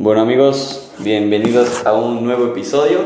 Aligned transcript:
Bueno 0.00 0.20
amigos, 0.20 0.92
bienvenidos 1.00 1.84
a 1.84 1.92
un 1.92 2.24
nuevo 2.24 2.44
episodio. 2.46 2.98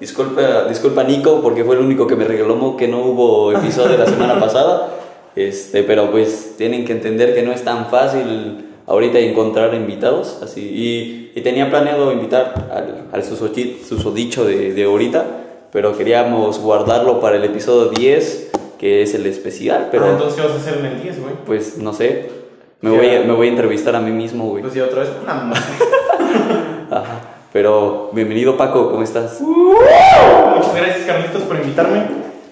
Disculpa, 0.00 0.64
disculpa 0.68 1.04
Nico 1.04 1.40
porque 1.40 1.62
fue 1.62 1.76
el 1.76 1.82
único 1.82 2.08
que 2.08 2.16
me 2.16 2.24
regaló 2.24 2.76
que 2.76 2.88
no 2.88 2.98
hubo 3.04 3.52
episodio 3.52 3.96
la 3.96 4.06
semana 4.06 4.40
pasada. 4.40 4.92
Este, 5.36 5.84
pero 5.84 6.10
pues 6.10 6.54
tienen 6.58 6.84
que 6.84 6.94
entender 6.94 7.32
que 7.36 7.44
no 7.44 7.52
es 7.52 7.62
tan 7.62 7.86
fácil 7.90 8.64
ahorita 8.88 9.20
encontrar 9.20 9.72
invitados. 9.72 10.40
Así, 10.42 10.62
y, 10.62 11.30
y 11.38 11.42
tenía 11.42 11.70
planeado 11.70 12.10
invitar 12.10 12.68
al, 12.72 13.04
al 13.12 13.22
susodicho 13.24 14.44
de, 14.44 14.74
de 14.74 14.82
ahorita, 14.84 15.24
pero 15.70 15.96
queríamos 15.96 16.58
guardarlo 16.58 17.20
para 17.20 17.36
el 17.36 17.44
episodio 17.44 17.90
10, 17.90 18.50
que 18.80 19.02
es 19.02 19.14
el 19.14 19.26
especial. 19.26 19.90
Pero 19.92 20.06
Ah, 20.06 20.10
entonces, 20.10 20.34
¿qué 20.40 20.42
vas 20.48 20.56
a 20.56 20.56
hacer 20.56 20.78
en 20.80 20.86
el 20.86 21.02
10, 21.04 21.20
güey? 21.22 21.34
pues 21.46 21.78
no 21.78 21.92
sé, 21.92 22.41
me 22.82 22.90
Sí, 22.90 22.96
voy, 22.96 23.16
a, 23.16 23.20
me 23.22 23.32
voy 23.32 23.46
a 23.46 23.50
entrevistar 23.50 23.96
a 23.96 24.00
mí 24.00 24.10
mismo, 24.10 24.46
güey. 24.48 24.62
Pues 24.62 24.74
ya 24.74 24.84
otra 24.84 25.00
vez. 25.00 25.10
Una 25.22 25.34
madre. 25.34 25.60
Ajá. 26.90 27.20
Pero 27.52 28.10
bienvenido 28.12 28.56
Paco, 28.56 28.90
¿cómo 28.90 29.02
estás? 29.02 29.40
Muchas 29.40 30.74
gracias, 30.74 31.06
Carlitos, 31.06 31.42
por 31.42 31.56
invitarme. 31.56 32.02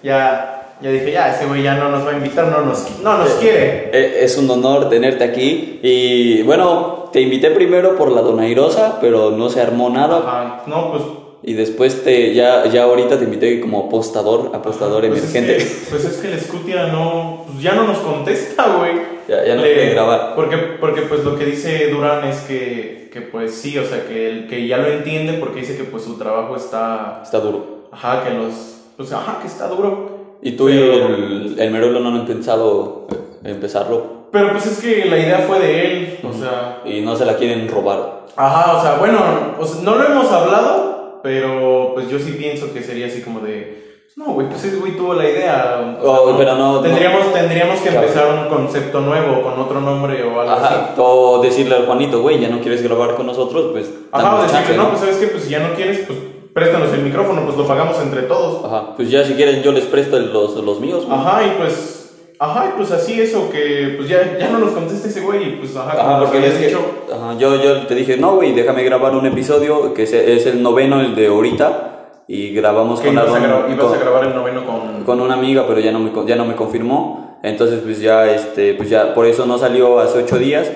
Ya, 0.02 0.76
ya 0.80 0.90
dije, 0.90 1.12
ya, 1.12 1.34
ese 1.34 1.46
güey 1.46 1.62
ya 1.62 1.74
no 1.74 1.88
nos 1.90 2.06
va 2.06 2.10
a 2.12 2.16
invitar, 2.16 2.46
no 2.46 2.60
nos, 2.62 3.00
no 3.02 3.18
nos 3.18 3.28
quiere. 3.34 3.90
Eh, 3.92 4.20
Es 4.24 4.36
un 4.38 4.50
honor 4.50 4.88
tenerte 4.88 5.24
aquí 5.24 5.80
y 5.82 6.42
bueno, 6.42 7.08
te 7.12 7.20
invité 7.22 7.50
primero 7.50 7.96
por 7.96 8.12
la 8.12 8.20
Donairosa, 8.20 8.98
pero 9.00 9.30
no 9.30 9.48
se 9.48 9.60
armó 9.62 9.88
nada 9.90 10.18
Ajá, 10.18 10.62
no, 10.66 10.90
pues. 10.92 11.02
y 11.42 11.54
después 11.54 12.04
te 12.04 12.34
ya 12.34 12.66
ya 12.66 12.82
ahorita 12.84 13.18
te 13.18 13.24
invité 13.24 13.58
como 13.60 13.86
apostador, 13.86 14.50
apostador 14.54 15.06
pues 15.08 15.18
emergente. 15.20 15.56
Es 15.56 15.64
que, 15.64 15.90
pues 15.90 16.04
es 16.04 16.16
que 16.18 16.32
el 16.32 16.40
Scutia 16.40 16.86
no, 16.88 17.44
pues 17.46 17.62
ya 17.62 17.72
no 17.72 17.84
nos 17.84 17.98
contesta, 17.98 18.66
güey. 18.78 19.19
Ya- 19.30 19.44
ya 19.46 19.54
no 19.54 19.62
Le- 19.62 19.72
quiere 19.74 19.90
grabar. 19.94 20.32
Porque, 20.34 20.56
porque 20.56 21.02
pues 21.02 21.22
lo 21.22 21.38
que 21.38 21.44
dice 21.44 21.88
Durán 21.88 22.24
es 22.26 22.40
que, 22.40 23.08
que 23.12 23.20
pues 23.20 23.54
sí, 23.54 23.78
o 23.78 23.84
sea, 23.84 24.04
que, 24.08 24.28
el, 24.28 24.48
que 24.48 24.66
ya 24.66 24.78
lo 24.78 24.88
entiende 24.88 25.34
porque 25.34 25.60
dice 25.60 25.76
que 25.76 25.84
pues 25.84 26.02
su 26.02 26.18
trabajo 26.18 26.56
está, 26.56 27.20
Está 27.22 27.38
duro. 27.38 27.86
ajá, 27.92 28.24
que 28.24 28.34
los, 28.34 28.52
pues 28.96 29.12
ajá, 29.12 29.38
que 29.40 29.46
está 29.46 29.68
duro. 29.68 30.18
Y 30.42 30.52
tú 30.52 30.68
y 30.68 30.72
el, 30.76 31.54
el 31.58 31.70
Meruelo 31.70 32.00
no 32.00 32.08
han 32.08 32.26
pensado 32.26 33.06
eh, 33.44 33.50
empezarlo 33.50 34.26
Pero 34.32 34.50
pues 34.52 34.66
es 34.66 34.78
que 34.80 35.04
la 35.04 35.18
idea 35.18 35.44
fue 35.46 35.60
de 35.60 35.86
él, 35.86 36.18
o 36.28 36.32
sea, 36.32 36.80
y 36.84 37.00
no 37.02 37.14
se 37.14 37.24
la 37.24 37.36
quieren 37.36 37.68
robar. 37.68 38.26
Ajá, 38.36 38.78
o 38.78 38.82
sea, 38.82 38.94
bueno, 38.96 39.20
o 39.60 39.64
sea, 39.64 39.82
no 39.82 39.94
lo 39.96 40.04
hemos 40.06 40.32
hablado, 40.32 41.20
pero 41.22 41.92
pues 41.94 42.08
yo 42.08 42.18
sí 42.18 42.32
pienso 42.32 42.72
que 42.72 42.82
sería 42.82 43.06
así 43.06 43.22
como 43.22 43.40
de. 43.40 43.89
No, 44.20 44.34
güey, 44.34 44.48
pues 44.50 44.62
ese 44.62 44.76
güey 44.76 44.98
tuvo 44.98 45.14
la 45.14 45.24
idea. 45.24 45.96
o 45.98 46.02
sea, 46.02 46.10
Oh, 46.20 46.34
pero 46.36 46.54
no- 46.54 46.80
Tendríamos, 46.82 47.32
tendríamos 47.32 47.80
que 47.80 47.88
Claro. 47.88 48.06
empezar 48.06 48.26
un 48.34 48.48
concepto 48.54 49.00
nuevo, 49.00 49.42
con 49.42 49.58
otro 49.58 49.80
nombre 49.80 50.22
o 50.24 50.38
algo 50.40 50.52
así. 50.52 50.62
Ajá, 50.74 50.94
o 50.98 51.40
decirle 51.40 51.74
al 51.76 51.86
Juanito, 51.86 52.20
güey, 52.20 52.38
ya 52.38 52.48
no 52.48 52.60
quieres 52.60 52.82
grabar 52.82 53.14
con 53.14 53.24
nosotros, 53.26 53.68
pues 53.72 53.90
Ajá, 54.12 54.36
o 54.36 54.42
decirle, 54.42 54.76
no, 54.76 54.88
pues 54.90 55.00
sabes 55.00 55.16
que 55.16 55.28
pues 55.28 55.44
si 55.44 55.50
ya 55.50 55.60
no 55.60 55.74
quieres, 55.74 56.00
pues 56.06 56.18
préstanos 56.52 56.92
el 56.92 57.00
micrófono, 57.00 57.46
pues 57.46 57.56
lo 57.56 57.66
pagamos 57.66 57.98
entre 58.02 58.22
todos. 58.22 58.62
Ajá, 58.66 58.94
pues 58.94 59.10
ya 59.10 59.24
si 59.24 59.32
quieren 59.34 59.62
yo 59.62 59.72
les 59.72 59.84
presto 59.86 60.18
los, 60.18 60.54
los 60.56 60.80
míos. 60.80 61.06
güey. 61.06 61.18
Ajá, 61.18 61.42
y 61.46 61.50
pues. 61.58 61.96
Ajá, 62.42 62.70
y 62.74 62.76
pues 62.78 62.90
así 62.90 63.20
eso, 63.20 63.50
que 63.50 63.94
pues 63.98 64.08
ya, 64.08 64.36
ya 64.38 64.48
no 64.50 64.58
nos 64.60 64.70
contesta 64.72 65.08
ese 65.08 65.20
güey, 65.20 65.46
y 65.46 65.50
pues 65.56 65.76
ajá, 65.76 65.92
Ajá, 65.92 66.02
como 66.02 66.18
porque 66.20 66.38
habías 66.38 66.54
es 66.54 66.58
que, 66.58 66.66
dicho. 66.68 66.80
ajá, 67.14 67.36
yo, 67.38 67.56
yo 67.62 67.86
te 67.86 67.94
dije, 67.94 68.16
no, 68.16 68.34
güey, 68.36 68.52
déjame 68.52 68.82
grabar 68.82 69.14
un 69.14 69.26
episodio 69.26 69.92
que 69.94 70.04
es, 70.04 70.12
es 70.14 70.46
el 70.46 70.62
noveno, 70.62 71.00
el 71.02 71.14
de 71.14 71.26
ahorita, 71.26 71.89
y 72.32 72.54
grabamos 72.54 73.00
con, 73.00 73.12
ibas, 73.12 73.28
a, 73.28 73.36
Aaron- 73.36 73.42
gra- 73.68 73.72
ibas 73.74 73.86
con- 73.86 73.94
a 73.96 73.98
grabar 74.00 74.24
el 74.24 74.34
noveno 74.36 74.64
con. 74.64 75.04
con 75.04 75.20
una 75.20 75.34
amiga, 75.34 75.64
pero 75.66 75.80
ya 75.80 75.90
no, 75.90 75.98
me, 75.98 76.12
ya 76.26 76.36
no 76.36 76.44
me 76.44 76.54
confirmó. 76.54 77.38
Entonces, 77.42 77.80
pues 77.82 78.00
ya, 78.00 78.30
este, 78.30 78.74
pues 78.74 78.88
ya, 78.88 79.14
por 79.14 79.26
eso 79.26 79.46
no 79.46 79.58
salió 79.58 79.98
hace 79.98 80.18
ocho 80.18 80.38
días. 80.38 80.70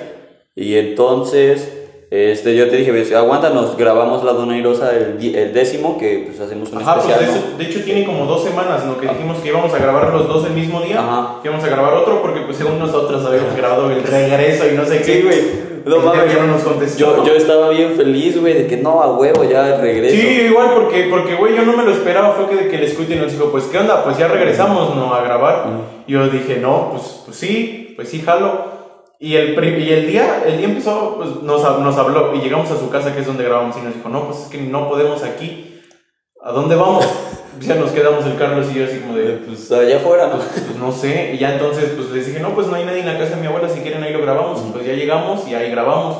Y 0.56 0.76
entonces, 0.76 1.70
este, 2.10 2.56
yo 2.56 2.68
te 2.70 2.76
dije, 2.76 2.90
ves, 2.90 3.12
aguántanos, 3.12 3.76
grabamos 3.76 4.24
la 4.24 4.32
Donairosa 4.32 4.92
el, 4.96 5.34
el 5.34 5.52
décimo, 5.52 5.96
que 5.98 6.24
pues 6.26 6.40
hacemos 6.40 6.72
un 6.72 6.78
Ajá, 6.78 6.94
pues 6.94 7.06
especial. 7.06 7.20
de, 7.34 7.40
¿no? 7.40 7.46
hecho, 7.46 7.58
de 7.58 7.64
hecho 7.64 7.84
tiene 7.84 8.04
como 8.04 8.24
dos 8.26 8.42
semanas, 8.44 8.84
¿no? 8.86 8.98
Que 8.98 9.06
dijimos 9.08 9.38
que 9.38 9.48
íbamos 9.48 9.72
a 9.74 9.78
grabar 9.78 10.12
los 10.12 10.26
dos 10.26 10.46
el 10.46 10.52
mismo 10.54 10.80
día. 10.80 11.00
Ajá. 11.00 11.36
Que 11.42 11.48
íbamos 11.48 11.64
a 11.64 11.68
grabar 11.68 11.94
otro 11.94 12.20
porque 12.22 12.40
pues 12.40 12.56
según 12.56 12.78
nosotros 12.78 13.24
habíamos 13.26 13.54
grabado 13.56 13.90
el 13.90 14.02
regreso 14.02 14.64
y 14.72 14.76
no 14.76 14.84
sé 14.86 15.02
qué. 15.02 15.22
Güey. 15.22 15.73
No 15.84 15.98
mames. 16.00 16.34
ya 16.34 16.40
no 16.40 16.52
nos 16.52 16.62
contestó. 16.62 16.98
Yo, 16.98 17.24
yo 17.24 17.34
estaba 17.34 17.68
bien 17.70 17.92
feliz, 17.94 18.40
güey, 18.40 18.54
de 18.54 18.66
que 18.66 18.78
no, 18.78 19.02
a 19.02 19.16
huevo, 19.16 19.44
ya 19.44 19.76
regreso. 19.76 20.16
Sí, 20.16 20.46
igual 20.48 20.70
porque, 20.74 21.08
porque, 21.10 21.34
güey, 21.34 21.54
yo 21.54 21.64
no 21.64 21.76
me 21.76 21.84
lo 21.84 21.90
esperaba. 21.90 22.32
Fue 22.32 22.48
que 22.48 22.64
de 22.64 22.68
que 22.68 22.76
el 22.76 22.88
Scuti 22.90 23.14
nos 23.16 23.32
dijo, 23.32 23.50
pues, 23.50 23.64
¿qué 23.64 23.78
onda? 23.78 24.02
Pues 24.04 24.16
ya 24.16 24.28
regresamos, 24.28 24.94
¿no? 24.96 25.14
A 25.14 25.22
grabar. 25.22 25.66
Y 26.06 26.12
yo 26.12 26.26
dije, 26.28 26.56
no, 26.56 26.90
pues, 26.90 27.22
pues 27.24 27.36
sí, 27.36 27.92
pues 27.96 28.08
sí, 28.08 28.20
jalo. 28.20 28.72
Y 29.20 29.36
el, 29.36 29.52
y 29.78 29.90
el 29.90 30.06
día, 30.06 30.42
el 30.46 30.58
día 30.58 30.66
empezó, 30.66 31.16
pues 31.16 31.42
nos, 31.42 31.62
nos 31.80 31.96
habló 31.96 32.34
y 32.34 32.40
llegamos 32.40 32.70
a 32.70 32.78
su 32.78 32.90
casa, 32.90 33.14
que 33.14 33.20
es 33.20 33.26
donde 33.26 33.44
grabamos, 33.44 33.76
y 33.76 33.80
nos 33.80 33.94
dijo, 33.94 34.08
no, 34.08 34.24
pues 34.24 34.40
es 34.40 34.46
que 34.48 34.58
no 34.58 34.88
podemos 34.88 35.22
aquí. 35.22 35.73
¿A 36.46 36.52
dónde 36.52 36.76
vamos? 36.76 37.06
ya 37.60 37.74
nos 37.76 37.90
quedamos 37.92 38.26
el 38.26 38.36
Carlos 38.36 38.66
y 38.70 38.78
yo 38.78 38.84
así 38.84 38.98
como 38.98 39.16
de, 39.16 39.38
Pues 39.46 39.72
allá 39.72 39.96
afuera, 39.96 40.28
¿no? 40.28 40.36
pues 40.36 40.76
no 40.78 40.92
sé, 40.92 41.32
y 41.34 41.38
ya 41.38 41.54
entonces 41.54 41.92
pues 41.96 42.10
les 42.10 42.26
dije, 42.26 42.38
no, 42.38 42.54
pues 42.54 42.66
no 42.66 42.74
hay 42.74 42.84
nadie 42.84 43.00
en 43.00 43.06
la 43.06 43.16
casa 43.16 43.36
de 43.36 43.40
mi 43.40 43.46
abuela, 43.46 43.70
si 43.70 43.80
quieren 43.80 44.02
ahí 44.02 44.12
lo 44.12 44.20
grabamos, 44.20 44.60
pues 44.70 44.86
ya 44.86 44.92
llegamos 44.92 45.48
y 45.48 45.54
ahí 45.54 45.70
grabamos. 45.70 46.18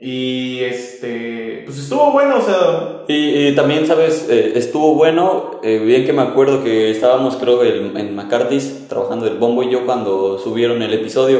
Y 0.00 0.60
este, 0.64 1.62
pues 1.64 1.78
estuvo 1.78 2.10
bueno, 2.10 2.38
o 2.38 2.40
sea, 2.40 3.04
Y, 3.06 3.48
y 3.48 3.54
también, 3.54 3.86
¿sabes? 3.86 4.26
Eh, 4.28 4.54
estuvo 4.56 4.94
bueno, 4.94 5.60
eh, 5.62 5.78
bien 5.78 6.04
que 6.04 6.12
me 6.12 6.22
acuerdo 6.22 6.64
que 6.64 6.90
estábamos, 6.90 7.36
creo, 7.36 7.62
en, 7.62 7.96
en 7.96 8.16
McCarthy's 8.16 8.88
trabajando 8.88 9.28
el 9.28 9.38
bombo 9.38 9.62
y 9.62 9.70
yo 9.70 9.86
cuando 9.86 10.38
subieron 10.38 10.82
el 10.82 10.92
episodio. 10.92 11.38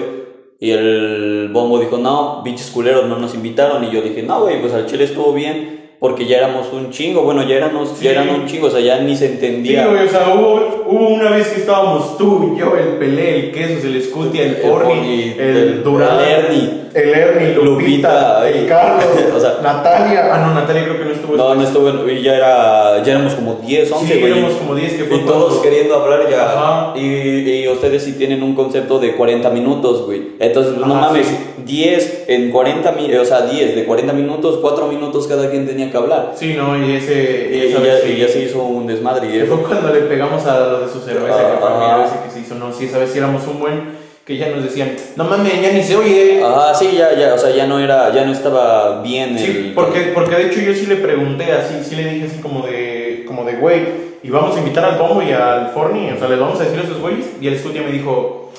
Y 0.61 0.73
el 0.73 1.49
bombo 1.53 1.81
dijo, 1.81 1.97
no, 1.97 2.43
bichos 2.45 2.71
culeros 2.71 3.07
no 3.07 3.19
nos 3.19 3.35
invitaron. 3.35 3.83
Y 3.83 3.91
yo 3.91 4.03
dije, 4.03 4.23
no, 4.23 4.43
güey, 4.43 4.61
pues 4.61 4.75
al 4.75 4.87
chile 4.87 5.05
estuvo 5.05 5.33
bien 5.33 5.80
porque 6.01 6.27
ya 6.27 6.39
éramos 6.39 6.67
un 6.73 6.91
chingo. 6.91 7.23
Bueno, 7.23 7.47
ya, 7.47 7.57
éramos, 7.57 7.91
Sí. 7.91 8.05
ya 8.07 8.13
eran 8.13 8.31
un 8.31 8.47
chingo, 8.47 8.67
o 8.67 8.71
sea, 8.71 8.81
ya 8.81 8.99
ni 9.01 9.15
se 9.15 9.27
sí, 9.29 9.35
entendía. 9.35 9.87
güey, 9.87 10.07
o 10.07 10.09
sea, 10.11 10.35
hubo, 10.35 10.85
hubo 10.89 11.09
una 11.11 11.31
vez 11.31 11.49
que 11.49 11.61
estábamos 11.61 12.17
tú, 12.19 12.57
yo, 12.59 12.75
el 12.77 12.97
Pelé, 12.99 13.37
el 13.37 13.53
Quesos, 13.53 13.85
el 13.85 14.03
Scutia, 14.03 14.43
el 14.45 14.49
El 14.51 14.57
Forni, 14.57 14.95
Forni, 14.95 15.23
el, 15.39 15.57
el- 15.57 15.85
Durán, 15.85 16.19
el 16.21 16.45
Ernie. 16.45 16.81
el 16.95 17.09
Ernie, 17.11 17.55
Lupita, 17.55 18.41
Lupita, 18.43 18.49
el 18.49 18.65
y- 18.65 18.67
Carlos, 18.67 19.05
o 19.37 19.41
sea- 19.41 19.59
Natalia, 19.63 20.31
ah, 20.35 20.39
no, 20.47 20.55
Natalia 20.55 20.85
creo 20.85 20.99
que 20.99 21.05
no 21.05 21.11
estuvo. 21.13 21.37
No, 21.37 21.55
no 21.55 21.63
estuvo, 21.63 22.09
y 22.11 22.23
ya, 22.23 22.35
era, 22.35 23.03
ya 23.05 23.13
éramos 23.13 23.35
como 23.35 23.55
10, 23.65 23.93
11, 23.93 24.07
Sí, 24.15 24.25
éramos 24.25 24.55
como 24.55 24.75
10 24.75 24.95
que 24.95 25.05
fue 25.05 25.19
Y 25.19 25.21
todos 25.21 25.45
cuando- 25.45 25.63
queriendo 25.63 25.95
hablar 25.97 26.29
ya. 26.31 26.45
Ajá. 26.47 26.93
Y, 26.99 27.63
y 27.63 27.69
ustedes 27.69 28.03
sí 28.03 28.13
tienen 28.15 28.43
un 28.43 28.55
concepto 28.55 28.99
de 28.99 29.15
40 29.17 29.51
minutos, 29.51 30.07
güey. 30.07 30.31
Entonces, 30.41 30.73
pues, 30.75 30.87
no 30.87 30.95
mames, 30.95 31.27
sí. 31.27 31.37
10 31.65 32.25
en 32.29 32.51
40 32.51 32.93
minutos, 32.93 33.23
o 33.23 33.25
sea, 33.25 33.43
10 33.43 33.75
de 33.75 33.85
40 33.85 34.13
minutos, 34.13 34.59
4 34.61 34.87
minutos 34.87 35.27
cada 35.27 35.51
quien 35.51 35.67
tenía 35.67 35.91
que 35.91 35.97
hablar. 35.97 36.33
Sí, 36.37 36.55
no, 36.57 36.77
y 36.85 36.93
ese... 36.97 37.51
Y, 37.53 37.57
y 37.69 37.73
ya, 37.73 37.99
sí- 38.01 38.13
y 38.13 38.17
ya 38.21 38.29
se 38.29 38.43
hizo 38.43 38.63
un 38.63 38.87
desmadre. 38.87 39.35
Y 39.37 39.41
fue 39.47 39.59
cuando 39.63 39.93
le 39.93 40.01
pegamos 40.01 40.45
a 40.47 40.61
lo 40.61 40.81
de 40.81 40.93
su 40.93 41.01
cerveza, 41.01 41.37
que 41.53 41.59
fue 41.59 41.69
Ah. 41.71 42.05
ese 42.07 42.25
que 42.25 42.31
se 42.33 42.41
hizo, 42.41 42.55
no, 42.57 42.73
sí, 42.73 42.85
esa 42.87 42.99
vez 42.99 43.11
sí 43.11 43.19
éramos 43.19 43.47
un 43.47 43.59
buen, 43.61 44.01
que 44.25 44.37
ya 44.37 44.49
nos 44.51 44.63
decían, 44.63 44.95
no 45.17 45.25
mames, 45.25 45.61
ya 45.61 45.73
ni 45.73 45.83
se 45.83 45.97
oye. 45.97 46.43
Ajá, 46.45 46.75
sí, 46.75 46.91
ya, 46.97 47.15
ya, 47.19 47.35
o 47.35 47.39
sea, 47.39 47.51
ya 47.51 47.67
no 47.67 47.79
era, 47.81 48.13
ya 48.15 48.25
no 48.25 48.33
estaba 48.33 49.03
bien 49.03 49.37
Sí, 49.39 49.45
el... 49.45 49.73
porque, 49.75 50.13
porque 50.15 50.37
de 50.37 50.47
hecho 50.47 50.61
yo 50.61 50.73
sí 50.75 50.87
le 50.87 50.97
pregunté 50.97 51.51
así, 51.53 51.75
sí 51.83 51.97
le 51.97 52.05
dije 52.09 52.27
así 52.27 52.41
como 52.41 52.65
de, 52.67 53.25
como 53.27 53.45
de, 53.45 53.55
güey, 53.57 54.11
y 54.23 54.31
vamos 54.31 54.55
a 54.55 54.59
invitar 54.61 54.85
al 54.85 54.99
Pombo 54.99 55.23
y 55.23 55.33
al 55.33 55.71
Forni, 55.71 56.11
o 56.11 56.19
sea, 56.19 56.29
les 56.29 56.39
vamos 56.39 56.61
a 56.61 56.65
decir 56.65 56.79
a 56.79 56.83
esos 56.83 57.01
güeyes, 57.01 57.27
y 57.41 57.49
el 57.49 57.59
Scutia 57.59 57.83
me 57.83 57.91
dijo, 57.91 58.53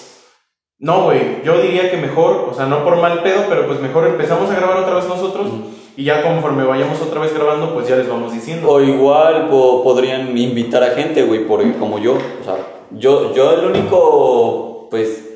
no, 0.81 1.03
güey, 1.05 1.21
yo 1.45 1.61
diría 1.61 1.89
que 1.89 1.97
mejor, 1.97 2.49
o 2.51 2.53
sea, 2.53 2.65
no 2.65 2.83
por 2.83 2.97
mal 2.97 3.21
pedo, 3.23 3.45
pero 3.47 3.65
pues 3.67 3.79
mejor 3.79 4.05
empezamos 4.07 4.49
a 4.49 4.55
grabar 4.55 4.77
otra 4.79 4.95
vez 4.95 5.05
nosotros, 5.07 5.47
y 5.95 6.03
ya 6.03 6.21
conforme 6.23 6.63
vayamos 6.65 6.99
otra 7.01 7.21
vez 7.21 7.33
grabando, 7.33 7.73
pues 7.73 7.87
ya 7.87 7.95
les 7.97 8.09
vamos 8.09 8.33
diciendo. 8.33 8.67
O 8.69 8.81
igual 8.81 9.47
po- 9.49 9.83
podrían 9.83 10.37
invitar 10.37 10.83
a 10.83 10.91
gente, 10.91 11.23
güey, 11.23 11.45
porque 11.45 11.73
como 11.73 11.99
yo, 11.99 12.13
o 12.13 12.43
sea, 12.43 12.55
yo, 12.91 13.33
yo 13.33 13.53
el 13.53 13.65
único, 13.65 14.87
pues, 14.89 15.27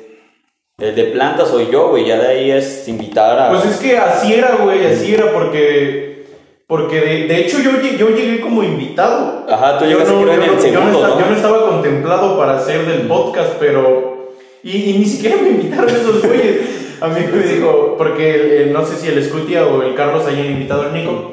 el 0.78 0.94
de 0.94 1.04
planta 1.04 1.46
soy 1.46 1.68
yo, 1.70 1.88
güey, 1.90 2.06
ya 2.06 2.18
de 2.18 2.26
ahí 2.28 2.50
es 2.50 2.86
invitar 2.88 3.38
a... 3.38 3.48
Pues 3.50 3.64
es 3.66 3.76
que 3.78 3.96
así 3.96 4.34
era, 4.34 4.56
güey, 4.62 4.84
así 4.86 5.14
era 5.14 5.32
porque... 5.32 6.26
Porque 6.66 7.00
de, 7.00 7.26
de 7.28 7.38
hecho 7.42 7.58
yo, 7.60 7.70
yo 7.96 8.08
llegué 8.10 8.40
como 8.40 8.64
invitado. 8.64 9.46
Ajá, 9.48 9.78
tú 9.78 9.84
Yo 9.84 10.00
no, 10.00 10.04
creo 10.04 10.20
en 10.20 10.26
yo 10.26 10.32
el 10.32 10.38
no- 10.40 10.46
yo 10.46 10.52
no 10.54 10.60
segundo, 10.60 10.98
esta- 10.98 11.08
¿no? 11.14 11.20
yo 11.20 11.26
no 11.30 11.36
estaba 11.36 11.68
contemplado 11.70 12.36
para 12.36 12.58
ser 12.58 12.84
del 12.86 13.06
podcast, 13.06 13.52
pero... 13.60 14.15
Y, 14.66 14.90
y 14.90 14.98
ni 14.98 15.04
siquiera 15.06 15.36
me 15.40 15.50
invitaron 15.50 15.88
esos 15.88 16.22
güeyes. 16.26 16.98
A 17.00 17.08
mí 17.08 17.20
me 17.32 17.42
dijo, 17.42 17.94
porque 17.98 18.34
el- 18.34 18.50
el- 18.52 18.72
no 18.72 18.84
sé 18.84 18.96
si 18.96 19.08
el 19.08 19.22
Scutia 19.22 19.66
o 19.66 19.82
el 19.82 19.94
Carlos 19.94 20.26
hayan 20.26 20.46
invitado 20.46 20.82
al 20.82 20.92
Nico. 20.94 21.32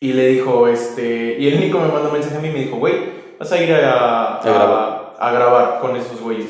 Y 0.00 0.14
le 0.14 0.28
dijo, 0.28 0.66
este... 0.66 1.36
Y 1.38 1.46
el 1.48 1.60
Nico 1.60 1.78
me 1.78 1.88
mandó 1.88 2.08
un 2.08 2.14
mensaje 2.14 2.36
a 2.36 2.40
mí 2.40 2.48
y 2.48 2.52
me 2.52 2.58
dijo, 2.60 2.76
güey, 2.78 2.94
vas 3.38 3.52
a 3.52 3.62
ir 3.62 3.72
a, 3.72 4.38
A 4.38 4.42
grabar. 4.42 5.14
a 5.18 5.30
grabar 5.30 5.78
con 5.80 5.94
esos 5.96 6.20
güeyes. 6.20 6.46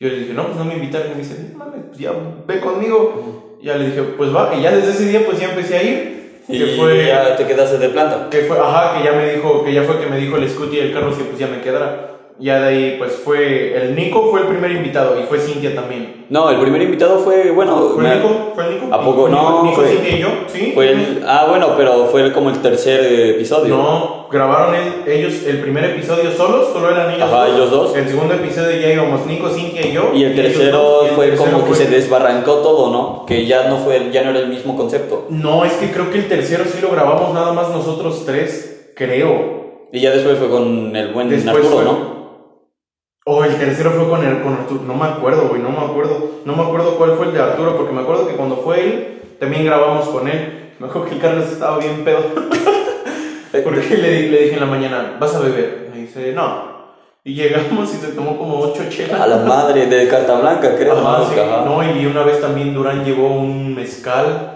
Yo 0.00 0.08
le 0.08 0.20
dije, 0.20 0.32
no, 0.32 0.44
pues 0.46 0.56
no 0.56 0.64
me 0.64 0.74
invitaron. 0.74 1.08
Y 1.08 1.14
me 1.16 1.22
dice, 1.22 1.50
no 1.52 1.58
mames, 1.58 1.82
pues 1.88 1.98
ya 1.98 2.12
ve 2.46 2.60
conmigo. 2.60 3.58
Y 3.60 3.66
ya 3.66 3.76
le 3.76 3.86
dije, 3.86 4.02
pues 4.16 4.34
va. 4.34 4.54
Y 4.56 4.62
ya 4.62 4.70
desde 4.74 4.92
ese 4.92 5.04
día, 5.08 5.26
pues 5.26 5.38
ya 5.38 5.50
empecé 5.50 5.76
a 5.76 5.82
ir. 5.82 6.40
Y 6.48 6.58
Que 6.58 6.66
fue, 6.78 7.06
ya 7.08 7.36
te 7.36 7.44
quedaste 7.46 7.76
de 7.76 7.90
planta. 7.90 8.28
que 8.30 8.42
fue, 8.42 8.56
ajá, 8.58 8.96
que 8.96 9.04
ya 9.04 9.12
me 9.12 9.34
dijo, 9.34 9.62
que 9.64 9.74
ya 9.74 9.82
fue 9.82 9.98
que 10.00 10.06
me 10.06 10.16
dijo 10.16 10.36
el 10.38 10.48
Scuti 10.48 10.76
y 10.76 10.80
el 10.80 10.92
Carlos 10.94 11.16
que 11.18 11.24
pues 11.24 11.38
ya 11.38 11.48
me 11.48 11.60
quedara. 11.60 12.17
Ya 12.40 12.60
de 12.60 12.68
ahí, 12.68 12.94
pues 12.98 13.12
fue. 13.24 13.76
El 13.76 13.96
Nico 13.96 14.28
fue 14.30 14.42
el 14.42 14.46
primer 14.46 14.70
invitado 14.70 15.18
y 15.20 15.24
fue 15.24 15.40
Cintia 15.40 15.74
también. 15.74 16.26
No, 16.30 16.48
el 16.50 16.60
primer 16.60 16.80
invitado 16.82 17.18
fue, 17.18 17.50
bueno. 17.50 17.90
¿Fue 17.94 18.04
me- 18.04 18.12
el 18.12 18.22
Nico? 18.22 18.52
¿Fue 18.54 18.64
el 18.66 18.74
Nico? 18.74 18.94
¿A 18.94 19.00
poco? 19.04 19.22
¿Fue 19.22 19.30
No, 19.30 19.62
Nico, 19.64 19.74
fue- 19.74 19.88
Cintia 19.88 20.16
y 20.16 20.20
yo? 20.20 20.28
¿Sí? 20.46 20.70
Fue 20.72 20.90
el, 20.90 21.24
ah, 21.26 21.46
bueno, 21.48 21.74
pero 21.76 22.06
fue 22.06 22.32
como 22.32 22.50
el 22.50 22.58
tercer 22.62 23.30
episodio. 23.34 23.76
No, 23.76 24.26
grabaron 24.30 24.74
el- 24.76 25.10
ellos 25.12 25.42
el 25.46 25.58
primer 25.60 25.84
episodio 25.86 26.30
solos, 26.30 26.68
solo 26.72 26.90
eran 26.90 27.10
ellos 27.12 27.22
Ajá, 27.28 27.46
dos. 27.46 27.54
ellos 27.56 27.70
dos. 27.72 27.96
El 27.96 28.08
segundo 28.08 28.34
episodio 28.34 28.80
ya 28.80 28.92
íbamos 28.92 29.26
Nico, 29.26 29.48
Cintia 29.48 29.84
y 29.84 29.92
yo. 29.92 30.10
Y 30.14 30.22
el 30.22 30.32
ellos 30.38 30.44
tercero 30.54 30.78
dos, 30.78 31.04
y 31.06 31.08
el 31.08 31.14
fue 31.16 31.26
tercero 31.30 31.50
como 31.50 31.64
que 31.64 31.74
fue- 31.74 31.84
se 31.86 31.90
desbarrancó 31.90 32.52
todo, 32.58 32.92
¿no? 32.92 33.26
Que 33.26 33.46
ya 33.46 33.68
no 33.68 33.78
fue, 33.78 34.10
ya 34.12 34.22
no 34.22 34.30
era 34.30 34.38
el 34.38 34.48
mismo 34.48 34.76
concepto. 34.76 35.26
No, 35.30 35.64
es 35.64 35.72
que 35.72 35.90
creo 35.90 36.12
que 36.12 36.18
el 36.18 36.28
tercero 36.28 36.62
sí 36.72 36.78
lo 36.80 36.90
grabamos 36.90 37.34
nada 37.34 37.52
más 37.52 37.70
nosotros 37.70 38.22
tres, 38.24 38.92
creo. 38.94 39.88
Y 39.92 40.00
ya 40.00 40.10
después 40.12 40.38
fue 40.38 40.48
con 40.50 40.94
el 40.94 41.12
buen 41.12 41.30
Después 41.30 41.56
Arturo, 41.56 41.74
fue- 41.76 41.84
¿no? 41.84 42.17
El 43.60 43.66
tercero 43.68 43.90
fue 43.92 44.08
con, 44.08 44.24
el, 44.26 44.40
con 44.42 44.54
Arturo, 44.54 44.80
no 44.86 44.94
me 44.94 45.04
acuerdo, 45.06 45.48
güey, 45.48 45.60
no 45.62 45.70
me 45.70 45.78
acuerdo. 45.78 46.30
No 46.44 46.54
me 46.56 46.62
acuerdo 46.62 46.96
cuál 46.96 47.12
fue 47.16 47.26
el 47.26 47.32
de 47.34 47.40
Arturo, 47.40 47.76
porque 47.76 47.92
me 47.92 48.00
acuerdo 48.02 48.26
que 48.28 48.34
cuando 48.34 48.56
fue 48.58 48.80
él, 48.80 49.18
también 49.40 49.64
grabamos 49.64 50.08
con 50.08 50.28
él. 50.28 50.70
Me 50.78 50.86
acuerdo 50.86 51.08
que 51.08 51.14
el 51.16 51.20
Carlos 51.20 51.46
estaba 51.50 51.78
bien 51.78 52.04
pedo. 52.04 52.18
porque 53.64 53.96
le, 53.96 54.28
le 54.30 54.38
dije 54.42 54.54
en 54.54 54.60
la 54.60 54.66
mañana, 54.66 55.16
¿vas 55.18 55.34
a 55.34 55.40
beber? 55.40 55.88
Me 55.92 56.00
dice, 56.02 56.32
no. 56.32 56.78
Y 57.24 57.34
llegamos 57.34 57.92
y 57.92 57.96
se 57.98 58.08
tomó 58.12 58.38
como 58.38 58.58
ocho 58.60 58.84
chelas. 58.88 59.20
A 59.20 59.26
la 59.26 59.38
madre 59.38 59.86
de 59.86 60.08
Carta 60.08 60.38
Blanca, 60.40 60.76
creo. 60.76 60.92
Ajá, 60.96 61.24
sí. 61.28 61.36
No, 61.64 61.82
y 61.82 62.06
una 62.06 62.22
vez 62.22 62.40
también 62.40 62.72
Durán 62.74 63.04
llevó 63.04 63.28
un 63.34 63.74
mezcal. 63.74 64.54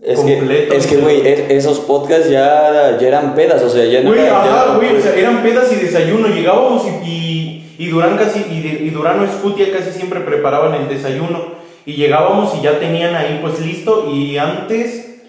Es 0.00 0.20
que, 0.20 0.36
completo. 0.38 0.74
es 0.74 0.86
que, 0.86 0.96
güey, 0.98 1.26
es- 1.26 1.50
esos 1.50 1.80
podcasts 1.80 2.28
ya, 2.30 2.96
ya 3.00 3.08
eran 3.08 3.34
pedas, 3.34 3.62
o 3.62 3.68
sea, 3.68 3.84
ya 3.86 4.02
no 4.02 4.10
Güey, 4.10 4.28
ajá, 4.28 4.74
güey, 4.76 4.94
o 4.96 5.00
sea, 5.00 5.14
eran 5.14 5.42
pedas 5.42 5.72
y 5.72 5.76
desayuno. 5.76 6.28
Llegábamos 6.28 6.84
y, 6.86 7.08
y, 7.08 7.65
y 7.78 7.88
Durán 7.88 8.16
casi, 8.16 8.40
y, 8.40 8.90
Durán 8.90 9.20
o 9.20 9.24
Escutia 9.24 9.66
casi 9.72 9.90
siempre 9.90 10.20
preparaban 10.20 10.74
el 10.74 10.88
desayuno. 10.88 11.56
Y 11.84 11.94
llegábamos 11.94 12.54
y 12.56 12.62
ya 12.62 12.78
tenían 12.80 13.14
ahí 13.14 13.38
pues 13.40 13.60
listo. 13.60 14.10
Y 14.12 14.36
antes, 14.38 15.22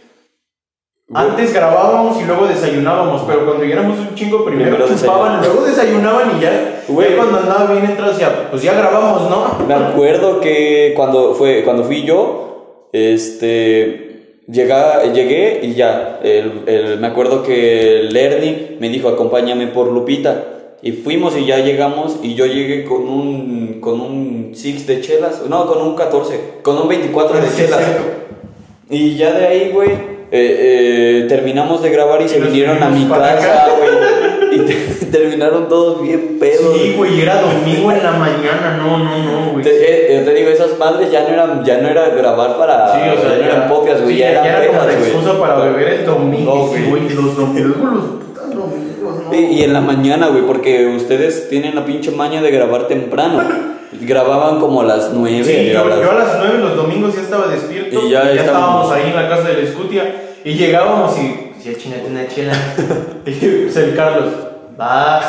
antes 1.14 1.54
grabábamos 1.54 2.20
y 2.20 2.26
luego 2.26 2.48
desayunábamos. 2.48 3.22
Pero 3.28 3.46
cuando 3.46 3.64
ya 3.64 3.74
éramos 3.74 4.00
un 4.00 4.16
chingo, 4.16 4.44
primero 4.44 4.76
Primero 4.76 4.96
chupaban, 4.98 5.40
luego 5.42 5.64
desayunaban 5.66 6.38
y 6.38 6.42
ya. 6.42 6.84
Güey. 6.88 7.16
cuando 7.16 7.38
andaba 7.40 7.72
bien 7.72 7.86
entrados, 7.86 8.18
ya, 8.18 8.48
pues 8.50 8.64
ya 8.64 8.74
grabamos, 8.74 9.30
¿no? 9.30 9.66
Me 9.68 9.74
acuerdo 9.74 10.40
que 10.40 10.94
cuando, 10.96 11.36
fue, 11.36 11.64
cuando 11.64 11.84
fui 11.84 12.04
yo, 12.04 12.90
este, 12.94 14.42
llega, 14.48 15.04
llegué 15.14 15.60
y 15.64 15.74
ya, 15.76 16.20
el, 16.24 16.64
el- 16.66 17.00
me 17.00 17.08
acuerdo 17.08 17.44
que 17.44 18.00
el 18.00 18.16
Ernie 18.16 18.78
me 18.80 18.90
dijo, 18.90 19.10
acompáñame 19.10 19.68
por 19.68 19.92
Lupita. 19.92 20.44
Y 20.82 20.92
fuimos 20.92 21.36
y 21.36 21.46
ya 21.46 21.58
llegamos 21.60 22.18
y 22.22 22.36
yo 22.36 22.46
llegué 22.46 22.86
con 22.86 23.08
un, 23.08 23.78
con 23.82 24.00
un 24.00 24.52
6 24.54 24.86
de 24.88 25.02
chelas, 25.02 25.42
no, 25.50 25.66
con 25.66 25.82
un 25.82 25.96
14, 25.96 26.40
con 26.62 26.78
un 26.78 26.88
24 26.88 27.40
de 27.42 27.48
chelas. 27.56 27.82
Y 28.90 29.16
ya 29.16 29.32
de 29.34 29.48
ahí, 29.48 29.72
güey, 29.74 29.90
eh, 29.90 29.96
eh, 30.32 31.26
terminamos 31.28 31.82
de 31.82 31.90
grabar 31.90 32.22
y 32.22 32.30
se 32.30 32.40
nos 32.40 32.50
vinieron 32.50 32.82
a 32.84 32.90
mi 32.90 33.06
casa, 33.08 33.68
güey. 33.78 34.56
Y 34.56 34.60
te- 34.66 35.06
terminaron 35.12 35.68
todos 35.68 36.02
bien 36.02 36.38
pedos. 36.40 36.78
Sí, 36.78 36.94
güey, 36.96 37.22
era 37.22 37.42
domingo 37.42 37.92
en 37.92 38.04
la 38.04 38.12
mañana, 38.12 38.78
no, 38.78 38.98
no, 39.00 39.18
no, 39.24 39.52
güey. 39.54 39.64
Te, 39.64 40.14
eh, 40.14 40.20
yo 40.20 40.24
te 40.26 40.34
digo, 40.36 40.50
esas 40.50 40.78
madres 40.78 41.12
ya 41.12 41.24
no 41.24 41.30
eran, 41.30 41.66
ya 41.66 41.80
no 41.80 41.90
era 41.90 42.10
grabar 42.10 42.56
para, 42.58 42.94
Sí, 42.94 43.00
o 43.18 43.22
sea, 43.22 43.32
ya 43.32 43.38
no 43.38 43.44
eran 43.46 43.68
podcast, 43.68 44.02
güey, 44.04 44.14
sí, 44.16 44.20
ya, 44.22 44.32
eran 44.32 44.46
era 44.46 44.68
como 44.68 44.80
la 44.80 44.86
pedas, 44.86 45.00
güey. 45.00 45.12
excusa 45.12 45.40
para 45.40 45.58
beber 45.66 45.88
el 45.94 46.06
domingo, 46.06 46.56
No, 46.56 46.68
güey. 46.68 46.84
güey, 46.90 47.10
los 47.10 47.36
domingos, 47.36 47.78
los 47.78 48.27
¿no? 49.30 49.36
Y, 49.36 49.46
y 49.60 49.64
en 49.64 49.74
la 49.74 49.82
mañana, 49.82 50.28
güey, 50.28 50.44
porque 50.44 50.88
ustedes 50.88 51.50
tienen 51.50 51.76
la 51.76 51.86
pinche 51.86 52.12
maña 52.12 52.42
de 52.42 52.52
grabar 52.52 52.88
temprano. 52.88 53.44
Grababan 54.02 54.60
como 54.60 54.82
a 54.82 54.86
las 54.86 55.12
nueve. 55.14 55.44
Sí, 55.44 55.70
a 55.76 55.82
yo, 55.84 55.88
las- 55.88 56.02
yo 56.02 56.12
a 56.12 56.16
las 56.16 56.38
9 56.40 56.58
los 56.60 56.76
domingos 56.76 57.16
ya 57.16 57.22
estaba 57.22 57.48
despierto 57.48 58.02
Y 58.04 58.08
y 58.08 58.10
ya 58.12 58.26
ya, 58.26 58.42
estábamos- 58.42 58.86
estábamos 58.86 58.92
ahí 58.92 59.04
en 59.10 59.16
la 59.16 59.30
casa 59.30 59.48
de 59.48 59.54
la 59.54 59.60
escutia 59.70 60.16
y 60.44 60.54
llegábamos 60.54 61.18
y 61.18 61.64
ya 61.64 61.78
chingate 61.78 62.08
una 62.10 62.28
chela. 62.28 62.54
y 63.26 63.32
el 63.80 63.94
Carlos, 63.96 64.34
va. 64.80 65.22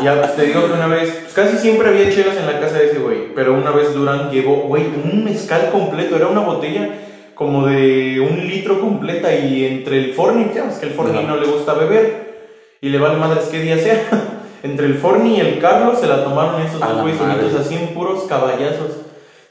Y 0.00 0.04
ya 0.04 0.22
te 0.34 0.42
digo 0.46 0.66
que 0.66 0.72
una 0.72 0.86
vez, 0.86 1.10
pues, 1.22 1.34
casi 1.34 1.58
siempre 1.58 1.88
había 1.88 2.10
chelas 2.10 2.36
en 2.36 2.46
la 2.46 2.58
casa 2.60 2.78
de 2.78 2.86
ese 2.86 2.98
güey, 2.98 3.34
pero 3.34 3.54
una 3.54 3.70
vez 3.72 3.92
Durán 3.94 4.30
llevó, 4.30 4.56
güey, 4.68 4.84
un 4.86 5.24
mezcal 5.24 5.70
completo, 5.70 6.16
era 6.16 6.28
una 6.28 6.40
botella 6.40 6.88
como 7.34 7.66
de 7.66 8.20
un 8.20 8.46
litro 8.48 8.80
completa 8.80 9.32
y 9.34 9.64
entre 9.64 9.98
el 9.98 10.12
Forni, 10.14 10.50
ya 10.54 10.64
ves 10.64 10.76
que 10.78 10.86
el 10.86 10.92
Forni 10.92 11.22
no 11.24 11.36
le 11.36 11.46
gusta 11.46 11.74
beber 11.74 12.27
y 12.80 12.88
le 12.88 12.98
vale 12.98 13.16
madres 13.16 13.44
qué 13.50 13.60
día 13.60 13.78
sea. 13.78 14.08
Entre 14.62 14.86
el 14.86 14.94
Forni 14.94 15.36
y 15.36 15.40
el 15.40 15.58
Carlos 15.60 15.98
se 16.00 16.06
la 16.08 16.24
tomaron 16.24 16.60
esos 16.62 16.80
dos 16.80 17.02
güeyes 17.02 17.20
madre. 17.20 17.42
solitos 17.42 17.60
así 17.66 17.74
en 17.76 17.88
puros 17.94 18.24
caballazos. 18.28 18.90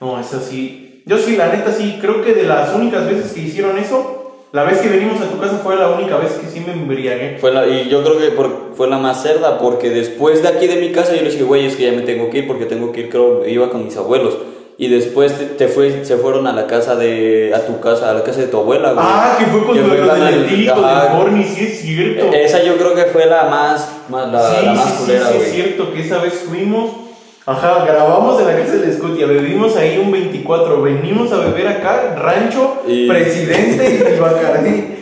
No, 0.01 0.19
es 0.19 0.33
así. 0.33 1.01
Yo 1.05 1.17
sí, 1.17 1.37
la 1.37 1.47
neta 1.47 1.71
sí, 1.71 1.97
creo 2.01 2.21
que 2.21 2.33
de 2.33 2.43
las 2.43 2.73
únicas 2.75 3.05
veces 3.07 3.31
que 3.31 3.39
hicieron 3.39 3.77
eso, 3.77 4.41
la 4.51 4.63
vez 4.63 4.79
que 4.79 4.89
venimos 4.89 5.21
a 5.21 5.29
tu 5.29 5.39
casa 5.39 5.59
fue 5.63 5.77
la 5.77 5.89
única 5.89 6.17
vez 6.17 6.33
que 6.33 6.47
sí 6.47 6.59
me 6.65 6.73
embriagué. 6.73 7.37
Fue 7.39 7.53
la, 7.53 7.65
y 7.65 7.87
yo 7.89 8.03
creo 8.03 8.17
que 8.19 8.27
por- 8.31 8.71
fue 8.75 8.89
la 8.89 8.97
más 8.97 9.23
cerda, 9.23 9.57
porque 9.59 9.89
después 9.89 10.41
de 10.43 10.49
aquí 10.49 10.67
de 10.67 10.75
mi 10.75 10.91
casa 10.91 11.15
yo 11.15 11.21
le 11.21 11.29
dije, 11.31 11.43
güey, 11.43 11.65
es 11.65 11.77
que 11.77 11.83
ya 11.89 11.93
me 11.93 12.01
tengo 12.01 12.29
que 12.29 12.39
ir, 12.39 12.47
porque 12.47 12.65
tengo 12.65 12.91
que 12.91 13.01
ir, 13.01 13.09
creo, 13.09 13.47
iba 13.47 13.69
con 13.69 13.85
mis 13.85 13.95
abuelos. 13.95 14.37
Y 14.79 14.89
después 14.89 15.33
te, 15.37 15.45
te 15.45 15.67
fue, 15.67 16.05
se 16.05 16.17
fueron 16.17 16.45
a 16.45 16.53
la 16.53 16.67
casa 16.67 16.95
de, 16.95 17.51
a 17.55 17.65
tu 17.65 17.79
casa, 17.79 18.11
a 18.11 18.13
la 18.13 18.23
casa 18.23 18.41
de 18.41 18.47
tu 18.47 18.57
abuela, 18.57 18.91
güey. 18.93 19.03
Ah, 19.07 19.35
que 19.39 19.45
fue 19.45 19.63
cuando 19.65 19.85
fue 19.87 19.97
lo 19.97 20.05
cuando 20.07 20.25
del 20.25 20.69
ajá. 20.69 21.03
del 21.03 21.11
Forni, 21.17 21.43
sí 21.45 21.65
es 21.65 21.79
cierto. 21.81 22.31
Esa 22.31 22.61
yo 22.63 22.77
creo 22.77 22.93
que 22.93 23.05
fue 23.05 23.25
la 23.25 23.45
más, 23.45 23.89
más- 24.09 24.31
la, 24.31 24.49
sí, 24.51 24.65
la 24.65 24.73
más 24.73 24.85
sí, 24.85 24.91
sí, 24.91 25.03
culera, 25.05 25.25
sí, 25.29 25.33
güey. 25.35 25.47
es 25.47 25.53
cierto 25.53 25.91
que 25.93 26.01
esa 26.01 26.19
vez 26.19 26.33
fuimos. 26.47 26.91
Ajá, 27.47 27.85
grabamos 27.87 28.39
en 28.41 28.45
la 28.47 28.57
casa 28.57 28.73
de 28.73 28.85
la 28.87 28.91
Escutia, 28.93 29.25
bebimos 29.25 29.75
ahí 29.77 29.97
un 29.97 30.11
24, 30.11 30.81
venimos 30.81 31.31
a 31.31 31.37
beber 31.37 31.67
acá, 31.69 32.13
rancho, 32.15 32.81
Y- 32.85 33.07
presidente 33.07 34.13
y 34.15 34.19
Bacardí. 34.19 34.93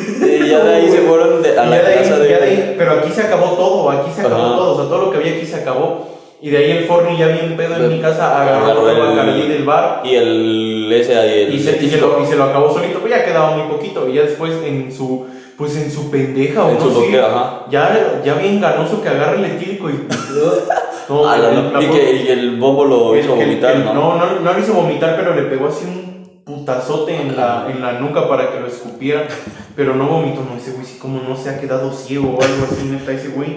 Y 0.00 0.48
ya 0.48 0.64
de 0.64 0.74
ahí 0.76 0.90
se 0.90 0.98
fueron 1.02 1.42
de- 1.42 1.56
a 1.58 1.66
la 1.66 1.76
de 1.76 1.86
ahí- 1.86 1.98
casa 1.98 2.18
de... 2.18 2.26
de 2.28 2.34
ahí- 2.34 2.74
pero 2.76 2.92
aquí 2.92 3.12
se 3.12 3.20
acabó 3.22 3.50
todo, 3.50 3.90
aquí 3.90 4.10
se 4.12 4.22
acabó 4.22 4.42
Ajá. 4.46 4.56
todo, 4.56 4.72
o 4.72 4.76
sea, 4.76 4.84
todo 4.88 5.04
lo 5.06 5.10
que 5.12 5.18
había 5.18 5.32
aquí 5.36 5.46
se 5.46 5.56
acabó. 5.56 6.19
Y 6.42 6.48
de 6.50 6.56
ahí 6.56 6.70
el 6.70 6.84
Forni 6.84 7.18
ya 7.18 7.28
bien 7.28 7.54
pedo 7.56 7.76
en 7.76 7.88
mi 7.90 8.00
casa 8.00 8.40
agarró 8.42 8.88
el 8.88 8.98
Bacardí 8.98 9.46
del 9.48 9.64
bar 9.64 10.00
Y 10.04 10.14
el... 10.14 10.90
ese 10.92 11.16
ahí, 11.18 11.40
el... 11.42 11.54
y 11.54 11.60
se, 11.60 11.84
y 11.84 11.88
se 11.90 12.00
lo, 12.00 12.22
y 12.22 12.26
se 12.26 12.36
lo 12.36 12.44
acabó 12.44 12.72
solito, 12.72 12.98
pues 13.00 13.12
ya 13.12 13.24
quedaba 13.24 13.56
muy 13.56 13.68
poquito. 13.68 14.08
Y 14.08 14.14
ya 14.14 14.22
después 14.22 14.52
en 14.64 14.90
su, 14.90 15.26
pues 15.58 15.76
en 15.76 15.90
su 15.90 16.10
pendeja 16.10 16.64
o 16.64 16.70
En 16.70 16.74
no 16.78 16.80
su 16.80 16.90
sé, 16.92 17.00
loquera, 17.00 17.26
ajá. 17.26 17.66
ya, 17.70 18.22
ya 18.24 18.34
bien 18.34 18.60
ganoso 18.60 19.02
que 19.02 19.08
agarra 19.10 19.34
el 19.36 19.44
etílico 19.44 19.90
y... 19.90 19.94
No, 21.10 21.26
Ah, 21.28 21.36
la- 21.38 21.50
me 21.50 21.56
y, 21.56 21.86
acuerdo- 21.88 21.92
que, 21.92 22.22
y 22.24 22.28
el 22.28 22.56
bombo 22.60 22.84
lo 22.84 23.14
el- 23.14 23.20
hizo 23.24 23.34
el- 23.34 23.40
vomitar, 23.40 23.74
el- 23.74 23.84
¿no? 23.84 23.92
No, 23.94 24.14
no, 24.16 24.40
no 24.40 24.52
lo 24.52 24.58
hizo 24.60 24.72
vomitar, 24.74 25.16
pero 25.16 25.34
le 25.34 25.42
pegó 25.42 25.66
así 25.66 25.84
un 25.84 26.44
putazote 26.44 27.16
en 27.20 27.36
la, 27.36 27.66
en 27.68 27.82
la 27.82 27.94
nuca 27.94 28.28
para 28.28 28.52
que 28.52 28.60
lo 28.60 28.68
escupiera. 28.68 29.26
Pero 29.74 29.96
no 29.96 30.06
vomitó, 30.06 30.40
no, 30.48 30.56
ese 30.56 30.70
güey 30.70 30.84
sí 30.86 30.98
como 31.00 31.20
no 31.28 31.36
se 31.36 31.50
ha 31.50 31.60
quedado 31.60 31.92
ciego 31.92 32.28
o 32.38 32.42
algo 32.42 32.64
así, 32.70 32.84
neta, 32.86 33.10
ese 33.10 33.28
güey. 33.30 33.56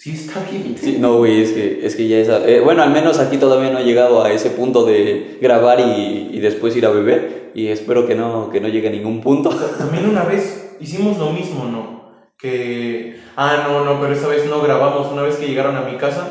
Sí 0.00 0.12
está 0.12 0.40
bien. 0.50 0.74
Sí, 0.80 0.96
no, 0.98 1.18
güey, 1.18 1.42
es 1.42 1.52
que, 1.52 1.80
es 1.86 1.94
que 1.94 2.08
ya 2.08 2.16
esa... 2.16 2.48
eh, 2.48 2.60
bueno, 2.60 2.82
al 2.82 2.90
menos 2.90 3.18
aquí 3.18 3.36
todavía 3.36 3.70
no 3.70 3.80
he 3.80 3.84
llegado 3.84 4.24
a 4.24 4.32
ese 4.32 4.48
punto 4.48 4.86
de 4.86 5.36
grabar 5.42 5.78
y, 5.78 6.30
y 6.32 6.40
después 6.40 6.74
ir 6.74 6.86
a 6.86 6.90
beber. 6.90 7.50
Y 7.54 7.66
espero 7.66 8.06
que 8.06 8.14
no, 8.14 8.48
que 8.48 8.62
no 8.62 8.68
llegue 8.68 8.88
a 8.88 8.92
ningún 8.92 9.20
punto. 9.20 9.50
También 9.78 10.08
una 10.08 10.24
vez 10.24 10.74
hicimos 10.80 11.18
lo 11.18 11.28
mismo, 11.32 11.66
¿no? 11.66 12.00
Que... 12.38 13.20
Ah, 13.36 13.66
no, 13.68 13.84
no, 13.84 14.00
pero 14.00 14.14
esa 14.14 14.28
vez 14.28 14.46
no 14.46 14.62
grabamos, 14.62 15.12
una 15.12 15.20
vez 15.20 15.36
que 15.36 15.46
llegaron 15.48 15.76
a 15.76 15.82
mi 15.82 15.98
casa. 15.98 16.30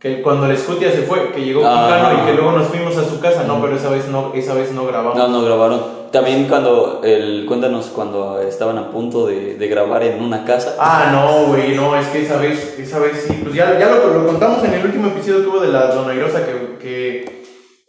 Que 0.00 0.20
cuando 0.20 0.48
la 0.48 0.56
Scutia 0.56 0.90
se 0.90 1.02
fue, 1.02 1.30
que 1.30 1.44
llegó 1.44 1.62
Ah. 1.64 1.86
Quijano 1.86 2.20
y 2.20 2.26
que 2.26 2.34
luego 2.34 2.50
nos 2.58 2.66
fuimos 2.66 2.96
a 2.96 3.04
su 3.08 3.20
casa, 3.20 3.44
no, 3.44 3.62
pero 3.62 3.76
esa 3.76 3.90
vez 3.90 4.08
no, 4.08 4.32
esa 4.34 4.54
vez 4.54 4.72
no 4.72 4.86
grabamos. 4.86 5.16
No, 5.16 5.28
no 5.28 5.42
grabaron. 5.44 5.80
También 6.14 6.46
cuando... 6.46 7.00
El, 7.02 7.44
cuéntanos 7.44 7.86
cuando 7.86 8.40
estaban 8.40 8.78
a 8.78 8.88
punto 8.92 9.26
de, 9.26 9.56
de 9.56 9.66
grabar 9.66 10.04
en 10.04 10.22
una 10.22 10.44
casa. 10.44 10.76
Ah, 10.78 11.10
no, 11.10 11.48
güey, 11.48 11.74
no, 11.74 11.96
es 11.98 12.06
que 12.06 12.22
esa 12.22 12.36
vez, 12.36 12.78
esa 12.78 13.00
vez 13.00 13.24
sí, 13.26 13.40
pues 13.42 13.52
ya, 13.52 13.76
ya 13.80 13.90
lo, 13.90 14.14
lo 14.14 14.24
contamos 14.24 14.62
en 14.62 14.74
el 14.74 14.86
último 14.86 15.08
episodio 15.08 15.42
que 15.42 15.48
hubo 15.48 15.58
de 15.58 15.72
la 15.72 15.88
Donairosa 15.88 16.46
que, 16.46 16.78
que, 16.78 17.42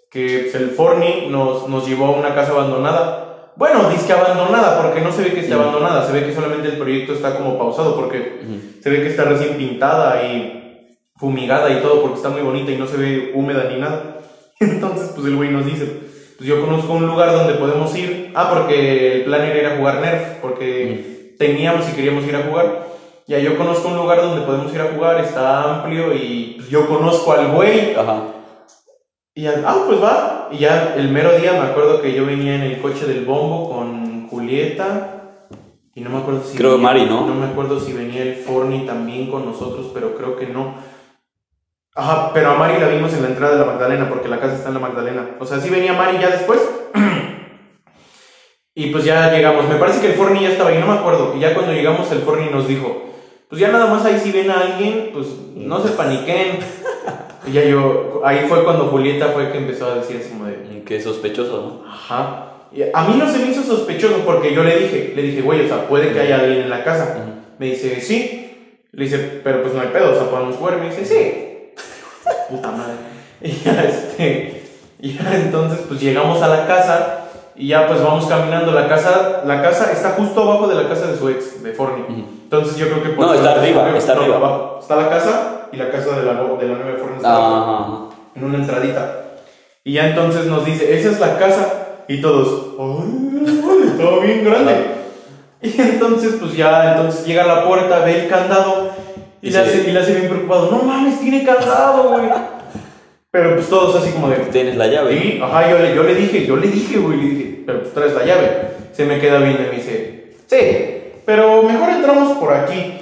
que 0.10 0.50
el 0.58 0.72
Forni 0.72 1.28
nos, 1.30 1.70
nos 1.70 1.88
llevó 1.88 2.08
a 2.08 2.12
una 2.18 2.34
casa 2.34 2.54
abandonada. 2.54 3.52
Bueno, 3.58 3.92
dice 3.92 4.08
que 4.08 4.14
abandonada, 4.14 4.82
porque 4.82 5.02
no 5.02 5.12
se 5.12 5.22
ve 5.22 5.32
que 5.32 5.42
esté 5.42 5.54
abandonada, 5.54 6.08
se 6.08 6.12
ve 6.12 6.26
que 6.26 6.34
solamente 6.34 6.70
el 6.70 6.78
proyecto 6.78 7.14
está 7.14 7.38
como 7.38 7.60
pausado, 7.60 7.96
porque 7.96 8.40
se 8.82 8.90
ve 8.90 9.04
que 9.04 9.10
está 9.10 9.26
recién 9.26 9.56
pintada 9.56 10.24
y 10.24 10.98
fumigada 11.16 11.70
y 11.70 11.80
todo, 11.80 12.02
porque 12.02 12.18
está 12.18 12.30
muy 12.30 12.42
bonita 12.42 12.72
y 12.72 12.78
no 12.78 12.88
se 12.88 12.98
ve 12.98 13.34
húmeda 13.36 13.70
ni 13.70 13.80
nada. 13.80 14.18
Entonces, 14.60 15.12
pues 15.14 15.28
el 15.28 15.36
güey 15.36 15.52
nos 15.52 15.68
dice, 15.68 16.05
pues 16.38 16.50
yo 16.50 16.62
conozco 16.62 16.94
un 16.94 17.08
lugar 17.08 17.32
donde 17.32 17.54
podemos 17.56 17.96
ir. 17.96 18.32
Ah, 18.36 18.50
porque 18.54 19.14
el 19.18 19.24
plan 19.24 19.42
era 19.42 19.60
ir 19.60 19.66
a 19.68 19.78
jugar 19.78 20.02
Nerf, 20.02 20.40
porque 20.42 21.36
teníamos 21.40 21.88
y 21.90 21.94
queríamos 21.96 22.26
ir 22.26 22.36
a 22.36 22.44
jugar. 22.44 22.88
Ya 23.28 23.40
yo 23.40 23.58
conozco 23.58 23.88
un 23.88 23.98
lugar 23.98 24.22
donde 24.22 24.46
podemos 24.46 24.74
ir 24.74 24.82
a 24.82 24.92
jugar, 24.94 25.20
está 25.20 25.76
amplio 25.82 26.14
y 26.14 26.56
pues, 26.58 26.70
yo 26.70 26.88
conozco 26.88 27.32
al 27.34 27.48
güey. 27.52 27.96
Ajá. 27.96 28.24
Y 29.34 29.42
ya, 29.44 29.64
ah, 29.66 29.84
pues 29.88 30.02
va. 30.02 30.50
Y 30.52 30.60
ya 30.60 30.94
el 30.98 31.10
mero 31.10 31.38
día 31.38 31.54
me 31.54 31.60
acuerdo 31.70 32.02
que 32.02 32.14
yo 32.14 32.26
venía 32.26 32.56
en 32.56 32.62
el 32.62 32.80
coche 32.82 33.06
del 33.06 33.26
bombo 33.26 33.70
con 33.70 34.28
Julieta. 34.30 35.12
Y 35.96 36.02
no 36.02 36.10
me 36.10 36.18
acuerdo 36.20 36.44
si. 36.44 36.58
Creo 36.58 36.72
venía- 36.72 36.84
Mari, 36.84 37.06
¿no? 37.06 37.26
No 37.26 37.34
me 37.36 37.46
acuerdo 37.48 37.80
si 37.80 37.94
venía 37.94 38.22
el 38.22 38.36
Forni 38.36 38.86
también 38.86 39.32
con 39.32 39.46
nosotros, 39.46 39.88
pero 39.94 40.16
creo 40.16 40.36
que 40.36 40.48
no. 40.48 40.76
Ajá, 41.98 42.32
pero 42.34 42.52
a 42.52 42.56
Mari 42.56 42.78
la 42.78 42.90
vimos 42.90 43.14
en 43.14 43.22
la 43.22 43.30
entrada 43.30 43.54
de 43.54 43.60
la 43.60 43.72
Magdalena, 43.72 44.10
porque 44.10 44.28
la 44.28 44.42
casa 44.42 44.56
está 44.56 44.68
en 44.68 44.74
la 44.74 44.82
Magdalena. 44.82 45.38
O 45.40 45.46
sea, 45.46 45.62
sí 45.62 45.70
venía 45.70 45.94
Mari 45.94 46.18
ya 46.20 46.30
después. 46.30 46.60
y 48.76 48.88
pues 48.88 49.06
ya 49.06 49.32
llegamos. 49.32 49.70
Me 49.70 49.76
parece 49.76 50.02
que 50.02 50.08
el 50.08 50.14
Forni 50.14 50.42
ya 50.42 50.50
estaba 50.50 50.72
ahí, 50.72 50.78
no 50.78 50.88
me 50.88 51.00
acuerdo. 51.00 51.34
Y 51.38 51.40
ya 51.40 51.54
cuando 51.54 51.72
llegamos, 51.72 52.12
el 52.12 52.20
Forni 52.20 52.50
nos 52.50 52.68
dijo: 52.68 53.02
Pues 53.48 53.62
ya 53.62 53.70
nada 53.70 53.86
más 53.86 54.04
ahí 54.04 54.20
si 54.20 54.34
ven 54.34 54.52
a 54.52 54.60
alguien, 54.60 55.12
pues 55.14 55.28
no 55.56 55.82
se 55.82 55.94
paniquen. 55.94 56.60
y 57.48 57.54
ya 57.54 57.64
yo, 57.64 58.22
ahí 58.26 58.46
fue 58.50 58.66
cuando 58.66 58.88
Julieta 58.88 59.30
fue 59.30 59.54
que 59.54 59.60
empezó 59.60 59.90
a 59.90 59.96
decir 59.96 60.18
así 60.20 60.32
como 60.32 60.48
de. 60.48 60.84
Qué 60.86 61.00
sospechoso, 61.00 61.62
¿no? 61.62 61.90
Ajá. 61.90 62.52
Y 62.74 62.82
a 62.94 63.08
mí 63.08 63.16
no 63.18 63.32
se 63.32 63.40
me 63.40 63.52
hizo 63.52 63.64
sospechoso 63.64 64.18
porque 64.26 64.54
yo 64.54 64.66
le 64.66 64.78
dije, 64.78 65.14
le 65.16 65.22
dije, 65.22 65.42
güey, 65.42 65.64
o 65.64 65.68
sea, 65.70 65.88
puede 65.88 66.12
que 66.12 66.20
haya 66.20 66.42
alguien 66.42 66.64
en 66.64 66.70
la 66.70 66.84
casa. 66.84 67.16
Me 67.58 67.68
dice, 67.68 68.02
sí. 68.02 68.42
Le 68.92 69.06
dice, 69.06 69.40
pero 69.46 69.62
pues 69.62 69.74
no 69.74 69.80
hay 69.80 69.88
pedo, 69.88 70.12
o 70.12 70.16
sea, 70.16 70.30
podemos 70.30 70.58
jugar. 70.58 70.78
Me 70.80 70.88
dice, 70.88 71.06
sí. 71.06 71.45
Puta 72.50 72.72
madre. 72.72 72.94
Y 73.42 73.52
ya, 73.52 73.84
este, 73.84 74.64
y 75.00 75.14
ya 75.14 75.36
entonces, 75.36 75.80
pues 75.88 76.00
llegamos 76.00 76.42
a 76.42 76.48
la 76.48 76.66
casa 76.66 77.26
y 77.56 77.68
ya 77.68 77.86
pues 77.88 78.02
vamos 78.02 78.26
caminando. 78.26 78.72
La 78.72 78.88
casa, 78.88 79.44
la 79.46 79.62
casa 79.62 79.92
está 79.92 80.12
justo 80.12 80.42
abajo 80.42 80.68
de 80.68 80.76
la 80.76 80.88
casa 80.90 81.08
de 81.08 81.18
su 81.18 81.30
ex, 81.30 81.62
de 81.62 81.74
Forni. 81.74 82.04
Entonces 82.44 82.78
yo 82.78 82.88
creo 82.88 83.04
que... 83.04 83.10
por 83.10 83.26
No, 83.28 83.34
está 83.34 83.52
arriba, 83.52 83.90
está 83.96 84.16
no, 84.16 84.22
arriba. 84.22 84.38
abajo. 84.38 84.80
Está 84.82 84.96
la 84.96 85.10
casa 85.10 85.68
y 85.72 85.78
la 85.78 85.92
casa 85.92 86.16
de 86.16 86.24
la, 86.24 86.34
de 86.34 86.68
la 86.68 86.76
nueva 86.76 86.98
Forni 86.98 87.18
está 87.18 87.36
abajo 87.36 88.14
en 88.36 88.44
una 88.46 88.58
entradita. 88.58 89.22
Y 89.84 89.94
ya 89.94 90.08
entonces 90.10 90.46
nos 90.46 90.66
dice, 90.66 90.98
esa 90.98 91.12
es 91.12 91.20
la 91.20 91.38
casa. 91.38 91.68
Y 92.08 92.22
todos, 92.22 92.68
¡ay, 92.80 93.84
está 93.88 94.20
bien 94.24 94.44
grande! 94.46 94.96
Y 95.62 95.82
entonces, 95.82 96.36
pues 96.40 96.56
ya, 96.56 96.92
entonces 96.92 97.26
llega 97.26 97.44
a 97.44 97.48
la 97.48 97.68
puerta, 97.68 98.00
ve 98.00 98.24
el 98.24 98.30
candado 98.30 98.92
y, 99.46 99.50
Y 99.50 99.52
le, 99.52 99.60
hace, 99.60 99.84
y 99.88 99.92
le 99.92 100.00
hace 100.00 100.14
bien 100.16 100.28
preocupado, 100.28 100.72
no 100.72 100.84
mames, 100.84 101.20
tiene 101.20 101.44
candado, 101.44 102.10
güey. 102.10 102.30
Pero 103.32 103.56
pues 103.56 103.68
todos 103.70 103.96
así 104.02 104.12
como 104.12 104.30
de, 104.30 104.38
Tienes 104.38 104.76
la 104.76 104.88
llave. 104.88 105.20
sí, 105.20 105.40
ajá, 105.44 105.70
yo 105.70 105.78
le, 105.80 105.94
yo 105.96 106.04
le 106.04 106.16
dije, 106.16 106.46
yo 106.46 106.56
le 106.56 106.68
dije, 106.68 106.98
güey, 106.98 107.18
le 107.18 107.30
dije, 107.30 107.64
pero 107.66 107.82
pues 107.82 107.94
traes 107.94 108.14
la 108.14 108.26
llave. 108.26 108.62
Se 108.94 109.06
me 109.06 109.20
queda 109.20 109.40
viendo 109.40 109.62
y 109.62 109.66
me 109.66 109.72
dice, 109.72 110.34
sí, 110.48 111.22
pero 111.26 111.62
mejor 111.64 111.90
entramos 111.90 112.38
por 112.38 112.54
aquí. 112.54 112.94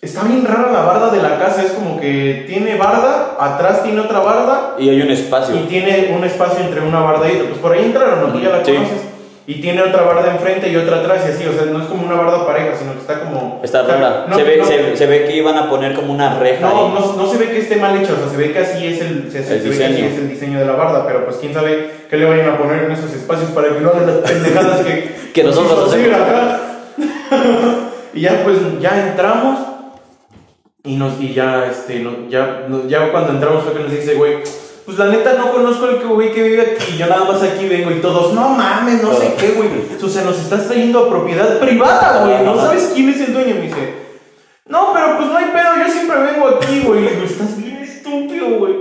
Está 0.00 0.22
bien 0.24 0.44
rara 0.46 0.70
la 0.72 0.82
barda 0.82 1.10
de 1.10 1.20
la 1.22 1.38
casa, 1.38 1.62
es 1.62 1.72
como 1.72 1.98
que 2.00 2.44
tiene 2.46 2.76
barda, 2.76 3.36
atrás 3.40 3.82
tiene 3.82 4.00
otra 4.00 4.20
barda 4.20 4.76
Y 4.78 4.88
hay 4.88 5.00
un 5.02 5.10
espacio. 5.10 5.54
y 5.56 5.60
tiene 5.68 6.14
un 6.16 6.22
espacio 6.24 6.64
entre 6.64 6.80
una 6.80 7.00
barda 7.00 7.28
y 7.30 7.36
otra. 7.36 7.48
Pues 7.48 7.58
por 7.60 7.72
ahí 7.72 7.84
entraron, 7.86 8.20
¿no? 8.20 8.32
Tú 8.32 8.40
ya 8.40 8.50
la 8.50 8.64
Sí. 8.64 8.72
conoces. 8.72 9.00
Y 9.48 9.60
tiene 9.60 9.80
otra 9.82 10.02
barda 10.02 10.32
enfrente 10.32 10.68
y 10.68 10.76
otra 10.76 10.96
atrás 10.96 11.22
y 11.24 11.30
así, 11.30 11.46
o 11.46 11.52
sea, 11.52 11.66
no 11.66 11.80
es 11.80 11.86
como 11.86 12.04
una 12.04 12.16
barda 12.16 12.44
pareja, 12.44 12.74
sino 12.76 12.94
que 12.94 12.98
está 12.98 13.20
como... 13.20 13.60
Está 13.62 13.82
o 13.82 13.86
sea, 13.86 13.94
rara. 13.96 14.26
no- 14.28 14.34
se, 14.36 14.42
ve, 14.42 14.56
no- 14.56 14.64
se, 14.64 14.96
se 14.96 15.06
ve 15.06 15.24
que 15.24 15.36
iban 15.36 15.56
a 15.56 15.70
poner 15.70 15.94
como 15.94 16.12
una 16.12 16.36
reja. 16.40 16.66
no, 16.68 16.88
no, 16.88 17.12
no 17.16 17.26
se 17.30 17.38
ve 17.38 17.50
que 17.50 17.58
esté 17.58 17.76
mal 17.76 17.96
hecho, 17.96 18.14
o 18.14 18.16
sea, 18.16 18.28
se 18.28 18.36
ve 18.36 18.52
que 18.52 18.58
así 18.58 18.84
es 18.84 19.00
el, 19.00 19.30
se, 19.30 19.44
se 19.44 19.54
El 19.58 19.60
ve 19.62 19.68
que 19.78 19.84
así 19.84 19.92
diseño. 19.92 20.08
es 20.08 20.18
el 20.18 20.28
diseño 20.28 20.58
de 20.58 20.64
la 20.66 20.72
barda, 20.72 21.06
pero 21.06 21.24
pues 21.24 21.36
quién 21.36 21.54
sabe 21.54 21.90
qué 22.10 22.16
le 22.16 22.24
vayan 22.24 22.48
a 22.50 22.58
poner 22.58 22.84
en 22.84 22.90
esos 22.90 23.12
espacios 23.12 23.50
para 23.50 23.68
que 23.68 23.80
no 23.80 23.90
hagan 23.90 24.06
las 24.08 24.16
pendejadas 24.16 24.80
que, 24.80 25.14
Que 25.32 25.44
nosotros 25.44 25.92
hacemos. 25.92 26.20
acá. 26.20 26.60
y 28.14 28.20
ya 28.22 28.40
pues 28.42 28.56
ya 28.80 29.10
entramos 29.10 29.60
y 30.82 30.96
nos 30.96 31.20
y 31.20 31.34
ya 31.34 31.66
este 31.70 32.00
no- 32.00 32.28
ya 32.28 32.66
ya 32.88 33.10
cuando 33.12 33.32
entramos 33.32 33.62
fue 33.64 33.74
que 33.74 33.80
nos 33.80 33.90
dice 33.92 34.14
güey 34.14 34.38
pues 34.86 34.98
la 34.98 35.06
neta 35.06 35.34
no 35.34 35.50
conozco 35.50 35.86
el 35.88 35.98
que 35.98 36.06
güey 36.06 36.32
que 36.32 36.42
vive 36.42 36.62
aquí 36.62 36.96
yo 36.96 37.06
nada 37.06 37.24
más 37.24 37.42
aquí 37.42 37.68
vengo 37.68 37.90
y 37.90 38.00
todos 38.00 38.32
no 38.32 38.50
mames 38.50 39.02
no 39.02 39.12
sé 39.12 39.34
qué 39.36 39.48
güey 39.48 39.68
o 40.02 40.08
sea 40.08 40.22
nos 40.22 40.38
estás 40.38 40.68
trayendo 40.68 41.00
a 41.00 41.08
propiedad 41.10 41.58
privada 41.58 42.24
güey 42.24 42.44
no 42.44 42.56
sabes 42.56 42.92
quién 42.94 43.10
es 43.10 43.20
el 43.20 43.34
dueño 43.34 43.56
me 43.56 43.62
dice. 43.62 44.06
No 44.68 44.92
pero 44.94 45.16
pues 45.16 45.28
no 45.28 45.36
hay 45.36 45.46
pedo 45.46 45.84
yo 45.84 45.92
siempre 45.92 46.18
vengo 46.20 46.48
aquí 46.48 46.80
güey 46.86 47.02
le 47.02 47.10
digo 47.10 47.26
estás 47.26 47.56
bien 47.58 47.78
estúpido 47.78 48.58
güey 48.58 48.76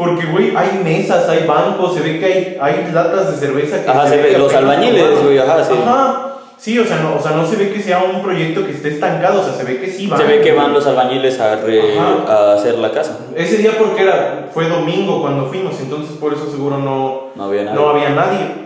porque, 0.00 0.24
güey, 0.24 0.56
hay 0.56 0.80
mesas, 0.82 1.28
hay 1.28 1.46
bancos, 1.46 1.92
se 1.92 2.00
ve 2.00 2.18
que 2.18 2.24
hay, 2.24 2.58
hay 2.58 2.90
latas 2.90 3.32
de 3.32 3.46
cerveza 3.46 3.84
que 3.84 3.90
Ajá, 3.90 4.08
se 4.08 4.16
ve 4.16 4.38
los 4.38 4.54
albañiles, 4.54 5.22
güey, 5.22 5.36
ajá, 5.36 5.62
sí. 5.62 5.74
Ajá. 5.74 6.29
Sí, 6.60 6.78
o 6.78 6.84
sea, 6.84 6.98
no, 7.00 7.16
o 7.16 7.20
sea, 7.20 7.30
no 7.32 7.46
se 7.46 7.56
ve 7.56 7.70
que 7.72 7.80
sea 7.80 8.02
un 8.04 8.20
proyecto 8.20 8.66
que 8.66 8.72
esté 8.72 8.90
estancado, 8.90 9.40
o 9.40 9.44
sea, 9.44 9.54
se 9.54 9.64
ve 9.64 9.80
que 9.80 9.88
sí 9.90 10.06
van. 10.06 10.20
Se 10.20 10.26
ve 10.26 10.42
que 10.42 10.52
van 10.52 10.74
los 10.74 10.86
albañiles 10.86 11.40
a, 11.40 11.56
re- 11.56 11.98
a 11.98 12.52
hacer 12.52 12.74
la 12.76 12.92
casa. 12.92 13.18
Ese 13.34 13.56
día 13.56 13.72
porque 13.78 14.02
era, 14.02 14.50
fue 14.52 14.68
domingo 14.68 15.22
cuando 15.22 15.46
fuimos, 15.46 15.80
entonces 15.80 16.16
por 16.18 16.34
eso 16.34 16.50
seguro 16.50 16.76
no, 16.76 17.28
No 17.34 17.44
había 17.44 17.62
nada. 17.64 17.74
no 17.74 17.88
había 17.88 18.10
nadie. 18.10 18.60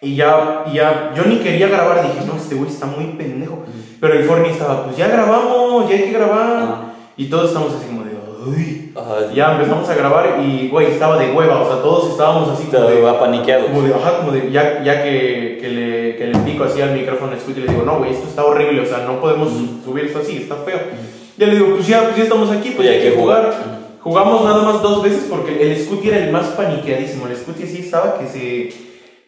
Y 0.00 0.16
ya, 0.16 0.64
y 0.66 0.74
ya, 0.74 1.12
yo 1.16 1.24
ni 1.24 1.36
quería 1.38 1.68
grabar, 1.68 2.02
dije, 2.02 2.24
no, 2.26 2.36
este 2.36 2.54
güey 2.56 2.68
está 2.70 2.86
muy 2.86 3.04
pendejo. 3.16 3.64
Pero 4.00 4.14
el 4.14 4.24
Forni 4.24 4.48
estaba, 4.50 4.84
pues 4.84 4.96
ya 4.96 5.08
grabamos, 5.08 5.88
ya 5.88 5.96
hay 5.96 6.02
que 6.02 6.12
grabar. 6.12 6.94
Y 7.16 7.26
todos 7.26 7.48
estamos 7.48 7.74
así 7.74 7.86
como 7.86 8.02
de, 8.04 8.10
uy. 8.46 8.87
Ajá. 8.98 9.32
Ya 9.32 9.52
empezamos 9.52 9.88
a 9.88 9.94
grabar 9.94 10.40
y, 10.42 10.68
güey, 10.68 10.86
estaba 10.88 11.18
de 11.18 11.30
hueva, 11.32 11.62
o 11.62 11.66
sea, 11.66 11.80
todos 11.82 12.10
estábamos 12.10 12.48
así 12.50 12.64
como 12.64 12.88
de, 12.88 12.96
Estaba 12.96 13.20
paniqueado. 13.20 13.66
como 13.66 13.82
de, 13.82 13.94
ajá, 13.94 14.18
como 14.18 14.32
de, 14.32 14.50
ya, 14.50 14.82
ya 14.82 15.02
que, 15.02 15.58
que, 15.60 15.68
le, 15.68 16.16
que 16.16 16.26
le 16.26 16.38
pico 16.40 16.64
así 16.64 16.80
al 16.82 16.92
micrófono, 16.92 17.32
escucho 17.32 17.60
y 17.60 17.62
le 17.62 17.68
digo, 17.72 17.82
no, 17.84 17.98
güey, 17.98 18.12
esto 18.12 18.26
está 18.28 18.44
horrible, 18.44 18.80
o 18.80 18.86
sea, 18.86 18.98
no 19.06 19.20
podemos 19.20 19.50
subir 19.84 20.06
esto 20.06 20.18
así, 20.18 20.38
está 20.38 20.56
feo. 20.56 20.78
Ya 21.36 21.46
le 21.46 21.54
digo, 21.54 21.74
pues 21.76 21.86
ya, 21.86 22.02
pues 22.04 22.16
ya 22.16 22.24
estamos 22.24 22.50
aquí, 22.50 22.70
pues 22.70 22.88
Ya 22.88 22.94
hay 22.94 23.02
que 23.02 23.10
jugar. 23.12 23.44
jugar. 23.52 23.78
Jugamos 24.00 24.44
nada 24.44 24.62
más 24.62 24.82
dos 24.82 25.02
veces 25.02 25.26
porque 25.28 25.60
el 25.60 25.76
Scooty 25.84 26.08
era 26.08 26.18
el 26.18 26.32
más 26.32 26.46
paniqueadísimo. 26.48 27.26
El 27.26 27.36
Scooty 27.36 27.66
sí 27.66 27.80
estaba 27.80 28.18
que 28.18 28.26
se. 28.26 28.72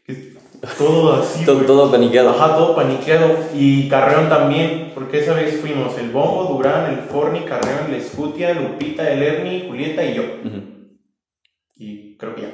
que 0.06 0.32
todo 0.79 1.14
así. 1.14 1.45
Todo, 1.45 1.61
todo 1.62 1.90
paniqueado. 1.90 2.31
Ajá, 2.31 2.57
todo 2.57 2.75
paniqueado. 2.75 3.37
Y 3.55 3.88
Carreón 3.88 4.29
también, 4.29 4.93
porque 4.95 5.21
esa 5.21 5.35
vez 5.35 5.61
fuimos 5.61 5.97
el 5.99 6.11
Bombo, 6.11 6.45
Durán, 6.55 6.93
el 6.93 6.99
Forni, 7.00 7.40
Carreón, 7.40 7.95
el 7.95 8.02
Scutia, 8.02 8.55
Lupita, 8.55 9.11
el 9.11 9.23
Ernie, 9.23 9.67
Julieta 9.67 10.05
y 10.05 10.14
yo. 10.14 10.23
Y 11.76 12.17
creo 12.17 12.35
que 12.35 12.43
ya. 12.43 12.50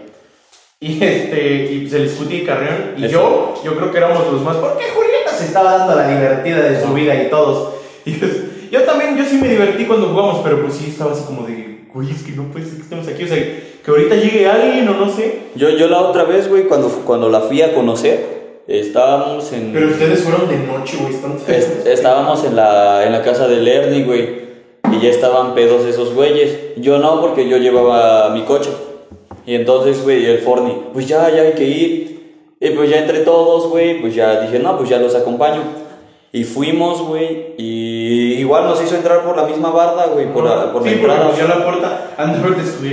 Y 0.79 1.03
este, 1.03 1.73
y 1.73 1.81
pues 1.81 1.95
el 1.95 2.09
Scuti 2.11 2.37
y 2.37 2.45
Carreón 2.45 2.95
y 2.97 3.07
Eso. 3.07 3.13
yo, 3.13 3.55
yo 3.65 3.77
creo 3.77 3.91
que 3.91 3.99
éramos 3.99 4.31
los 4.31 4.43
más, 4.43 4.57
porque 4.57 4.85
Julieta 4.95 5.31
se 5.33 5.47
estaba 5.47 5.79
dando 5.79 5.97
la 5.97 6.09
divertida 6.09 6.61
de 6.61 6.81
su 6.81 6.93
vida 6.93 7.21
y 7.21 7.31
todos. 7.31 7.75
Y 8.05 8.13
pues, 8.13 8.71
yo 8.71 8.83
también, 8.83 9.17
yo 9.17 9.25
sí 9.25 9.39
me 9.39 9.49
divertí 9.49 9.85
cuando 9.85 10.09
jugamos, 10.09 10.41
pero 10.45 10.61
pues 10.61 10.75
sí 10.75 10.91
estaba 10.91 11.13
así 11.13 11.25
como 11.25 11.47
de, 11.47 11.89
güey, 11.93 12.11
es 12.11 12.23
que 12.23 12.33
no 12.33 12.45
puede 12.53 12.67
ser 12.67 12.77
que 12.77 12.83
estemos 12.83 13.09
aquí, 13.09 13.25
o 13.25 13.29
sea, 13.29 13.39
que 13.87 13.91
ahorita 13.93 14.17
llegue 14.17 14.47
alguien 14.49 14.87
o 14.89 14.95
no 14.95 15.09
sé. 15.09 15.39
Yo, 15.55 15.71
yo 15.71 15.89
la 15.89 16.01
otra 16.03 16.25
vez, 16.25 16.49
güey, 16.51 16.65
cuando, 16.65 16.89
cuando 17.07 17.31
la 17.31 17.41
fui 17.43 17.63
a 17.63 17.73
conocer, 17.73 18.63
estábamos 18.67 19.53
en... 19.53 19.73
Pero 19.73 19.87
ustedes 19.89 20.21
fueron 20.25 20.49
de 20.49 20.59
noche, 20.59 20.99
güey, 21.01 21.15
están 21.15 21.39
Es- 21.49 21.87
estábamos 21.87 22.45
en 22.45 22.57
la, 22.57 23.07
en 23.07 23.13
la 23.13 23.23
casa 23.23 23.47
del 23.49 23.67
Ernie, 23.69 24.03
güey. 24.05 24.45
Y 24.93 25.01
ya 25.01 25.09
estaban 25.11 25.55
pedos 25.55 25.85
esos 25.87 26.13
güeyes. 26.15 26.59
Yo 26.77 26.99
no, 26.99 27.21
porque 27.21 27.49
yo 27.49 27.57
llevaba 27.59 28.29
mi 28.31 28.43
coche. 28.43 28.71
Y 29.47 29.55
entonces, 29.55 30.03
güey, 30.03 30.27
el 30.27 30.39
Forni, 30.41 30.83
pues 30.93 31.07
ya, 31.07 31.31
ya 31.31 31.43
hay 31.43 31.53
que 31.53 31.65
ir. 31.65 32.17
Y 32.61 32.71
pues 32.71 32.91
ya 32.91 32.99
entre 32.99 33.21
todos, 33.21 33.69
güey, 33.69 34.01
pues 34.01 34.15
ya 34.15 34.41
dije, 34.41 34.59
no, 34.59 34.77
pues 34.77 34.89
ya 34.91 34.99
los 34.99 35.15
acompaño. 35.15 35.63
Y 36.33 36.45
fuimos, 36.45 37.01
güey, 37.03 37.55
y 37.57 38.35
igual 38.35 38.65
nos 38.65 38.83
hizo 38.83 38.97
entrar 38.97 39.23
por 39.25 39.37
la 39.37 39.45
misma 39.45 39.71
barda, 39.71 40.07
güey, 40.07 40.31
por 40.33 40.45
la, 40.45 40.73
por 40.73 40.83
la 40.85 40.91
sí, 40.91 40.99
porque 41.01 41.15
entrada. 41.15 41.59
la 41.59 41.65
puerta 41.65 42.11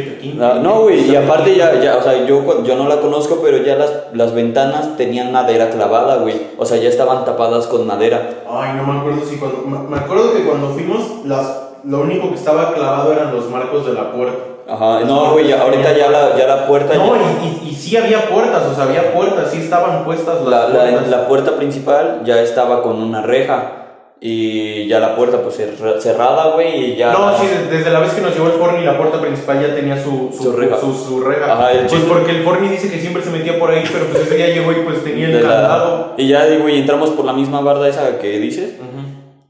de 0.06 0.12
aquí. 0.18 0.40
Ah, 0.40 0.60
No, 0.62 0.82
güey, 0.84 1.10
y 1.12 1.16
aparte 1.16 1.56
ya, 1.56 1.80
ya, 1.82 1.98
o 1.98 2.04
sea, 2.04 2.26
yo, 2.26 2.64
yo 2.64 2.76
no 2.76 2.88
la 2.88 3.02
conozco, 3.02 3.40
pero 3.44 3.58
ya 3.58 3.76
las, 3.76 3.92
las 4.14 4.34
ventanas 4.34 4.96
tenían 4.98 5.32
madera 5.34 5.70
clavada, 5.72 6.18
güey. 6.18 6.36
O 6.58 6.66
sea, 6.66 6.78
ya 6.78 6.90
estaban 6.90 7.26
tapadas 7.26 7.68
con 7.68 7.86
madera. 7.86 8.44
Ay, 8.50 8.74
no 8.78 8.86
me 8.86 9.00
acuerdo 9.00 9.26
si 9.26 9.36
cuando. 9.38 9.64
Me 9.66 9.90
me 9.90 9.98
acuerdo 9.98 10.34
que 10.34 10.44
cuando 10.44 10.70
fuimos, 10.70 11.26
las, 11.26 11.64
lo 11.84 12.02
único 12.02 12.30
que 12.30 12.36
estaba 12.36 12.74
clavado 12.74 13.12
eran 13.12 13.34
los 13.36 13.50
marcos 13.50 13.86
de 13.86 13.94
la 13.94 14.12
puerta. 14.14 14.53
Ajá, 14.68 15.02
no, 15.02 15.32
güey, 15.34 15.48
ya- 15.48 15.62
ahorita 15.62 15.96
ya 15.98 16.10
la, 16.10 16.38
ya 16.38 16.48
la 16.48 16.68
puerta, 16.68 16.94
No, 16.96 17.16
ya- 17.16 17.22
y, 17.44 17.66
y, 17.66 17.70
y 17.72 17.76
sí 17.76 17.98
había 17.98 18.30
puertas, 18.30 18.64
o 18.66 18.74
sea, 18.76 18.86
había 18.86 19.14
puertas, 19.14 19.52
sí 19.52 19.58
estaban 19.60 20.04
puestas 20.06 20.42
las 20.42 20.50
la, 20.50 20.68
la, 20.70 20.90
puertas. 20.92 21.08
la 21.10 21.28
puerta 21.28 21.56
principal 21.58 22.22
ya 22.26 22.40
estaba 22.42 22.82
con 22.82 23.02
una 23.02 23.22
reja. 23.22 23.80
Y 24.26 24.88
ya 24.88 25.02
la 25.02 25.18
puerta, 25.18 25.42
pues 25.42 25.56
cerra- 25.58 26.00
cerrada, 26.00 26.52
güey, 26.54 26.94
y 26.94 26.96
ya. 26.96 27.12
No, 27.12 27.38
sí, 27.38 27.46
de- 27.46 27.76
desde 27.78 27.92
la 27.92 28.00
vez 28.00 28.14
que 28.14 28.22
nos 28.22 28.34
llevó 28.34 28.46
el 28.48 28.54
Forni, 28.54 28.86
la 28.86 28.98
puerta 28.98 29.20
principal 29.20 29.62
ya 29.62 29.76
tenía 29.76 30.02
su, 30.02 30.34
su, 30.34 30.44
Su 30.44 30.52
reja. 30.54 30.78
Su, 30.80 30.94
su 30.94 31.20
reja. 31.20 31.52
Ajá, 31.52 31.74
el 31.74 31.80
pues 31.80 31.92
chiste- 31.92 32.08
porque 32.08 32.32
el 32.32 32.44
Forni 32.44 32.70
dice 32.70 32.90
que 32.90 33.00
siempre 33.02 33.22
se 33.22 33.32
metía 33.32 33.60
por 33.60 33.70
ahí, 33.72 33.84
pero 33.92 34.06
pues 34.06 34.24
ese 34.26 34.38
día 34.38 34.48
llegó 34.48 34.72
y 34.72 34.76
pues 34.76 35.04
tenía 35.04 35.26
el 35.26 35.34
de 35.34 35.42
la- 35.42 35.50
candado. 35.50 36.14
y 36.18 36.30
ya, 36.30 36.46
güey, 36.58 36.80
entramos 36.80 37.10
por 37.10 37.26
la 37.26 37.34
misma 37.34 37.60
barda 37.60 37.90
esa 37.90 38.18
que 38.20 38.40
dices. 38.40 38.76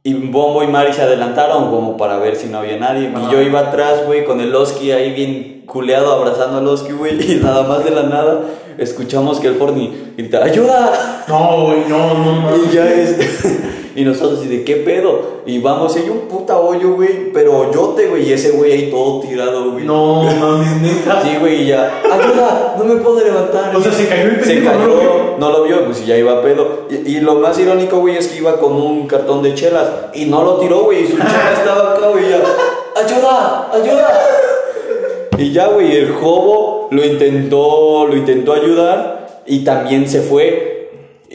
Y 0.05 0.13
Bombo 0.15 0.61
y 0.63 0.67
Mari 0.67 0.91
se 0.91 1.01
adelantaron 1.01 1.69
como 1.69 1.95
para 1.95 2.17
ver 2.17 2.35
si 2.35 2.47
no 2.47 2.59
había 2.59 2.77
nadie. 2.77 3.09
Y 3.09 3.31
yo 3.31 3.41
iba 3.41 3.61
atrás, 3.61 4.05
güey, 4.05 4.25
con 4.25 4.41
el 4.41 4.53
Oski 4.53 4.91
ahí 4.91 5.13
bien 5.13 5.63
culeado 5.65 6.11
abrazando 6.11 6.57
al 6.57 6.67
Oski, 6.67 6.91
güey. 6.91 7.31
Y 7.31 7.35
nada 7.37 7.63
más 7.63 7.85
de 7.85 7.91
la 7.91 8.03
nada 8.03 8.41
escuchamos 8.77 9.39
que 9.39 9.47
el 9.47 9.55
Forni 9.55 10.13
grita, 10.17 10.43
¡ayuda! 10.43 11.23
No, 11.27 11.67
güey, 11.67 11.85
no, 11.87 12.15
no, 12.15 12.41
no. 12.41 12.65
Y 12.65 12.75
ya 12.75 12.85
es. 12.85 13.17
y 13.95 14.03
nosotros 14.03 14.39
así 14.39 14.47
de 14.47 14.63
qué 14.63 14.77
pedo. 14.77 15.43
Y 15.45 15.59
vamos, 15.59 15.95
y 15.95 15.99
hay 15.99 16.09
un 16.09 16.21
puta 16.21 16.57
hoyo, 16.57 16.95
güey. 16.95 17.31
Pero 17.33 17.59
hoyote, 17.59 18.07
güey. 18.07 18.29
Y 18.29 18.33
ese 18.33 18.51
güey 18.51 18.71
ahí 18.71 18.91
todo 18.91 19.19
tirado, 19.21 19.71
güey. 19.71 19.85
No, 19.85 20.23
mames, 20.23 20.81
neta. 20.81 21.21
Sí, 21.21 21.37
güey, 21.39 21.63
y 21.63 21.67
ya. 21.67 22.01
¡Ayuda! 22.11 22.75
No 22.77 22.85
me 22.85 22.95
puedo 22.95 23.23
levantar. 23.23 23.75
O 23.75 23.81
sea, 23.81 23.91
se 23.91 24.07
cayó 24.07 24.29
el 24.29 24.43
Se 24.43 24.63
cayó, 24.63 24.79
¿no 24.79 24.87
lo 24.87 24.95
vio? 24.99 25.35
no 25.37 25.51
lo 25.51 25.63
vio, 25.63 25.85
pues 25.85 26.05
ya 26.05 26.17
iba 26.17 26.33
a 26.33 26.41
pedo. 26.41 26.87
Y, 26.89 27.17
y 27.17 27.19
lo 27.19 27.35
más 27.35 27.59
irónico, 27.59 27.99
güey, 27.99 28.17
es 28.17 28.27
que 28.27 28.37
iba 28.37 28.57
con 28.59 28.73
un 28.73 29.07
cartón 29.07 29.43
de 29.43 29.53
chelas. 29.53 29.87
Y 30.13 30.25
no 30.25 30.43
lo 30.43 30.57
tiró, 30.57 30.83
güey. 30.85 31.03
Y 31.03 31.07
su 31.07 31.17
chela 31.17 31.53
estaba 31.57 31.93
acá, 31.93 32.07
güey. 32.07 32.25
y 32.25 32.29
ya, 32.29 32.41
¡Ayuda! 32.95 33.69
¡Ayuda! 33.73 34.19
Y 35.37 35.51
ya, 35.51 35.67
güey, 35.67 35.95
el 35.97 36.13
jobo 36.13 36.87
lo 36.91 37.03
intentó, 37.03 38.05
lo 38.07 38.15
intentó 38.15 38.53
ayudar 38.53 39.41
y 39.45 39.63
también 39.63 40.07
se 40.07 40.21
fue. 40.21 40.82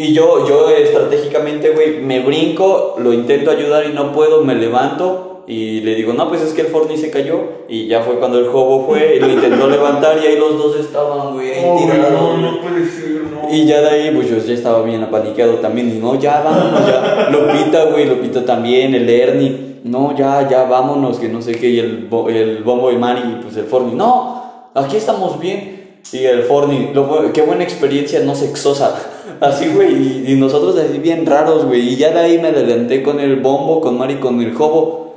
Y 0.01 0.13
yo, 0.13 0.47
yo 0.49 0.71
estratégicamente, 0.71 1.71
güey, 1.71 2.01
me 2.01 2.21
brinco, 2.21 2.95
lo 2.99 3.13
intento 3.13 3.51
ayudar 3.51 3.85
y 3.87 3.93
no 3.93 4.13
puedo, 4.13 4.45
me 4.45 4.55
levanto 4.55 5.43
y 5.49 5.81
le 5.81 5.97
digo, 5.97 6.13
no, 6.13 6.29
pues 6.29 6.41
es 6.43 6.53
que 6.53 6.61
el 6.61 6.67
Forni 6.69 6.97
se 6.97 7.11
cayó. 7.11 7.41
Y 7.69 7.89
ya 7.89 8.03
fue 8.03 8.15
cuando 8.21 8.39
el 8.39 8.47
Jobo 8.47 8.87
fue 8.87 9.17
y 9.17 9.19
lo 9.19 9.29
intentó 9.29 9.67
levantar 9.69 10.19
y 10.23 10.27
ahí 10.29 10.39
los 10.39 10.57
dos 10.57 10.77
estaban, 10.79 11.35
güey, 11.35 11.53
ahí 11.53 11.65
tirados. 11.79 12.13
no, 12.13 12.37
no 12.37 12.61
puede 12.61 12.85
ser, 12.89 13.23
no. 13.25 13.53
Y 13.53 13.65
ya 13.67 13.81
de 13.81 13.89
ahí, 13.89 14.11
pues 14.15 14.31
yo 14.31 14.37
ya 14.39 14.55
estaba 14.55 14.83
bien 14.83 15.03
apaniqueado 15.03 15.55
también. 15.55 15.89
Y 15.97 15.99
no, 15.99 16.15
ya 16.21 16.43
vámonos, 16.43 16.87
ya. 16.87 17.29
Lopita, 17.33 17.85
güey, 17.87 18.05
Lopita 18.07 18.45
también, 18.45 18.95
el 18.95 19.09
Ernie. 19.11 19.81
No, 19.85 20.15
ya, 20.17 20.47
ya 20.49 20.65
vámonos, 20.65 21.19
que 21.19 21.29
no 21.29 21.43
sé 21.43 21.53
qué. 21.53 21.71
Y 21.71 21.79
el, 21.81 22.09
el 22.29 22.63
Bombo 22.63 22.93
y 22.93 22.97
Mari, 22.97 23.39
pues 23.43 23.57
el 23.57 23.65
Forni. 23.65 23.95
No, 23.95 24.71
aquí 24.75 24.97
estamos 24.97 25.41
bien. 25.41 25.99
Y 26.13 26.25
el 26.25 26.47
bu- 26.49 27.33
qué 27.33 27.43
buena 27.43 27.65
experiencia 27.65 28.21
no 28.21 28.35
sexosa. 28.35 28.97
Así, 29.41 29.69
güey, 29.69 29.95
y, 29.95 30.33
y 30.33 30.35
nosotros 30.37 30.77
así 30.77 30.99
bien 30.99 31.27
raros, 31.27 31.65
güey. 31.65 31.81
Y 31.91 31.97
ya 31.97 32.11
de 32.11 32.21
ahí 32.21 32.39
me 32.39 32.49
adelanté 32.49 33.03
con 33.03 33.21
el 33.21 33.37
Bombo, 33.37 33.81
con 33.81 33.99
Mari, 33.99 34.17
con 34.17 34.41
el 34.41 34.55
Jobo. 34.55 35.09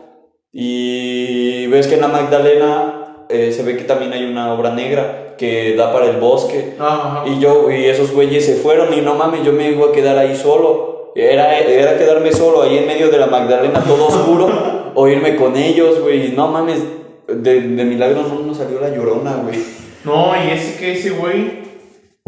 Y 0.53 1.67
ves 1.67 1.87
que 1.87 1.95
en 1.95 2.01
la 2.01 2.07
Magdalena 2.07 3.25
eh, 3.29 3.53
se 3.53 3.63
ve 3.63 3.77
que 3.77 3.85
también 3.85 4.11
hay 4.11 4.25
una 4.25 4.53
obra 4.53 4.73
negra 4.73 5.35
que 5.37 5.75
da 5.75 5.93
para 5.93 6.07
el 6.07 6.17
bosque. 6.17 6.73
Ajá. 6.77 7.23
Y 7.25 7.39
yo, 7.39 7.71
y 7.71 7.85
esos 7.85 8.11
güeyes 8.11 8.45
se 8.45 8.55
fueron 8.55 8.93
y 8.93 9.01
no 9.01 9.15
mames, 9.15 9.43
yo 9.43 9.53
me 9.53 9.71
iba 9.71 9.87
a 9.87 9.91
quedar 9.91 10.17
ahí 10.17 10.35
solo. 10.35 11.13
Era, 11.15 11.57
era 11.59 11.97
quedarme 11.97 12.31
solo 12.31 12.61
ahí 12.61 12.77
en 12.77 12.87
medio 12.87 13.09
de 13.09 13.17
la 13.17 13.27
Magdalena, 13.27 13.83
todo 13.83 14.07
oscuro, 14.07 14.49
o 14.95 15.07
irme 15.07 15.35
con 15.35 15.55
ellos, 15.55 15.99
güey. 15.99 16.33
No 16.33 16.47
mames, 16.47 16.83
de, 17.27 17.61
de 17.61 17.83
milagro 17.85 18.23
no 18.23 18.39
nos 18.41 18.57
salió 18.57 18.79
la 18.79 18.89
llorona, 18.89 19.35
güey. 19.43 19.59
No, 20.03 20.33
y 20.35 20.51
ese 20.51 20.77
que 20.77 20.93
ese 20.93 21.11
güey. 21.11 21.61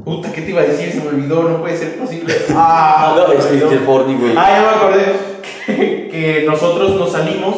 Puta, 0.03 0.31
¿qué 0.31 0.41
te 0.41 0.49
iba 0.49 0.61
a 0.61 0.65
decir? 0.65 0.91
Se 0.91 0.99
me 1.01 1.09
olvidó, 1.09 1.43
no 1.43 1.61
puede 1.61 1.77
ser 1.77 1.97
posible. 1.97 2.33
Ah, 2.55 3.15
No, 3.15 3.41
se 3.41 3.51
me 3.53 3.75
es 3.75 3.81
Forni, 3.81 4.15
güey. 4.15 4.33
Ah, 4.37 4.49
ya 4.49 4.61
me 4.61 4.67
acordé 4.77 5.15
que, 5.65 6.09
que 6.09 6.43
nosotros 6.45 6.95
nos 6.95 7.11
salimos 7.11 7.55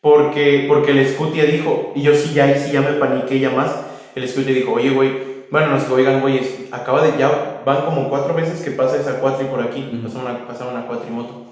porque, 0.00 0.64
porque 0.68 0.92
el 0.92 1.06
Scutia 1.08 1.44
dijo, 1.44 1.92
y 1.94 2.02
yo 2.02 2.14
sí 2.14 2.32
ya, 2.32 2.54
sí 2.56 2.72
ya 2.72 2.80
me 2.80 2.92
paniqué 2.94 3.38
ya 3.38 3.50
más. 3.50 3.70
El 4.14 4.28
Scutia 4.28 4.54
dijo, 4.54 4.72
oye, 4.72 4.90
güey, 4.90 5.12
bueno, 5.50 5.68
nos 5.68 5.82
dijo, 5.82 5.94
oigan, 5.94 6.20
güeyes, 6.20 6.48
acaba 6.72 7.02
de, 7.02 7.18
ya 7.18 7.62
van 7.64 7.82
como 7.84 8.08
cuatro 8.08 8.34
veces 8.34 8.62
que 8.62 8.70
pasa 8.70 8.96
esa 8.96 9.20
cuatri 9.20 9.46
por 9.46 9.60
aquí, 9.62 9.88
Ujú. 9.92 10.02
pasa 10.08 10.18
una, 10.20 10.46
pasa 10.46 10.66
una 10.66 10.86
cuatrimoto. 10.86 11.46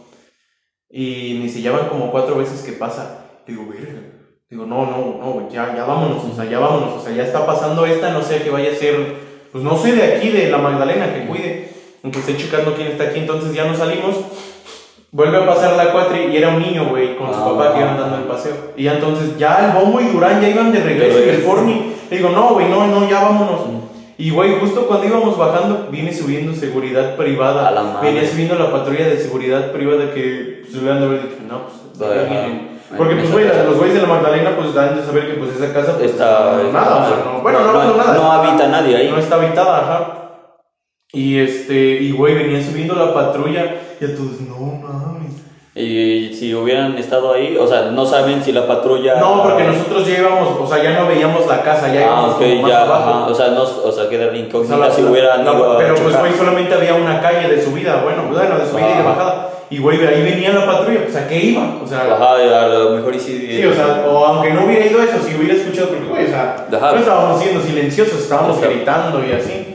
Y 0.90 1.34
me 1.38 1.44
dice, 1.44 1.60
ya 1.60 1.72
van 1.72 1.88
como 1.88 2.10
cuatro 2.10 2.36
veces 2.36 2.62
que 2.62 2.72
pasa. 2.72 3.26
Digo, 3.46 3.66
verga. 3.68 4.00
Digo, 4.50 4.64
no, 4.64 4.86
no, 4.86 5.18
no, 5.20 5.30
güey, 5.32 5.46
ya, 5.50 5.74
ya 5.76 5.84
vámonos, 5.84 6.24
o 6.24 6.34
sea, 6.34 6.46
ya 6.46 6.58
vámonos, 6.58 6.94
o 6.94 7.00
sea, 7.04 7.12
ya 7.14 7.22
está 7.24 7.44
pasando 7.44 7.84
esta, 7.84 8.10
no 8.12 8.22
sé 8.22 8.40
qué 8.42 8.48
vaya 8.48 8.70
a 8.72 8.74
ser, 8.74 9.27
pues 9.52 9.64
no 9.64 9.76
sé, 9.76 9.92
de 9.92 10.02
aquí, 10.02 10.30
de 10.30 10.50
la 10.50 10.58
Magdalena, 10.58 11.12
que 11.14 11.26
cuide, 11.26 11.70
aunque 12.02 12.20
esté 12.20 12.36
checando 12.36 12.74
quién 12.74 12.88
está 12.88 13.04
aquí, 13.04 13.20
entonces 13.20 13.52
ya 13.54 13.64
nos 13.64 13.78
salimos, 13.78 14.16
vuelve 15.10 15.38
a 15.38 15.46
pasar 15.46 15.76
la 15.76 15.92
cuatri 15.92 16.28
y 16.32 16.36
era 16.36 16.48
un 16.50 16.60
niño, 16.60 16.88
güey, 16.90 17.16
con 17.16 17.32
su 17.32 17.40
Ah, 17.40 17.44
papá 17.50 17.74
que 17.74 17.80
iban 17.80 17.98
dando 17.98 18.16
el 18.18 18.24
paseo, 18.24 18.54
y 18.76 18.84
ya 18.84 18.94
entonces, 18.94 19.36
ya 19.38 19.66
el 19.66 19.72
bombo 19.72 20.00
y 20.00 20.04
Durán 20.04 20.40
ya 20.40 20.48
iban 20.48 20.72
de 20.72 20.80
regreso, 20.80 21.18
y 21.24 21.28
el. 21.28 21.42
Forni, 21.42 21.92
le 22.10 22.16
digo, 22.16 22.30
no, 22.30 22.54
güey, 22.54 22.68
no, 22.68 22.86
no, 22.86 23.08
ya 23.08 23.22
vámonos. 23.22 23.60
Y 24.20 24.30
güey, 24.30 24.58
justo 24.58 24.88
cuando 24.88 25.06
íbamos 25.06 25.38
bajando, 25.38 25.88
viene 25.92 26.12
subiendo 26.12 26.52
seguridad 26.52 27.14
privada. 27.14 27.68
A 27.68 27.70
la 27.70 27.82
madre. 27.84 28.12
Venía 28.12 28.28
subiendo 28.28 28.56
la 28.56 28.72
patrulla 28.72 29.06
de 29.06 29.16
seguridad 29.16 29.70
privada 29.70 30.12
que 30.12 30.62
pues, 30.68 30.82
le 30.82 30.90
han 30.90 30.98
de 30.98 31.06
haber 31.06 31.22
dicho, 31.22 31.36
no, 31.48 31.60
pues, 31.66 32.10
Porque, 32.96 33.16
pues, 33.16 33.30
güey, 33.32 33.44
los 33.46 33.76
güeyes 33.76 33.94
de 33.96 34.02
la 34.02 34.08
Magdalena, 34.08 34.50
pues, 34.56 34.72
dan 34.74 34.96
de 34.96 35.04
saber 35.04 35.26
que, 35.26 35.34
pues, 35.34 35.54
esa 35.56 35.72
casa, 35.74 35.96
pues, 35.98 36.12
Está, 36.12 36.52
no, 36.56 36.60
está- 36.62 36.72
nada, 36.80 36.96
o 36.96 37.08
sea, 37.08 37.24
no, 37.32 37.42
bueno, 37.42 37.60
no, 37.60 37.72
no, 37.72 37.96
nada. 37.96 38.14
no 38.14 38.32
habita 38.32 38.68
nadie 38.68 38.96
ahí. 38.96 39.10
No 39.10 39.18
está 39.18 39.34
habitada, 39.36 39.78
ajá. 39.80 40.14
Y, 41.12 41.38
este, 41.38 41.74
y, 41.74 42.12
güey, 42.12 42.34
venía 42.34 42.62
subiendo 42.62 42.94
la 42.94 43.12
patrulla 43.12 43.64
y 44.00 44.04
a 44.04 44.14
todos, 44.16 44.40
no 44.42 44.56
mames. 44.58 45.32
Y 45.74 46.34
si 46.34 46.54
hubieran 46.54 46.98
estado 46.98 47.32
ahí, 47.34 47.56
o 47.56 47.66
sea, 47.66 47.82
no 47.92 48.04
saben 48.04 48.42
si 48.42 48.52
la 48.52 48.66
patrulla. 48.66 49.20
No, 49.20 49.42
porque 49.44 49.62
nosotros 49.64 50.06
ya 50.06 50.18
íbamos, 50.18 50.58
o 50.60 50.66
sea, 50.66 50.82
ya 50.82 50.98
no 50.98 51.06
veíamos 51.06 51.46
la 51.46 51.62
casa, 51.62 51.92
ya 51.92 52.00
Ah, 52.00 52.04
íbamos 52.04 52.34
ok, 52.34 52.40
como 52.40 52.62
más 52.62 52.70
ya, 52.70 52.82
abajo. 52.82 53.10
ajá, 53.10 53.26
o 53.26 53.34
sea, 53.34 53.48
no, 53.50 53.62
o 53.62 53.92
sea, 53.92 54.08
queda 54.08 54.26
O 54.26 54.30
sea, 54.30 54.38
incógnita 54.38 54.90
si 54.90 55.02
hubieran 55.02 55.44
la- 55.44 55.52
ido 55.52 55.72
a 55.72 55.78
Pero 55.78 55.94
pues, 55.94 56.18
güey, 56.18 56.32
solamente 56.32 56.74
había 56.74 56.94
una 56.94 57.20
calle 57.20 57.48
de 57.48 57.62
subida, 57.62 58.00
bueno, 58.02 58.24
bueno, 58.28 58.58
de 58.58 58.66
subida 58.66 58.90
y 58.94 58.96
de 58.98 59.02
bajada. 59.04 59.47
Y, 59.70 59.78
güey, 59.78 60.04
ahí 60.06 60.22
venía 60.22 60.52
la 60.52 60.64
patrulla, 60.64 61.02
pues, 61.04 61.16
¿a 61.16 61.28
qué 61.28 61.38
iba? 61.38 61.76
O 61.82 61.86
sea, 61.86 62.00
Ajá, 62.00 62.34
a 62.34 62.68
lo 62.68 62.90
mejor 62.90 63.14
y 63.14 63.20
sí. 63.20 63.46
sí, 63.50 63.66
o 63.66 63.74
sea, 63.74 64.06
o 64.08 64.24
aunque 64.24 64.52
no 64.54 64.64
hubiera 64.64 64.86
ido 64.86 65.02
eso, 65.02 65.18
si 65.22 65.34
hubiera 65.34 65.54
escuchado, 65.54 65.88
porque, 65.88 66.06
güey, 66.06 66.24
o 66.24 66.28
sea, 66.28 66.66
Ajá. 66.72 66.92
no 66.92 66.98
estábamos 66.98 67.42
siendo 67.42 67.60
silenciosos, 67.60 68.20
estábamos 68.20 68.60
gritando 68.60 69.22
y 69.24 69.32
así. 69.32 69.74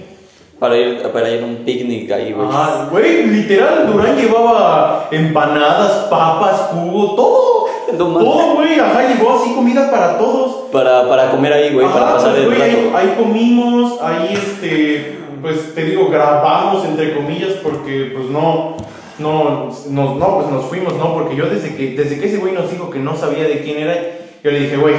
Para 0.58 0.78
ir, 0.78 1.02
para 1.04 1.30
ir 1.30 1.44
a 1.44 1.46
un 1.46 1.58
picnic 1.58 2.10
ahí, 2.12 2.32
güey. 2.32 2.48
Ajá, 2.48 2.88
güey, 2.90 3.28
literal, 3.28 3.92
Durán 3.92 4.16
llevaba 4.16 5.08
empanadas, 5.12 6.08
papas, 6.10 6.70
jugo, 6.72 7.16
todo. 7.16 7.64
No. 7.94 8.06
Todo, 8.18 8.56
güey, 8.56 8.80
ajá, 8.80 9.08
llevó 9.08 9.38
así 9.40 9.54
comida 9.54 9.92
para 9.92 10.18
todos. 10.18 10.72
Para, 10.72 11.08
para 11.08 11.30
comer 11.30 11.54
ahí, 11.54 11.74
güey, 11.74 11.86
para 11.88 12.14
pasar 12.14 12.32
pues, 12.32 12.42
el 12.42 12.48
güey, 12.48 12.60
rato. 12.60 12.98
ahí, 12.98 13.08
ahí 13.10 13.16
comimos, 13.16 14.02
ahí 14.02 14.34
este, 14.34 15.20
pues 15.44 15.76
te 15.76 15.84
digo, 15.84 16.08
grabamos 16.10 16.84
entre 16.86 17.14
comillas 17.14 17.52
porque 17.62 18.12
pues 18.16 18.30
no, 18.30 18.78
no, 19.20 19.66
nos, 19.66 19.88
no, 19.88 20.38
pues 20.38 20.50
nos 20.50 20.66
fuimos, 20.66 20.94
¿no? 20.96 21.14
Porque 21.14 21.36
yo 21.36 21.46
desde 21.48 21.76
que, 21.76 21.92
desde 21.92 22.20
que 22.20 22.28
ese 22.28 22.38
güey 22.38 22.54
nos 22.54 22.70
dijo 22.72 22.90
que 22.90 23.00
no 23.00 23.16
sabía 23.16 23.44
de 23.44 23.62
quién 23.62 23.80
era, 23.80 23.96
yo 24.44 24.52
le 24.52 24.60
dije, 24.60 24.78
güey, 24.78 24.96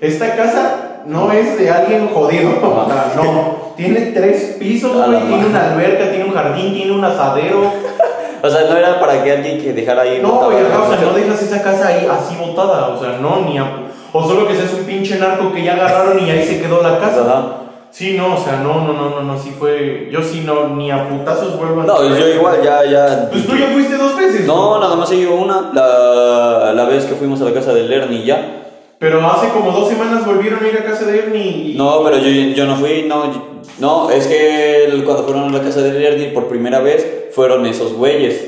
esta 0.00 0.34
casa 0.36 1.02
no 1.06 1.30
es 1.32 1.58
de 1.58 1.70
alguien 1.70 2.08
jodido, 2.08 2.50
o 2.62 2.86
sea, 2.86 3.12
no, 3.16 3.74
tiene 3.76 4.12
tres 4.12 4.56
pisos, 4.58 4.92
güey, 4.92 5.20
tiene 5.26 5.46
una 5.46 5.72
alberca, 5.72 6.10
tiene 6.10 6.24
un 6.24 6.34
jardín, 6.34 6.74
tiene 6.74 6.92
un 6.92 7.04
asadero. 7.04 7.72
O 8.42 8.48
sea, 8.48 8.62
no 8.70 8.74
era 8.74 8.98
para 8.98 9.22
que 9.22 9.32
alguien 9.32 9.60
que 9.60 9.74
dejara 9.74 10.00
ahí. 10.00 10.18
No, 10.22 10.46
güey, 10.46 10.62
o 10.62 10.88
sea, 10.88 10.98
no 11.02 11.12
dejas 11.12 11.42
esa 11.42 11.62
casa 11.62 11.88
ahí 11.88 12.08
así 12.10 12.36
botada, 12.36 12.88
o 12.88 12.98
sea, 12.98 13.18
no, 13.20 13.42
ni 13.46 13.58
a... 13.58 13.66
O 14.14 14.26
solo 14.26 14.48
que 14.48 14.56
seas 14.56 14.72
un 14.72 14.84
pinche 14.84 15.18
narco 15.18 15.52
que 15.52 15.62
ya 15.62 15.74
agarraron 15.74 16.18
y 16.26 16.30
ahí 16.30 16.42
se 16.46 16.58
quedó 16.58 16.82
la 16.82 16.98
casa. 16.98 17.59
Sí, 17.92 18.16
no, 18.16 18.34
o 18.34 18.38
sea, 18.38 18.60
no, 18.62 18.84
no, 18.84 18.92
no, 18.92 19.10
no, 19.10 19.22
no, 19.22 19.38
sí 19.38 19.50
fue. 19.58 20.08
Yo 20.12 20.22
sí 20.22 20.42
no, 20.46 20.68
ni 20.76 20.90
a 20.90 21.08
putazos 21.08 21.58
vuelvo 21.58 21.80
a 21.80 21.84
No, 21.84 22.04
yo 22.16 22.28
igual, 22.28 22.62
ya, 22.62 22.84
ya. 22.84 23.28
Pues 23.30 23.46
tú 23.46 23.56
ya 23.56 23.66
fuiste 23.68 23.96
dos 23.96 24.16
veces. 24.16 24.46
No, 24.46 24.78
nada 24.78 24.94
más 24.96 25.10
he 25.10 25.16
ido 25.16 25.34
una. 25.34 25.70
La, 25.74 26.72
la 26.72 26.84
vez 26.84 27.04
que 27.06 27.14
fuimos 27.14 27.40
a 27.40 27.44
la 27.44 27.52
casa 27.52 27.72
del 27.74 27.92
Ernie 27.92 28.24
ya. 28.24 28.56
Pero 28.98 29.24
hace 29.26 29.48
como 29.48 29.72
dos 29.72 29.88
semanas 29.88 30.24
volvieron 30.26 30.62
a 30.64 30.68
ir 30.68 30.76
a 30.78 30.84
casa 30.84 31.04
de 31.06 31.18
Ernie 31.18 31.72
y. 31.72 31.74
No, 31.76 32.02
pero 32.04 32.18
yo, 32.18 32.28
yo 32.54 32.64
no 32.66 32.76
fui, 32.76 33.04
no, 33.08 33.32
yo- 33.32 33.46
no, 33.78 34.10
es 34.10 34.26
que 34.26 34.84
el- 34.84 35.04
cuando 35.04 35.24
fueron 35.24 35.48
a 35.54 35.58
la 35.58 35.64
casa 35.64 35.80
del 35.80 36.02
Ernie 36.02 36.28
por 36.28 36.46
primera 36.48 36.80
vez 36.80 37.28
fueron 37.32 37.64
esos 37.66 37.94
güeyes. 37.94 38.46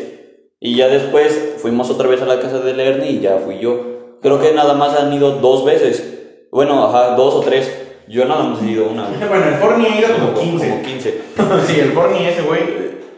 Y 0.60 0.76
ya 0.76 0.86
después 0.88 1.54
fuimos 1.58 1.90
otra 1.90 2.06
vez 2.06 2.22
a 2.22 2.26
la 2.26 2.38
casa 2.38 2.60
del 2.60 2.78
Ernie 2.78 3.10
y 3.12 3.20
ya 3.20 3.38
fui 3.44 3.58
yo. 3.58 3.80
Creo 4.22 4.40
que 4.40 4.52
nada 4.52 4.74
más 4.74 4.96
han 4.96 5.12
ido 5.12 5.32
dos 5.32 5.64
veces. 5.64 6.46
Bueno, 6.52 6.84
ajá, 6.84 7.16
dos 7.16 7.34
o 7.34 7.40
tres. 7.40 7.81
Yo 8.08 8.24
nada 8.26 8.44
más 8.44 8.62
he 8.62 8.66
ido 8.66 8.88
una. 8.88 9.04
güey. 9.06 9.18
Bueno, 9.28 9.44
el 9.46 9.54
Forni 9.54 9.86
ha 9.86 9.98
ido 10.00 10.08
como 10.14 10.32
Como 10.34 10.40
15. 10.40 10.82
15. 10.82 11.20
sí, 11.66 11.80
el 11.80 11.92
Forni, 11.92 12.26
ese 12.26 12.42
güey. 12.42 12.60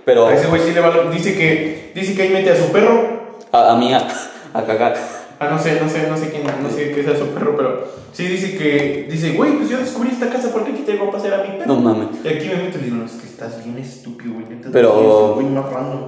Pero 0.05 0.27
A 0.27 0.35
ese 0.35 0.47
güey 0.49 0.61
sí 0.63 0.73
le 0.73 0.81
vale. 0.81 1.11
Dice 1.11 1.35
que, 1.35 1.93
dice 1.95 2.15
que 2.15 2.23
ahí 2.23 2.29
mete 2.31 2.51
a 2.51 2.57
su 2.57 2.71
perro. 2.73 3.23
a, 3.53 3.73
a 3.73 3.77
mí 3.77 3.93
a, 3.95 4.07
a 4.53 4.63
cagar. 4.65 4.95
Ah, 5.41 5.49
no 5.51 5.59
sé, 5.59 5.81
no 5.83 5.89
sé, 5.89 6.07
no 6.09 6.17
sé 6.17 6.31
quién, 6.31 6.45
no 6.45 6.71
sé 6.71 6.93
qué 6.93 7.03
sea 7.03 7.17
su 7.19 7.27
perro, 7.31 7.57
pero 7.57 7.85
sí 8.13 8.25
dice 8.27 8.57
que, 8.57 9.09
dice, 9.11 9.33
güey, 9.33 9.53
pues 9.57 9.69
yo 9.69 9.79
descubrí 9.79 10.11
esta 10.11 10.31
casa, 10.31 10.53
¿por 10.53 10.65
qué 10.65 10.71
aquí 10.73 10.83
tengo 10.83 11.09
a 11.09 11.11
pasear 11.11 11.35
a 11.41 11.43
mi 11.43 11.59
perro? 11.59 11.75
No 11.75 11.81
mames. 11.81 12.09
Y 12.25 12.29
aquí 12.29 12.47
me 12.49 12.55
meto 12.63 12.79
y 12.79 12.83
digo, 12.85 12.97
no, 12.97 13.05
es 13.05 13.13
que 13.13 13.27
estás 13.27 13.63
bien 13.65 13.77
estúpido, 13.79 14.33
güey. 14.35 14.45
Pero-. 14.73 15.37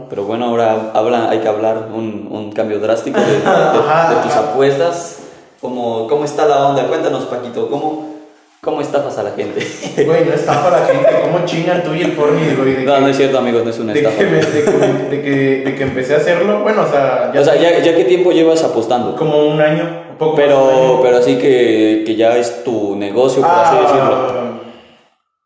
Pero 0.09 0.25
bueno, 0.25 0.45
ahora 0.47 0.93
habla, 0.95 1.29
hay 1.29 1.41
que 1.41 1.49
hablar 1.49 1.89
un, 1.93 2.29
un 2.31 2.53
cambio 2.53 2.79
drástico 2.79 3.19
de, 3.21 3.27
de- 3.27 3.39
de 3.41 3.45
Ajá, 3.47 4.23
tus 4.23 4.33
apuestas. 4.33 5.19
¿Cómo, 5.61 6.07
¿Cómo 6.07 6.25
está 6.25 6.47
la 6.47 6.69
onda? 6.69 6.87
Cuéntanos, 6.87 7.25
Paquito, 7.25 7.69
¿cómo, 7.69 8.16
cómo 8.67 8.83
estafas 8.83 9.17
a 9.17 9.23
la 9.23 9.31
gente? 9.31 9.67
Güey, 10.05 10.25
no 10.27 10.35
estafa 10.35 10.69
la 10.71 10.85
gente, 10.85 11.09
¿cómo 11.23 11.47
chingan 11.47 11.83
tú 11.83 11.95
y 11.95 12.03
el 12.03 12.13
Forni, 12.13 12.55
güey? 12.55 12.85
No, 12.85 12.95
que- 12.97 13.01
no 13.01 13.09
es 13.09 13.17
cierto, 13.17 13.39
amigos, 13.39 13.65
no 13.65 13.71
es 13.71 13.79
una 13.79 13.95
de 13.95 14.01
estafa. 14.01 14.19
que, 14.19 14.25
me- 14.27 14.37
de, 14.41 14.65
que, 14.65 14.71
de, 15.17 15.23
que, 15.23 15.31
de 15.65 15.75
que 15.75 15.83
empecé 15.85 16.15
a 16.15 16.17
hacerlo, 16.19 16.61
bueno, 16.61 16.83
o 16.83 16.87
sea, 16.91 17.31
ya, 17.33 17.41
O 17.41 17.45
sea, 17.45 17.57
¿ya, 17.57 17.79
ya 17.79 17.97
qué 17.97 18.05
tiempo 18.05 18.31
llevas 18.33 18.63
apostando? 18.63 19.17
como 19.17 19.47
un 19.47 19.59
año, 19.61 20.03
un 20.11 20.17
poco 20.19 20.37
más 20.37 20.47
de 20.49 20.55
un 20.55 20.61
Pero, 20.69 20.71
año. 20.71 21.01
pero 21.03 21.17
así 21.17 21.39
que, 21.39 22.03
que 22.05 22.15
ya 22.17 22.37
es 22.37 22.63
tu 22.65 22.95
negocio, 22.97 23.41
por 23.41 23.51
así 23.51 23.77
decirlo. 23.77 24.15
Ah, 24.29 24.51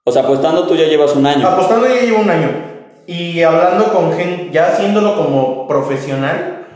O 0.05 0.11
sea, 0.11 0.23
apostando 0.23 0.67
tú 0.67 0.75
ya 0.75 0.87
llevas 0.87 1.15
un 1.15 1.27
año. 1.27 1.47
apostando 1.47 1.87
ya 1.87 2.01
llevo 2.01 2.21
un 2.21 2.31
año. 2.31 2.49
Y 3.07 3.43
hablando 3.43 3.93
con 3.93 4.13
gente, 4.15 4.49
ya 4.53 4.69
haciéndolo 4.69 5.15
como 5.17 5.67
profesional, 5.69 6.67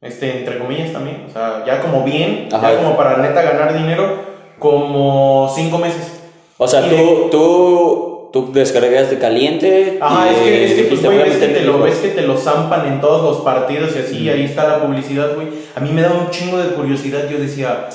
este, 0.00 0.38
entre 0.38 0.58
comillas 0.58 0.92
también, 0.92 1.24
o 1.28 1.32
sea, 1.32 1.64
ya 1.66 1.80
como 1.80 2.04
bien, 2.04 2.48
Ajá. 2.52 2.70
ya 2.72 2.76
como 2.78 2.96
para 2.96 3.16
neta 3.18 3.42
ganar 3.42 3.74
dinero, 3.76 4.27
como 4.58 5.52
cinco 5.54 5.78
meses. 5.78 6.20
O 6.56 6.66
sea, 6.66 6.86
Y 6.86 6.90
tú, 6.90 7.28
tú, 7.30 8.30
tú 8.32 8.52
descargaste 8.52 9.18
caliente. 9.18 9.98
Ajá, 10.00 10.30
y 10.30 10.34
es 10.34 10.40
que, 10.40 10.64
es 10.64 10.72
que 10.74 10.82
pues, 10.84 11.04
güey, 11.04 11.18
ves 11.18 11.36
que, 11.36 11.48
te 11.48 11.60
lo, 11.62 11.78
ves 11.80 11.98
que 11.98 12.08
te 12.08 12.22
lo 12.22 12.36
zampan 12.36 12.86
en 12.86 13.00
todos 13.00 13.22
los 13.22 13.44
partidos 13.44 13.94
y 13.96 13.98
así, 14.00 14.28
ahí 14.28 14.44
está 14.44 14.66
la 14.66 14.82
publicidad, 14.82 15.34
güey. 15.34 15.48
A 15.76 15.80
mí 15.80 15.90
me 15.92 16.02
daba 16.02 16.18
un 16.18 16.30
chingo 16.30 16.58
de 16.58 16.74
curiosidad, 16.74 17.28
yo 17.28 17.38
decía, 17.38 17.88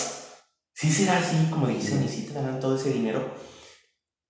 ¿sí 0.73 0.89
será 0.89 1.17
así 1.17 1.35
como 1.49 1.67
dicen 1.67 2.03
y 2.03 2.07
sí 2.07 2.25
te 2.27 2.33
darán 2.33 2.59
todo 2.59 2.75
ese 2.75 2.91
dinero? 2.91 3.19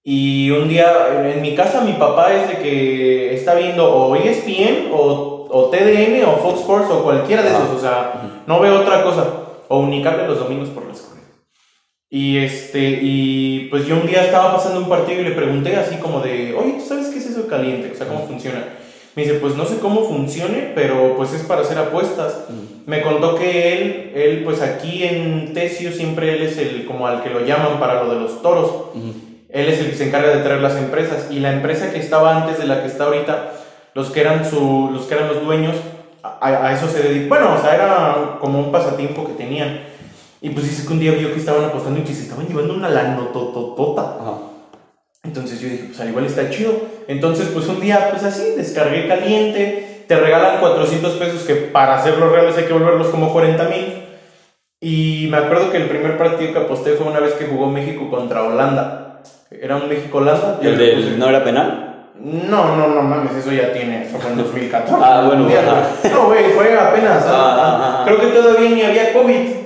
Y 0.05 0.49
un 0.51 0.67
día 0.67 1.31
en 1.33 1.41
mi 1.41 1.55
casa 1.55 1.79
mi 1.79 1.93
papá 1.93 2.33
es 2.33 2.49
de 2.49 2.57
que 2.57 3.33
está 3.35 3.55
viendo 3.55 3.89
o 3.89 4.15
ESPN 4.15 4.89
o, 4.91 5.47
o 5.49 5.69
TDN 5.69 6.25
o 6.25 6.35
Fox 6.37 6.59
Sports 6.59 6.89
o 6.91 7.03
cualquiera 7.03 7.41
de 7.41 7.49
esos, 7.49 7.69
o 7.69 7.79
sea, 7.79 8.41
no 8.45 8.59
veo 8.59 8.81
otra 8.81 9.03
cosa. 9.03 9.25
O 9.69 9.79
Unicable 9.79 10.27
los 10.27 10.39
domingos 10.39 10.69
por 10.69 10.85
las 10.85 10.99
corridas. 10.99 11.12
Y 12.13 12.37
este, 12.37 12.99
y 13.01 13.69
pues 13.71 13.87
yo 13.87 13.95
un 13.95 14.05
día 14.05 14.23
estaba 14.23 14.55
pasando 14.55 14.79
un 14.79 14.87
partido 14.87 15.19
y 15.19 15.23
le 15.23 15.31
pregunté 15.31 15.75
así 15.77 15.95
como 15.95 16.19
de, 16.19 16.53
oye, 16.53 16.73
¿tú 16.73 16.85
sabes 16.85 17.07
qué 17.07 17.17
es 17.17 17.25
eso 17.25 17.47
caliente? 17.47 17.89
O 17.91 17.97
sea, 17.97 18.07
¿cómo 18.07 18.27
funciona? 18.27 18.63
Me 19.15 19.23
dice, 19.23 19.39
pues 19.39 19.55
no 19.55 19.65
sé 19.65 19.79
cómo 19.79 20.03
funcione, 20.03 20.73
pero 20.75 21.15
pues 21.17 21.33
es 21.33 21.41
para 21.41 21.61
hacer 21.61 21.79
apuestas. 21.79 22.45
Me 22.85 23.01
contó 23.01 23.33
que 23.33 23.73
él, 23.73 24.11
él 24.13 24.41
pues 24.43 24.61
aquí 24.61 25.03
en 25.03 25.55
Tesio 25.55 25.91
siempre 25.91 26.35
él 26.35 26.43
es 26.43 26.59
el 26.59 26.85
como 26.85 27.07
al 27.07 27.23
que 27.23 27.31
lo 27.31 27.43
llaman 27.43 27.79
para 27.79 28.03
lo 28.03 28.13
de 28.13 28.19
los 28.19 28.43
toros. 28.43 28.91
Él 29.49 29.69
es 29.69 29.79
el 29.79 29.89
que 29.89 29.95
se 29.95 30.07
encarga 30.09 30.35
de 30.35 30.43
traer 30.43 30.61
las 30.61 30.77
empresas 30.77 31.29
y 31.31 31.39
la 31.39 31.51
empresa 31.51 31.91
que 31.91 31.97
estaba 31.97 32.37
antes 32.37 32.59
de 32.59 32.67
la 32.67 32.83
que 32.83 32.89
está 32.89 33.05
ahorita, 33.05 33.53
los 33.95 34.11
que 34.11 34.21
eran 34.21 34.47
su, 34.47 34.91
los 34.93 35.05
que 35.07 35.15
eran 35.15 35.29
los 35.29 35.43
dueños, 35.43 35.77
a, 36.21 36.67
a 36.67 36.73
eso 36.73 36.87
se 36.87 37.01
dedican. 37.01 37.29
Bueno, 37.29 37.55
o 37.55 37.59
sea, 37.59 37.73
era 37.73 38.37
como 38.39 38.59
un 38.59 38.71
pasatiempo 38.71 39.25
que 39.25 39.33
tenían. 39.33 39.92
Y 40.43 40.49
pues 40.49 40.69
dice 40.69 40.85
que 40.85 40.91
un 40.91 40.99
día 40.99 41.13
vio 41.13 41.33
que 41.33 41.39
estaban 41.39 41.63
apostando 41.63 42.01
y 42.01 42.03
que 42.03 42.13
se 42.13 42.23
estaban 42.23 42.45
llevando 42.45 42.73
una 42.73 42.89
lanotototota. 42.89 44.17
Ajá. 44.19 44.33
Entonces 45.23 45.61
yo 45.61 45.69
dije, 45.69 45.85
pues 45.85 45.99
al 46.01 46.09
igual 46.09 46.25
está 46.25 46.49
chido. 46.49 46.73
Entonces, 47.07 47.47
pues 47.53 47.65
un 47.67 47.79
día, 47.79 48.09
pues 48.11 48.23
así, 48.23 48.43
descargué 48.57 49.07
caliente, 49.07 50.03
te 50.05 50.19
regalan 50.19 50.59
400 50.59 51.13
pesos 51.13 51.43
que 51.43 51.55
para 51.55 51.95
hacerlos 51.95 52.29
reales 52.29 52.57
hay 52.57 52.65
que 52.65 52.73
volverlos 52.73 53.07
como 53.07 53.31
40 53.31 53.63
mil. 53.69 54.03
Y 54.81 55.29
me 55.31 55.37
acuerdo 55.37 55.71
que 55.71 55.77
el 55.77 55.87
primer 55.87 56.17
partido 56.17 56.51
que 56.51 56.59
aposté 56.59 56.91
fue 56.95 57.07
una 57.07 57.21
vez 57.21 57.35
que 57.35 57.45
jugó 57.45 57.67
México 57.67 58.09
contra 58.09 58.43
Holanda. 58.43 59.21
Era 59.49 59.77
un 59.77 59.87
México-Holanda. 59.87 60.59
¿El 60.61 60.77
del 60.77 61.19
no 61.19 61.29
era 61.29 61.41
penal? 61.45 62.09
No, 62.19 62.75
no, 62.75 62.87
no 62.89 63.01
mames, 63.01 63.33
eso 63.33 63.53
ya 63.53 63.71
tiene, 63.71 64.05
eso 64.05 64.19
fue 64.19 64.31
en 64.31 64.37
2014. 64.37 64.93
Ah, 65.01 65.23
bueno, 65.25 65.45
güey. 65.45 65.55
No, 66.11 66.25
güey, 66.25 66.51
fue 66.51 66.77
apenas. 66.77 67.23
Ah, 67.25 67.31
ah, 67.31 67.79
ah. 67.81 68.03
Creo 68.05 68.19
que 68.19 68.27
todavía 68.27 68.69
ni 68.71 68.81
había 68.81 69.13
COVID. 69.13 69.62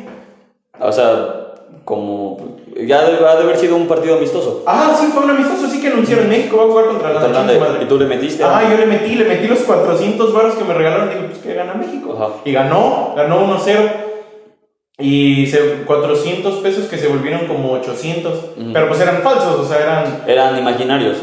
O 0.79 0.91
sea, 0.91 1.53
como. 1.85 2.57
Ya 2.85 2.99
ha 2.99 3.09
de 3.09 3.43
haber 3.43 3.57
sido 3.57 3.75
un 3.75 3.87
partido 3.87 4.17
amistoso. 4.17 4.63
Ah, 4.67 4.95
sí, 4.99 5.07
fue 5.07 5.23
un 5.23 5.31
amistoso, 5.31 5.67
sí 5.67 5.81
que 5.81 5.87
anunciaron 5.87 6.29
México 6.29 6.57
va 6.57 6.63
a 6.63 6.67
jugar 6.67 6.85
contra 6.85 7.13
la 7.13 7.25
Holanda, 7.25 7.79
Y 7.81 7.85
tú 7.85 7.97
le 7.97 8.05
metiste. 8.05 8.43
Ah, 8.43 8.61
yo 8.69 8.77
le 8.77 8.85
metí, 8.85 9.15
le 9.15 9.25
metí 9.25 9.47
los 9.47 9.59
400 9.59 10.33
baros 10.33 10.55
que 10.55 10.63
me 10.63 10.73
regalaron. 10.73 11.09
Digo, 11.09 11.21
pues 11.27 11.39
que 11.39 11.53
gana 11.53 11.73
México. 11.73 12.13
Ajá. 12.15 12.33
Y 12.45 12.51
ganó, 12.51 13.13
ganó 13.15 13.57
1-0. 13.57 13.91
Y 14.99 15.47
se, 15.47 15.83
400 15.85 16.55
pesos 16.55 16.85
que 16.85 16.97
se 16.97 17.07
volvieron 17.07 17.47
como 17.47 17.71
800. 17.73 18.33
Ujú. 18.33 18.73
Pero 18.73 18.87
pues 18.87 18.99
eran 18.99 19.21
falsos, 19.21 19.59
o 19.59 19.65
sea, 19.65 19.79
eran. 19.79 20.23
Eran 20.27 20.57
imaginarios. 20.57 21.17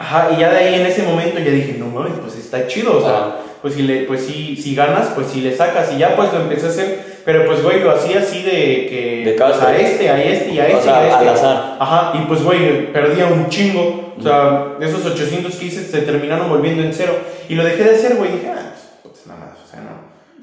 Ajá, 0.00 0.30
y 0.34 0.40
ya 0.40 0.50
de 0.50 0.56
ahí 0.56 0.74
en 0.76 0.86
ese 0.86 1.02
momento 1.02 1.38
ya 1.38 1.50
dije, 1.50 1.76
no 1.78 1.84
mames, 1.86 2.14
pues 2.22 2.34
está 2.34 2.66
chido, 2.66 2.96
o 2.96 3.02
sea, 3.02 3.36
pues 3.60 3.74
si 3.74 3.82
le, 3.82 4.04
pues 4.04 4.24
si, 4.24 4.56
si 4.56 4.74
ganas, 4.74 5.08
pues 5.14 5.26
si 5.26 5.42
le 5.42 5.54
sacas, 5.54 5.92
y 5.92 5.98
ya 5.98 6.16
pues 6.16 6.32
lo 6.32 6.40
empecé 6.40 6.66
a 6.66 6.68
hacer, 6.70 7.09
pero 7.24 7.46
pues 7.46 7.62
güey, 7.62 7.80
lo 7.80 7.90
hacía 7.90 8.20
así 8.20 8.42
de 8.42 8.86
que 8.88 9.22
De 9.24 9.34
caso. 9.36 9.60
pues, 9.60 9.64
a 9.68 9.76
este, 9.76 10.08
a 10.10 10.22
este 10.22 10.50
y 10.52 10.58
a 10.60 10.64
O 10.64 10.66
este, 10.68 10.82
sea, 10.82 10.92
y 10.92 11.04
a 11.04 11.08
este. 11.12 11.28
al 11.28 11.34
azar. 11.34 11.76
Ajá, 11.78 12.12
y 12.14 12.26
pues 12.26 12.42
güey, 12.42 12.92
perdía 12.92 13.26
un 13.26 13.48
chingo, 13.48 14.14
o 14.18 14.22
sea, 14.22 14.74
esos 14.80 15.04
800 15.06 15.54
que 15.56 15.66
hice 15.66 15.84
se 15.84 16.02
terminaron 16.02 16.48
volviendo 16.48 16.82
en 16.82 16.92
cero, 16.94 17.12
y 17.48 17.54
lo 17.54 17.64
dejé 17.64 17.84
de 17.84 17.90
hacer, 17.96 18.16
güey, 18.16 18.32
dije, 18.32 18.50
ah, 18.54 18.72
pues, 19.02 19.26
nada 19.26 19.40
más, 19.40 19.58
o 19.64 19.70
sea, 19.70 19.80
no. 19.80 19.90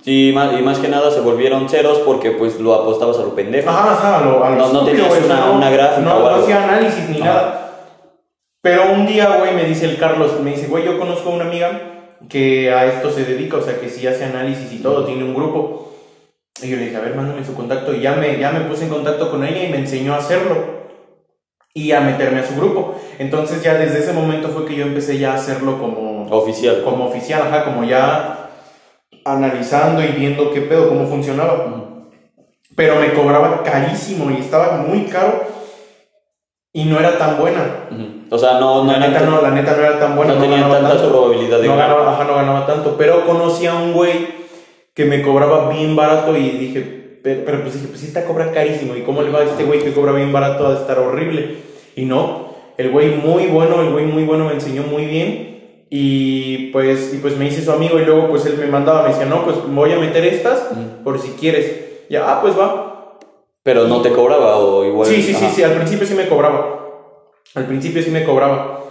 Y 0.06 0.32
más, 0.34 0.58
y 0.58 0.62
más 0.63 0.80
que 0.80 0.88
nada 0.88 1.12
se 1.12 1.20
volvieron 1.20 1.68
ceros 1.68 1.98
porque 2.00 2.32
pues 2.32 2.60
lo 2.60 2.74
apostabas 2.74 3.18
a 3.18 3.24
lo 3.24 3.36
pendejo. 3.36 3.70
Ajá, 3.70 3.92
ajá, 3.94 4.18
a 4.20 4.26
lo, 4.26 4.44
a 4.44 4.50
lo 4.52 4.56
No- 4.56 4.74
no 4.74 4.86
tenías 4.86 5.12
o 5.13 5.26
una- 5.26 5.46
no- 5.48 5.54
una 5.54 5.70
gráfica 5.70 6.02
No, 6.02 6.16
o 6.18 6.30
no 6.30 6.36
hacía 6.44 6.63
análisis 6.63 7.10
ni 7.10 7.18
Ajá. 7.22 7.26
nada. 7.26 7.63
Pero 8.62 8.92
un 8.94 9.06
día, 9.06 9.38
güey, 9.40 9.54
me 9.54 9.63
dice 9.66 9.86
el 9.86 9.98
Carlos, 9.98 10.40
me 10.42 10.52
dice, 10.52 10.68
güey, 10.68 10.86
yo 10.86 10.98
conozco 11.00 11.30
a 11.30 11.34
una 11.34 11.46
amiga 11.46 11.82
que 12.30 12.72
a 12.74 12.86
esto 12.86 13.12
se 13.12 13.24
dedica, 13.26 13.58
o 13.58 13.62
sea, 13.62 13.80
que 13.80 13.90
sí 13.90 14.06
hace 14.08 14.24
análisis 14.26 14.72
y 14.74 14.78
todo, 14.82 15.06
tiene 15.06 15.24
un 15.24 15.34
grupo. 15.36 15.87
Y 16.63 16.70
yo 16.70 16.78
le 16.78 16.86
dije, 16.86 16.98
a 16.98 17.02
ver, 17.02 17.15
mándame 17.15 17.46
su 17.46 17.54
contacto. 17.54 17.93
Y 17.93 18.02
ya 18.02 18.13
me, 18.15 18.39
ya 18.39 18.52
me 18.52 18.62
puse 18.62 18.84
en 18.86 18.89
contacto 18.89 19.30
con 19.30 19.46
ella 19.46 19.63
y 19.63 19.70
me 19.70 19.78
enseñó 19.78 20.13
a 20.13 20.17
hacerlo. 20.17 20.78
Y 21.74 21.91
a 21.91 22.02
meterme 22.02 22.39
a 22.39 22.48
su 22.48 22.56
grupo. 22.56 22.96
Entonces 23.20 23.62
ya 23.62 23.76
desde 23.76 24.00
ese 24.00 24.13
momento 24.13 24.48
fue 24.50 24.65
que 24.65 24.76
yo 24.76 24.84
empecé 24.84 25.20
ya 25.20 25.34
a 25.34 25.36
hacerlo 25.36 25.78
como 25.80 26.26
Oficial. 26.36 26.82
como 26.84 27.06
oficial, 27.06 27.43
ajá, 27.43 27.63
como 27.65 27.84
ya 27.84 28.50
analizando 29.24 30.04
y 30.04 30.08
viendo 30.08 30.52
qué 30.52 30.62
pedo, 30.62 30.89
cómo 30.89 31.06
funcionaba. 31.06 31.84
Pero 32.76 32.96
me 32.96 33.13
cobraba 33.13 33.62
carísimo 33.63 34.32
y 34.32 34.41
estaba 34.41 34.78
muy 34.78 35.04
caro 35.06 35.43
y 36.74 36.86
no 36.86 37.00
era 37.00 37.17
tan 37.17 37.38
buena. 37.38 37.88
O 38.30 38.38
sea, 38.38 38.60
no, 38.60 38.84
no 38.84 38.91
La 38.91 38.98
eran 38.98 39.13
neta 39.13 39.26
no, 39.26 39.41
la 39.41 39.52
neta 39.52 39.72
no 39.76 39.84
era 39.84 40.00
tan 40.00 40.15
buena. 40.15 40.34
no 40.34 40.41
tenían 40.41 40.62
ganaba 40.62 40.89
tanta 40.89 41.08
probabilidad 41.10 41.60
de 41.60 41.67
no 41.67 41.76
ganar. 41.76 41.89
ganaba, 41.96 42.13
ajá, 42.13 42.24
no 42.26 42.36
ganaba 42.36 42.65
tanto. 42.65 42.96
Pero 42.98 43.26
conocí 43.26 43.65
a 43.67 43.76
un 43.76 43.93
güey 43.93 44.47
que 44.98 45.06
me 45.06 45.22
cobraba 45.22 45.70
bien 45.70 45.96
barato 45.96 46.36
y 46.36 46.50
dije, 46.50 47.20
pero, 47.22 47.42
pero 47.46 47.62
pues 47.62 47.76
dije, 47.76 47.86
pues 47.88 48.00
sí 48.00 48.08
está 48.08 48.26
cobra 48.26 48.52
carísimo. 48.52 48.96
¿Y 48.96 49.02
cómo 49.02 49.22
le 49.22 49.30
va 49.30 49.42
a 49.42 49.44
este 49.44 49.64
güey 49.64 49.80
que 49.84 49.94
cobra 49.94 50.12
bien 50.12 50.34
barato 50.34 50.68
a 50.68 50.74
estar 50.74 50.98
horrible? 50.98 51.58
Y 51.96 52.06
no, 52.06 52.56
el 52.80 52.90
güey 52.90 53.10
muy 53.10 53.46
bueno, 53.46 53.80
el 53.84 53.92
güey 53.92 54.06
muy 54.06 54.24
bueno 54.24 54.46
me 54.46 54.54
enseñó 54.54 54.82
muy 54.82 55.06
bien. 55.06 55.86
Y 55.92 56.72
pues, 56.72 57.14
y 57.14 57.18
pues 57.18 57.38
me 57.38 57.46
hice 57.46 57.64
su 57.64 57.72
amigo 57.72 58.00
y 58.00 58.06
luego 58.06 58.28
pues 58.28 58.48
él 58.48 58.58
me 58.58 58.66
mandaba, 58.66 59.04
me 59.04 59.10
decía, 59.10 59.28
no, 59.28 59.46
pues 59.46 59.58
voy 59.68 59.92
a 59.92 60.00
meter 60.00 60.26
estas 60.26 60.68
por 61.04 61.20
si 61.20 61.30
quieres. 61.40 62.08
Ya, 62.10 62.32
ah, 62.32 62.42
pues 62.42 62.58
va. 62.58 63.20
Pero 63.62 63.88
no 63.88 64.02
te 64.02 64.12
cobraba 64.12 64.58
o 64.58 64.84
igual. 64.84 65.08
Sí, 65.08 65.22
sí, 65.22 65.36
sí, 65.36 65.46
ajá. 65.46 65.54
sí, 65.54 65.62
al 65.62 65.74
principio 65.74 66.08
sí 66.08 66.16
me 66.16 66.28
cobraba. 66.28 67.14
Al 67.54 67.68
principio 67.68 68.02
sí 68.02 68.10
me 68.10 68.24
cobraba. 68.24 68.84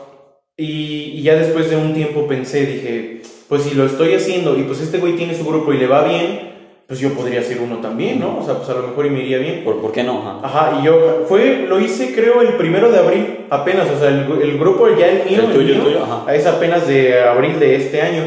Y, 0.57 1.15
y 1.17 1.23
ya 1.23 1.35
después 1.35 1.69
de 1.69 1.77
un 1.77 1.95
tiempo 1.95 2.29
pensé, 2.29 2.65
dije, 2.65 3.23
pues 3.49 3.63
si 3.63 3.75
lo 3.75 3.87
estoy 3.87 4.15
haciendo 4.15 4.57
y 4.59 4.63
pues 4.63 4.81
este 4.81 4.99
güey 4.99 5.15
tiene 5.15 5.35
su 5.37 5.45
grupo 5.45 5.73
y 5.73 5.79
le 5.79 5.87
va 5.87 6.03
bien, 6.05 6.55
pues 6.89 7.01
yo 7.01 7.11
podría 7.15 7.41
hacer 7.41 7.59
uno 7.61 7.77
también, 7.79 8.21
¿no? 8.21 8.39
O 8.41 8.45
sea, 8.45 8.55
pues 8.55 8.69
a 8.71 8.75
lo 8.75 8.87
mejor 8.89 9.07
y 9.07 9.11
me 9.11 9.21
iría 9.21 9.39
bien. 9.39 9.63
¿Por, 9.65 9.81
por 9.81 9.91
qué 9.93 10.03
no? 10.05 10.21
Ajá. 10.21 10.41
Ajá, 10.71 10.79
y 10.81 10.85
yo, 10.87 11.25
fue, 11.29 11.67
lo 11.69 11.81
hice 11.81 12.15
creo 12.15 12.43
el 12.43 12.55
primero 12.55 12.91
de 12.93 12.99
abril, 12.99 13.39
apenas, 13.51 13.89
o 13.91 13.99
sea, 13.99 14.09
el, 14.09 14.27
el 14.41 14.59
grupo 14.59 14.89
ya 14.97 15.09
el 15.09 15.29
mío, 15.29 15.41
El 15.43 15.53
tuyo, 15.53 15.75
el 15.75 15.81
mío, 15.81 15.85
tuyo, 15.85 16.05
ajá. 16.05 16.33
es 16.35 16.47
apenas 16.47 16.87
de 16.87 17.21
abril 17.23 17.59
de 17.59 17.75
este 17.77 18.03
año. 18.03 18.23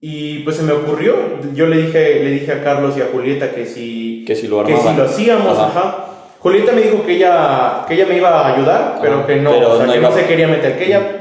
Y 0.00 0.40
pues 0.40 0.56
se 0.56 0.62
me 0.62 0.72
ocurrió, 0.72 1.14
yo 1.54 1.66
le 1.66 1.78
dije, 1.78 2.20
le 2.22 2.30
dije 2.30 2.52
a 2.52 2.62
Carlos 2.62 2.94
y 2.96 3.00
a 3.00 3.06
Julieta 3.12 3.50
que 3.52 3.66
si, 3.66 4.24
Que 4.26 4.34
si 4.36 4.46
lo 4.46 4.62
que 4.64 4.76
si 4.76 4.94
lo 4.96 5.02
hacíamos, 5.04 5.58
Ajá. 5.58 5.66
ajá. 5.66 6.02
Julieta 6.38 6.72
me 6.72 6.82
dijo 6.82 7.04
que 7.04 7.16
ella, 7.16 7.84
que 7.88 7.94
ella 7.94 8.06
me 8.06 8.16
iba 8.18 8.28
a 8.28 8.54
ayudar, 8.54 8.98
pero 9.02 9.26
que 9.26 9.36
no, 9.36 9.50
pero 9.50 9.72
o 9.72 9.76
sea, 9.78 9.86
no 9.86 9.92
que 9.92 9.98
iba- 9.98 10.08
no 10.10 10.14
se 10.14 10.26
quería 10.26 10.46
meter, 10.46 10.78
que 10.78 10.84
ella 10.86 11.15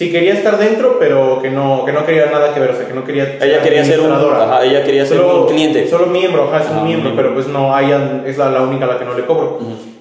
sí 0.00 0.10
quería 0.10 0.32
estar 0.32 0.56
dentro, 0.58 0.96
pero 0.98 1.42
que 1.42 1.50
no, 1.50 1.84
que 1.84 1.92
no 1.92 2.06
quería 2.06 2.24
nada 2.30 2.54
que 2.54 2.60
ver, 2.60 2.70
o 2.70 2.74
sea, 2.74 2.86
que 2.88 2.94
no 2.94 3.04
quería 3.04 3.36
Ella 3.38 3.60
quería 3.62 3.84
ser 3.84 4.00
un, 4.00 4.10
ajá, 4.10 4.64
ella 4.64 4.82
quería 4.82 5.04
ser 5.04 5.18
Solo- 5.18 5.42
un 5.42 5.48
cliente. 5.52 5.86
Solo 5.90 6.06
miembro, 6.06 6.44
ajá, 6.44 6.60
es 6.62 6.70
Ajá, 6.70 6.78
un 6.80 6.86
miembro, 6.86 7.12
pero 7.14 7.34
pues 7.34 7.46
no, 7.48 7.74
a 7.74 7.82
ella 7.84 8.22
es 8.24 8.38
la, 8.38 8.48
la 8.50 8.62
única 8.62 8.86
a 8.86 8.88
la 8.88 8.98
que 8.98 9.04
no 9.04 9.12
le 9.12 9.26
cobro. 9.26 9.58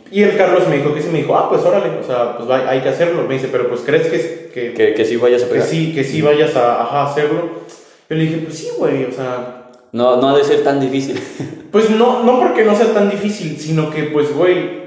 Y 0.10 0.24
el 0.24 0.38
Carlos 0.38 0.66
me 0.70 0.78
dijo 0.78 0.94
que 0.94 1.02
sí, 1.02 1.10
me 1.12 1.18
dijo, 1.18 1.36
ah, 1.36 1.50
pues 1.50 1.64
órale, 1.66 1.90
o 2.02 2.04
sea, 2.08 2.38
pues 2.38 2.50
va- 2.50 2.70
hay 2.70 2.80
que 2.80 2.88
hacerlo. 2.88 3.26
Me 3.28 3.34
dice, 3.34 3.50
pero 3.52 3.68
pues 3.68 3.82
crees 3.86 4.08
que, 4.08 4.50
que, 4.54 4.74
Que, 4.74 4.94
que 4.94 5.04
sí 5.04 5.18
vayas 5.18 5.44
a 5.44 5.48
que 5.48 5.52
pegar. 5.56 5.68
sí, 5.68 5.94
que 5.94 6.06
sí 6.06 6.22
vayas 6.22 6.56
a 6.56 6.82
ajá, 6.82 7.04
hacerlo. 7.04 7.42
Yo 8.10 8.16
le 8.16 8.22
dije, 8.24 8.38
pues 8.38 8.58
sí, 8.58 8.70
güey, 8.78 9.04
o 9.04 9.12
sea, 9.12 9.66
No, 9.92 10.16
no 10.16 10.30
ha 10.30 10.38
de 10.38 10.46
ser 10.46 10.64
tan 10.64 10.80
difícil. 10.80 11.20
pues 11.74 11.90
no, 11.90 12.24
no 12.24 12.40
porque 12.40 12.64
no 12.64 12.74
sea 12.74 12.94
tan 12.94 13.10
difícil, 13.10 13.60
sino 13.60 13.90
que 13.92 14.04
pues, 14.04 14.34
güey, 14.34 14.79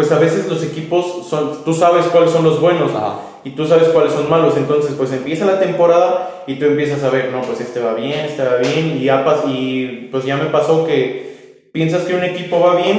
pues 0.00 0.10
a 0.12 0.18
veces 0.18 0.48
los 0.48 0.62
equipos 0.62 1.26
son, 1.28 1.62
tú 1.64 1.74
sabes 1.74 2.06
cuáles 2.06 2.30
son 2.30 2.42
los 2.44 2.58
buenos 2.58 2.90
Ajá. 2.94 3.16
y 3.44 3.50
tú 3.50 3.66
sabes 3.66 3.88
cuáles 3.88 4.14
son 4.14 4.30
malos, 4.30 4.56
entonces 4.56 4.92
pues 4.96 5.12
empieza 5.12 5.44
la 5.44 5.60
temporada 5.60 6.42
y 6.46 6.54
tú 6.54 6.64
empiezas 6.64 7.04
a 7.04 7.10
ver, 7.10 7.30
no, 7.30 7.42
pues 7.42 7.60
este 7.60 7.80
va 7.80 7.92
bien, 7.92 8.20
este 8.20 8.42
va 8.42 8.56
bien 8.56 8.96
y 8.98 9.04
ya, 9.04 9.22
pas- 9.26 9.44
y 9.46 10.08
pues 10.10 10.24
ya 10.24 10.36
me 10.38 10.46
pasó 10.46 10.86
que 10.86 11.68
piensas 11.72 12.04
que 12.04 12.14
un 12.14 12.24
equipo 12.24 12.60
va 12.60 12.76
bien 12.76 12.98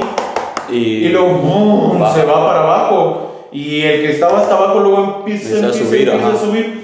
Y, 0.70 0.76
y 1.06 1.08
luego 1.08 1.28
¡boom! 1.30 2.04
Se 2.14 2.24
va 2.24 2.46
para 2.46 2.60
abajo. 2.62 3.48
Y 3.52 3.82
el 3.82 4.00
que 4.02 4.12
estaba 4.12 4.40
hasta 4.40 4.54
abajo 4.56 4.78
luego 4.80 5.16
empieza, 5.18 5.56
Empieza 5.56 5.66
a 5.68 5.72
subir, 5.86 6.08
empieza 6.08 6.32
a 6.32 6.38
subir 6.38 6.81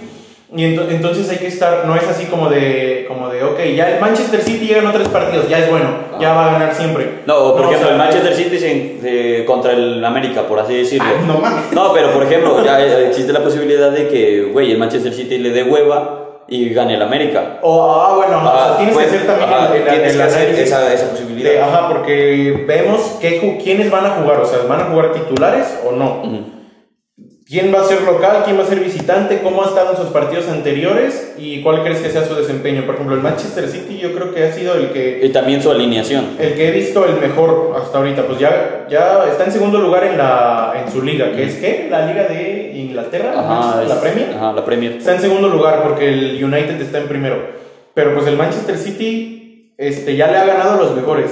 y 0.56 0.62
ento- 0.64 0.86
entonces 0.88 1.28
hay 1.28 1.36
que 1.36 1.46
estar 1.48 1.84
no 1.86 1.94
es 1.94 2.04
así 2.08 2.24
como 2.24 2.48
de 2.48 3.04
como 3.06 3.28
de 3.28 3.42
ok 3.44 3.58
ya 3.76 3.90
el 3.90 4.00
Manchester 4.00 4.40
City 4.40 4.66
ya 4.68 4.76
ganó 4.76 4.92
tres 4.92 5.08
partidos 5.08 5.46
ya 5.48 5.58
es 5.58 5.70
bueno 5.70 5.88
ya 6.18 6.32
va 6.32 6.48
a 6.48 6.52
ganar 6.52 6.74
siempre 6.74 7.20
No, 7.26 7.52
por 7.54 7.66
ejemplo, 7.66 7.78
sea, 7.86 7.90
el 7.92 7.98
Manchester 7.98 8.34
City 8.34 8.58
se- 8.58 8.96
se- 9.02 9.44
contra 9.44 9.72
el 9.72 10.02
América, 10.04 10.42
por 10.48 10.58
así 10.58 10.74
decirlo. 10.74 11.06
Ay, 11.08 11.24
no 11.26 11.38
mames 11.38 11.72
No, 11.72 11.92
pero 11.92 12.10
por 12.12 12.22
ejemplo, 12.24 12.64
ya 12.64 12.80
existe 13.06 13.32
la 13.32 13.40
posibilidad 13.40 13.90
de 13.92 14.08
que, 14.08 14.44
güey, 14.52 14.72
el 14.72 14.78
Manchester 14.78 15.12
City 15.12 15.38
le 15.38 15.50
dé 15.50 15.62
hueva 15.62 16.24
y 16.48 16.70
gane 16.70 16.94
el 16.94 17.02
América. 17.02 17.58
o 17.62 17.92
ah 17.92 18.16
bueno 18.16 18.40
no, 18.42 18.48
o 18.48 18.52
sea, 18.56 18.72
Ah, 18.72 18.76
tienes 18.78 18.94
pues, 18.94 19.06
que 19.10 19.16
hacer 19.16 19.26
también 19.26 19.50
el, 19.50 19.76
el- 19.82 19.84
tienes 19.88 20.12
el 20.12 20.16
que 20.18 20.22
hacer 20.24 20.48
esa, 20.58 20.92
esa 20.94 21.10
posibilidad. 21.10 21.50
de- 21.50 21.60
ajá 21.60 21.88
porque 21.88 22.64
vemos 22.66 23.18
ju- 23.20 23.62
quiénes 23.62 23.90
van 23.90 24.06
a 24.06 24.10
jugar 24.10 24.40
o 24.40 24.46
sea 24.46 24.60
van 24.68 24.80
a 24.80 24.84
jugar 24.86 25.12
titulares 25.12 25.78
o 25.86 25.92
no 25.92 26.22
Ujú. 26.24 26.40
Quién 27.48 27.72
va 27.74 27.80
a 27.80 27.84
ser 27.84 28.02
local, 28.02 28.42
quién 28.44 28.58
va 28.58 28.62
a 28.64 28.66
ser 28.66 28.80
visitante, 28.80 29.40
cómo 29.42 29.62
ha 29.62 29.68
estado 29.68 29.92
en 29.92 29.96
sus 29.96 30.06
partidos 30.08 30.48
anteriores 30.48 31.32
y 31.38 31.62
cuál 31.62 31.82
crees 31.82 32.00
que 32.00 32.10
sea 32.10 32.24
su 32.26 32.34
desempeño. 32.34 32.84
Por 32.84 32.96
ejemplo, 32.96 33.16
el 33.16 33.22
Manchester 33.22 33.68
City 33.68 33.98
yo 33.98 34.12
creo 34.12 34.34
que 34.34 34.44
ha 34.44 34.52
sido 34.52 34.74
el 34.74 34.90
que... 34.90 35.20
Y 35.24 35.30
también 35.30 35.62
su 35.62 35.70
alineación. 35.70 36.36
El 36.38 36.54
que 36.54 36.68
he 36.68 36.70
visto 36.72 37.06
el 37.06 37.16
mejor 37.16 37.74
hasta 37.82 37.98
ahorita. 37.98 38.26
Pues 38.26 38.38
ya, 38.38 38.86
ya 38.90 39.24
está 39.30 39.44
en 39.44 39.52
segundo 39.52 39.78
lugar 39.78 40.04
en, 40.04 40.18
la, 40.18 40.74
en 40.84 40.92
su 40.92 41.00
liga, 41.02 41.32
que 41.32 41.44
es 41.44 41.54
¿qué? 41.54 41.88
La 41.90 42.04
liga 42.06 42.24
de 42.24 42.72
Inglaterra, 42.76 43.32
Ajá, 43.34 43.82
la 43.82 43.94
es- 43.94 44.00
Premier. 44.00 44.28
Ajá, 44.36 44.52
la 44.52 44.64
Premier. 44.64 44.92
Está 44.92 45.14
en 45.14 45.20
segundo 45.22 45.48
lugar 45.48 45.82
porque 45.82 46.08
el 46.08 46.44
United 46.44 46.80
está 46.82 46.98
en 46.98 47.08
primero. 47.08 47.36
Pero 47.94 48.14
pues 48.14 48.26
el 48.26 48.36
Manchester 48.36 48.76
City 48.76 49.72
este, 49.78 50.16
ya 50.16 50.30
le 50.30 50.36
ha 50.36 50.44
ganado 50.44 50.74
a 50.74 50.76
los 50.82 50.94
mejores. 50.94 51.30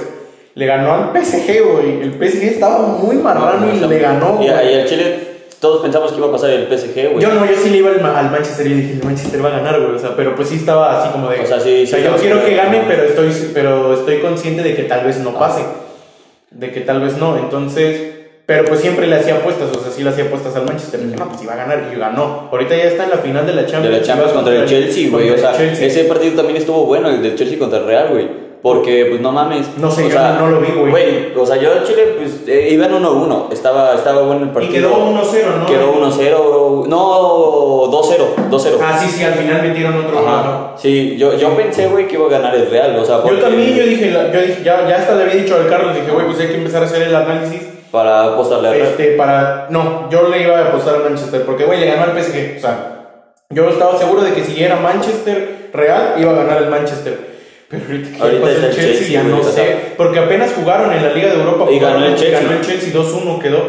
Le 0.55 0.65
ganó 0.65 0.91
al 0.93 1.11
PSG, 1.13 1.61
güey. 1.71 2.01
El 2.01 2.13
PSG 2.13 2.43
estaba 2.45 2.79
muy 2.87 3.17
marrano 3.17 3.67
y 3.71 3.79
le 3.79 3.99
ganó. 3.99 4.39
Y, 4.41 4.45
y 4.45 4.49
al 4.49 4.85
Chile, 4.85 5.26
todos 5.59 5.81
pensamos 5.81 6.11
que 6.11 6.17
iba 6.17 6.27
a 6.27 6.31
pasar 6.31 6.51
el 6.51 6.67
PSG, 6.67 7.13
güey. 7.13 7.19
Yo 7.19 7.33
no, 7.33 7.45
yo 7.45 7.55
sí 7.61 7.69
le 7.69 7.77
iba 7.77 7.89
al, 7.89 8.05
al 8.05 8.31
Manchester 8.31 8.67
y 8.67 8.73
dije, 8.73 8.93
el 8.93 9.03
Manchester 9.03 9.43
va 9.43 9.49
a 9.49 9.59
ganar, 9.59 9.79
güey. 9.81 9.95
O 9.95 9.99
sea, 9.99 10.15
pero 10.15 10.35
pues 10.35 10.49
sí 10.49 10.55
estaba 10.55 11.01
así 11.01 11.11
como 11.11 11.29
de. 11.29 11.39
O 11.39 11.45
sea, 11.45 11.59
sí, 11.59 11.85
sí 11.85 11.91
yo 11.91 11.97
estabas 11.97 12.21
quiero 12.21 12.45
que 12.45 12.55
gane, 12.55 12.83
pero 12.87 13.03
estoy, 13.03 13.31
pero 13.53 13.93
estoy 13.93 14.19
consciente 14.19 14.61
de 14.61 14.75
que 14.75 14.83
tal 14.83 15.05
vez 15.05 15.17
no 15.19 15.37
pase. 15.37 15.63
De 16.51 16.71
que 16.71 16.81
tal 16.81 17.01
vez 17.01 17.17
no. 17.17 17.37
Entonces. 17.37 18.13
Pero 18.45 18.63
pues 18.63 18.79
siempre 18.79 19.07
le 19.07 19.17
hacía 19.17 19.35
apuestas, 19.35 19.75
o 19.75 19.81
sea, 19.81 19.91
sí 19.91 20.03
le 20.03 20.09
hacía 20.09 20.23
apuestas 20.23 20.55
al 20.55 20.63
Manchester. 20.63 21.03
Dije, 21.03 21.17
no, 21.17 21.27
pues 21.27 21.43
iba 21.43 21.51
a 21.51 21.57
ganar 21.57 21.91
y 21.93 21.99
ganó. 21.99 22.47
Ahorita 22.49 22.77
ya 22.77 22.85
está 22.85 23.03
en 23.03 23.09
la 23.09 23.17
final 23.17 23.45
de 23.45 23.53
la 23.53 23.63
De 23.63 23.67
Champions. 23.67 23.97
la 23.97 24.03
Champions 24.03 24.31
contra 24.31 24.55
el 24.55 24.65
Chelsea, 24.65 25.09
güey. 25.09 25.31
O 25.31 25.37
sea, 25.37 25.51
Chelsea. 25.57 25.85
ese 25.85 26.05
partido 26.05 26.33
también 26.33 26.55
estuvo 26.55 26.85
bueno, 26.85 27.09
el 27.09 27.21
del 27.21 27.35
Chelsea 27.35 27.59
contra 27.59 27.79
el 27.79 27.85
Real, 27.85 28.07
güey. 28.09 28.46
Porque, 28.61 29.05
pues 29.09 29.21
no 29.21 29.31
mames. 29.31 29.67
No 29.77 29.89
sé, 29.91 30.01
o 30.05 30.07
yo 30.07 30.11
sea, 30.13 30.33
no 30.39 30.47
lo 30.49 30.59
vi, 30.59 30.67
güey. 30.71 31.31
o 31.37 31.45
sea, 31.45 31.57
yo 31.57 31.71
al 31.71 31.83
Chile, 31.85 32.15
pues 32.17 32.41
eh, 32.47 32.69
iban 32.71 32.91
1-1. 32.91 33.51
Estaba, 33.53 33.93
estaba 33.95 34.23
bueno 34.23 34.43
el 34.43 34.49
Y 34.49 34.51
partido. 34.51 34.89
quedó 34.89 35.11
1-0, 35.11 35.59
¿no? 35.59 35.65
Quedó 35.65 35.93
1-0. 35.93 36.87
No, 36.87 37.91
2-0. 37.91 38.49
2-0. 38.49 38.77
Ah, 38.83 38.97
sí, 38.99 39.09
sí, 39.09 39.23
al 39.23 39.33
final 39.35 39.61
metieron 39.61 39.95
otro 39.97 40.21
gol. 40.21 40.71
Sí, 40.75 41.15
yo, 41.17 41.37
yo 41.37 41.55
pensé, 41.55 41.87
güey, 41.87 42.07
que 42.07 42.15
iba 42.15 42.25
a 42.25 42.29
ganar 42.29 42.55
el 42.55 42.69
Real. 42.69 42.97
O 42.99 43.05
sea, 43.05 43.17
Yo 43.17 43.23
porque- 43.23 43.41
también, 43.41 43.75
yo 43.75 43.83
dije, 43.83 44.11
yo 44.11 44.41
dije, 44.41 44.61
ya, 44.63 44.87
ya 44.87 44.95
hasta 44.97 45.15
le 45.15 45.23
había 45.23 45.35
dicho 45.35 45.55
al 45.55 45.67
Carlos, 45.67 45.95
dije, 45.95 46.11
güey, 46.11 46.25
pues 46.25 46.39
hay 46.39 46.47
que 46.47 46.55
empezar 46.55 46.81
a 46.81 46.85
hacer 46.85 47.03
el 47.03 47.15
análisis 47.15 47.61
Para 47.91 48.25
apostarle 48.33 48.67
al 48.69 48.73
Real. 48.73 48.87
Este, 48.87 49.05
para. 49.15 49.67
No, 49.69 50.09
yo 50.09 50.27
le 50.29 50.41
iba 50.41 50.57
a 50.57 50.65
apostar 50.69 50.95
a 50.95 50.99
Manchester 51.09 51.43
porque, 51.43 51.63
güey, 51.65 51.79
le 51.79 51.85
ganó 51.87 52.03
al 52.03 52.11
PSG. 52.21 52.57
O 52.57 52.59
sea, 52.59 52.93
yo 53.51 53.69
estaba 53.69 53.97
seguro 53.97 54.23
de 54.23 54.33
que 54.33 54.43
si 54.43 54.61
era 54.61 54.75
Manchester 54.77 55.69
Real, 55.73 56.15
iba 56.17 56.31
a 56.31 56.35
ganar 56.35 56.63
el 56.63 56.69
Manchester. 56.69 57.36
Pero 57.69 57.83
ahorita, 57.85 58.09
que 58.17 58.21
Ahorita 58.23 58.49
el 58.49 58.55
el 58.55 58.61
Chelsea, 58.75 58.83
Chelsea, 58.93 59.09
ya 59.09 59.23
no 59.23 59.43
sé. 59.43 59.75
Porque 59.97 60.19
apenas 60.19 60.53
jugaron 60.53 60.91
en 60.93 61.03
la 61.03 61.13
Liga 61.13 61.29
de 61.29 61.35
Europa. 61.39 61.69
Y 61.71 61.79
ganó 61.79 62.05
el 62.05 62.15
Chelsea. 62.15 62.39
Ganó 62.41 62.53
el 62.53 62.61
Chelsea 62.65 62.93
2-1, 62.93 63.39
quedó. 63.41 63.59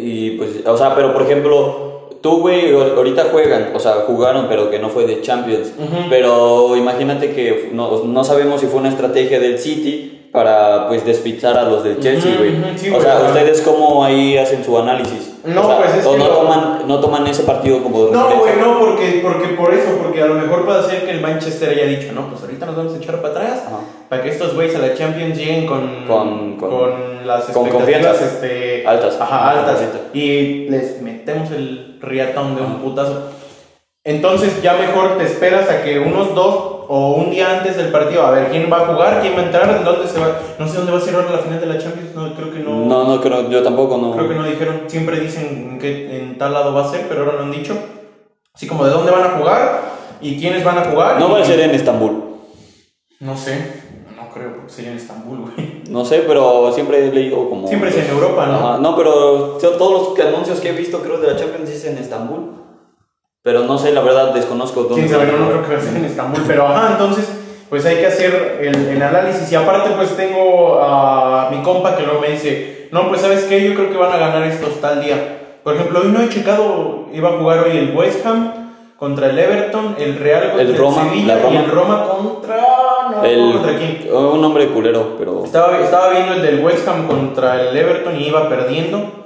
Y 0.00 0.32
pues, 0.32 0.50
o 0.66 0.76
sea, 0.76 0.94
pero 0.94 1.12
por 1.14 1.22
ejemplo, 1.22 2.10
tú, 2.20 2.40
güey, 2.40 2.72
ahor- 2.74 2.94
ahorita 2.96 3.24
juegan, 3.32 3.70
o 3.74 3.80
sea, 3.80 3.92
jugaron, 4.06 4.46
pero 4.48 4.70
que 4.70 4.78
no 4.78 4.90
fue 4.90 5.06
de 5.06 5.22
Champions. 5.22 5.72
Pero 6.10 6.76
imagínate 6.76 7.32
que 7.32 7.70
no, 7.72 8.04
no 8.04 8.24
sabemos 8.24 8.60
si 8.60 8.66
fue 8.66 8.80
una 8.80 8.90
estrategia 8.90 9.40
del 9.40 9.58
City 9.58 10.19
para, 10.32 10.86
pues, 10.88 11.04
despitzar 11.04 11.56
a 11.58 11.62
los 11.64 11.82
del 11.82 11.98
Chelsea, 12.00 12.36
güey. 12.38 12.54
sí, 12.76 12.88
o 12.90 13.00
sea, 13.00 13.16
claro. 13.16 13.26
¿ustedes 13.26 13.60
cómo 13.62 14.04
ahí 14.04 14.38
hacen 14.38 14.64
su 14.64 14.78
análisis? 14.78 15.34
No, 15.44 15.62
o 15.62 15.66
sea, 15.66 15.78
pues, 15.78 15.94
es 15.96 16.06
o 16.06 16.12
que 16.12 16.18
no, 16.18 16.28
lo- 16.28 16.34
toman, 16.36 16.82
no 16.86 17.00
toman 17.00 17.26
ese 17.26 17.42
partido 17.44 17.82
como 17.82 18.06
No, 18.10 18.28
güey, 18.38 18.52
no, 18.60 18.78
porque, 18.78 19.20
porque 19.22 19.48
por 19.54 19.74
eso, 19.74 19.96
porque 20.02 20.22
a 20.22 20.26
lo 20.26 20.34
mejor 20.34 20.64
puede 20.64 20.82
ser 20.88 21.04
que 21.04 21.10
el 21.12 21.20
Manchester 21.20 21.70
haya 21.70 21.86
dicho, 21.86 22.12
no, 22.12 22.28
pues 22.28 22.42
ahorita 22.42 22.66
nos 22.66 22.76
vamos 22.76 22.94
a 22.94 22.96
echar 22.98 23.20
para 23.22 23.34
atrás, 23.34 23.62
Ajá. 23.66 23.78
para 24.08 24.22
que 24.22 24.28
estos 24.28 24.54
güeyes 24.54 24.76
a 24.76 24.78
la 24.78 24.94
Champions 24.94 25.36
lleguen 25.36 25.66
con, 25.66 26.04
Con- 26.06 26.56
con- 26.58 27.26
las 27.26 27.48
expectativas 27.48 28.20
este, 28.22 28.86
Altas. 28.86 29.18
Ajá, 29.20 29.50
altas. 29.50 29.78
Y 30.14 30.68
les 30.68 31.00
metemos 31.02 31.50
el 31.50 31.98
riatón 32.00 32.56
de 32.56 32.62
un 32.62 32.76
putazo. 32.80 33.30
Entonces 34.04 34.62
ya 34.62 34.74
mejor 34.74 35.18
te 35.18 35.24
esperas 35.24 35.68
a 35.68 35.82
que 35.82 35.98
unos 35.98 36.34
dos 36.34 36.79
o 36.92 37.12
un 37.14 37.30
día 37.30 37.58
antes 37.58 37.76
del 37.76 37.92
partido, 37.92 38.26
a 38.26 38.32
ver 38.32 38.48
quién 38.50 38.68
va 38.72 38.78
a 38.78 38.86
jugar, 38.86 39.20
quién 39.20 39.36
va 39.36 39.42
a 39.42 39.44
entrar, 39.44 39.76
en 39.76 39.84
dónde 39.84 40.08
se 40.08 40.18
va. 40.18 40.40
No 40.58 40.66
sé 40.66 40.76
dónde 40.78 40.90
va 40.90 40.98
a 40.98 41.00
ser 41.00 41.14
ahora 41.14 41.30
la 41.30 41.38
final 41.38 41.60
de 41.60 41.66
la 41.66 41.78
Champions, 41.78 42.16
no, 42.16 42.34
creo 42.34 42.52
que 42.52 42.58
no. 42.58 42.84
No, 42.84 43.04
no, 43.04 43.20
creo, 43.20 43.48
yo 43.48 43.62
tampoco, 43.62 43.96
no. 43.96 44.10
Creo 44.16 44.28
que 44.28 44.34
no 44.34 44.42
dijeron, 44.44 44.82
siempre 44.88 45.20
dicen 45.20 45.78
que 45.80 46.18
en 46.18 46.36
tal 46.36 46.52
lado 46.52 46.74
va 46.74 46.84
a 46.84 46.90
ser, 46.90 47.06
pero 47.08 47.20
ahora 47.20 47.34
no 47.38 47.44
han 47.44 47.52
dicho. 47.52 47.76
Así 48.52 48.66
como 48.66 48.84
de 48.84 48.90
dónde 48.90 49.12
van 49.12 49.22
a 49.22 49.38
jugar 49.38 49.82
y 50.20 50.36
quiénes 50.40 50.64
van 50.64 50.78
a 50.78 50.84
jugar. 50.86 51.20
No 51.20 51.28
y- 51.28 51.32
va 51.34 51.38
a 51.40 51.44
ser 51.44 51.60
en 51.60 51.70
Estambul. 51.70 52.24
No 53.20 53.36
sé, 53.36 53.72
no 54.16 54.28
creo 54.34 54.56
porque 54.56 54.72
sería 54.72 54.90
en 54.90 54.96
Estambul, 54.96 55.38
güey. 55.42 55.82
No 55.90 56.04
sé, 56.04 56.24
pero 56.26 56.72
siempre 56.72 57.06
he 57.06 57.12
leído 57.12 57.48
como... 57.48 57.68
Siempre 57.68 57.90
es 57.90 57.96
en 57.98 58.08
Europa, 58.10 58.46
¿no? 58.46 58.54
Ajá, 58.68 58.78
no, 58.78 58.96
pero 58.96 59.58
to- 59.60 59.70
todos 59.76 60.08
los 60.18 60.26
anuncios 60.26 60.58
que 60.60 60.70
he 60.70 60.72
visto, 60.72 61.00
creo, 61.02 61.18
de 61.18 61.28
la 61.28 61.36
Champions 61.36 61.70
es 61.70 61.84
en 61.84 61.98
Estambul. 61.98 62.59
Pero 63.42 63.64
no 63.64 63.78
sé, 63.78 63.92
la 63.92 64.02
verdad, 64.02 64.34
desconozco 64.34 64.82
dónde. 64.82 65.06
Quién 65.06 65.08
sabe, 65.08 65.26
no, 65.32 65.48
creo 65.48 65.66
que 65.66 65.72
va 65.74 65.78
a 65.78 65.82
ser 65.82 65.96
en 65.96 66.04
Estambul, 66.04 66.42
pero 66.46 66.66
ajá, 66.66 66.90
entonces, 66.92 67.26
pues 67.70 67.86
hay 67.86 67.96
que 67.96 68.06
hacer 68.06 68.58
el, 68.60 68.74
el 68.88 69.02
análisis. 69.02 69.50
Y 69.50 69.54
aparte, 69.54 69.90
pues 69.96 70.14
tengo 70.16 70.78
a 70.82 71.48
mi 71.50 71.62
compa 71.62 71.96
que 71.96 72.02
luego 72.02 72.20
me 72.20 72.30
dice, 72.30 72.88
no, 72.92 73.08
pues 73.08 73.22
sabes 73.22 73.44
qué, 73.44 73.62
yo 73.66 73.74
creo 73.74 73.90
que 73.90 73.96
van 73.96 74.12
a 74.12 74.18
ganar 74.18 74.42
estos 74.44 74.80
tal 74.80 75.02
día. 75.02 75.38
Por 75.64 75.74
ejemplo, 75.74 76.00
hoy 76.02 76.08
no 76.08 76.20
he 76.22 76.28
checado, 76.28 77.06
iba 77.14 77.30
a 77.30 77.38
jugar 77.38 77.60
hoy 77.60 77.78
el 77.78 77.96
West 77.96 78.24
Ham 78.26 78.52
contra 78.98 79.30
el 79.30 79.38
Everton, 79.38 79.96
el 79.98 80.18
Real 80.18 80.42
contra 80.48 80.62
el, 80.62 80.70
El 80.70 80.76
Roma, 80.76 81.04
Sevilla 81.04 81.36
la 81.36 81.42
Roma. 81.42 81.54
y 81.54 81.56
el 81.56 81.70
Roma 81.70 82.08
contra. 82.08 82.56
No, 83.10 83.24
El, 83.24 83.52
contra 83.52 83.76
quién. 83.78 84.08
un 84.14 84.44
hombre 84.44 84.68
culero, 84.68 85.16
pero... 85.18 85.44
Estaba, 85.44 85.78
estaba 85.78 86.10
viendo 86.10 86.34
el 86.34 86.42
del 86.42 86.62
West 86.62 86.86
Ham 86.86 87.06
contra 87.06 87.60
el 87.62 87.74
Everton 87.74 88.20
y 88.20 88.26
iba 88.28 88.48
perdiendo. 88.50 89.19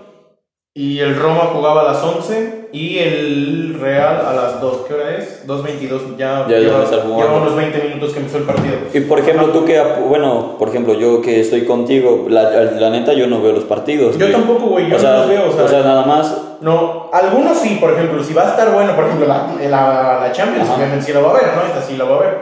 Y 0.77 0.99
el 0.99 1.15
Roma 1.15 1.51
jugaba 1.53 1.83
a 1.83 1.85
las 1.85 2.03
11 2.03 2.71
y 2.73 2.99
el 2.99 3.79
Real 3.81 4.27
a 4.27 4.33
las 4.33 4.61
2. 4.61 4.79
¿Qué 4.89 4.95
hora 4.95 5.17
es? 5.17 5.47
2.22. 5.47 6.17
Ya, 6.19 6.49
Ya 6.49 6.59
lleva, 6.59 6.85
lleva 6.91 7.37
unos 7.37 7.55
20 7.55 7.79
minutos 7.79 8.13
que 8.13 8.19
empezó 8.19 8.39
el 8.39 8.43
partido. 8.43 8.75
Y 8.93 9.01
por 9.03 9.21
ejemplo, 9.21 9.51
tú 9.51 9.65
que, 9.65 9.81
bueno, 10.09 10.57
por 10.59 10.71
ejemplo, 10.71 10.95
yo 10.95 11.23
que 11.23 11.39
estoy 11.39 11.65
contigo, 11.65 12.27
la, 12.29 12.51
la 12.51 12.91
neta 12.91 13.13
yo 13.13 13.29
no 13.29 13.41
veo 13.41 13.53
los 13.53 13.63
partidos. 13.63 14.19
Yo 14.19 14.27
güey. 14.27 14.33
tampoco, 14.33 14.67
güey, 14.67 14.91
yo 14.91 14.97
o 14.97 14.99
sea, 14.99 15.13
no 15.13 15.19
los 15.19 15.29
veo. 15.29 15.65
O 15.65 15.69
sea, 15.69 15.83
nada 15.85 16.07
más... 16.07 16.37
no, 16.61 17.09
algunos 17.13 17.57
sí, 17.59 17.79
por 17.81 17.93
ejemplo, 17.93 18.25
si 18.25 18.35
va 18.35 18.43
a 18.43 18.51
estar 18.51 18.73
bueno, 18.73 18.97
por 18.97 19.05
ejemplo, 19.05 19.29
la, 19.29 19.55
la, 19.71 20.19
la 20.23 20.33
Champions, 20.33 20.69
obviamente 20.75 21.07
sí 21.07 21.13
la 21.13 21.21
va 21.21 21.31
a 21.31 21.35
ver, 21.35 21.45
¿no? 21.55 21.63
Esta 21.69 21.83
sí 21.83 21.97
la 21.97 22.05
va 22.05 22.17
a 22.17 22.21
ver. 22.21 22.39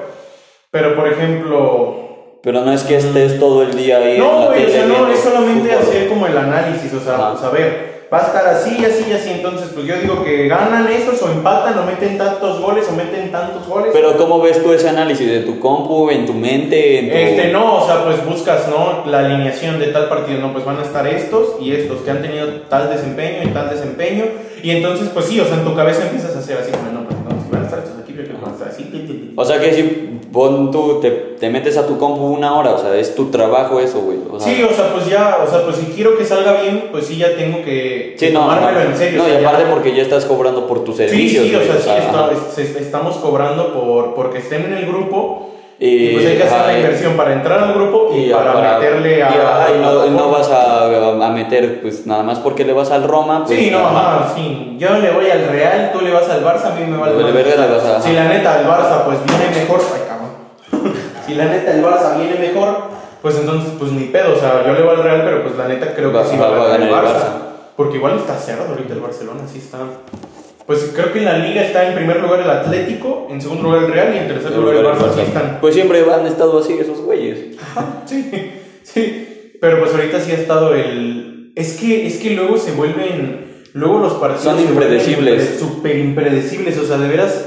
Pero, 0.70 0.96
por 0.96 1.06
ejemplo, 1.06 2.38
Pero 2.42 2.62
no 2.62 2.72
es 2.72 2.82
que 2.84 2.96
estés 2.96 3.38
todo 3.38 3.62
el 3.62 3.76
día 3.76 3.98
ahí 3.98 4.16
No, 4.16 4.46
güey, 4.46 4.64
o 4.64 4.68
sea, 4.70 4.86
no, 4.86 5.06
es 5.12 5.20
solamente 5.20 5.68
fútbol. 5.68 5.82
hacer 5.82 6.08
como 6.08 6.26
el 6.26 6.38
análisis, 6.38 6.94
o 6.94 7.00
sea, 7.00 7.14
Ajá. 7.16 7.32
pues 7.32 7.44
a 7.44 7.50
ver, 7.50 7.91
va 8.12 8.18
a 8.18 8.26
estar 8.26 8.46
así, 8.46 8.84
así, 8.84 9.10
así, 9.10 9.30
entonces 9.30 9.70
pues 9.72 9.86
yo 9.86 9.96
digo 9.96 10.22
que 10.22 10.46
ganan 10.46 10.86
estos 10.88 11.22
o 11.22 11.30
empatan 11.30 11.78
o 11.78 11.84
meten 11.84 12.18
tantos 12.18 12.60
goles 12.60 12.86
o 12.90 12.92
meten 12.92 13.32
tantos 13.32 13.66
goles. 13.66 13.90
Pero 13.92 14.18
¿cómo 14.18 14.40
ves 14.42 14.62
tú 14.62 14.72
ese 14.72 14.90
análisis 14.90 15.26
de 15.26 15.40
tu 15.40 15.58
compu, 15.58 16.10
en 16.10 16.26
tu 16.26 16.34
mente? 16.34 16.98
En 16.98 17.08
tu... 17.08 17.16
Este, 17.16 17.52
no, 17.52 17.76
o 17.82 17.86
sea, 17.86 18.04
pues 18.04 18.22
buscas, 18.26 18.68
¿no? 18.68 19.06
La 19.06 19.20
alineación 19.20 19.78
de 19.78 19.86
tal 19.86 20.10
partido, 20.10 20.40
no, 20.40 20.52
pues 20.52 20.64
van 20.64 20.78
a 20.78 20.82
estar 20.82 21.06
estos 21.06 21.56
y 21.58 21.72
estos 21.72 22.02
que 22.02 22.10
han 22.10 22.20
tenido 22.20 22.48
tal 22.68 22.90
desempeño 22.90 23.44
y 23.44 23.48
tal 23.48 23.70
desempeño. 23.70 24.24
Y 24.62 24.70
entonces, 24.70 25.08
pues 25.08 25.26
sí, 25.26 25.40
o 25.40 25.46
sea, 25.46 25.54
en 25.54 25.64
tu 25.64 25.74
cabeza 25.74 26.02
empiezas 26.02 26.36
a 26.36 26.40
hacer 26.40 26.58
así, 26.58 26.70
como, 26.70 26.92
no, 26.92 27.04
pues 27.06 27.16
entonces 27.16 27.50
van 27.50 27.62
a 27.62 27.64
estar 27.64 27.78
estos 27.78 27.98
aquí, 27.98 28.12
que 28.12 28.32
van 28.34 28.50
a 28.50 28.52
estar 28.52 28.68
así. 28.68 29.32
O 29.34 29.44
sea 29.44 29.58
que 29.58 29.72
si 29.72 30.20
pon 30.32 30.70
tú, 30.70 30.98
te, 31.00 31.10
te 31.10 31.50
metes 31.50 31.76
a 31.76 31.86
tu 31.86 31.98
compu 31.98 32.24
una 32.26 32.54
hora, 32.56 32.70
o 32.72 32.78
sea, 32.78 32.94
es 32.96 33.14
tu 33.14 33.26
trabajo 33.30 33.78
eso, 33.80 34.00
güey. 34.00 34.18
O 34.30 34.40
sea, 34.40 34.52
Sí, 34.54 34.62
o 34.62 34.72
sea, 34.74 34.92
pues 34.92 35.06
ya, 35.06 35.38
o 35.46 35.50
sea, 35.50 35.62
pues 35.64 35.76
si 35.76 35.86
quiero 35.86 36.16
que 36.16 36.24
salga 36.24 36.54
bien, 36.62 36.88
pues 36.90 37.06
sí 37.06 37.16
ya 37.18 37.36
tengo 37.36 37.62
que, 37.62 38.14
sí, 38.18 38.30
no, 38.32 38.40
tomármelo 38.40 38.80
no, 38.80 38.84
en 38.90 38.96
serio. 38.96 39.18
No, 39.18 39.24
o 39.24 39.28
y 39.28 39.30
sea, 39.32 39.40
ya- 39.40 39.48
aparte 39.48 39.66
porque 39.70 39.94
ya 39.94 40.02
estás 40.02 40.24
cobrando 40.24 40.66
por 40.66 40.84
tus 40.84 40.96
Sí, 40.96 41.02
servicios. 41.08 41.44
sí, 41.44 41.54
o 41.54 41.58
güey, 41.58 41.66
sea, 41.70 41.76
sí, 41.80 41.90
está- 42.06 42.18
ajá. 42.24 42.30
es- 42.32 42.58
es- 42.58 42.76
estamos 42.76 43.16
cobrando 43.16 43.74
por 43.74 44.14
porque 44.14 44.38
estén 44.38 44.64
en 44.64 44.72
el 44.74 44.86
grupo 44.86 45.50
y, 45.78 45.86
Y, 46.10 46.12
pues 46.14 46.26
hay 46.26 46.36
que 46.36 46.42
hacer 46.44 46.66
la 46.66 46.78
inversión 46.78 47.14
para 47.16 47.32
entrar 47.32 47.58
al 47.58 47.74
grupo 47.74 48.10
y, 48.16 48.30
para, 48.30 48.78
meterle 48.78 49.14
a... 49.24 49.30
y, 49.30 49.34
ajá, 49.34 49.66
y 49.76 49.80
no, 49.80 50.06
no 50.06 50.30
vas 50.30 50.48
a, 50.48 50.84
a 50.86 51.30
meter, 51.30 51.80
pues 51.82 52.06
nada 52.06 52.22
más 52.22 52.38
porque 52.38 52.64
le 52.64 52.72
vas 52.72 52.90
al 52.92 53.02
Roma. 53.02 53.42
Pues, 53.44 53.58
Sí, 53.58 53.70
no, 53.70 53.80
ajá. 53.80 54.20
ajá, 54.22 54.32
sí. 54.34 54.76
Yo 54.78 54.90
le 54.98 55.10
voy 55.10 55.28
al 55.28 55.44
Real, 55.48 55.90
tú 55.92 56.00
le 56.00 56.12
vas 56.12 56.28
al 56.30 56.44
Barça, 56.44 56.70
a 56.70 56.74
mí 56.78 56.86
me 56.88 56.96
vale. 56.96 57.16
Le 57.16 57.32
vas 57.66 57.84
a- 57.84 58.00
Si 58.00 58.12
la 58.12 58.28
neta 58.28 58.60
el 58.60 58.66
Barça 58.66 59.04
pues 59.04 59.18
viene 59.24 59.54
mejor, 59.60 59.80
ay 59.94 60.00
si 61.32 61.38
la 61.38 61.46
neta 61.46 61.74
el 61.74 61.82
Barça 61.84 62.16
viene 62.18 62.38
mejor, 62.38 62.76
pues 63.20 63.36
entonces 63.38 63.72
pues 63.78 63.92
ni 63.92 64.04
pedo, 64.04 64.34
o 64.34 64.38
sea, 64.38 64.64
yo 64.66 64.72
le 64.72 64.82
voy 64.82 64.94
al 64.96 65.02
Real, 65.02 65.22
pero 65.24 65.42
pues 65.42 65.56
la 65.56 65.68
neta 65.68 65.94
creo 65.94 66.10
que 66.12 66.18
Va- 66.18 66.26
sí 66.26 66.36
va- 66.36 66.50
va, 66.50 66.64
a 66.64 66.68
ganar 66.68 66.88
el 66.88 66.94
Barça. 66.94 67.14
Barça. 67.14 67.32
Porque 67.76 67.96
igual 67.96 68.16
está 68.18 68.36
cerrado 68.38 68.70
ahorita 68.70 68.94
el 68.94 69.00
Barcelona, 69.00 69.40
sí 69.50 69.58
está. 69.58 69.78
Pues 70.66 70.90
creo 70.94 71.12
que 71.12 71.18
en 71.20 71.24
la 71.24 71.38
liga 71.38 71.62
está 71.62 71.88
en 71.88 71.94
primer 71.94 72.20
lugar 72.20 72.40
el 72.40 72.50
Atlético, 72.50 73.26
en 73.30 73.40
segundo 73.40 73.64
lugar 73.64 73.84
el 73.84 73.92
Real 73.92 74.14
y 74.14 74.18
en 74.18 74.28
tercer 74.28 74.52
lugar 74.52 74.76
el 74.76 74.84
Barça. 74.86 75.14
Sí 75.14 75.20
están. 75.22 75.58
Pues 75.60 75.74
siempre 75.74 76.04
han 76.12 76.26
estado 76.26 76.58
así 76.58 76.74
esos 76.74 77.00
güeyes. 77.00 77.56
Sí, 78.06 78.30
sí. 78.82 79.52
Pero 79.60 79.80
pues 79.80 79.92
ahorita 79.94 80.20
sí 80.20 80.30
ha 80.32 80.34
estado 80.36 80.74
el. 80.74 81.52
Es 81.56 81.74
que, 81.78 82.06
es 82.06 82.16
que 82.18 82.30
luego 82.30 82.56
se 82.56 82.72
vuelven. 82.72 83.62
Luego 83.74 83.98
los 84.00 84.14
partidos 84.14 84.56
Son 84.56 84.60
impredecibles. 84.60 85.54
impre- 85.54 85.58
Súper 85.58 85.96
impredecibles. 85.98 86.78
O 86.78 86.84
sea, 86.84 86.98
de 86.98 87.08
veras. 87.08 87.46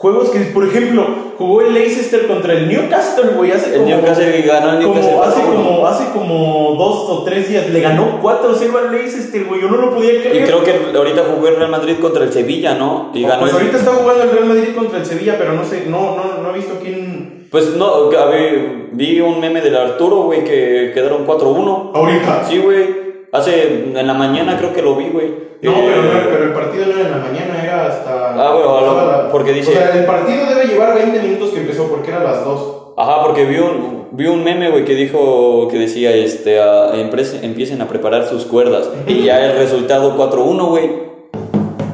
Juegos 0.00 0.30
que, 0.30 0.38
por 0.54 0.64
ejemplo, 0.64 1.04
jugó 1.36 1.60
el 1.60 1.74
Leicester 1.74 2.26
contra 2.26 2.54
el 2.54 2.68
Newcastle, 2.68 3.32
güey, 3.36 3.52
hace 3.52 3.74
El 3.74 3.82
como... 3.82 3.86
Newcastle 3.96 4.42
ganó 4.42 4.78
el 4.78 4.82
como 4.86 4.94
Newcastle. 4.94 5.20
hace, 5.26 5.40
4-1. 5.42 5.54
como, 5.54 5.86
hace 5.86 6.04
como 6.14 6.74
dos 6.78 6.96
o 7.10 7.22
tres 7.24 7.50
días 7.50 7.68
le 7.68 7.80
ganó 7.82 8.18
4-0 8.22 8.78
al 8.78 8.92
Leicester, 8.92 9.44
güey. 9.44 9.60
Yo 9.60 9.68
no 9.68 9.76
lo 9.76 9.90
podía 9.94 10.12
creer. 10.22 10.36
Y 10.36 10.44
creo 10.46 10.64
que 10.64 10.96
ahorita 10.96 11.22
jugó 11.34 11.48
el 11.48 11.56
Real 11.56 11.70
Madrid 11.70 11.96
contra 12.00 12.24
el 12.24 12.32
Sevilla, 12.32 12.74
¿no? 12.76 13.10
Y 13.12 13.24
ganó 13.24 13.40
Pues 13.40 13.52
el- 13.52 13.58
ahorita 13.58 13.76
está 13.76 13.90
jugando 13.90 14.22
el 14.22 14.30
Real 14.30 14.44
Madrid 14.46 14.68
contra 14.74 14.98
el 15.00 15.04
Sevilla, 15.04 15.34
pero 15.38 15.52
no 15.52 15.64
sé, 15.66 15.84
no, 15.86 16.16
no, 16.16 16.42
no 16.42 16.48
he 16.50 16.54
visto 16.54 16.76
quién. 16.82 17.46
Pues 17.50 17.76
no, 17.76 18.10
a 18.10 18.24
ver, 18.24 18.88
vi 18.92 19.20
un 19.20 19.38
meme 19.38 19.60
del 19.60 19.76
Arturo, 19.76 20.22
güey, 20.22 20.44
que 20.44 20.92
quedaron 20.94 21.26
4-1. 21.26 21.90
Ahorita. 21.94 22.44
Sí, 22.48 22.56
güey. 22.56 23.09
Hace, 23.32 23.84
en 23.94 24.06
la 24.06 24.14
mañana 24.14 24.56
creo 24.58 24.72
que 24.72 24.82
lo 24.82 24.96
vi, 24.96 25.08
güey. 25.08 25.28
No, 25.62 25.70
Eh, 25.72 25.74
pero, 25.86 26.02
no, 26.02 26.30
pero 26.30 26.44
el 26.44 26.52
partido 26.52 26.86
no 26.86 26.92
era 26.98 27.06
en 27.06 27.10
la 27.12 27.18
mañana, 27.18 27.62
era 27.62 27.86
hasta. 27.86 28.30
Ah, 28.34 28.52
bueno, 28.54 29.06
la- 29.06 29.28
porque 29.30 29.52
dice- 29.52 29.70
O 29.70 29.74
sea, 29.74 29.90
el 29.96 30.04
partido 30.04 30.46
debe 30.46 30.66
llevar 30.66 30.94
20 30.94 31.20
minutos 31.20 31.50
que 31.50 31.60
empezó 31.60 31.84
porque 31.88 32.10
era 32.10 32.24
las 32.24 32.44
2. 32.44 32.76
Ajá, 32.96 33.22
porque 33.24 33.44
vi 33.44 33.58
un, 33.58 34.08
vi 34.12 34.26
un 34.26 34.42
meme, 34.42 34.70
güey, 34.70 34.84
que 34.84 34.94
dijo, 34.94 35.68
que 35.70 35.78
decía, 35.78 36.10
este, 36.14 36.58
empres- 36.60 37.38
empiecen 37.42 37.80
a 37.82 37.88
preparar 37.88 38.26
sus 38.26 38.44
cuerdas. 38.46 38.90
Y 39.06 39.24
ya 39.24 39.44
el 39.46 39.56
resultado 39.58 40.16
4-1, 40.16 40.66
güey. 40.66 40.90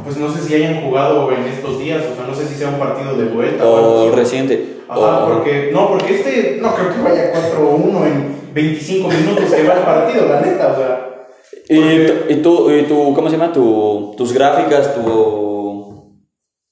Pues 0.05 0.17
no 0.17 0.31
sé 0.33 0.41
si 0.41 0.55
hayan 0.55 0.83
jugado 0.83 1.31
en 1.33 1.43
estos 1.45 1.79
días, 1.79 2.01
o 2.11 2.15
sea, 2.17 2.27
no 2.27 2.35
sé 2.35 2.47
si 2.47 2.55
sea 2.55 2.69
un 2.69 2.77
partido 2.79 3.15
de 3.15 3.25
vuelta 3.27 3.65
o 3.65 4.11
reciente. 4.15 4.77
Ajá, 4.89 5.25
O- 5.27 5.29
porque. 5.35 5.71
No, 5.73 5.89
porque 5.89 6.15
este. 6.15 6.59
No 6.63 6.73
creo 6.75 6.95
que 6.95 7.03
vaya 7.03 7.33
4-1 7.33 8.07
en 8.07 8.37
25 8.55 9.09
minutos 9.09 9.53
que 9.53 9.67
va 9.69 9.75
el 9.75 9.81
partido, 9.81 10.27
la 10.29 10.41
neta, 10.41 10.73
o 10.73 10.77
sea. 10.77 11.06
Y, 11.69 11.79
y 12.33 12.37
tú, 12.43 12.71
y 12.71 12.83
tu, 12.85 13.15
¿cómo 13.15 13.29
se 13.29 13.37
llama? 13.37 13.53
Tu, 13.53 14.15
tus 14.17 14.33
gráficas, 14.33 14.95
tu, 14.95 16.21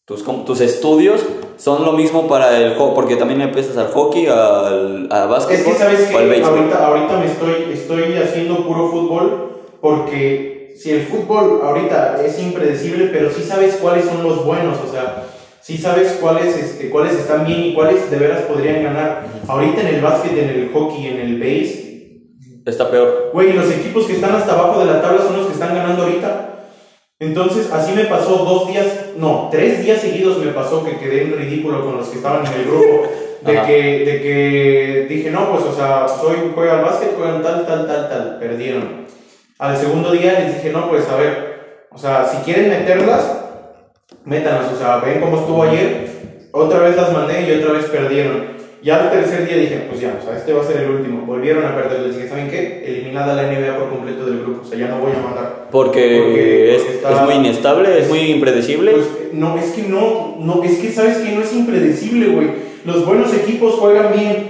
tus, 0.05 0.25
tus 0.45 0.61
estudios 0.61 1.21
son 1.57 1.85
lo 1.85 1.93
mismo 1.93 2.29
para 2.29 2.59
el 2.59 2.75
hockey, 2.75 2.95
porque 2.95 3.17
también 3.17 3.41
empiezas 3.41 3.77
al 3.77 3.89
hockey, 3.89 4.27
al, 4.27 5.09
a 5.11 5.25
Es 5.25 5.29
básquetbol 5.29 5.73
que 5.73 5.79
sabes 5.79 6.01
que 6.09 6.17
al 6.17 6.45
ahorita, 6.45 6.87
ahorita 6.87 7.19
me 7.19 7.27
estoy, 7.27 7.73
estoy 7.73 8.17
haciendo 8.17 8.67
puro 8.67 8.91
fútbol 8.91 9.63
porque 9.81 10.75
si 10.77 10.91
el 10.91 11.03
fútbol 11.03 11.61
ahorita 11.63 12.23
es 12.25 12.41
impredecible, 12.41 13.11
pero 13.13 13.31
sí 13.31 13.43
sabes 13.43 13.77
cuáles 13.77 14.05
son 14.07 14.23
los 14.23 14.45
buenos, 14.45 14.79
o 14.87 14.91
sea, 14.91 15.25
sí 15.61 15.79
sabes 15.79 16.19
cuáles, 16.21 16.57
este, 16.57 16.91
cuáles 16.91 17.15
están 17.15 17.47
bien 17.47 17.65
y 17.65 17.75
cuáles 17.75 18.11
de 18.11 18.17
veras 18.17 18.43
podrían 18.43 18.83
ganar. 18.83 19.27
Ahorita 19.47 19.81
en 19.83 19.95
el 19.95 20.01
básquet, 20.01 20.37
en 20.37 20.49
el 20.49 20.71
hockey, 20.73 21.07
en 21.07 21.21
el 21.21 21.39
base, 21.39 21.84
Está 22.65 22.91
peor. 22.91 23.31
güey, 23.33 23.53
los 23.53 23.71
equipos 23.71 24.07
que 24.07 24.15
están 24.15 24.35
hasta 24.35 24.53
abajo 24.53 24.81
de 24.81 24.87
la 24.87 25.03
tabla 25.03 25.23
son 25.23 25.37
los 25.37 25.47
que 25.47 25.53
están 25.53 25.75
ganando 25.75 26.05
ahorita. 26.05 26.51
Entonces, 27.21 27.71
así 27.73 27.93
me 27.93 28.05
pasó 28.05 28.39
dos 28.39 28.69
días, 28.69 28.87
no, 29.17 29.49
tres 29.51 29.85
días 29.85 30.01
seguidos 30.01 30.39
me 30.39 30.53
pasó 30.53 30.85
que 30.85 30.99
quedé 30.99 31.23
en 31.23 31.37
ridículo 31.37 31.85
con 31.85 31.99
los 31.99 32.09
que 32.09 32.17
estaban 32.17 32.45
en 32.47 32.53
el 32.53 32.65
grupo. 32.67 33.09
De 33.45 33.59
Ajá. 33.59 33.67
que, 33.67 33.83
de 34.07 34.23
que 34.23 35.07
dije, 35.07 35.31
no, 35.31 35.51
pues, 35.51 35.65
o 35.65 35.75
sea, 35.75 36.09
soy, 36.09 36.51
juega 36.55 36.79
al 36.79 36.85
básquet, 36.87 37.15
juegan 37.15 37.43
tal, 37.43 37.67
tal, 37.67 37.87
tal, 37.87 38.09
tal, 38.09 38.39
perdieron. 38.39 39.05
Al 39.59 39.77
segundo 39.77 40.13
día 40.13 40.41
les 40.41 40.55
dije, 40.55 40.71
no, 40.71 40.89
pues, 40.89 41.07
a 41.11 41.17
ver, 41.17 41.87
o 41.93 41.99
sea, 41.99 42.25
si 42.27 42.39
quieren 42.39 42.71
meterlas, 42.71 43.45
métanlas, 44.25 44.73
o 44.73 44.79
sea, 44.79 44.97
ven 44.97 45.21
cómo 45.21 45.41
estuvo 45.41 45.63
ayer, 45.63 46.49
otra 46.53 46.79
vez 46.79 46.97
las 46.97 47.13
mandé 47.13 47.43
y 47.43 47.61
otra 47.61 47.73
vez 47.73 47.85
perdieron. 47.85 48.47
Ya 48.85 49.03
al 49.03 49.11
tercer 49.11 49.49
día 49.49 49.57
dije, 49.57 49.87
pues 49.89 49.99
ya, 50.03 50.19
o 50.21 50.23
sea, 50.23 50.37
este 50.37 50.53
va 50.53 50.61
a 50.61 50.65
ser 50.67 50.83
el 50.83 50.91
último. 50.91 51.23
Volvieron 51.25 51.65
a 51.65 51.75
perder, 51.75 52.01
les 52.03 52.17
dije, 52.17 52.29
¿saben 52.29 52.49
qué? 52.51 52.85
Eliminada 52.87 53.35
la 53.35 53.51
NBA 53.51 53.79
por 53.79 53.89
completo 53.89 54.27
del 54.27 54.41
grupo, 54.41 54.61
o 54.63 54.69
sea, 54.69 54.79
ya 54.79 54.89
no 54.89 54.99
voy 54.99 55.13
a 55.13 55.23
mandar. 55.25 55.69
Porque, 55.71 56.21
Porque- 56.23 56.75
es, 56.77 56.83
porque 56.83 56.97
está- 56.99 57.15
es 57.15 57.23
muy 57.23 57.35
inestable, 57.35 57.99
es 57.99 58.09
muy 58.11 58.19
impredecible. 58.31 58.91
Pues 58.93 59.07
no, 59.33 59.57
es 59.57 59.71
que 59.73 59.83
no, 59.85 60.37
no, 60.39 60.63
es 60.63 60.77
que 60.79 60.91
sabes 60.93 61.17
que 61.17 61.33
no 61.35 61.41
es 61.41 61.53
impredecible, 61.55 62.27
güey. 62.29 62.49
Los 62.85 63.07
buenos 63.07 63.33
equipos 63.33 63.75
juegan 63.77 64.13
bien, 64.15 64.49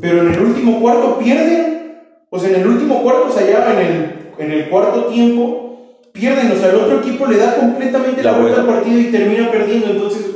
pero 0.00 0.20
en 0.20 0.32
el 0.32 0.38
último 0.40 0.80
cuarto 0.80 1.18
pierden. 1.18 1.96
O 2.30 2.38
sea, 2.38 2.50
en 2.50 2.60
el 2.62 2.66
último 2.68 3.02
cuarto, 3.02 3.26
o 3.28 3.32
sea, 3.32 3.44
ya 3.44 3.72
en 3.72 3.78
el, 3.86 4.12
en 4.38 4.52
el 4.52 4.68
cuarto 4.68 5.06
tiempo, 5.06 6.00
pierden. 6.12 6.52
O 6.52 6.56
sea, 6.56 6.70
el 6.70 6.76
otro 6.76 7.00
equipo 7.00 7.26
le 7.26 7.38
da 7.38 7.56
completamente 7.56 8.22
la, 8.22 8.32
La 8.32 8.38
vuelta 8.38 8.60
al 8.60 8.66
partido 8.66 9.00
y 9.00 9.04
termina 9.06 9.50
perdiendo. 9.50 9.88
Entonces, 9.88 10.26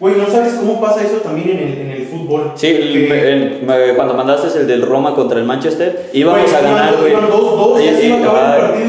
güey, 0.00 0.14
no 0.16 0.26
sabes 0.28 0.54
cómo 0.54 0.80
pasa 0.80 1.02
eso 1.04 1.16
también 1.16 1.50
en 1.50 1.58
el, 1.58 1.78
en 1.80 1.90
el 1.90 2.06
fútbol. 2.06 2.52
Sí, 2.54 2.68
el- 2.68 3.10
el- 3.12 3.94
cuando 3.96 4.14
mandaste 4.14 4.58
el 4.60 4.66
del 4.66 4.82
Roma 4.82 5.14
contra 5.14 5.38
el 5.38 5.44
Manchester, 5.44 6.10
íbamos 6.12 6.42
Güey, 6.42 6.54
a 6.54 6.60
ganar, 6.60 6.96
güey. 6.98 7.12
iban 7.12 7.28
2-2, 7.30 7.78
ya 7.84 7.92
Y- 7.92 8.12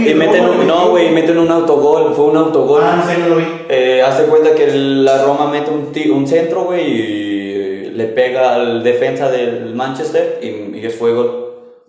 el 0.04 0.08
el 0.08 0.16
meten 0.16 0.46
un, 0.46 0.68
no, 0.68 0.90
güey, 0.90 1.10
meten 1.12 1.38
un 1.40 1.50
autogol, 1.52 2.14
fue 2.14 2.26
un 2.26 2.38
autogol. 2.38 2.82
Ah, 2.84 2.96
no 3.04 3.12
sé, 3.12 3.18
no 3.20 3.30
lo 3.30 3.36
vi. 3.38 3.46
Eh, 3.70 4.02
hace 4.06 4.24
cuenta 4.24 4.54
que 4.54 4.68
la 4.74 5.24
Roma 5.24 5.50
mete 5.52 5.72
un, 5.72 5.92
ti- 5.92 6.10
un 6.10 6.28
centro, 6.28 6.64
güey, 6.66 6.86
y 6.88 7.92
le 7.92 8.06
pega 8.06 8.54
al 8.56 8.84
defensa 8.84 9.30
del 9.30 9.74
Manchester 9.76 10.40
y, 10.42 10.78
y 10.78 10.86
es 10.86 10.96
fue 10.96 11.14
gol. 11.14 11.46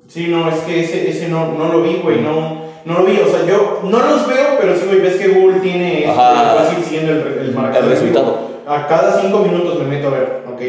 Sí, 0.08 0.26
no, 0.28 0.48
es 0.48 0.56
que 0.60 0.80
ese, 0.80 1.08
ese 1.08 1.28
no, 1.28 1.52
no 1.52 1.72
lo 1.72 1.82
vi, 1.82 2.00
güey, 2.02 2.20
no, 2.20 2.62
no 2.84 2.98
lo 2.98 3.04
vi, 3.04 3.18
o 3.24 3.30
sea, 3.30 3.46
yo 3.46 3.80
no 3.84 3.98
los 3.98 4.26
veo, 4.26 4.56
pero 4.60 4.74
sí, 4.74 4.82
güey, 4.88 5.00
ves 5.00 5.14
que 5.16 5.28
Google 5.28 5.60
tiene, 5.60 6.04
este, 6.06 6.78
ir 6.80 6.84
siguiendo 6.84 7.12
el, 7.12 7.38
el 7.46 7.54
marcador. 7.54 7.84
El 7.84 7.90
resultado. 7.90 8.49
A 8.70 8.86
cada 8.86 9.20
cinco 9.20 9.40
minutos 9.40 9.80
me 9.80 9.84
meto 9.84 10.06
a 10.06 10.10
ver, 10.10 10.44
ok, 10.46 10.60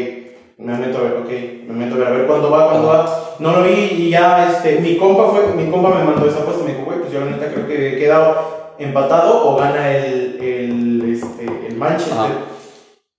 me 0.58 0.76
meto 0.76 0.98
a 0.98 1.02
ver, 1.02 1.12
ok, 1.18 1.30
me 1.68 1.72
meto 1.72 1.94
a 1.94 1.98
ver, 1.98 2.08
a 2.08 2.10
ver 2.10 2.26
cuándo 2.26 2.50
va, 2.50 2.68
cuándo 2.68 2.88
va, 2.88 3.36
no 3.38 3.52
lo 3.52 3.62
vi 3.62 3.70
y 3.70 4.10
ya, 4.10 4.50
este, 4.50 4.80
mi 4.80 4.96
compa 4.96 5.28
fue, 5.28 5.54
mi 5.54 5.70
compa 5.70 5.90
me 5.90 6.02
mandó 6.02 6.26
esa 6.26 6.40
apuesta, 6.40 6.64
me 6.64 6.72
dijo, 6.72 6.84
güey, 6.84 6.98
pues 6.98 7.12
yo 7.12 7.20
la 7.20 7.26
neta 7.26 7.52
creo 7.52 7.68
que 7.68 7.92
he 7.92 7.98
quedado 8.00 8.74
empatado 8.80 9.48
o 9.48 9.56
gana 9.56 9.96
el, 9.96 10.36
el, 10.40 11.12
este, 11.12 11.46
el 11.68 11.76
Manchester. 11.76 12.18
Ajá. 12.18 12.28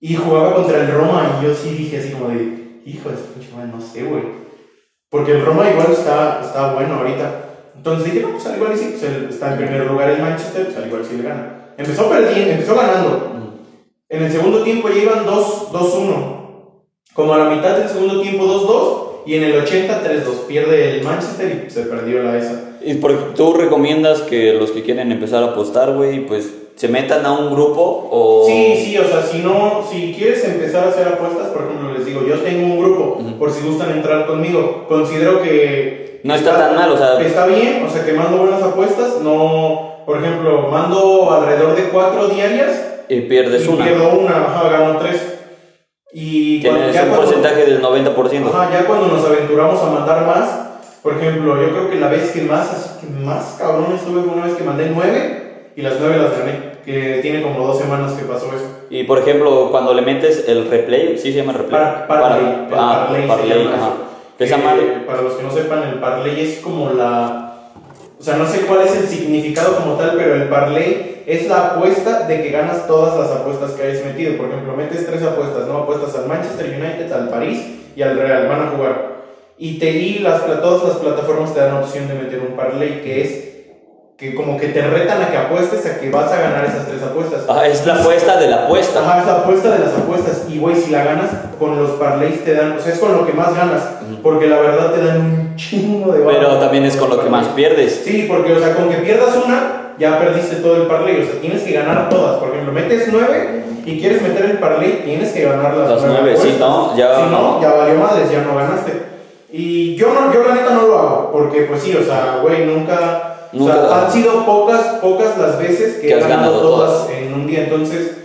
Y 0.00 0.16
jugaba 0.16 0.54
contra 0.54 0.78
el 0.78 0.92
Roma 0.92 1.38
y 1.40 1.46
yo 1.46 1.54
sí 1.54 1.70
dije 1.70 1.96
así 1.96 2.10
como 2.10 2.28
de, 2.28 2.82
hijo 2.84 3.08
de 3.08 3.16
pinche 3.16 3.56
madre, 3.56 3.70
no 3.74 3.80
sé, 3.80 4.02
güey. 4.02 4.24
Porque 5.08 5.32
el 5.32 5.46
Roma 5.46 5.70
igual 5.70 5.92
está, 5.92 6.42
está 6.44 6.74
bueno 6.74 6.96
ahorita. 6.96 7.70
Entonces 7.74 8.12
dije, 8.12 8.20
no, 8.20 8.32
pues 8.32 8.44
al 8.44 8.56
igual 8.56 8.74
y 8.74 8.76
sí, 8.76 8.88
pues 8.90 9.02
él 9.04 9.28
está 9.30 9.52
en 9.52 9.60
primer 9.60 9.86
lugar 9.86 10.10
el 10.10 10.20
Manchester, 10.20 10.66
pues 10.66 10.76
al 10.76 10.88
igual 10.88 11.06
sí 11.06 11.16
le 11.16 11.22
gana. 11.22 11.72
Empezó 11.78 12.10
perdiendo, 12.10 12.50
empezó 12.50 12.76
ganando. 12.76 13.34
En 14.14 14.22
el 14.22 14.30
segundo 14.32 14.62
tiempo 14.62 14.88
ya 14.88 15.02
iban 15.02 15.26
2 15.26 15.72
2-1. 15.72 16.34
Como 17.14 17.34
a 17.34 17.38
la 17.38 17.44
mitad 17.50 17.76
del 17.76 17.88
segundo 17.88 18.20
tiempo 18.20 18.44
2-2 18.44 19.26
y 19.26 19.34
en 19.36 19.44
el 19.44 19.56
80 19.60 20.02
3-2. 20.04 20.46
Pierde 20.46 20.90
el 20.98 21.02
Manchester 21.04 21.64
y 21.66 21.70
se 21.70 21.82
perdió 21.82 22.22
la 22.22 22.36
esa. 22.38 22.76
Y 22.84 22.94
por- 22.94 23.34
tú 23.34 23.54
recomiendas 23.54 24.20
que 24.22 24.52
los 24.52 24.70
que 24.70 24.82
quieren 24.82 25.10
empezar 25.10 25.42
a 25.42 25.46
apostar, 25.46 25.92
güey, 25.94 26.26
pues 26.26 26.52
se 26.76 26.88
metan 26.88 27.24
a 27.24 27.32
un 27.32 27.52
grupo 27.54 28.08
o... 28.10 28.44
Sí, 28.46 28.74
sí, 28.84 28.98
o 28.98 29.04
sea, 29.04 29.22
si 29.22 29.38
no, 29.38 29.82
si 29.90 30.12
quieres 30.16 30.44
empezar 30.44 30.84
a 30.84 30.88
hacer 30.90 31.06
apuestas, 31.08 31.48
por 31.48 31.62
ejemplo, 31.64 31.92
les 31.96 32.04
digo, 32.04 32.22
yo 32.26 32.34
tengo 32.40 32.66
un 32.74 32.78
grupo, 32.80 33.18
por 33.38 33.50
si 33.52 33.64
gustan 33.66 33.92
entrar 33.92 34.26
conmigo, 34.26 34.84
considero 34.88 35.40
que... 35.40 36.20
No 36.24 36.34
está 36.34 36.56
tan 36.58 36.74
mal, 36.74 36.90
o 36.92 36.96
sea- 36.98 37.20
Está 37.22 37.46
bien, 37.46 37.84
o 37.86 37.90
sea, 37.90 38.04
que 38.04 38.12
mando 38.12 38.38
buenas 38.38 38.60
apuestas, 38.62 39.20
no, 39.22 40.02
por 40.04 40.18
ejemplo, 40.18 40.68
mando 40.70 41.30
alrededor 41.32 41.76
de 41.76 41.84
cuatro 41.90 42.26
diarias 42.28 42.93
Y 43.08 43.20
pierdes 43.22 43.64
y 43.64 43.68
una. 43.68 43.84
pierdo 43.84 44.10
una, 44.18 44.36
ajá, 44.44 44.68
gano 44.70 44.98
tres. 44.98 45.38
Y 46.12 46.62
cuando- 46.62 46.90
ya 46.90 47.02
un 47.02 47.08
cuando- 47.08 47.26
porcentaje 47.26 47.64
del 47.66 47.80
90%. 47.82 48.48
Ajá, 48.48 48.70
ya 48.72 48.86
cuando 48.86 49.08
nos 49.08 49.24
aventuramos 49.24 49.82
a 49.82 49.86
mandar 49.90 50.26
más, 50.26 50.60
por 51.02 51.14
ejemplo, 51.16 51.60
yo 51.60 51.70
creo 51.70 51.90
que 51.90 51.96
la 51.96 52.08
vez 52.08 52.30
que 52.30 52.42
más, 52.42 52.70
así 52.72 53.00
que 53.06 53.12
más 53.24 53.56
cabrón 53.58 53.86
estuve 53.94 54.22
fue 54.22 54.32
una 54.34 54.46
vez 54.46 54.54
que 54.54 54.64
mandé 54.64 54.90
nueve 54.94 55.70
y 55.76 55.82
las 55.82 55.94
nueve 56.00 56.16
las 56.18 56.38
gané, 56.38 56.74
que 56.84 57.18
tiene 57.20 57.42
como 57.42 57.66
dos 57.66 57.78
semanas 57.78 58.12
que 58.12 58.24
pasó 58.24 58.46
eso. 58.46 58.66
Y 58.90 59.04
por 59.04 59.18
ejemplo, 59.18 59.68
cuando 59.70 59.92
le 59.92 60.02
metes 60.02 60.44
el 60.48 60.70
replay, 60.70 61.18
¿sí 61.18 61.32
se 61.32 61.38
llama 61.38 61.52
replay? 61.52 61.70
Par- 61.80 62.06
parlay, 62.06 62.40
el 62.40 62.74
ah, 62.74 63.06
parlay 63.06 63.22
se 63.22 63.28
parlay, 63.28 63.64
llama 63.64 63.76
ajá. 63.76 63.90
Que 64.38 64.46
Para 65.06 65.22
los 65.22 65.34
que 65.34 65.42
no 65.44 65.50
sepan, 65.50 65.82
el 65.84 66.00
parlay 66.00 66.40
es 66.40 66.58
como 66.58 66.90
la... 66.90 67.53
O 68.24 68.26
sea, 68.26 68.38
no 68.38 68.46
sé 68.46 68.60
cuál 68.60 68.80
es 68.80 68.96
el 68.96 69.06
significado 69.06 69.76
como 69.76 69.96
tal, 69.96 70.16
pero 70.16 70.34
el 70.34 70.48
parlay 70.48 71.24
es 71.26 71.46
la 71.46 71.72
apuesta 71.72 72.26
de 72.26 72.42
que 72.42 72.52
ganas 72.52 72.86
todas 72.86 73.20
las 73.20 73.30
apuestas 73.30 73.72
que 73.72 73.82
hayas 73.82 74.02
metido. 74.02 74.38
Por 74.38 74.48
ejemplo, 74.48 74.74
metes 74.74 75.04
tres 75.04 75.22
apuestas, 75.22 75.68
¿no? 75.68 75.80
Apuestas 75.80 76.14
al 76.14 76.26
Manchester 76.26 76.68
United, 76.68 77.12
al 77.12 77.28
París 77.28 77.60
y 77.94 78.00
al 78.00 78.16
Real. 78.16 78.48
Van 78.48 78.62
a 78.62 78.70
jugar. 78.70 79.16
Y 79.58 79.78
te 79.78 79.90
y 79.90 80.20
las, 80.20 80.46
todas 80.46 80.88
las 80.88 80.96
plataformas 80.96 81.52
te 81.52 81.60
dan 81.60 81.74
opción 81.74 82.08
de 82.08 82.14
meter 82.14 82.40
un 82.40 82.56
parlay 82.56 83.02
que 83.02 83.20
es 83.20 83.53
que 84.16 84.32
como 84.34 84.56
que 84.56 84.68
te 84.68 84.80
retan 84.80 85.20
a 85.22 85.30
que 85.30 85.36
apuestes 85.36 85.84
a 85.86 85.98
que 85.98 86.08
vas 86.08 86.30
a 86.30 86.40
ganar 86.40 86.64
esas 86.64 86.86
tres 86.86 87.02
apuestas. 87.02 87.48
Ajá, 87.48 87.66
es 87.66 87.84
la 87.84 87.96
apuesta 87.96 88.36
de 88.38 88.46
la 88.48 88.64
apuesta. 88.66 89.00
Ajá, 89.00 89.20
es 89.20 89.26
la 89.26 89.32
apuesta 89.38 89.70
de 89.72 89.78
las 89.80 89.94
apuestas. 89.94 90.44
Y, 90.48 90.58
güey, 90.58 90.76
si 90.76 90.90
la 90.92 91.02
ganas, 91.02 91.30
con 91.58 91.76
los 91.76 91.90
parlays 91.92 92.44
te 92.44 92.54
dan, 92.54 92.76
o 92.78 92.80
sea, 92.80 92.92
es 92.92 92.98
con 93.00 93.12
lo 93.12 93.26
que 93.26 93.32
más 93.32 93.56
ganas. 93.56 93.82
Porque 94.22 94.46
la 94.46 94.60
verdad 94.60 94.92
te 94.92 95.04
dan 95.04 95.20
un 95.20 95.56
chingo 95.56 96.12
de 96.12 96.20
varo. 96.20 96.38
Pero 96.38 96.58
también 96.58 96.84
es 96.84 96.96
con 96.96 97.10
lo 97.10 97.20
que 97.22 97.28
más 97.28 97.48
pierdes. 97.48 98.02
Sí, 98.04 98.26
porque, 98.28 98.52
o 98.52 98.60
sea, 98.60 98.74
con 98.76 98.88
que 98.88 98.98
pierdas 98.98 99.34
una, 99.44 99.94
ya 99.98 100.16
perdiste 100.20 100.56
todo 100.56 100.76
el 100.76 100.82
parlay. 100.86 101.20
O 101.20 101.24
sea, 101.24 101.40
tienes 101.40 101.62
que 101.62 101.72
ganar 101.72 102.08
todas. 102.08 102.36
Por 102.38 102.50
ejemplo, 102.50 102.72
metes 102.72 103.08
nueve 103.10 103.64
y 103.84 103.98
quieres 104.00 104.22
meter 104.22 104.44
el 104.44 104.58
parlay, 104.58 105.02
tienes 105.04 105.32
que 105.32 105.42
ganar 105.44 105.76
las, 105.76 105.90
Las 105.90 106.02
nueve, 106.04 106.36
sí, 106.36 106.40
apuestas. 106.40 106.60
¿no? 106.60 106.96
Ya- 106.96 107.16
si 107.16 107.22
no, 107.30 107.60
ya 107.60 107.72
valió 107.72 107.94
madres, 107.96 108.30
ya 108.30 108.42
no 108.42 108.54
ganaste. 108.54 108.92
Y 109.52 109.96
yo, 109.96 110.14
no, 110.14 110.32
yo 110.32 110.42
la 110.46 110.54
neta 110.54 110.70
no 110.72 110.82
lo 110.86 110.98
hago. 110.98 111.30
Porque, 111.32 111.62
pues 111.62 111.82
sí, 111.82 111.96
o 112.00 112.04
sea, 112.04 112.38
güey, 112.40 112.64
nunca. 112.64 113.32
O 113.58 113.64
sea, 113.66 114.04
han 114.04 114.10
sido 114.12 114.44
pocas, 114.44 114.80
pocas 115.00 115.38
las 115.38 115.58
veces 115.58 115.96
que, 115.96 116.08
he 116.08 116.20
ganado 116.20 116.28
ganado 116.28 116.60
todas 116.60 117.10
en 117.10 117.32
un 117.32 117.46
día. 117.46 117.64
Entonces, 117.64 118.16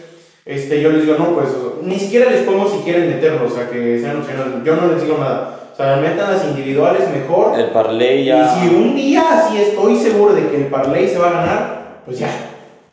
este, 0.45 0.81
yo 0.81 0.89
les 0.91 1.03
digo, 1.05 1.15
no, 1.19 1.35
pues, 1.35 1.49
ni 1.83 1.97
siquiera 1.99 2.29
les 2.31 2.43
pongo 2.43 2.67
si 2.69 2.79
quieren 2.79 3.07
meterlo, 3.09 3.47
o 3.47 3.49
sea, 3.49 3.69
que 3.69 3.99
sean 3.99 4.17
opcionales. 4.17 4.63
Yo 4.63 4.75
no 4.75 4.87
les 4.91 5.01
digo 5.03 5.17
nada. 5.19 5.55
O 5.73 5.75
sea, 5.75 5.95
metan 5.97 6.33
las 6.33 6.43
individuales 6.45 7.03
mejor. 7.09 7.57
El 7.57 7.67
parlay 7.67 8.25
ya. 8.25 8.57
Y 8.57 8.69
si 8.69 8.75
un 8.75 8.95
día 8.95 9.47
sí 9.49 9.57
estoy 9.61 9.95
seguro 9.97 10.33
de 10.33 10.47
que 10.47 10.57
el 10.57 10.65
parlay 10.67 11.07
se 11.07 11.17
va 11.19 11.27
a 11.29 11.31
ganar, 11.31 12.01
pues 12.05 12.19
ya, 12.19 12.29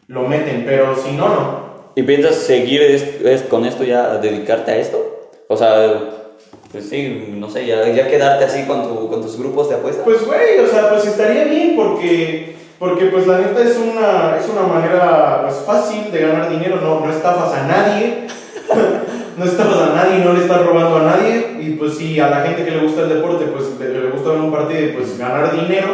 lo 0.09 0.23
meten, 0.23 0.65
pero 0.67 0.95
si 0.95 1.13
no, 1.13 1.29
no. 1.29 1.67
¿Y 1.97 2.03
piensas 2.03 2.35
seguir 2.37 2.83
es- 2.83 3.21
es- 3.25 3.43
con 3.43 3.65
esto 3.65 3.83
ya, 3.83 4.19
dedicarte 4.19 4.71
a 4.71 4.77
esto? 4.77 5.31
O 5.49 5.57
sea, 5.57 6.01
pues 6.77 6.91
sí, 6.91 7.33
no 7.35 7.49
sé, 7.49 7.65
ya, 7.65 7.89
ya 7.89 8.07
quedarte 8.07 8.45
así 8.45 8.65
con, 8.65 8.83
tu, 8.83 9.09
con 9.09 9.23
tus 9.23 9.39
grupos 9.39 9.71
de 9.71 9.77
apuestas. 9.77 10.05
Pues, 10.05 10.27
güey, 10.27 10.59
o 10.59 10.67
sea, 10.67 10.91
pues 10.91 11.07
estaría 11.07 11.45
bien 11.45 11.73
porque, 11.75 12.55
porque 12.79 13.07
pues 13.07 13.27
la 13.27 13.39
neta 13.39 13.63
es 13.63 13.79
una, 13.79 14.37
es 14.39 14.47
una 14.47 14.67
manera 14.67 15.41
pues, 15.45 15.63
fácil 15.65 16.13
de 16.13 16.21
ganar 16.21 16.51
dinero, 16.51 16.77
no, 16.83 17.01
no 17.01 17.11
estafas 17.11 17.55
a 17.55 17.67
nadie, 17.67 18.27
no 19.39 19.45
estafas 19.47 19.89
a 19.89 19.95
nadie, 19.95 20.23
no 20.23 20.35
le 20.35 20.43
estás 20.43 20.67
robando 20.67 20.99
a 20.99 21.17
nadie, 21.17 21.57
y 21.63 21.71
pues 21.71 21.97
sí, 21.97 22.21
a 22.21 22.29
la 22.29 22.43
gente 22.43 22.63
que 22.63 22.73
le 22.73 22.83
gusta 22.83 23.05
el 23.05 23.09
deporte, 23.09 23.47
pues 23.47 23.65
le, 23.81 23.99
le 23.99 24.11
gusta 24.11 24.33
ver 24.33 24.41
un 24.41 24.53
partido 24.53 24.85
y 24.85 24.89
pues 24.89 25.19
ganar 25.19 25.59
dinero, 25.59 25.89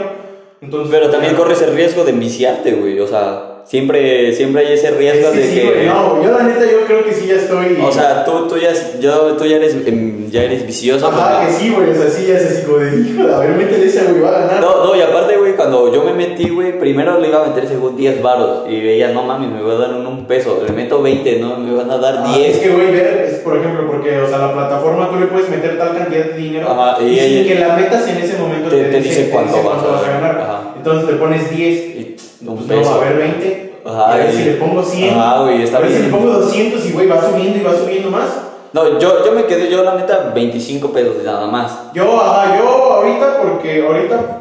entonces... 0.61 0.91
Pero 0.91 1.11
también 1.11 1.37
corres 1.37 1.63
el 1.63 1.77
riesgo 1.77 2.03
de 2.03 2.11
enviciarte, 2.11 2.73
güey. 2.73 2.99
O 2.99 3.07
sea, 3.07 3.52
siempre, 3.65 4.33
siempre 4.35 4.67
hay 4.67 4.73
ese 4.75 4.89
Es 4.89 4.97
riesgo 4.97 5.33
que 5.33 5.39
de 5.39 5.47
sí, 5.49 5.55
que. 5.61 5.65
güey, 5.67 5.87
no, 5.87 6.23
yo 6.23 6.31
la 6.33 6.43
neta 6.45 6.61
yo 6.71 6.85
creo 6.87 7.05
que 7.05 7.13
sí 7.13 7.27
ya 7.27 7.35
estoy... 7.37 7.79
O 7.83 7.91
sea, 7.93 8.25
tú, 8.25 8.47
tú, 8.49 8.57
ya, 8.59 8.71
yo, 9.01 9.33
tú 9.37 9.45
ya, 9.47 9.57
eres, 9.57 9.75
em, 9.87 10.31
ya 10.31 10.43
eres 10.45 10.67
vicioso. 10.67 11.07
Ajá, 11.09 11.41
porque- 11.41 11.47
que 11.47 11.59
sí, 11.61 11.71
güey, 11.75 11.91
o 11.91 11.95
sea, 11.95 12.09
sí, 12.11 12.27
ya 12.27 12.37
es 12.37 12.45
así 12.45 12.63
como 12.65 12.79
de, 12.79 12.97
hijo, 13.01 13.23
a 13.35 13.39
ver, 13.41 13.51
métele 13.51 13.87
ese, 13.87 14.05
güey, 14.05 14.21
va 14.21 14.29
a 14.29 14.39
ganar. 14.47 14.61
No, 14.61 14.85
no, 14.85 14.97
y 14.97 15.01
aparte, 15.01 15.37
güey, 15.37 15.55
cuando 15.57 15.93
yo 15.93 16.03
me 16.05 16.13
metí, 16.13 16.49
güey, 16.51 16.79
primero 16.79 17.19
le 17.19 17.29
iba 17.29 17.45
a 17.45 17.49
meter 17.49 17.67
según 17.69 17.97
10 17.97 18.23
varos. 18.23 18.69
Y 18.69 18.81
veía, 18.81 19.09
no 19.13 19.23
mames, 19.25 19.51
me 19.51 19.63
voy 19.63 19.73
a 19.75 19.79
dar 19.79 19.95
un, 19.95 20.07
un 20.07 20.27
peso. 20.27 20.63
Le 20.67 20.73
meto 20.73 21.01
20, 21.03 21.39
no, 21.41 21.57
me 21.57 21.75
van 21.75 21.91
a 21.91 21.99
dar 21.99 22.23
Ah, 22.27 22.35
10. 22.37 22.57
Es 22.57 22.63
que, 22.63 22.71
güey, 22.71 22.91
ver, 22.93 23.27
es 23.29 23.35
por 23.41 23.57
ejemplo, 23.57 23.87
porque, 23.91 24.19
o 24.21 24.29
sea, 24.29 24.39
la 24.39 24.53
plataforma 24.53 25.11
tú 25.11 25.19
le 25.19 25.27
puedes 25.27 25.49
meter 25.49 25.79
tal 25.79 25.97
cantidad 25.97 26.25
de 26.27 26.37
dinero 26.37 26.69
Ajá, 26.71 27.03
y, 27.03 27.07
y 27.07 27.19
sin 27.19 27.39
ella- 27.39 27.49
que 27.55 27.61
la 27.61 27.77
metas 27.77 28.09
en 28.09 28.17
ese 28.19 28.39
momento 28.39 28.69
te- 28.71 28.85
te 28.85 29.01
dice 29.01 29.29
cuánto 29.31 29.63
vas 29.63 29.83
a- 29.83 29.87
vas 29.87 30.05
a 30.05 30.11
ganar. 30.11 30.39
ajá. 30.41 30.61
Entonces 30.77 31.09
le 31.11 31.17
pones 31.17 31.51
10, 31.51 32.12
Un 32.47 32.57
pues 32.57 32.69
peso. 32.69 32.91
no, 32.91 32.97
a 32.97 33.05
ver 33.05 33.17
20, 33.19 33.75
Ajá, 33.85 34.07
y 34.09 34.13
a 34.21 34.25
ver 34.25 34.33
si 34.33 34.45
le 34.45 34.53
pongo 34.53 34.83
100, 34.83 35.19
Ajá, 35.19 35.43
güey, 35.43 35.63
está 35.63 35.79
a 35.79 35.81
ver 35.81 35.91
si 35.91 35.97
bien. 35.99 36.11
le 36.11 36.17
pongo 36.17 36.33
200 36.33 36.87
y, 36.87 36.93
güey, 36.93 37.07
va 37.09 37.21
subiendo 37.31 37.59
y 37.59 37.63
va 37.63 37.75
subiendo 37.75 38.11
más. 38.11 38.29
No, 38.73 38.99
yo, 38.99 39.25
yo 39.25 39.33
me 39.33 39.45
quedé, 39.45 39.71
yo 39.71 39.83
la 39.85 39.95
neta, 39.97 40.33
25 40.35 40.93
pesos 40.93 41.17
nada 41.25 41.47
más. 41.47 41.93
Yo, 41.95 42.21
ajá, 42.21 42.57
yo 42.59 42.69
ahorita, 42.69 43.43
porque 43.43 43.87
ahorita, 43.87 44.41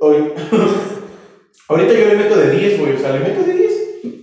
hoy, 0.00 0.16
ahorita 1.68 1.92
yo 1.92 2.04
le 2.06 2.14
meto 2.16 2.36
de 2.36 2.50
10, 2.50 2.80
güey, 2.80 2.96
o 2.96 2.98
sea, 2.98 3.12
le 3.12 3.20
meto 3.20 3.42
de 3.44 3.52
10 3.54 3.72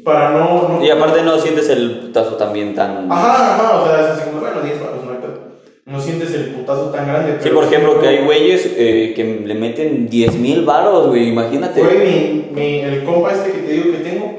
para 0.03 0.29
no... 0.31 0.69
no 0.69 0.83
Y 0.85 0.89
aparte 0.91 1.23
no 1.23 1.37
sientes 1.39 1.67
el 1.69 1.99
putazo 1.99 2.35
también 2.35 2.75
tan... 2.75 3.11
Ajá, 3.11 3.55
ajá, 3.55 3.79
o 3.81 3.85
sea, 3.87 4.01
es 4.01 4.05
así 4.11 4.29
como, 4.29 4.39
bueno, 4.39 4.61
10 4.61 4.79
baros, 4.79 4.94
no 5.85 6.01
sientes 6.01 6.33
el 6.33 6.45
putazo 6.47 6.89
tan 6.89 7.07
grande. 7.07 7.37
Sí, 7.41 7.49
por 7.49 7.63
ejemplo, 7.65 7.99
que 7.99 8.07
hay 8.07 8.23
güeyes 8.25 8.73
eh, 8.75 9.13
que 9.15 9.23
le 9.45 9.53
meten 9.53 10.09
10 10.09 10.35
mil 10.35 10.65
varos, 10.65 11.07
güey, 11.07 11.29
imagínate. 11.29 11.79
Güey, 11.81 11.97
mi, 11.99 12.49
mi, 12.53 12.79
el 12.79 13.03
compa 13.03 13.31
este 13.33 13.51
que 13.51 13.59
te 13.59 13.71
digo 13.73 13.91
que 13.91 13.97
tengo, 13.99 14.33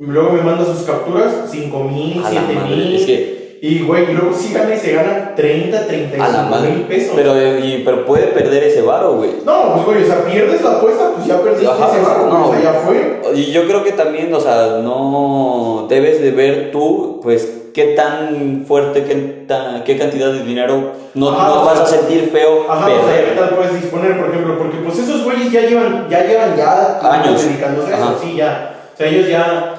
luego 0.00 0.32
me 0.32 0.42
manda 0.42 0.64
sus 0.64 0.82
capturas, 0.84 1.32
5 1.50 1.84
mil, 1.84 2.18
A 2.18 2.22
la 2.32 2.40
7 2.40 2.52
madre, 2.54 2.76
mil. 2.76 2.94
es 2.96 3.06
que- 3.06 3.40
Y, 3.62 3.80
güey, 3.82 4.10
y 4.10 4.14
luego 4.14 4.32
sí 4.34 4.54
gana 4.54 4.74
y 4.74 4.78
se 4.78 4.94
gana 4.94 5.34
30, 5.36 5.76
A 5.76 5.80
la 5.82 5.86
35 5.86 6.50
madre. 6.50 6.70
mil 6.72 6.80
pesos. 6.86 7.12
Pero, 7.14 7.34
y- 7.58 7.82
pero 7.84 8.06
puede 8.06 8.28
perder 8.28 8.64
ese 8.64 8.80
varo, 8.80 9.16
güey. 9.16 9.30
No, 9.44 9.74
pues, 9.74 9.84
güey, 9.86 10.02
o 10.02 10.06
sea, 10.06 10.24
pierdes 10.24 10.62
la 10.62 10.78
apuesta, 10.78 11.12
pues 11.14 11.26
ya 11.26 11.40
perdiste 11.42 11.66
Ajá, 11.66 11.88
ese 11.92 12.00
barro, 12.02 12.26
no, 12.30 12.48
o 12.48 12.52
sea, 12.52 12.62
ya 12.62 12.72
fue. 12.72 13.20
Y 13.34 13.52
yo 13.52 13.66
creo 13.66 13.84
que 13.84 13.92
también, 13.92 14.32
o 14.32 14.40
sea, 14.40 14.80
no 14.82 15.86
debes 15.90 16.22
de 16.22 16.30
ver 16.30 16.70
tú, 16.72 17.20
pues, 17.22 17.59
qué 17.72 17.94
tan 17.96 18.64
fuerte, 18.66 19.04
qué, 19.04 19.14
tan, 19.46 19.84
qué 19.84 19.96
cantidad 19.98 20.32
de 20.32 20.42
dinero 20.44 20.92
no, 21.14 21.30
Ajá, 21.30 21.48
no 21.48 21.64
vas 21.64 21.74
sea, 21.78 21.82
a 21.98 22.00
sentir 22.00 22.30
feo 22.32 22.70
Ajá, 22.70 22.86
o 22.86 22.88
sea, 22.88 23.16
¿qué 23.16 23.22
perder. 23.22 23.38
tal 23.38 23.56
puedes 23.56 23.74
disponer, 23.80 24.18
por 24.20 24.30
ejemplo? 24.30 24.58
Porque 24.58 24.76
pues 24.78 24.98
esos 24.98 25.24
güeyes 25.24 25.50
ya 25.52 25.62
llevan, 25.62 26.06
ya 26.08 26.24
llevan 26.24 26.56
ya 26.56 27.00
Años. 27.02 27.44
dedicándose 27.44 27.92
a 27.94 27.96
eso, 27.98 28.18
sí, 28.22 28.36
ya. 28.36 28.74
O 28.94 28.96
sea, 28.96 29.06
ellos 29.08 29.28
ya, 29.28 29.74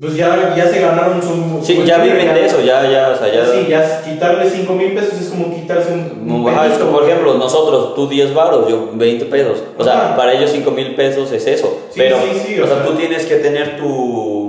pues 0.00 0.16
ya, 0.16 0.54
ya 0.56 0.66
se 0.68 0.80
ganaron 0.80 1.20
su... 1.22 1.64
Sí, 1.64 1.82
ya 1.84 1.98
viven 1.98 2.32
de 2.34 2.46
eso, 2.46 2.60
ya, 2.60 2.88
ya, 2.90 3.10
o 3.10 3.16
sea, 3.16 3.32
ya. 3.32 3.44
Sí, 3.46 3.66
ya 3.68 4.02
quitarle 4.02 4.48
5 4.48 4.72
mil 4.72 4.92
pesos 4.94 5.20
es 5.20 5.28
como 5.28 5.54
quitarse 5.54 5.92
un... 5.92 6.30
un 6.30 6.48
Ajá, 6.48 6.66
es 6.66 6.78
como, 6.78 6.92
por 6.92 7.04
ejemplo, 7.04 7.34
nosotros, 7.34 7.94
tú 7.94 8.08
10 8.08 8.34
varos, 8.34 8.68
yo 8.68 8.88
20 8.94 9.26
pesos. 9.26 9.62
O 9.78 9.84
sea, 9.84 10.06
Ajá. 10.06 10.16
para 10.16 10.32
ellos 10.32 10.50
5 10.50 10.70
mil 10.70 10.94
pesos 10.94 11.30
es 11.32 11.46
eso. 11.46 11.78
Sí, 11.90 12.00
Pero, 12.00 12.16
sí, 12.18 12.40
sí, 12.46 12.60
o 12.60 12.64
o 12.64 12.66
sea, 12.66 12.76
sea. 12.78 12.86
tú 12.86 12.92
tienes 12.94 13.26
que 13.26 13.36
tener 13.36 13.76
tu. 13.78 14.41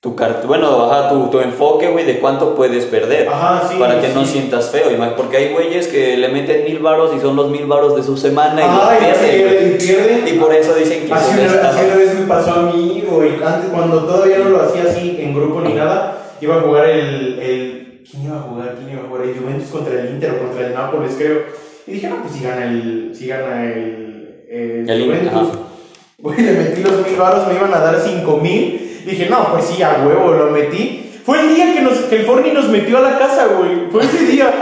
Tu 0.00 0.14
bueno, 0.46 0.84
ajá, 0.84 1.08
tu, 1.08 1.28
tu 1.30 1.40
enfoque, 1.40 1.88
güey, 1.88 2.04
de 2.04 2.18
cuánto 2.20 2.54
puedes 2.54 2.84
perder. 2.84 3.28
Ajá, 3.28 3.66
sí, 3.68 3.76
Para 3.78 4.00
que 4.00 4.10
no 4.10 4.24
sientas 4.24 4.70
feo. 4.70 4.90
y 4.92 4.96
más, 4.96 5.14
Porque 5.14 5.38
hay 5.38 5.52
güeyes 5.52 5.88
que 5.88 6.16
le 6.18 6.28
meten 6.28 6.64
mil 6.64 6.78
varos 6.80 7.12
y 7.16 7.20
son 7.20 7.34
los 7.34 7.50
mil 7.50 7.66
varos 7.66 7.96
de 7.96 8.02
su 8.02 8.16
semana 8.16 8.60
y 8.62 8.66
los 8.68 9.16
pierden. 9.18 9.74
y 9.74 9.78
pierden. 9.78 10.28
Y 10.28 10.38
por 10.38 10.54
eso 10.54 10.74
dicen 10.74 11.06
que 11.06 11.12
Así 11.12 11.32
una, 11.32 11.42
vez, 11.42 11.64
así 11.64 11.84
una 11.86 11.96
vez 11.96 12.14
me 12.20 12.26
pasó 12.26 12.52
a 12.52 12.62
mí, 12.72 13.02
güey. 13.08 13.42
Antes, 13.42 13.70
cuando 13.70 14.04
todavía 14.04 14.38
no 14.38 14.50
lo 14.50 14.62
hacía 14.62 14.82
así 14.82 15.16
en 15.18 15.34
grupo 15.34 15.62
ni 15.62 15.72
nada, 15.72 16.18
iba 16.40 16.56
a 16.56 16.60
jugar 16.60 16.88
el, 16.90 17.38
el. 17.38 18.02
¿Quién 18.08 18.24
iba 18.26 18.36
a 18.36 18.42
jugar? 18.42 18.74
¿Quién 18.76 18.90
iba 18.90 19.02
a 19.02 19.08
jugar? 19.08 19.24
El 19.24 19.34
Juventus 19.34 19.68
contra 19.70 20.00
el 20.00 20.10
Inter 20.10 20.30
o 20.32 20.46
contra 20.46 20.66
el 20.66 20.74
Nápoles, 20.74 21.14
creo. 21.16 21.38
Y 21.86 21.92
dije, 21.92 22.08
no, 22.08 22.16
pues 22.22 22.34
si 22.34 22.44
gana 22.44 22.64
el. 22.66 23.12
Si 23.14 23.26
gana 23.26 23.64
el. 23.64 24.44
El, 24.48 24.88
El 24.90 25.04
Juventus. 25.04 25.48
Güey, 26.18 26.40
le 26.42 26.52
metí 26.52 26.82
los 26.82 27.06
mil 27.06 27.16
baros, 27.18 27.46
me 27.48 27.54
iban 27.54 27.74
a 27.74 27.78
dar 27.80 27.98
cinco 27.98 28.36
mil. 28.36 28.85
Dije, 29.06 29.28
no, 29.30 29.52
pues 29.52 29.64
sí, 29.64 29.82
a 29.82 30.02
huevo, 30.04 30.32
lo 30.32 30.50
metí. 30.50 31.02
Fue 31.24 31.40
el 31.40 31.54
día 31.54 31.72
que, 31.72 31.80
nos, 31.80 31.94
que 31.94 32.16
el 32.16 32.24
Forni 32.26 32.50
nos 32.52 32.68
metió 32.68 32.98
a 32.98 33.00
la 33.00 33.18
casa, 33.18 33.46
güey. 33.58 33.88
Fue 33.90 34.02
ese 34.04 34.24
día. 34.26 34.52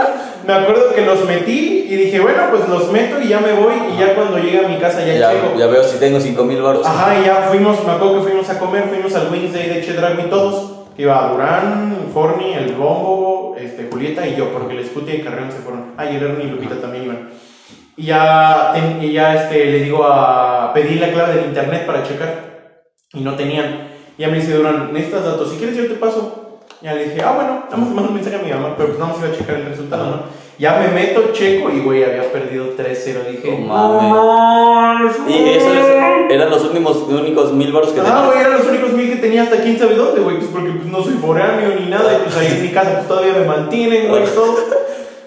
Me 0.47 0.53
acuerdo 0.53 0.95
que 0.95 1.05
los 1.05 1.25
metí 1.27 1.87
y 1.89 1.97
dije, 1.97 2.21
bueno, 2.21 2.43
pues 2.51 2.69
los 2.69 2.91
meto 2.93 3.21
y 3.21 3.29
ya 3.29 3.41
me 3.41 3.53
voy. 3.55 3.73
Y 3.95 3.99
ya 3.99 4.15
cuando 4.15 4.39
llegue 4.39 4.65
a 4.65 4.69
mi 4.69 4.77
casa 4.79 5.01
ya, 5.05 5.15
Ya, 5.15 5.31
checo. 5.33 5.59
ya 5.59 5.67
veo 5.67 5.83
si 5.85 5.99
tengo 5.99 6.21
5 6.21 6.45
mil 6.45 6.61
varos. 6.63 6.87
Ajá, 6.87 7.19
y 7.21 7.25
ya 7.25 7.47
fuimos, 7.51 7.85
me 7.85 7.93
acuerdo 7.93 8.17
que 8.17 8.29
fuimos 8.31 8.49
a 8.51 8.59
comer, 8.59 8.85
fuimos 8.89 9.15
al 9.15 9.31
Wednesday 9.31 9.69
de 9.69 9.83
Chedrago 9.85 10.21
y 10.21 10.31
todos. 10.31 10.71
Que 10.97 11.03
iba 11.03 11.29
Durán, 11.33 11.97
Forni, 12.15 12.53
el 12.55 12.73
Bombo, 12.75 13.57
este, 13.59 13.89
Julieta 13.91 14.27
y 14.29 14.37
yo, 14.37 14.51
porque 14.53 14.79
el 14.79 14.87
Scuti 14.87 15.13
y 15.13 15.21
Carreón 15.23 15.51
se 15.51 15.59
fueron. 15.59 15.93
Ah, 15.97 16.05
y 16.05 16.17
el 16.17 16.23
Ernie 16.23 16.47
y 16.47 16.51
Lupita 16.51 16.77
también 16.77 17.05
iban. 17.05 17.31
Y 17.97 18.07
ya, 18.07 18.71
ten- 18.75 19.03
y 19.03 19.13
ya 19.13 19.35
este, 19.35 19.65
le 19.67 19.81
digo 19.81 20.05
a 20.05 20.73
pedir 20.73 21.01
la 21.01 21.11
clave 21.11 21.35
del 21.35 21.47
internet 21.47 21.85
para 21.87 22.05
checar. 22.05 22.55
Y 23.13 23.21
no 23.23 23.35
tenían. 23.35 23.89
Y 24.19 24.23
ya 24.23 24.29
me 24.29 24.37
dice 24.37 24.55
Durán, 24.55 24.93
necesitas 24.93 25.25
datos, 25.25 25.51
si 25.51 25.57
quieres 25.57 25.77
yo 25.77 25.87
te 25.87 25.95
paso. 25.95 26.41
Ya 26.83 26.93
le 26.95 27.05
dije, 27.05 27.23
ah, 27.25 27.33
bueno, 27.35 27.63
vamos 27.71 27.89
a 27.89 27.95
mandar 27.95 28.09
un 28.11 28.15
mensaje 28.15 28.37
a 28.37 28.43
mi 28.43 28.51
mamá, 28.51 28.75
pero 28.77 28.89
pues 28.91 28.99
nada 28.99 29.13
más 29.13 29.23
iba 29.23 29.33
a 29.33 29.37
checar 29.39 29.57
el 29.57 29.67
resultado, 29.67 30.05
¿no? 30.07 30.45
Ya 30.59 30.79
me 30.79 30.89
meto, 30.89 31.33
checo 31.33 31.69
y 31.71 31.81
güey, 31.81 32.05
había 32.05 32.31
perdido 32.31 32.67
3-0. 32.77 33.27
Dije, 33.31 33.59
mames. 33.67 35.17
Y 35.29 35.49
esos 35.49 35.73
eran 36.31 36.51
los 36.51 36.63
últimos, 36.65 36.97
únicos 37.09 37.53
mil 37.53 37.73
varos 37.73 37.91
que 37.93 38.01
Ah, 38.01 38.05
tenías. 38.05 38.27
güey, 38.27 38.39
eran 38.39 38.53
los 38.59 38.67
únicos 38.69 38.93
mil 38.93 39.09
que 39.11 39.17
tenía 39.17 39.43
hasta 39.45 39.57
quién 39.63 39.79
sabe 39.79 39.95
dónde, 39.97 40.21
güey, 40.21 40.37
pues 40.39 40.51
porque 40.53 40.71
pues, 40.71 40.87
no 40.87 41.03
soy 41.03 41.15
foráneo 41.15 41.75
ni 41.81 41.87
nada, 41.87 42.15
y 42.15 42.23
pues 42.23 42.37
ahí 42.37 42.49
en 42.53 42.63
mi 42.63 42.69
casa 42.71 42.93
pues 42.97 43.09
todavía 43.09 43.33
me 43.33 43.47
mantienen, 43.47 44.09
güey, 44.09 44.23
y 44.23 44.27
todo. 44.29 44.55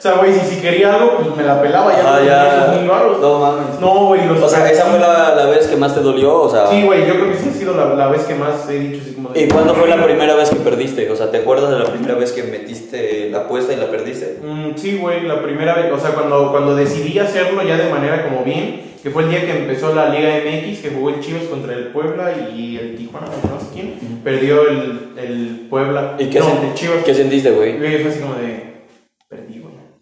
Sea, 0.07 0.17
güey, 0.19 0.33
si, 0.33 0.55
si 0.55 0.61
quería 0.61 0.93
algo, 0.95 1.17
pues 1.17 1.35
me 1.35 1.43
la 1.43 1.61
pelaba 1.61 1.91
ya. 1.91 1.99
Ah, 2.05 2.19
no 2.19 2.25
ya. 2.25 2.63
esos 2.65 2.79
mil 2.81 2.89
varos. 2.89 3.19
No 3.19 3.39
mames. 3.39 3.79
No, 3.81 4.05
güey, 4.07 4.25
los 4.25 4.41
O 4.41 4.47
sea, 4.49 4.69
esa 4.71 4.85
fue 4.85 4.99
la, 4.99 5.35
la 5.35 5.45
vez 5.47 5.67
que 5.67 5.75
más 5.75 5.93
te 5.93 5.99
dolió, 6.01 6.33
o 6.41 6.49
sea. 6.49 6.67
Sí, 6.67 6.83
güey, 6.83 7.05
yo 7.05 7.15
creo 7.15 7.29
que 7.31 7.37
sí 7.37 7.49
ha 7.49 7.53
sido 7.53 7.75
la, 7.75 7.93
la 7.95 8.07
vez 8.07 8.23
que 8.23 8.35
más 8.35 8.69
he 8.69 8.79
dicho 8.79 9.01
así 9.03 9.13
como 9.15 9.29
de... 9.29 9.43
¿Y 9.43 9.47
cuándo 9.47 9.73
fue 9.75 9.87
la 9.89 10.01
primera 10.03 10.35
vez 10.35 10.49
que 10.49 10.55
perdiste? 10.57 11.09
O 11.09 11.15
sea, 11.15 11.29
¿te 11.31 11.37
acuerdas 11.37 11.71
de 11.71 11.79
la 11.79 11.85
primera 11.85 12.15
vez 12.15 12.31
que 12.31 12.43
metiste 12.43 13.29
la 13.31 13.39
apuesta 13.39 13.73
y 13.73 13.75
la 13.75 13.87
perdiste? 13.91 14.37
Mm, 14.43 14.77
sí, 14.77 14.97
güey, 14.97 15.23
la 15.27 15.41
primera 15.41 15.75
vez, 15.75 15.91
o 15.91 15.99
sea, 15.99 16.11
cuando, 16.11 16.51
cuando 16.51 16.75
decidí 16.75 17.19
hacerlo 17.19 17.61
ya 17.63 17.77
de 17.77 17.89
manera 17.89 18.23
como 18.23 18.43
bien, 18.43 18.83
que 19.03 19.09
fue 19.11 19.23
el 19.23 19.29
día 19.29 19.45
que 19.45 19.51
empezó 19.57 19.93
la 19.93 20.09
Liga 20.09 20.29
MX, 20.43 20.79
que 20.79 20.89
jugó 20.89 21.09
el 21.09 21.19
Chivas 21.19 21.43
contra 21.43 21.73
el 21.73 21.87
Puebla 21.87 22.31
y 22.55 22.77
el 22.77 22.95
Tijuana, 22.95 23.27
no 23.27 23.59
sé 23.59 23.65
quién, 23.73 23.93
perdió 24.23 24.67
el, 24.69 25.09
el 25.17 25.67
Puebla. 25.69 26.15
¿Y 26.17 26.25
qué, 26.27 26.39
no, 26.39 26.45
sen- 26.45 26.67
el 26.69 26.73
Chivas. 26.73 27.03
qué 27.05 27.13
sentiste, 27.13 27.51
güey? 27.51 27.77
Güey, 27.77 28.01
fue 28.01 28.11
así 28.11 28.19
como 28.19 28.35
de... 28.35 28.66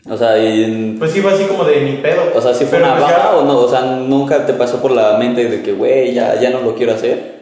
O 0.09 0.15
sea, 0.17 0.37
y, 0.37 0.95
Pues 0.99 1.11
sí, 1.11 1.21
fue 1.21 1.33
así 1.33 1.45
como 1.45 1.63
de 1.63 1.81
ni 1.81 1.93
pedo. 1.93 2.21
o 2.35 2.41
sea, 2.41 2.53
¿sí 2.53 2.65
fue 2.65 2.77
Pero 2.79 2.91
una 2.91 2.97
pues 3.01 3.09
ya- 3.09 3.17
baja 3.17 3.37
o 3.37 3.43
no? 3.43 3.57
O 3.59 3.67
sea, 3.67 3.81
¿nunca 3.81 4.45
te 4.45 4.53
pasó 4.53 4.81
por 4.81 4.91
la 4.91 5.17
mente 5.17 5.45
de 5.49 5.61
que, 5.63 5.71
güey, 5.73 6.13
ya, 6.13 6.39
ya 6.39 6.51
no 6.51 6.61
lo 6.61 6.75
quiero 6.75 6.93
hacer? 6.93 7.33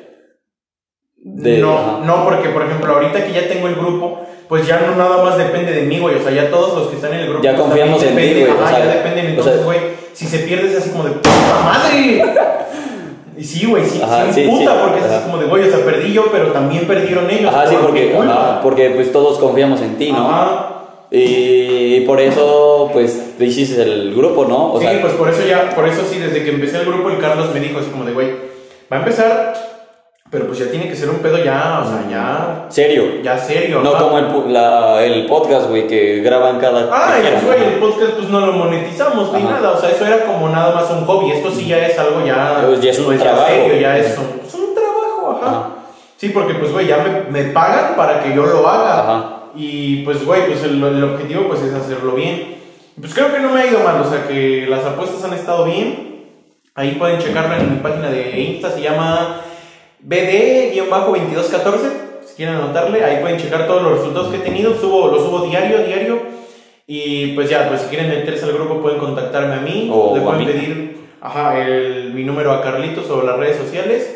De- 1.18 1.58
no, 1.60 1.78
ajá. 1.78 2.00
no, 2.06 2.24
porque 2.26 2.50
por 2.50 2.64
ejemplo, 2.64 2.94
ahorita 2.94 3.26
que 3.26 3.34
ya 3.34 3.48
tengo 3.48 3.68
el 3.68 3.76
grupo, 3.76 4.22
pues 4.48 4.68
ya 4.68 4.80
no 4.82 4.96
nada 4.96 5.24
más 5.24 5.38
depende 5.38 5.72
de 5.74 5.84
mí, 5.84 6.00
güey. 6.00 6.16
O 6.16 6.22
sea, 6.22 6.32
ya 6.32 6.50
todos 6.50 6.78
los 6.78 6.88
que 6.88 6.96
están 6.98 7.14
en 7.14 7.22
el 7.22 7.28
grupo. 7.30 7.44
Ya 7.44 7.52
pues, 7.52 7.64
confiamos 7.64 8.04
también 8.04 8.28
en 8.30 8.34
ti, 8.36 8.40
güey, 8.42 8.52
o 8.52 8.62
ajá, 8.64 8.70
sea, 8.76 8.86
ya 8.86 8.94
dependen. 8.94 9.26
o 9.26 9.30
Entonces, 9.30 9.64
güey, 9.66 9.80
si 10.14 10.26
se 10.26 10.40
pierde 10.40 10.70
es 10.72 10.78
así 10.78 10.90
como 10.92 11.04
de 11.06 11.12
¡puta 11.12 11.30
madre! 11.66 12.24
Y 13.36 13.44
sí, 13.44 13.66
güey, 13.66 13.84
sí, 13.84 14.00
Ajá, 14.00 14.28
sí, 14.32 14.44
sí, 14.44 14.48
puta, 14.48 14.72
sí, 14.74 14.78
porque 14.84 15.00
es 15.00 15.06
ajá. 15.06 15.16
así 15.18 15.26
como 15.26 15.38
de, 15.42 15.48
güey, 15.48 15.68
o 15.68 15.72
sea, 15.72 15.84
perdí 15.84 16.14
yo, 16.14 16.26
pero 16.32 16.52
también 16.52 16.86
perdieron 16.86 17.28
ellos. 17.32 17.52
Ajá, 17.52 17.66
sí, 17.68 17.76
por 17.78 17.92
mi 17.92 18.00
porque, 18.02 18.12
culpa. 18.16 18.32
ajá, 18.32 18.62
porque 18.62 18.90
pues 18.92 19.12
todos 19.12 19.40
confiamos 19.40 19.82
en 19.82 19.98
ti, 19.98 20.12
¿no? 20.12 20.30
Ajá. 20.30 20.83
Y 21.16 22.00
por 22.08 22.20
eso, 22.20 22.90
pues, 22.92 23.38
te 23.38 23.46
hiciste 23.46 23.82
el 23.84 24.16
grupo, 24.16 24.46
¿no? 24.46 24.74
O 24.74 24.80
sí, 24.80 24.88
sea, 24.88 25.00
pues 25.00 25.14
por 25.14 25.30
eso 25.30 25.46
ya, 25.48 25.70
por 25.76 25.88
eso 25.88 26.02
sí, 26.10 26.18
desde 26.18 26.44
que 26.44 26.50
empecé 26.50 26.78
el 26.80 26.86
grupo, 26.86 27.10
el 27.12 27.20
Carlos 27.20 27.54
me 27.54 27.60
dijo 27.60 27.78
así 27.80 27.90
como 27.92 28.04
de, 28.04 28.14
güey, 28.14 28.32
va 28.92 28.98
a 28.98 29.00
empezar 29.02 29.54
Pero 30.32 30.48
pues 30.48 30.58
ya 30.58 30.72
tiene 30.72 30.90
que 30.90 30.96
ser 30.96 31.10
un 31.12 31.18
pedo 31.18 31.38
ya, 31.38 31.84
o 31.86 31.88
sea, 31.88 32.10
ya. 32.10 32.66
Serio. 32.70 33.22
Ya 33.22 33.38
serio. 33.38 33.82
No 33.84 33.92
ajá. 33.92 34.00
como 34.06 34.18
el, 34.18 34.52
la- 34.54 35.04
el 35.06 35.28
podcast, 35.28 35.70
güey, 35.70 35.86
que 35.86 36.22
graban 36.22 36.58
cada. 36.60 36.90
Ah, 36.92 37.14
pues, 37.22 37.46
güey, 37.46 37.74
el 37.74 37.80
podcast 37.80 38.14
pues 38.14 38.30
no 38.30 38.40
lo 38.48 38.54
monetizamos 38.54 39.32
ni 39.34 39.44
nada, 39.44 39.74
o 39.74 39.80
sea, 39.80 39.92
eso 39.92 40.08
era 40.08 40.26
como 40.26 40.50
nada 40.50 40.74
más 40.74 40.90
un 40.90 41.06
hobby, 41.06 41.32
esto 41.32 41.52
sí 41.52 41.68
ya 41.68 41.86
es 41.86 42.00
algo 42.00 42.26
ya... 42.26 42.64
Pues 42.66 42.82
ya 42.82 42.90
es 42.90 42.98
un 42.98 43.06
pues, 43.06 43.20
trabajo. 43.20 43.46
serio, 43.48 43.80
ya 43.80 43.98
es 44.00 44.18
un, 44.18 44.42
es 44.48 44.54
un 44.56 44.74
trabajo, 44.74 45.38
ajá. 45.40 45.48
Ajá. 45.52 45.70
Sí, 46.18 46.30
porque 46.30 46.56
pues, 46.56 46.72
güey, 46.72 46.88
ya 46.88 46.98
me, 46.98 47.30
me 47.30 47.52
pagan 47.52 47.96
para 47.96 48.24
que 48.24 48.34
yo 48.34 48.44
lo 48.48 48.68
haga. 48.68 49.00
Ajá. 49.02 49.40
Y 49.56 50.04
pues, 50.04 50.26
güey, 50.26 50.48
pues 50.48 50.64
el, 50.64 50.84
el 50.84 51.04
objetivo 51.04 51.48
pues 51.48 51.62
es 51.62 51.74
hacerlo 51.74 52.14
bien. 52.14 52.56
Pues 53.00 53.14
creo 53.14 53.32
que 53.34 53.40
no 53.40 53.50
me 53.50 53.62
ha 53.62 53.66
ido 53.68 53.80
mal, 53.80 54.02
o 54.02 54.10
sea, 54.10 54.28
que 54.28 54.66
las 54.68 54.84
apuestas 54.86 55.24
han 55.24 55.34
estado 55.34 55.66
bien. 55.66 56.14
Ahí 56.76 56.92
pueden 57.00 57.20
checarlo 57.20 57.56
en 57.56 57.74
mi 57.74 57.80
página 57.80 58.10
de 58.10 58.40
Insta, 58.40 58.72
se 58.72 58.82
llama 58.82 59.42
BD-2214, 60.06 61.78
si 62.26 62.36
quieren 62.36 62.56
anotarle, 62.56 63.04
ahí 63.04 63.22
pueden 63.22 63.38
checar 63.40 63.68
todos 63.68 63.84
los 63.84 63.98
resultados 64.00 64.30
que 64.30 64.38
he 64.38 64.40
tenido, 64.42 64.76
subo, 64.80 65.08
lo 65.08 65.20
subo 65.20 65.42
diario, 65.46 65.80
diario. 65.86 66.20
Y 66.88 67.34
pues 67.36 67.50
ya, 67.50 67.70
pues 67.70 67.82
si 67.82 67.88
quieren 67.88 68.10
meterse 68.10 68.46
al 68.46 68.54
grupo 68.54 68.82
pueden 68.82 69.00
contactarme 69.00 69.56
a 69.56 69.60
mí, 69.62 69.90
O 69.92 70.16
le 70.16 70.22
pueden 70.22 70.40
mí. 70.40 70.46
pedir 70.46 70.98
ajá, 71.22 71.60
el- 71.66 72.12
mi 72.14 72.24
número 72.24 72.52
a 72.52 72.62
Carlitos 72.62 73.10
o 73.10 73.22
las 73.24 73.38
redes 73.38 73.58
sociales 73.58 74.16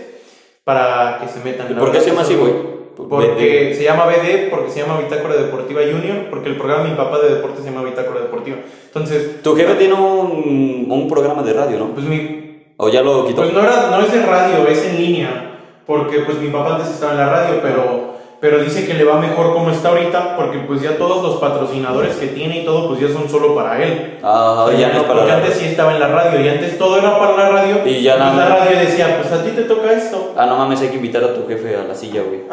para 0.63 1.19
que 1.21 1.27
se 1.29 1.39
metan. 1.43 1.71
¿Y 1.71 1.75
por 1.75 1.91
qué 1.91 2.01
se 2.01 2.09
llama 2.09 2.21
así, 2.23 2.35
güey? 2.35 2.53
Porque 2.97 3.73
se 3.75 3.83
llama 3.83 4.05
BD, 4.05 4.49
porque 4.49 4.71
se 4.71 4.81
llama 4.81 4.99
Bitácora 4.99 5.35
Deportiva 5.35 5.81
Junior, 5.81 6.25
porque 6.29 6.49
el 6.49 6.57
programa 6.57 6.83
de 6.83 6.89
mi 6.91 6.95
papá 6.95 7.19
de 7.19 7.35
deporte 7.35 7.61
se 7.61 7.69
llama 7.69 7.83
Bitácora 7.83 8.21
Deportiva. 8.21 8.57
Entonces, 8.87 9.41
Tu 9.43 9.55
jefe 9.55 9.75
tiene 9.75 9.93
un, 9.93 10.87
un 10.89 11.07
programa 11.07 11.43
de 11.43 11.53
radio, 11.53 11.77
¿no? 11.77 11.85
pues 11.93 12.05
mi 12.05 12.63
O 12.77 12.89
ya 12.89 13.01
lo 13.03 13.25
quitó. 13.25 13.41
pues 13.43 13.53
no, 13.53 13.61
era, 13.61 13.89
no 13.91 14.01
es 14.01 14.11
de 14.11 14.25
radio, 14.25 14.67
es 14.67 14.83
en 14.85 14.97
línea. 14.97 15.43
Porque 15.85 16.19
pues 16.19 16.39
mi 16.39 16.49
papá 16.49 16.75
antes 16.75 16.89
estaba 16.89 17.13
en 17.13 17.17
la 17.19 17.29
radio, 17.29 17.59
pero, 17.61 18.07
pero 18.39 18.59
dice 18.59 18.85
que 18.85 18.93
le 18.93 19.03
va 19.03 19.15
mejor 19.19 19.51
como 19.53 19.71
está 19.71 19.89
ahorita, 19.89 20.35
porque 20.35 20.59
pues 20.59 20.81
ya 20.81 20.97
todos 20.97 21.23
los 21.23 21.38
patrocinadores 21.38 22.15
que 22.17 22.27
tiene 22.27 22.59
y 22.59 22.65
todo, 22.65 22.88
pues 22.89 22.99
ya 22.99 23.07
son 23.09 23.27
solo 23.27 23.55
para 23.55 23.81
él. 23.83 24.19
Ah, 24.21 24.65
O 24.65 24.69
sea, 24.69 24.77
ya 24.79 24.89
no 24.89 24.97
es 24.99 25.03
para 25.03 25.13
porque 25.21 25.27
la 25.31 25.38
antes 25.38 25.53
sí 25.55 25.65
estaba 25.65 25.91
en 25.93 25.99
la 25.99 26.07
radio 26.09 26.39
y 26.41 26.47
antes 26.47 26.77
todo 26.77 26.97
era 26.99 27.17
para 27.17 27.35
la 27.35 27.49
radio. 27.49 27.77
Y 27.85 28.03
ya 28.03 28.17
nada 28.17 28.47
la 28.49 28.55
radio 28.57 28.77
decía, 28.77 29.19
pues 29.21 29.33
a 29.33 29.43
ti 29.43 29.49
te 29.51 29.63
toca 29.63 29.91
esto. 29.91 30.33
Ah, 30.38 30.45
no 30.45 30.55
mames, 30.57 30.79
hay 30.81 30.89
que 30.89 30.97
invitar 30.97 31.23
a 31.23 31.33
tu 31.33 31.47
jefe 31.47 31.75
a 31.75 31.83
la 31.88 31.95
silla, 31.95 32.21
güey. 32.21 32.41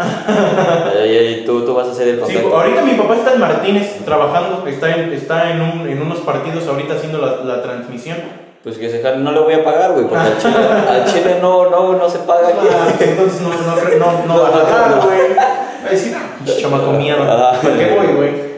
Ay, 1.02 1.42
tú, 1.46 1.62
tú 1.64 1.74
vas 1.74 1.88
a 1.88 1.90
hacer 1.90 2.08
el 2.08 2.16
Sí, 2.24 2.34
contacto. 2.34 2.56
ahorita 2.56 2.82
mi 2.82 2.92
papá 2.94 3.14
está 3.16 3.34
en 3.34 3.40
Martínez 3.40 3.98
trabajando, 4.04 4.64
está 4.66 4.94
en, 4.94 5.12
está 5.12 5.50
en, 5.50 5.60
un- 5.60 5.86
en 5.88 6.00
unos 6.00 6.18
partidos 6.20 6.66
ahorita 6.66 6.94
haciendo 6.94 7.18
la, 7.18 7.44
la 7.44 7.62
transmisión. 7.62 8.16
Pues 8.62 8.78
que 8.78 8.88
se 8.88 9.02
jale, 9.02 9.18
no 9.18 9.30
le 9.30 9.40
voy 9.40 9.52
a 9.52 9.62
pagar, 9.62 9.92
güey, 9.92 10.06
porque 10.06 10.24
al 10.24 10.38
chile, 10.38 10.54
al 10.88 11.04
chile 11.04 11.36
no, 11.42 11.68
no, 11.68 11.92
no 11.98 12.08
se 12.08 12.20
paga 12.20 12.48
aquí. 12.48 12.66
Ah, 12.72 12.88
entonces 12.98 13.42
no, 13.42 13.50
no, 13.50 13.56
no, 13.58 14.26
no, 14.26 14.34
No, 14.34 14.42
va 14.42 14.48
a 14.48 14.88
no. 14.88 15.02
güey. 15.06 15.63
Va 15.84 15.88
a 15.88 15.90
decir, 15.90 16.14
"Ah, 16.16 16.44
chamaco 16.60 16.92
mierda, 16.92 17.50
Ah. 17.52 17.58
¿para 17.62 17.76
qué 17.76 17.94
voy, 17.96 18.06
güey? 18.16 18.54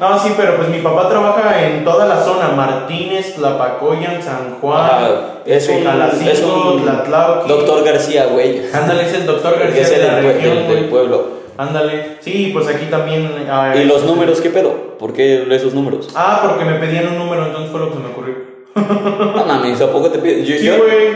No, 0.00 0.18
sí, 0.18 0.32
pero 0.34 0.56
pues 0.56 0.68
mi 0.70 0.78
papá 0.78 1.08
trabaja 1.10 1.62
en 1.66 1.84
toda 1.84 2.06
la 2.06 2.22
zona, 2.22 2.48
Martínez, 2.56 3.34
Tlapacoyan, 3.34 4.22
San 4.22 4.56
Juan, 4.58 4.80
Ah, 4.82 5.08
es 5.44 5.68
un, 5.68 5.84
Jalacingo, 5.84 6.30
es 6.30 6.42
un 6.42 6.82
Tlatlauqui. 6.84 7.48
doctor 7.48 7.84
García, 7.84 8.26
güey. 8.32 8.62
Ándale, 8.72 9.02
es 9.02 9.12
el 9.12 9.26
doctor 9.26 9.58
García 9.58 9.82
es 9.82 9.90
de 9.90 9.96
el 9.96 10.06
la 10.06 10.14
del, 10.16 10.24
región, 10.34 10.68
del- 10.68 10.84
pueblo. 10.86 11.40
Ándale, 11.58 12.16
sí, 12.20 12.48
pues 12.54 12.66
aquí 12.68 12.86
también... 12.86 13.30
ah, 13.50 13.74
¿Y 13.76 13.84
los 13.84 13.98
este- 13.98 14.08
números 14.08 14.40
qué 14.40 14.48
pedo? 14.48 14.96
¿Por 14.98 15.12
qué 15.12 15.46
esos 15.54 15.74
números? 15.74 16.08
Ah, 16.14 16.40
porque 16.48 16.64
me 16.64 16.78
pedían 16.78 17.08
un 17.08 17.18
número, 17.18 17.44
entonces 17.44 17.70
fue 17.70 17.80
lo 17.80 17.88
que 17.90 17.96
se 17.96 18.00
me 18.00 18.08
ocurrió. 18.08 18.34
No 18.74 19.44
mames, 19.46 19.80
¿a 19.80 19.90
poco 19.90 20.10
te 20.10 20.18
pido? 20.18 20.38
Yo, 20.44 20.56
Sí, 20.56 20.64
yo, 20.64 20.74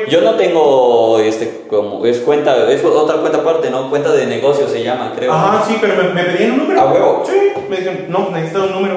yo 0.09 0.21
no 0.23 0.35
tengo, 0.35 1.19
este, 1.21 1.65
como, 1.69 2.05
es 2.05 2.19
cuenta, 2.19 2.71
es 2.71 2.85
otra 2.85 3.17
cuenta 3.19 3.39
aparte, 3.39 3.71
¿no? 3.71 3.89
Cuenta 3.91 4.13
de 4.13 4.27
negocio 4.27 4.67
se 4.69 4.83
llama, 4.83 5.13
creo. 5.17 5.33
Ajá, 5.33 5.65
sí, 5.67 5.77
pero 5.81 5.95
me, 5.97 6.09
me 6.15 6.25
pedían 6.25 6.53
un 6.53 6.59
número. 6.59 6.81
¿A 6.81 6.93
huevo? 6.93 7.23
Sí, 7.25 7.53
me 7.69 7.77
dijeron, 7.77 8.07
no, 8.09 8.31
necesito 8.31 8.65
un 8.65 8.73
número. 8.73 8.97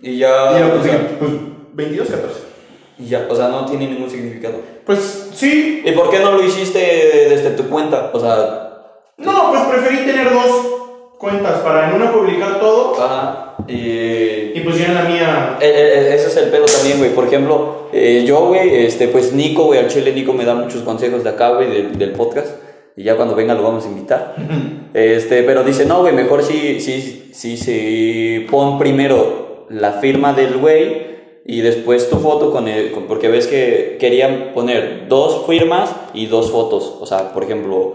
Y 0.00 0.18
ya, 0.18 0.28
y 0.56 0.60
yo, 0.60 0.68
pues, 0.70 0.80
o 0.80 0.84
sea, 0.84 1.08
pues 1.18 1.30
22, 1.74 2.08
14. 2.08 2.40
y 2.98 3.06
ya, 3.06 3.26
o 3.30 3.34
sea, 3.34 3.48
no 3.48 3.64
tiene 3.66 3.86
ningún 3.88 4.10
significado. 4.10 4.54
Pues 4.84 5.30
sí. 5.34 5.82
¿Y 5.84 5.92
por 5.92 6.10
qué 6.10 6.18
no 6.18 6.32
lo 6.32 6.44
hiciste 6.44 6.78
desde 7.30 7.50
tu 7.50 7.68
cuenta? 7.68 8.10
O 8.12 8.20
sea, 8.20 8.72
No, 9.16 9.50
pues 9.50 9.62
preferí 9.62 9.98
tener 10.04 10.30
dos 10.32 10.71
cuentas 11.22 11.60
para 11.60 11.88
en 11.88 11.94
una 12.02 12.12
publicar 12.12 12.58
todo 12.58 13.00
ajá, 13.00 13.54
y... 13.68 13.78
y 14.54 14.60
pues 14.64 14.76
yo 14.76 14.86
en 14.86 14.94
la 14.94 15.02
mía. 15.04 15.56
Eh, 15.60 15.70
eh, 15.72 16.14
ese 16.16 16.26
es 16.26 16.36
el 16.36 16.50
pedo 16.50 16.64
también, 16.66 16.98
güey. 16.98 17.14
Por 17.14 17.26
ejemplo, 17.26 17.86
eh, 17.92 18.24
yo, 18.26 18.46
güey, 18.48 18.84
este, 18.86 19.06
pues 19.06 19.32
Nico, 19.32 19.64
güey, 19.66 19.78
al 19.78 19.86
chile 19.88 20.12
Nico 20.12 20.32
me 20.32 20.44
da 20.44 20.54
muchos 20.56 20.82
consejos 20.82 21.22
de 21.22 21.30
acá, 21.30 21.50
güey, 21.54 21.70
del, 21.70 21.96
del 21.96 22.10
podcast. 22.10 22.48
Y 22.96 23.04
ya 23.04 23.14
cuando 23.16 23.36
venga 23.36 23.54
lo 23.54 23.62
vamos 23.62 23.84
a 23.86 23.88
invitar. 23.88 24.34
este, 24.94 25.44
pero 25.44 25.62
dice, 25.62 25.86
no, 25.86 26.00
güey, 26.00 26.12
mejor 26.12 26.42
sí, 26.42 26.80
sí, 26.80 27.30
sí, 27.32 27.56
sí, 27.56 28.46
pon 28.50 28.78
primero 28.80 29.66
la 29.70 29.92
firma 29.92 30.32
del 30.34 30.56
güey 30.58 31.12
y 31.46 31.60
después 31.60 32.10
tu 32.10 32.16
foto 32.18 32.50
con 32.50 32.66
el, 32.68 32.90
con- 32.92 33.06
porque 33.06 33.28
ves 33.28 33.46
que 33.46 33.96
querían 34.00 34.50
poner 34.54 35.06
dos 35.08 35.46
firmas 35.46 35.94
y 36.14 36.26
dos 36.26 36.50
fotos. 36.50 36.96
O 37.00 37.06
sea, 37.06 37.32
por 37.32 37.44
ejemplo, 37.44 37.94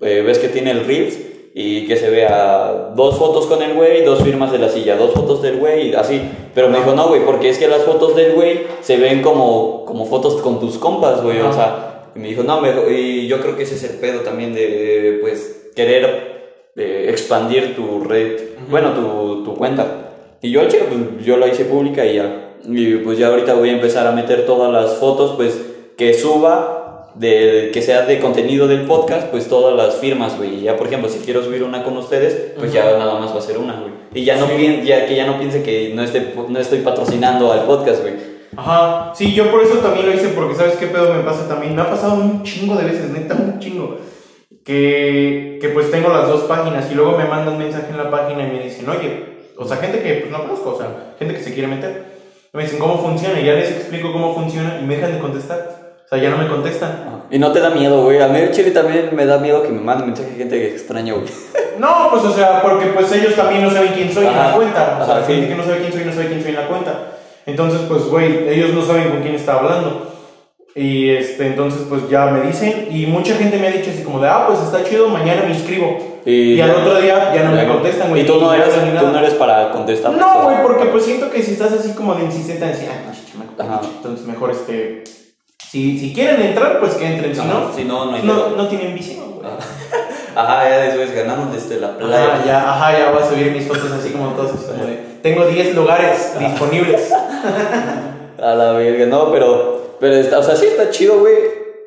eh, 0.00 0.22
ves 0.24 0.38
que 0.38 0.48
tiene 0.48 0.70
el 0.70 0.86
Reels 0.86 1.18
y 1.60 1.88
que 1.88 1.96
se 1.96 2.08
vea 2.08 2.92
dos 2.94 3.18
fotos 3.18 3.46
con 3.46 3.60
el 3.60 3.74
güey, 3.74 4.04
dos 4.04 4.22
firmas 4.22 4.52
de 4.52 4.60
la 4.60 4.68
silla, 4.68 4.94
dos 4.94 5.10
fotos 5.10 5.42
del 5.42 5.56
güey 5.56 5.88
y 5.88 5.94
así. 5.94 6.22
Pero 6.54 6.68
me 6.68 6.78
dijo, 6.78 6.94
no, 6.94 7.08
güey, 7.08 7.24
porque 7.24 7.48
es 7.48 7.58
que 7.58 7.66
las 7.66 7.82
fotos 7.82 8.14
del 8.14 8.34
güey 8.34 8.60
se 8.80 8.96
ven 8.96 9.22
como, 9.22 9.84
como 9.84 10.06
fotos 10.06 10.40
con 10.40 10.60
tus 10.60 10.78
compas, 10.78 11.20
güey. 11.20 11.40
O 11.40 11.52
sea, 11.52 12.10
y 12.14 12.20
me 12.20 12.28
dijo, 12.28 12.44
no, 12.44 12.60
mejor, 12.60 12.92
y 12.92 13.26
yo 13.26 13.40
creo 13.40 13.56
que 13.56 13.64
ese 13.64 13.74
es 13.74 13.82
el 13.82 13.98
pedo 13.98 14.20
también 14.20 14.54
de, 14.54 15.18
pues, 15.20 15.70
querer 15.74 16.70
eh, 16.76 17.06
expandir 17.08 17.74
tu 17.74 18.04
red, 18.04 18.40
bueno, 18.70 18.92
tu, 18.92 19.42
tu 19.42 19.56
cuenta. 19.56 20.12
Y 20.40 20.52
yo, 20.52 20.68
chile, 20.68 20.84
pues, 20.88 21.26
yo 21.26 21.38
la 21.38 21.48
hice 21.48 21.64
pública 21.64 22.06
y 22.06 22.14
ya. 22.14 22.54
Y 22.68 22.98
pues 22.98 23.18
ya 23.18 23.26
ahorita 23.26 23.54
voy 23.54 23.70
a 23.70 23.72
empezar 23.72 24.06
a 24.06 24.12
meter 24.12 24.46
todas 24.46 24.72
las 24.72 24.94
fotos, 24.98 25.32
pues, 25.34 25.60
que 25.96 26.14
suba, 26.14 26.77
de, 27.18 27.70
que 27.72 27.82
sea 27.82 28.02
de 28.06 28.20
contenido 28.20 28.68
del 28.68 28.82
podcast, 28.82 29.28
pues 29.28 29.48
todas 29.48 29.74
las 29.76 29.96
firmas, 30.00 30.36
güey. 30.36 30.56
Y 30.56 30.60
ya, 30.62 30.76
por 30.76 30.86
ejemplo, 30.86 31.08
si 31.08 31.18
quiero 31.18 31.42
subir 31.42 31.62
una 31.64 31.82
con 31.84 31.96
ustedes, 31.96 32.52
pues 32.58 32.72
ya 32.72 32.84
nada 32.96 33.18
más 33.18 33.34
va 33.34 33.38
a 33.38 33.42
ser 33.42 33.58
una, 33.58 33.74
güey. 33.80 33.92
Y 34.14 34.24
ya 34.24 34.36
no, 34.36 34.46
Sí. 34.46 34.52
pien- 34.56 34.82
ya, 34.84 35.06
que 35.06 35.14
ya 35.16 35.26
no 35.26 35.38
piense 35.38 35.62
que 35.62 35.92
no, 35.94 36.02
esté, 36.02 36.34
no 36.48 36.58
estoy 36.58 36.78
patrocinando 36.80 37.52
al 37.52 37.64
podcast, 37.64 38.02
güey. 38.02 38.14
Ajá, 38.56 39.12
sí, 39.14 39.34
yo 39.34 39.50
por 39.50 39.62
eso 39.62 39.74
también 39.78 40.06
lo 40.06 40.14
hice, 40.14 40.28
porque 40.28 40.54
¿sabes 40.54 40.76
qué 40.76 40.86
pedo 40.86 41.12
me 41.12 41.20
pasa 41.22 41.46
también? 41.48 41.74
Me 41.76 41.82
ha 41.82 41.90
pasado 41.90 42.14
un 42.14 42.42
chingo 42.44 42.74
de 42.76 42.84
veces, 42.84 43.10
neta, 43.10 43.34
un 43.34 43.58
chingo. 43.60 43.98
Que, 44.64 45.58
que 45.60 45.68
pues 45.70 45.90
tengo 45.90 46.08
las 46.10 46.28
dos 46.28 46.42
páginas 46.42 46.90
y 46.90 46.94
luego 46.94 47.16
me 47.16 47.24
mandan 47.24 47.56
mensaje 47.58 47.86
en 47.90 47.96
la 47.96 48.10
página 48.10 48.46
y 48.46 48.50
me 48.52 48.62
dicen, 48.64 48.88
oye, 48.88 49.24
o 49.56 49.64
sea, 49.64 49.78
gente 49.78 50.02
que 50.02 50.14
pues 50.14 50.30
no 50.30 50.40
conozco, 50.42 50.70
o 50.74 50.78
sea, 50.78 51.14
gente 51.18 51.34
que 51.34 51.42
se 51.42 51.52
quiere 51.54 51.68
meter. 51.68 52.04
Me 52.52 52.62
dicen 52.64 52.78
cómo 52.78 52.98
funciona 52.98 53.40
y 53.40 53.44
ya 53.44 53.54
les 53.54 53.70
explico 53.70 54.12
cómo 54.12 54.34
funciona 54.34 54.78
y 54.82 54.84
me 54.84 54.96
dejan 54.96 55.12
de 55.14 55.18
contestar. 55.20 55.77
O 56.10 56.14
sea, 56.16 56.22
ya 56.22 56.30
no 56.30 56.38
me 56.38 56.48
contestan. 56.48 57.22
Y 57.30 57.38
no 57.38 57.52
te 57.52 57.60
da 57.60 57.68
miedo, 57.68 58.02
güey. 58.02 58.22
A 58.22 58.28
mí 58.28 58.38
el 58.38 58.50
chile 58.50 58.70
también 58.70 59.10
me 59.12 59.26
da 59.26 59.36
miedo 59.36 59.62
que 59.62 59.68
me 59.68 59.80
manden 59.80 60.06
mensaje 60.06 60.30
gente 60.38 60.58
que 60.58 60.68
extraña, 60.68 61.12
güey. 61.12 61.26
No, 61.78 62.08
pues 62.10 62.24
o 62.24 62.32
sea, 62.32 62.60
porque 62.60 62.86
pues 62.86 63.12
ellos 63.12 63.36
también 63.36 63.62
no 63.62 63.70
saben 63.70 63.92
quién 63.94 64.12
soy 64.12 64.26
en 64.26 64.36
la 64.36 64.52
cuenta. 64.52 64.98
O 65.00 65.06
sea, 65.06 65.18
ajá, 65.18 65.26
gente 65.26 65.42
sí. 65.42 65.48
que 65.48 65.54
no 65.54 65.62
sabe 65.62 65.78
quién 65.78 65.92
soy 65.92 66.04
no 66.04 66.12
sabe 66.12 66.26
quién 66.26 66.42
soy 66.42 66.50
en 66.50 66.56
la 66.56 66.66
cuenta. 66.66 66.92
Entonces, 67.46 67.82
pues, 67.86 68.04
güey, 68.06 68.48
ellos 68.48 68.74
no 68.74 68.82
saben 68.82 69.10
con 69.10 69.22
quién 69.22 69.36
está 69.36 69.58
hablando. 69.58 70.12
Y 70.74 71.10
este, 71.10 71.46
entonces, 71.46 71.82
pues 71.88 72.08
ya 72.10 72.26
me 72.26 72.40
dicen. 72.40 72.88
Y 72.90 73.06
mucha 73.06 73.36
gente 73.36 73.58
me 73.58 73.68
ha 73.68 73.70
dicho 73.70 73.90
así 73.90 74.02
como 74.02 74.18
de, 74.18 74.28
ah, 74.28 74.46
pues 74.48 74.60
está 74.60 74.82
chido, 74.82 75.08
mañana 75.08 75.42
me 75.42 75.50
inscribo. 75.50 76.20
Y, 76.24 76.60
al 76.60 76.70
otro 76.72 77.00
día 77.00 77.32
ya 77.32 77.44
no 77.44 77.52
me 77.52 77.68
contestan, 77.68 78.08
güey. 78.08 78.22
Y 78.22 78.26
tú 78.26 78.40
no, 78.40 78.52
eres, 78.52 78.74
tú 78.74 79.06
no 79.06 79.38
para 79.38 79.70
contestar. 79.70 80.12
No, 80.12 80.42
güey, 80.42 80.56
porque 80.62 80.86
pues 80.86 81.04
siento 81.04 81.30
que 81.30 81.42
si 81.42 81.52
estás 81.52 81.72
así 81.72 81.92
como 81.92 82.14
de 82.14 82.24
insistente, 82.24 82.66
decir, 82.66 82.88
ah, 82.90 83.06
no, 83.06 83.56
chamaco, 83.56 83.86
entonces 83.98 84.26
mejor 84.26 84.50
este. 84.50 85.04
Si, 85.70 85.98
si 85.98 86.14
quieren 86.14 86.40
entrar, 86.40 86.80
pues 86.80 86.94
que 86.94 87.06
entren. 87.06 87.34
Si 87.34 87.40
Ajá, 87.40 87.48
no, 87.52 87.72
si 87.74 87.84
no, 87.84 88.06
no 88.06 88.16
hay 88.16 88.22
no, 88.22 88.50
no 88.50 88.68
tienen 88.68 88.94
visión, 88.94 89.32
güey. 89.34 89.46
Ajá, 90.34 90.68
ya 90.68 90.78
después 90.78 91.14
ganamos 91.14 91.52
desde 91.52 91.80
la 91.80 91.98
playa. 91.98 92.34
Ajá, 92.34 92.44
ya, 92.46 92.70
ajá, 92.72 92.98
ya 92.98 93.10
voy 93.10 93.22
a 93.22 93.28
subir 93.28 93.52
mis 93.52 93.66
fotos 93.66 93.90
así 93.90 94.10
como 94.10 94.30
de, 94.30 95.08
tengo 95.22 95.44
10 95.44 95.74
lugares 95.74 96.38
disponibles. 96.38 97.12
A 98.40 98.54
la 98.54 98.72
verga, 98.72 99.06
no, 99.06 99.32
pero, 99.32 99.96
pero 99.98 100.14
está, 100.14 100.38
o 100.38 100.42
sea, 100.42 100.54
sí 100.54 100.66
está 100.66 100.90
chido, 100.90 101.18
güey. 101.18 101.34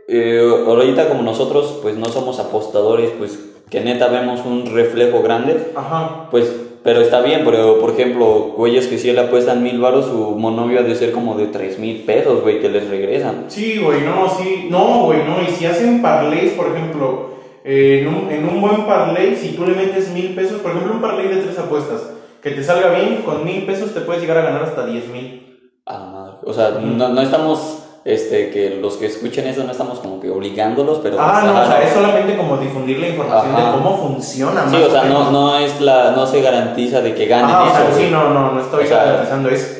Eh, 0.09 0.63
ahorita 0.67 1.07
como 1.07 1.21
nosotros, 1.21 1.79
pues 1.81 1.95
no 1.95 2.07
somos 2.07 2.39
apostadores, 2.39 3.11
pues 3.17 3.39
que 3.69 3.79
neta 3.79 4.09
vemos 4.09 4.41
un 4.45 4.65
reflejo 4.75 5.21
grande, 5.21 5.71
Ajá. 5.73 6.27
pues, 6.29 6.51
pero 6.83 7.01
está 7.01 7.21
bien, 7.21 7.41
pero 7.45 7.79
por 7.79 7.91
ejemplo, 7.91 8.53
güeyes 8.57 8.87
que 8.87 8.97
sí 8.97 9.11
le 9.11 9.21
apuestan 9.21 9.61
mil 9.61 9.79
baros, 9.79 10.05
su 10.07 10.35
monovio 10.35 10.79
ha 10.79 10.83
de 10.83 10.95
ser 10.95 11.11
como 11.11 11.37
de 11.37 11.47
tres 11.47 11.77
mil 11.77 12.03
pesos, 12.03 12.41
güey, 12.41 12.59
que 12.59 12.69
les 12.69 12.89
regresan. 12.89 13.45
Sí, 13.47 13.79
güey, 13.83 14.01
no, 14.01 14.29
sí, 14.29 14.67
no, 14.69 15.05
güey, 15.05 15.19
no, 15.23 15.41
y 15.41 15.51
si 15.51 15.65
hacen 15.65 16.01
parlays, 16.01 16.53
por 16.53 16.67
ejemplo, 16.67 17.31
eh, 17.63 17.99
en, 18.01 18.07
un, 18.07 18.31
en 18.31 18.49
un 18.49 18.61
buen 18.61 18.85
parlay, 18.85 19.35
si 19.35 19.49
tú 19.49 19.65
le 19.65 19.75
metes 19.75 20.09
mil 20.11 20.33
pesos, 20.33 20.59
por 20.61 20.71
ejemplo, 20.71 20.93
un 20.93 21.01
parlay 21.01 21.27
de 21.27 21.37
tres 21.37 21.59
apuestas, 21.59 22.01
que 22.41 22.51
te 22.51 22.63
salga 22.63 22.89
bien, 22.95 23.21
con 23.23 23.45
mil 23.45 23.65
pesos 23.65 23.93
te 23.93 24.01
puedes 24.01 24.21
llegar 24.21 24.39
a 24.39 24.43
ganar 24.43 24.63
hasta 24.63 24.85
10 24.85 25.07
mil. 25.09 25.71
A 25.85 25.93
la 25.93 26.05
madre. 26.05 26.37
O 26.43 26.53
sea, 26.53 26.71
no, 26.71 27.09
no 27.09 27.21
estamos 27.21 27.80
este, 28.03 28.49
que 28.49 28.71
los 28.81 28.97
que 28.97 29.05
escuchen 29.05 29.45
eso 29.47 29.63
no 29.63 29.71
estamos 29.71 29.99
como 29.99 30.19
que 30.19 30.29
obligándolos, 30.31 30.99
pero... 31.03 31.17
Ah, 31.19 31.39
pues, 31.41 31.45
no, 31.45 31.51
ajá, 31.59 31.63
o 31.63 31.67
sea, 31.71 31.83
es 31.87 31.93
solamente 31.93 32.35
como 32.37 32.57
difundir 32.57 32.99
la 32.99 33.09
información 33.09 33.55
Ajá. 33.55 33.65
de 33.71 33.77
cómo 33.77 33.97
funciona. 33.97 34.67
Sí, 34.69 34.75
o 34.77 34.89
sea, 34.89 35.03
no, 35.03 35.29
no 35.31 35.57
es 35.57 35.79
la, 35.81 36.11
no 36.11 36.25
se 36.25 36.41
garantiza 36.41 37.01
de 37.01 37.13
que 37.13 37.25
ganen 37.27 37.55
o 37.55 37.65
eso. 37.65 37.75
sea, 37.75 37.91
sí, 37.93 38.07
no, 38.11 38.29
no, 38.33 38.51
no 38.53 38.59
estoy 38.61 38.85
O 38.85 38.87
sea, 38.87 39.03
garantizando, 39.03 39.49
es 39.49 39.77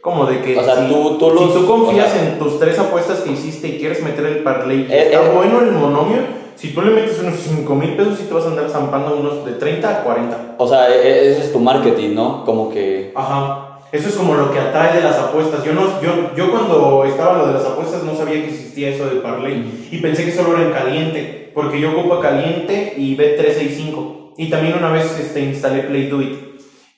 como 0.00 0.26
de 0.26 0.40
que 0.42 0.58
o 0.58 0.62
sea, 0.62 0.76
si, 0.86 0.92
tú- 0.92 1.16
tú 1.18 1.30
los- 1.30 1.52
si 1.52 1.58
tú 1.60 1.66
confías 1.66 2.08
o 2.08 2.14
sea- 2.14 2.22
en 2.28 2.38
tus 2.38 2.58
tres 2.60 2.78
apuestas 2.78 3.20
que 3.20 3.32
hiciste 3.32 3.66
y 3.68 3.78
quieres 3.78 4.02
meter 4.02 4.24
el 4.26 4.38
parlay, 4.44 4.86
y 4.88 4.92
Eh, 4.92 5.06
está 5.12 5.24
eh. 5.24 5.30
bueno 5.34 5.60
el 5.60 5.72
monomio, 5.72 6.18
si 6.56 6.72
tú 6.72 6.82
le 6.82 6.90
metes 6.92 7.18
unos 7.20 7.34
5 7.40 7.74
mil 7.74 7.96
pesos 7.96 8.20
y 8.20 8.24
te 8.24 8.34
vas 8.34 8.44
a 8.44 8.48
andar 8.48 8.68
zampando 8.70 9.16
unos 9.16 9.44
de 9.44 9.52
30 9.52 9.88
a 9.90 10.04
40. 10.04 10.54
O 10.58 10.68
sea, 10.68 10.88
e- 10.88 11.00
e- 11.08 11.32
ese 11.32 11.40
es 11.40 11.52
tu 11.52 11.58
marketing, 11.58 12.14
¿no? 12.14 12.44
Como 12.44 12.70
que... 12.70 13.12
Ajá. 13.16 13.73
Eso 13.94 14.08
es 14.08 14.16
como 14.16 14.34
lo 14.34 14.50
que 14.50 14.58
atrae 14.58 14.96
de 14.96 15.02
las 15.04 15.16
apuestas. 15.18 15.62
Yo, 15.64 15.72
no, 15.72 16.02
yo, 16.02 16.34
yo 16.36 16.50
cuando 16.50 17.04
estaba 17.06 17.38
lo 17.38 17.46
de 17.46 17.54
las 17.54 17.64
apuestas 17.64 18.02
no 18.02 18.16
sabía 18.16 18.42
que 18.42 18.48
existía 18.48 18.88
eso 18.88 19.06
de 19.08 19.20
parlay 19.20 19.64
y 19.90 19.98
pensé 19.98 20.24
que 20.24 20.32
solo 20.32 20.56
era 20.56 20.66
en 20.66 20.72
caliente, 20.72 21.52
porque 21.54 21.78
yo 21.80 21.92
ocupo 21.92 22.18
caliente 22.18 22.94
y 22.96 23.16
Bet365. 23.16 24.32
Y 24.36 24.50
también 24.50 24.74
una 24.76 24.90
vez 24.90 25.16
este, 25.20 25.40
instalé 25.42 25.82
Play 25.84 26.08
Do 26.08 26.20
It. 26.20 26.34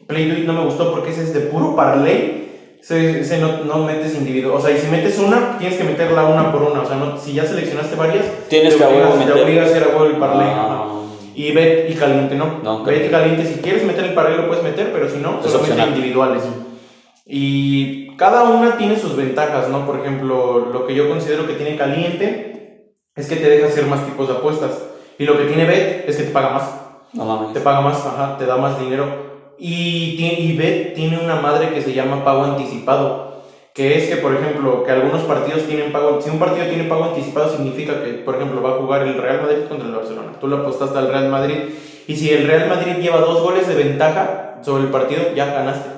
Play 0.06 0.30
Do 0.30 0.38
It 0.38 0.46
no 0.46 0.54
me 0.54 0.64
gustó 0.64 0.90
porque 0.90 1.10
ese 1.10 1.24
es 1.24 1.34
de 1.34 1.40
puro 1.40 1.76
parlay. 1.76 2.44
Ese, 2.80 3.20
ese 3.20 3.38
no, 3.40 3.64
no 3.66 3.84
metes 3.84 4.14
individuo. 4.14 4.54
O 4.56 4.60
sea, 4.60 4.70
y 4.70 4.78
si 4.78 4.86
metes 4.86 5.18
una, 5.18 5.58
tienes 5.58 5.76
que 5.76 5.84
meterla 5.84 6.24
una 6.24 6.50
por 6.50 6.62
una. 6.62 6.80
O 6.80 6.86
sea, 6.86 6.96
no, 6.96 7.18
si 7.18 7.34
ya 7.34 7.44
seleccionaste 7.44 7.94
varias, 7.96 8.24
Tienes 8.48 8.72
te 8.74 8.78
que 8.78 8.84
obligas- 8.86 9.12
te 9.12 9.18
meter. 9.26 9.42
obliga 9.42 9.62
a 9.62 9.66
hacer 9.66 9.82
a 9.82 10.02
el 10.06 10.12
parlay. 10.16 10.46
Ah. 10.50 10.82
Y 11.34 11.52
bet 11.52 11.90
y 11.90 11.94
caliente, 11.94 12.36
¿no? 12.36 12.60
No, 12.62 12.84
bet 12.84 12.94
caliente. 12.94 13.06
y 13.08 13.10
caliente, 13.10 13.44
si 13.54 13.60
quieres 13.60 13.84
meter 13.84 14.04
el 14.04 14.14
parlay 14.14 14.36
lo 14.38 14.46
puedes 14.48 14.64
meter, 14.64 14.90
pero 14.92 15.10
si 15.10 15.18
no, 15.18 15.40
Es 15.44 15.50
solamente 15.50 15.72
opcional. 15.72 15.88
individuales. 15.90 16.42
Y 17.28 18.16
cada 18.16 18.44
una 18.44 18.78
tiene 18.78 18.96
sus 18.96 19.16
ventajas, 19.16 19.68
¿no? 19.68 19.84
Por 19.84 19.98
ejemplo, 19.98 20.70
lo 20.72 20.86
que 20.86 20.94
yo 20.94 21.08
considero 21.08 21.46
que 21.46 21.54
tiene 21.54 21.76
caliente 21.76 22.92
es 23.16 23.28
que 23.28 23.36
te 23.36 23.50
deja 23.50 23.66
hacer 23.66 23.86
más 23.86 24.06
tipos 24.06 24.28
de 24.28 24.34
apuestas. 24.34 24.80
Y 25.18 25.24
lo 25.24 25.36
que 25.36 25.46
tiene 25.46 25.64
bet 25.64 26.08
es 26.08 26.16
que 26.16 26.22
te 26.22 26.30
paga 26.30 26.50
más. 26.50 26.70
No 27.12 27.24
mames. 27.24 27.52
Te 27.52 27.60
paga 27.60 27.80
más, 27.80 28.06
ajá, 28.06 28.36
te 28.38 28.46
da 28.46 28.56
más 28.56 28.78
dinero. 28.78 29.06
Y, 29.58 30.24
y 30.38 30.56
bet 30.56 30.94
tiene 30.94 31.18
una 31.18 31.40
madre 31.40 31.70
que 31.70 31.82
se 31.82 31.94
llama 31.94 32.24
pago 32.24 32.44
anticipado. 32.44 33.42
Que 33.74 33.98
es 33.98 34.08
que, 34.08 34.16
por 34.16 34.32
ejemplo, 34.32 34.84
que 34.84 34.92
algunos 34.92 35.22
partidos 35.22 35.64
tienen 35.64 35.90
pago. 35.90 36.20
Si 36.20 36.30
un 36.30 36.38
partido 36.38 36.66
tiene 36.66 36.84
pago 36.84 37.06
anticipado, 37.06 37.50
significa 37.50 38.04
que, 38.04 38.12
por 38.12 38.36
ejemplo, 38.36 38.62
va 38.62 38.70
a 38.70 38.78
jugar 38.78 39.02
el 39.02 39.20
Real 39.20 39.42
Madrid 39.42 39.64
contra 39.68 39.88
el 39.88 39.94
Barcelona. 39.94 40.32
Tú 40.40 40.46
le 40.46 40.56
apostaste 40.56 40.96
al 40.96 41.08
Real 41.08 41.28
Madrid. 41.28 41.56
Y 42.06 42.14
si 42.14 42.30
el 42.30 42.46
Real 42.46 42.68
Madrid 42.68 43.02
lleva 43.02 43.18
dos 43.18 43.42
goles 43.42 43.66
de 43.66 43.74
ventaja 43.74 44.60
sobre 44.62 44.84
el 44.84 44.90
partido, 44.90 45.22
ya 45.34 45.46
ganaste. 45.46 45.96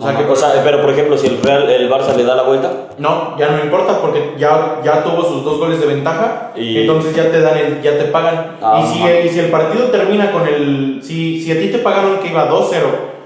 O 0.00 0.02
sea, 0.02 0.16
que, 0.16 0.24
O 0.24 0.34
sea, 0.36 0.52
pero 0.64 0.80
por 0.80 0.90
ejemplo, 0.90 1.16
si 1.18 1.26
el 1.26 1.42
Real, 1.42 1.68
el 1.68 1.90
Barça 1.90 2.14
le 2.16 2.24
da 2.24 2.34
la 2.34 2.42
vuelta, 2.44 2.72
no, 2.98 3.36
ya 3.38 3.50
no 3.50 3.62
importa 3.62 3.98
porque 4.00 4.34
ya, 4.38 4.80
ya 4.82 5.04
tuvo 5.04 5.22
sus 5.22 5.44
dos 5.44 5.58
goles 5.58 5.78
de 5.80 5.86
ventaja 5.86 6.52
Y- 6.56 6.78
entonces 6.80 7.14
ya 7.14 7.30
te 7.30 7.40
dan 7.40 7.56
el, 7.58 7.82
ya 7.82 7.98
te 7.98 8.04
pagan. 8.04 8.56
Ah, 8.62 8.82
y, 8.82 8.86
si, 8.94 9.02
ajá. 9.02 9.20
y 9.20 9.28
si 9.28 9.38
el 9.40 9.50
partido 9.50 9.84
termina 9.86 10.32
con 10.32 10.46
el, 10.48 11.00
si, 11.02 11.42
si 11.42 11.52
a 11.52 11.58
ti 11.60 11.68
te 11.68 11.78
pagaron 11.78 12.18
que 12.18 12.28
iba 12.28 12.48
2-0 12.48 12.74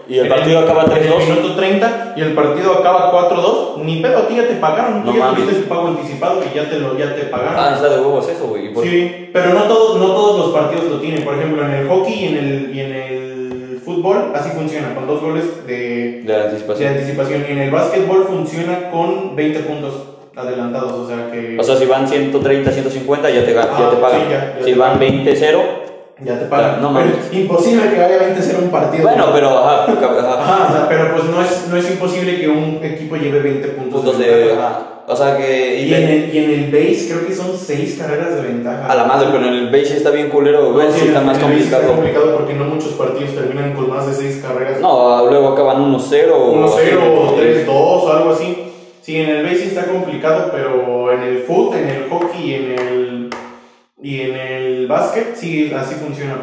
Y 0.08 0.18
el 0.18 0.28
partido 0.28 0.58
acaba 0.60 0.84
en 0.84 0.92
el 0.92 1.10
3-2. 1.12 1.18
minuto 1.28 1.54
30 1.54 2.14
y 2.16 2.20
el 2.20 2.32
partido 2.34 2.72
acaba 2.74 3.10
4-2, 3.30 3.76
ni 3.78 4.00
pedo, 4.02 4.18
a 4.18 4.28
ti 4.28 4.34
ya 4.36 4.46
te 4.48 4.54
pagaron, 4.56 5.02
tú 5.02 5.10
No 5.12 5.16
ya 5.16 5.24
mames. 5.26 5.40
tuviste 5.44 5.62
el 5.62 5.68
pago 5.68 5.86
anticipado 5.88 6.40
y 6.42 6.54
ya 6.56 6.68
te 6.68 6.78
lo, 6.78 6.98
ya 6.98 7.14
te 7.14 7.22
pagaron. 7.22 7.54
ah, 7.56 7.72
está 7.74 7.88
de 7.88 8.00
huevos 8.00 8.28
eso, 8.28 8.46
güey. 8.48 8.70
Sí, 8.82 9.30
pero 9.32 9.54
no 9.54 9.62
todos, 9.62 9.98
no 9.98 10.06
todos 10.08 10.38
los 10.40 10.48
partidos 10.54 10.84
lo 10.90 10.96
tienen. 10.98 11.24
Por 11.24 11.34
ejemplo, 11.34 11.64
en 11.64 11.70
el 11.72 11.88
hockey 11.88 12.14
y 12.14 12.26
en 12.28 12.36
el, 12.36 12.76
y 12.76 12.80
en 12.80 12.92
el 12.94 13.43
fútbol 13.84 14.32
así 14.34 14.50
funciona, 14.50 14.94
con 14.94 15.06
dos 15.06 15.20
goles 15.20 15.66
de, 15.66 16.22
De 16.22 16.32
la 16.32 16.38
de 16.38 16.44
anticipación. 16.46 16.92
anticipación. 16.92 17.44
Y 17.48 17.52
en 17.52 17.58
el 17.58 17.70
básquetbol 17.70 18.24
funciona 18.26 18.90
con 18.90 19.36
20 19.36 19.60
puntos 19.60 19.92
adelantados, 20.36 20.92
o 20.92 21.06
sea 21.08 21.30
que 21.30 21.56
O 21.58 21.62
sea, 21.62 21.76
si 21.76 21.86
van 21.86 22.08
130, 22.08 22.70
150, 22.70 23.30
ya 23.30 23.44
te, 23.44 23.52
ga- 23.54 23.68
ya 23.78 23.86
Ah, 23.86 23.90
te 23.90 23.96
pagan. 23.96 24.20
sí, 24.20 24.26
ya, 24.30 24.54
ya 24.58 24.64
si 24.64 24.72
te 24.72 24.78
van 24.78 24.98
pagan. 24.98 25.24
20-0, 25.24 25.58
ya 26.24 26.38
te 26.40 26.44
pagan. 26.46 26.82
No 26.82 26.92
Pero 26.94 27.06
es 27.10 27.32
imposible 27.32 27.90
que 27.90 28.00
vaya 28.00 28.18
20-0 28.18 28.58
un 28.64 28.70
partido. 28.70 29.02
bueno, 29.04 29.26
pero 29.32 29.48
ajá, 29.58 29.84
ajá, 29.84 30.40
Ajá, 30.40 30.66
o 30.68 30.72
sea, 30.72 30.86
pero 30.88 31.12
pues 31.12 31.24
no 31.24 31.40
es, 31.42 31.68
no 31.70 31.76
es 31.76 31.90
imposible 31.90 32.40
que 32.40 32.48
un 32.48 32.80
equipo 32.82 33.16
lleve 33.16 33.40
20 33.40 33.68
puntos, 33.68 34.00
puntos 34.00 34.18
de 34.18 34.26
de. 34.26 34.52
ajá. 34.52 34.90
O 35.06 35.14
sea 35.14 35.36
que. 35.36 35.80
Y 35.82 35.92
en, 35.94 36.08
el, 36.08 36.34
y 36.34 36.38
en 36.38 36.50
el 36.50 36.70
base 36.72 37.08
creo 37.10 37.26
que 37.26 37.34
son 37.34 37.56
6 37.56 37.96
carreras 37.98 38.36
de 38.36 38.42
ventaja. 38.42 38.86
A 38.90 38.94
la 38.94 39.04
madre, 39.04 39.28
pero 39.32 39.46
en 39.46 39.52
el 39.54 39.66
base 39.66 39.96
está 39.96 40.10
bien 40.10 40.30
culero, 40.30 40.72
güey. 40.72 40.90
Sí, 40.92 41.00
sí 41.00 41.06
está 41.08 41.20
más 41.20 41.36
el 41.38 41.44
base 41.44 41.58
Está 41.60 41.76
complicado. 41.78 41.94
complicado 41.94 42.36
porque 42.38 42.54
no 42.54 42.64
muchos 42.64 42.92
partidos 42.92 43.34
terminan 43.34 43.74
con 43.74 43.90
más 43.90 44.06
de 44.06 44.14
6 44.14 44.42
carreras. 44.46 44.80
No, 44.80 45.26
luego 45.28 45.48
acaban 45.48 45.92
1-0. 45.92 46.00
1-0 46.00 46.30
o 46.32 47.40
Eh, 47.40 47.64
3-2 47.66 47.68
o 47.68 48.12
algo 48.12 48.30
así. 48.30 48.56
Sí, 49.02 49.16
en 49.20 49.28
el 49.28 49.42
base 49.44 49.66
está 49.66 49.84
complicado, 49.84 50.50
pero 50.50 51.12
en 51.12 51.22
el 51.22 51.38
foot, 51.40 51.74
en 51.74 51.88
el 51.88 52.08
hockey 52.08 52.42
y 52.50 52.54
en 52.54 52.72
el, 52.72 53.30
y 54.02 54.20
en 54.22 54.36
el 54.36 54.86
básquet, 54.86 55.36
sí, 55.36 55.70
así 55.76 55.96
funciona. 55.96 56.38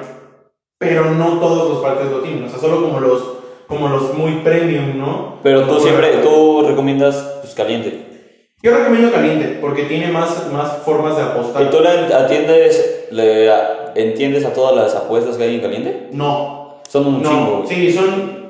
Pero 0.77 1.09
no 1.11 1.39
todos 1.39 1.69
los 1.69 1.79
partidos 1.79 2.11
lo 2.11 2.19
tienen, 2.19 2.43
o 2.43 2.49
sea, 2.49 2.59
solo 2.59 2.83
como 2.83 2.99
los, 2.99 3.23
como 3.67 3.87
los 3.89 4.13
muy 4.15 4.41
premium, 4.43 4.97
¿no? 4.99 5.39
Pero 5.41 5.61
tú 5.61 5.67
Como 5.69 5.79
siempre, 5.79 6.09
tú 6.21 6.63
recomiendas 6.67 7.15
pues, 7.41 7.55
caliente. 7.55 8.10
Yo 8.63 8.75
recomiendo 8.77 9.11
caliente, 9.11 9.57
porque 9.59 9.83
tiene 9.83 10.07
más, 10.11 10.51
más 10.51 10.77
formas 10.85 11.17
de 11.17 11.23
apostar. 11.23 11.63
¿Y 11.63 11.65
tú 11.69 11.79
le 11.81 12.13
atiendes, 12.13 13.07
le 13.11 13.49
a- 13.51 13.91
entiendes 13.95 14.45
a 14.45 14.53
todas 14.53 14.75
las 14.75 14.95
apuestas 14.95 15.35
que 15.37 15.43
hay 15.43 15.55
en 15.55 15.61
caliente? 15.61 16.07
No, 16.11 16.81
Son 16.87 17.07
un 17.07 17.23
chingo. 17.23 17.33
no, 17.33 17.57
güey. 17.63 17.67
sí, 17.67 17.91
son... 17.93 18.41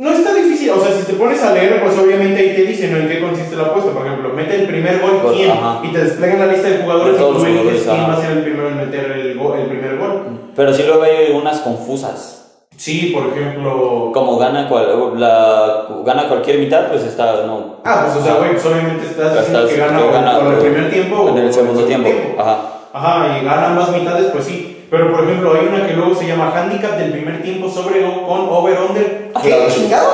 No 0.00 0.12
está 0.12 0.32
difícil, 0.32 0.70
o 0.70 0.80
sea, 0.80 0.92
si 0.92 1.04
te 1.04 1.14
pones 1.14 1.42
a 1.42 1.52
leer, 1.52 1.82
pues 1.82 1.98
obviamente 1.98 2.38
ahí 2.40 2.54
te 2.54 2.62
dicen 2.66 2.92
¿no? 2.92 2.98
en 2.98 3.08
qué 3.08 3.20
consiste 3.20 3.56
la 3.56 3.64
apuesta. 3.64 3.90
Por 3.90 4.06
ejemplo, 4.06 4.28
mete 4.32 4.54
el 4.54 4.68
primer 4.68 5.00
gol, 5.00 5.18
Gol, 5.20 5.34
quién, 5.34 5.50
ajá. 5.50 5.80
y 5.82 5.88
te 5.92 6.04
desplegan 6.04 6.38
la 6.38 6.46
lista 6.52 6.68
de 6.68 6.78
jugadores 6.78 7.14
De 7.14 7.18
todos 7.18 7.42
y 7.42 7.52
tú 7.52 7.68
quién 7.82 8.02
va 8.08 8.12
a 8.14 8.20
ser 8.20 8.30
el 8.36 8.42
primero 8.44 8.68
en 8.68 8.76
meter 8.76 9.10
el, 9.10 9.36
gol, 9.36 9.58
el 9.58 9.66
primer 9.66 9.96
gol. 9.98 10.22
Pero 10.54 10.72
sí 10.72 10.84
luego 10.86 11.02
hay 11.02 11.32
unas 11.32 11.58
confusas. 11.62 12.37
Sí, 12.78 13.12
por 13.14 13.36
ejemplo... 13.36 14.10
Como 14.14 14.38
gana, 14.38 14.68
cual, 14.68 15.12
la, 15.20 15.86
gana 16.06 16.28
cualquier 16.28 16.58
mitad, 16.60 16.86
pues 16.88 17.02
está, 17.02 17.42
no. 17.44 17.76
Ah, 17.84 18.04
pues 18.06 18.16
o 18.16 18.24
sea, 18.24 18.36
güey, 18.36 18.52
pues 18.52 18.64
obviamente 18.66 19.04
estás 19.06 19.32
diciendo 19.34 19.58
Estás- 19.66 19.70
que 19.74 19.80
gana, 19.80 19.98
que 19.98 20.04
o- 20.04 20.12
gana, 20.12 20.38
en 20.38 20.46
el 20.46 20.58
primer 20.58 20.90
tiempo 20.90 21.16
o 21.22 21.28
En 21.30 21.38
el 21.38 21.52
segundo 21.52 21.82
tiempo. 21.84 22.08
Ajá. 22.38 22.56
Ajá, 22.92 23.38
y 23.38 23.44
gana 23.44 23.68
más 23.70 23.90
mitades, 23.90 24.26
pues 24.32 24.44
sí. 24.44 24.86
Pero 24.90 25.12
por 25.12 25.24
ejemplo, 25.24 25.52
hay 25.54 25.66
una 25.66 25.86
que 25.86 25.92
luego 25.94 26.14
se 26.14 26.26
llama 26.26 26.50
handicap 26.54 26.92
del 26.96 27.10
primer 27.12 27.42
tiempo 27.42 27.68
sobre 27.68 28.06
o 28.06 28.26
con 28.26 28.48
over-under. 28.48 29.32
A 29.34 29.42
¿Qué 29.42 29.50
la- 29.50 29.68
chingado? 29.68 30.08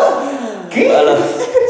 ¿Qué? 0.74 0.90
A 0.94 1.02
la- 1.02 1.16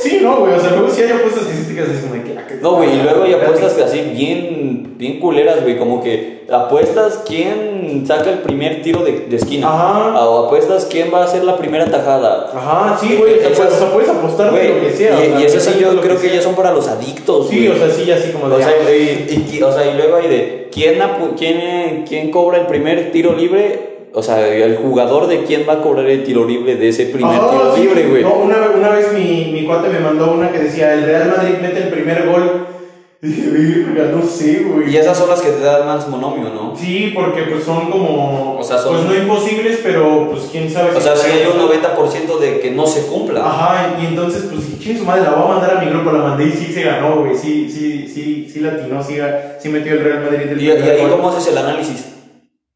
Sí, 0.03 0.19
no, 0.23 0.37
güey, 0.41 0.55
o 0.55 0.61
sea, 0.61 0.71
luego 0.73 0.89
sí 0.91 1.03
hay 1.03 1.13
apuestas 1.13 1.45
sí 1.67 1.75
quedas 1.75 1.91
así 1.91 2.01
como 2.03 2.15
de 2.15 2.23
que... 2.23 2.39
ah, 2.39 2.45
No, 2.61 2.73
güey, 2.77 2.95
y 2.99 3.03
luego 3.03 3.25
hay 3.25 3.33
apuestas 3.35 3.79
así 3.79 4.01
bien, 4.15 4.95
bien 4.99 5.19
culeras, 5.21 5.63
güey, 5.63 5.79
como 5.79 6.03
que 6.03 6.45
apuestas 6.53 7.23
quién 7.27 8.05
saca 8.07 8.31
el 8.31 8.39
primer 8.41 8.83
tiro 8.83 9.03
de, 9.03 9.13
de 9.31 9.37
esquina. 9.37 9.67
Ajá. 9.69 10.21
O 10.27 10.47
apuestas 10.47 10.87
quién 10.91 11.11
va 11.13 11.23
a 11.23 11.25
hacer 11.25 11.45
la 11.45 11.57
primera 11.57 11.87
tajada. 11.87 12.51
Ajá, 12.55 12.99
sí, 13.01 13.17
güey, 13.19 13.35
o 13.39 13.41
sea, 13.41 13.51
Esas- 13.51 13.73
o 13.73 13.79
sea, 13.79 13.93
puedes 13.93 14.09
apostar 14.11 14.53
de 14.53 14.59
Güey, 14.59 14.75
lo 14.81 14.87
que 14.89 14.93
sea. 14.93 15.17
o 15.17 15.23
y, 15.23 15.27
sea, 15.27 15.41
y 15.41 15.45
eso 15.45 15.61
sí 15.61 15.71
yo 15.81 15.95
que 15.95 16.01
creo 16.07 16.21
que 16.21 16.29
ya 16.35 16.43
son 16.43 16.55
para 16.55 16.73
los 16.73 16.87
adictos, 16.89 17.49
Sí, 17.49 17.67
güey. 17.67 17.69
o 17.71 17.77
sea, 17.87 17.95
sí, 17.95 18.11
así 18.11 18.31
como 18.31 18.49
de... 18.51 18.57
O 18.57 18.59
sea, 18.59 18.69
ah, 18.69 18.91
y, 18.95 19.47
y- 19.57 19.63
o 19.63 19.73
sea, 19.73 19.91
y 19.91 19.97
luego 19.97 20.17
hay 20.17 20.29
de 20.29 20.69
quién, 20.73 20.99
quién, 21.39 22.05
quién 22.07 22.31
cobra 22.31 22.59
el 22.59 22.67
primer 22.67 23.11
tiro 23.13 23.33
libre, 23.33 23.94
o 24.15 24.23
sea, 24.23 24.47
el 24.49 24.77
jugador 24.77 25.27
de 25.27 25.43
quién 25.45 25.65
va 25.69 25.75
a 25.75 25.83
cobrar 25.83 26.07
el 26.07 26.23
tiro 26.25 26.45
libre 26.47 26.77
de 26.77 26.89
ese 26.89 27.07
primer 27.07 27.37
Ah, 27.41 27.49
tiro 27.51 27.75
sí. 27.75 27.81
libre, 27.83 28.07
güey. 28.09 28.23
No, 28.23 28.35
una, 28.35 28.57
una 28.77 28.89
vez 28.91 29.13
mi, 29.13 29.51
mi 29.53 29.65
cuate 29.67 29.89
me 29.89 29.99
mandó 30.01 30.33
una 30.33 30.51
que 30.53 30.61
decía, 30.61 30.95
el 30.95 31.05
Real 31.05 31.35
Madrid 31.37 31.55
mete 31.61 31.83
el 31.83 31.89
primer 31.89 32.27
gol. 32.27 32.67
Y 33.25 33.29
dije, 33.29 33.85
"Verga, 33.95 34.13
no 34.15 34.23
sé, 34.23 34.67
güey. 34.71 34.93
Y 34.93 34.99
esas 34.99 35.17
son 35.17 35.31
las 35.31 35.41
que 35.41 35.49
te 35.49 35.61
dan 35.65 35.87
más 35.87 36.07
monomio, 36.11 36.51
¿no? 36.51 36.77
Sí, 36.77 37.11
porque 37.15 37.45
pues 37.45 37.65
son 37.65 37.91
como... 37.91 38.59
O 38.59 38.63
sea, 38.63 38.77
son- 38.77 38.97
Pues 38.97 39.07
no 39.07 39.15
imposibles, 39.17 39.81
pero 39.83 40.29
pues 40.31 40.43
quién 40.53 40.71
sabe 40.71 40.95
O 40.95 41.01
sea, 41.01 41.17
si 41.17 41.31
hay 41.31 41.47
un 41.51 41.57
no 41.57 41.67
90% 41.73 42.39
de 42.39 42.61
que 42.61 42.71
no 42.73 42.87
se 42.87 43.07
cumpla. 43.07 43.41
Ajá, 43.47 43.97
y 44.03 44.07
entonces 44.09 44.43
pues 44.53 44.79
chingue 44.79 44.99
su 44.99 45.07
madre, 45.07 45.23
la 45.23 45.31
voy 45.31 45.45
a 45.47 45.55
mandar 45.59 45.79
a 45.79 45.81
mi 45.81 45.87
grupo, 45.91 46.13
la 46.13 46.19
mandé 46.19 46.45
y 46.45 46.51
sí 46.53 46.71
se 46.71 46.83
ganó, 46.83 47.21
güey. 47.21 47.35
Sí, 47.35 47.71
sí, 47.71 48.07
sí, 48.13 48.47
sí 48.53 48.61
latinó, 48.61 49.03
sí, 49.03 49.17
sí 49.59 49.69
metió 49.71 49.95
el 49.95 50.05
Real 50.05 50.21
Madrid 50.21 50.41
el 50.51 50.61
¿Y, 50.61 50.67
y 50.67 50.71
ahí 50.71 51.07
cómo 51.11 51.31
haces 51.31 51.47
el 51.51 51.57
análisis? 51.57 52.05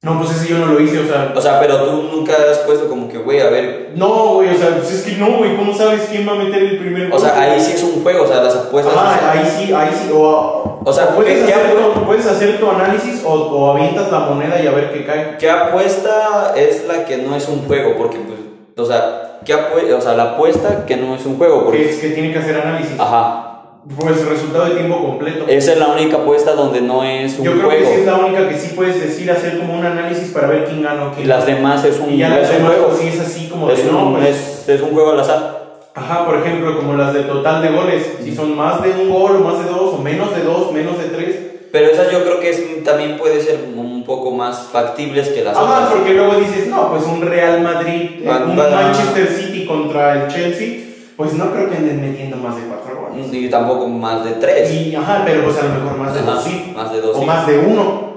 No, 0.01 0.17
pues 0.21 0.31
ese 0.37 0.49
yo 0.49 0.59
no 0.59 0.67
lo 0.67 0.81
hice, 0.81 1.01
o 1.01 1.07
sea... 1.07 1.33
O 1.35 1.41
sea, 1.41 1.59
pero 1.59 1.79
tú 1.83 2.03
nunca 2.15 2.33
has 2.51 2.59
puesto 2.59 2.89
como 2.89 3.09
que, 3.09 3.19
güey, 3.19 3.41
a 3.41 3.51
ver. 3.51 3.91
No, 3.97 4.35
güey, 4.35 4.55
o 4.55 4.57
sea, 4.57 4.77
pues 4.77 4.93
es 4.93 5.03
que 5.03 5.17
no, 5.17 5.39
güey, 5.39 5.57
¿cómo 5.57 5.75
sabes 5.75 6.03
quién 6.09 6.27
va 6.29 6.33
a 6.33 6.37
meter 6.37 6.63
el 6.63 6.79
primer 6.79 7.09
gol? 7.09 7.19
O 7.19 7.21
sea, 7.21 7.37
ahí 7.41 7.61
sí 7.61 7.73
es 7.73 7.83
un 7.83 8.01
juego, 8.05 8.23
o 8.23 8.27
sea, 8.29 8.41
las 8.45 8.55
apuestas. 8.55 8.95
Ajá, 8.97 9.33
ahí 9.33 9.45
sí, 9.59 9.73
ahí 9.73 9.89
sí, 9.93 10.09
o, 10.15 10.81
O 10.85 10.93
sea, 10.93 11.09
puedes, 11.17 11.41
¿qué- 11.41 11.47
qué 11.47 11.53
hacer 11.55 11.77
puedes 12.07 12.27
hacer 12.27 12.61
tu 12.61 12.71
análisis 12.71 13.23
o, 13.25 13.33
o 13.33 13.73
avientas 13.73 14.13
la 14.13 14.21
moneda 14.21 14.63
y 14.63 14.69
a 14.69 14.71
ver 14.71 14.93
qué 14.93 15.05
cae. 15.05 15.37
¿Qué 15.37 15.51
apuesta 15.51 16.55
es 16.57 16.87
la 16.87 17.05
que 17.05 17.17
no 17.17 17.35
es 17.35 17.49
un 17.49 17.67
juego? 17.67 17.97
Porque, 17.99 18.19
pues, 18.19 18.39
o 18.77 18.85
sea, 18.89 19.41
¿qué 19.45 19.55
o 19.55 20.01
sea, 20.01 20.15
la 20.15 20.23
apuesta 20.35 20.87
que 20.87 20.97
no 20.97 21.17
es 21.17 21.27
un 21.27 21.37
juego. 21.37 21.59
Que 21.59 21.65
Porque, 21.65 21.91
es 21.91 21.97
que 21.99 22.11
tiene 22.11 22.33
que 22.33 22.39
hacer 22.39 22.57
análisis. 22.61 22.99
ajá. 23.01 23.48
Pues 23.97 24.25
resultado 24.27 24.67
de 24.67 24.73
tiempo 24.73 25.01
completo. 25.03 25.45
Esa 25.49 25.73
es 25.73 25.79
la 25.79 25.89
única 25.89 26.19
apuesta 26.19 26.53
donde 26.53 26.81
no 26.83 27.03
es 27.05 27.39
un 27.39 27.45
Yo 27.47 27.53
creo 27.53 27.65
juego. 27.67 27.81
que 27.81 27.87
sí 27.95 28.01
es 28.01 28.07
la 28.07 28.17
única 28.17 28.49
que 28.49 28.59
sí 28.59 28.73
puedes 28.77 29.01
decir, 29.01 29.31
hacer 29.31 29.59
como 29.59 29.79
un 29.79 29.85
análisis 29.87 30.29
para 30.33 30.49
ver 30.49 30.65
quién 30.67 30.83
gana 30.83 31.05
o 31.05 31.13
Y 31.13 31.15
quién 31.17 31.29
las 31.29 31.41
no. 31.49 31.55
demás 31.55 31.85
es 31.85 31.99
un, 31.99 32.13
Y 32.13 32.19
ya 32.19 32.29
las 32.29 32.51
demás, 32.53 32.73
juego. 32.73 32.89
pues 32.89 32.99
sí 33.01 33.09
es 33.09 33.21
así 33.21 33.49
como 33.49 33.71
Es 33.71 33.85
de 33.85 33.91
no, 33.91 34.07
un, 34.09 34.17
pues, 34.17 34.29
es, 34.29 34.69
es 34.69 34.81
un 34.83 34.91
juego 34.91 35.13
al 35.13 35.21
azar. 35.21 35.59
Ajá, 35.95 36.27
por 36.27 36.37
ejemplo, 36.37 36.77
como 36.77 36.95
las 36.95 37.15
de 37.15 37.23
total 37.23 37.63
de 37.63 37.71
goles. 37.71 38.07
Si 38.23 38.35
son 38.35 38.55
más 38.57 38.83
de 38.83 38.91
un 38.91 39.11
gol, 39.11 39.37
o 39.37 39.41
más 39.41 39.65
de 39.65 39.71
dos, 39.71 39.95
o 39.95 39.99
menos 39.99 40.35
de 40.37 40.43
dos, 40.43 40.71
menos 40.73 40.99
de 40.99 41.05
tres. 41.07 41.37
Pero 41.73 41.87
esas 41.87 42.11
yo 42.13 42.23
creo 42.25 42.41
que 42.41 42.51
es- 42.51 42.85
también 42.85 43.17
puede 43.19 43.41
ser 43.41 43.59
un 43.77 44.05
poco 44.05 44.31
más 44.31 44.69
factibles 44.73 45.29
que 45.29 45.43
las 45.43 45.57
Ajá, 45.57 45.65
otras. 45.87 45.91
porque 45.93 46.15
luego 46.15 46.35
dices, 46.37 46.67
no, 46.69 46.91
pues 46.91 47.05
un 47.05 47.23
Real 47.23 47.61
Madrid, 47.63 48.23
eh, 48.23 48.31
un 48.47 48.57
Manchester 48.57 49.29
City 49.29 49.67
contra 49.67 50.25
el 50.25 50.29
Chelsea, 50.33 50.88
pues 51.19 51.33
no 51.35 51.51
creo 51.51 51.69
que 51.69 51.77
anden 51.77 52.01
metiendo 52.01 52.37
más 52.37 52.55
de 52.55 52.63
cuatro 52.63 52.97
goles. 53.11 53.27
Y 53.33 53.51
tampoco 53.51 53.89
más 53.89 54.25
de 54.25 54.31
tres. 54.35 54.73
Y, 54.73 54.95
ajá, 54.95 55.25
pero 55.27 55.43
pues 55.43 55.59
a 55.59 55.65
lo 55.65 55.75
mejor 55.75 55.99
más 55.99 56.15
de 56.15 56.21
Ajá, 56.21 56.31
dos 56.31 56.45
sí. 56.45 56.73
más 56.77 56.93
de 56.93 57.01
dos, 57.01 57.17
O 57.17 57.21
sí. 57.21 57.27
más 57.27 57.45
de 57.49 57.59
uno. 57.59 58.09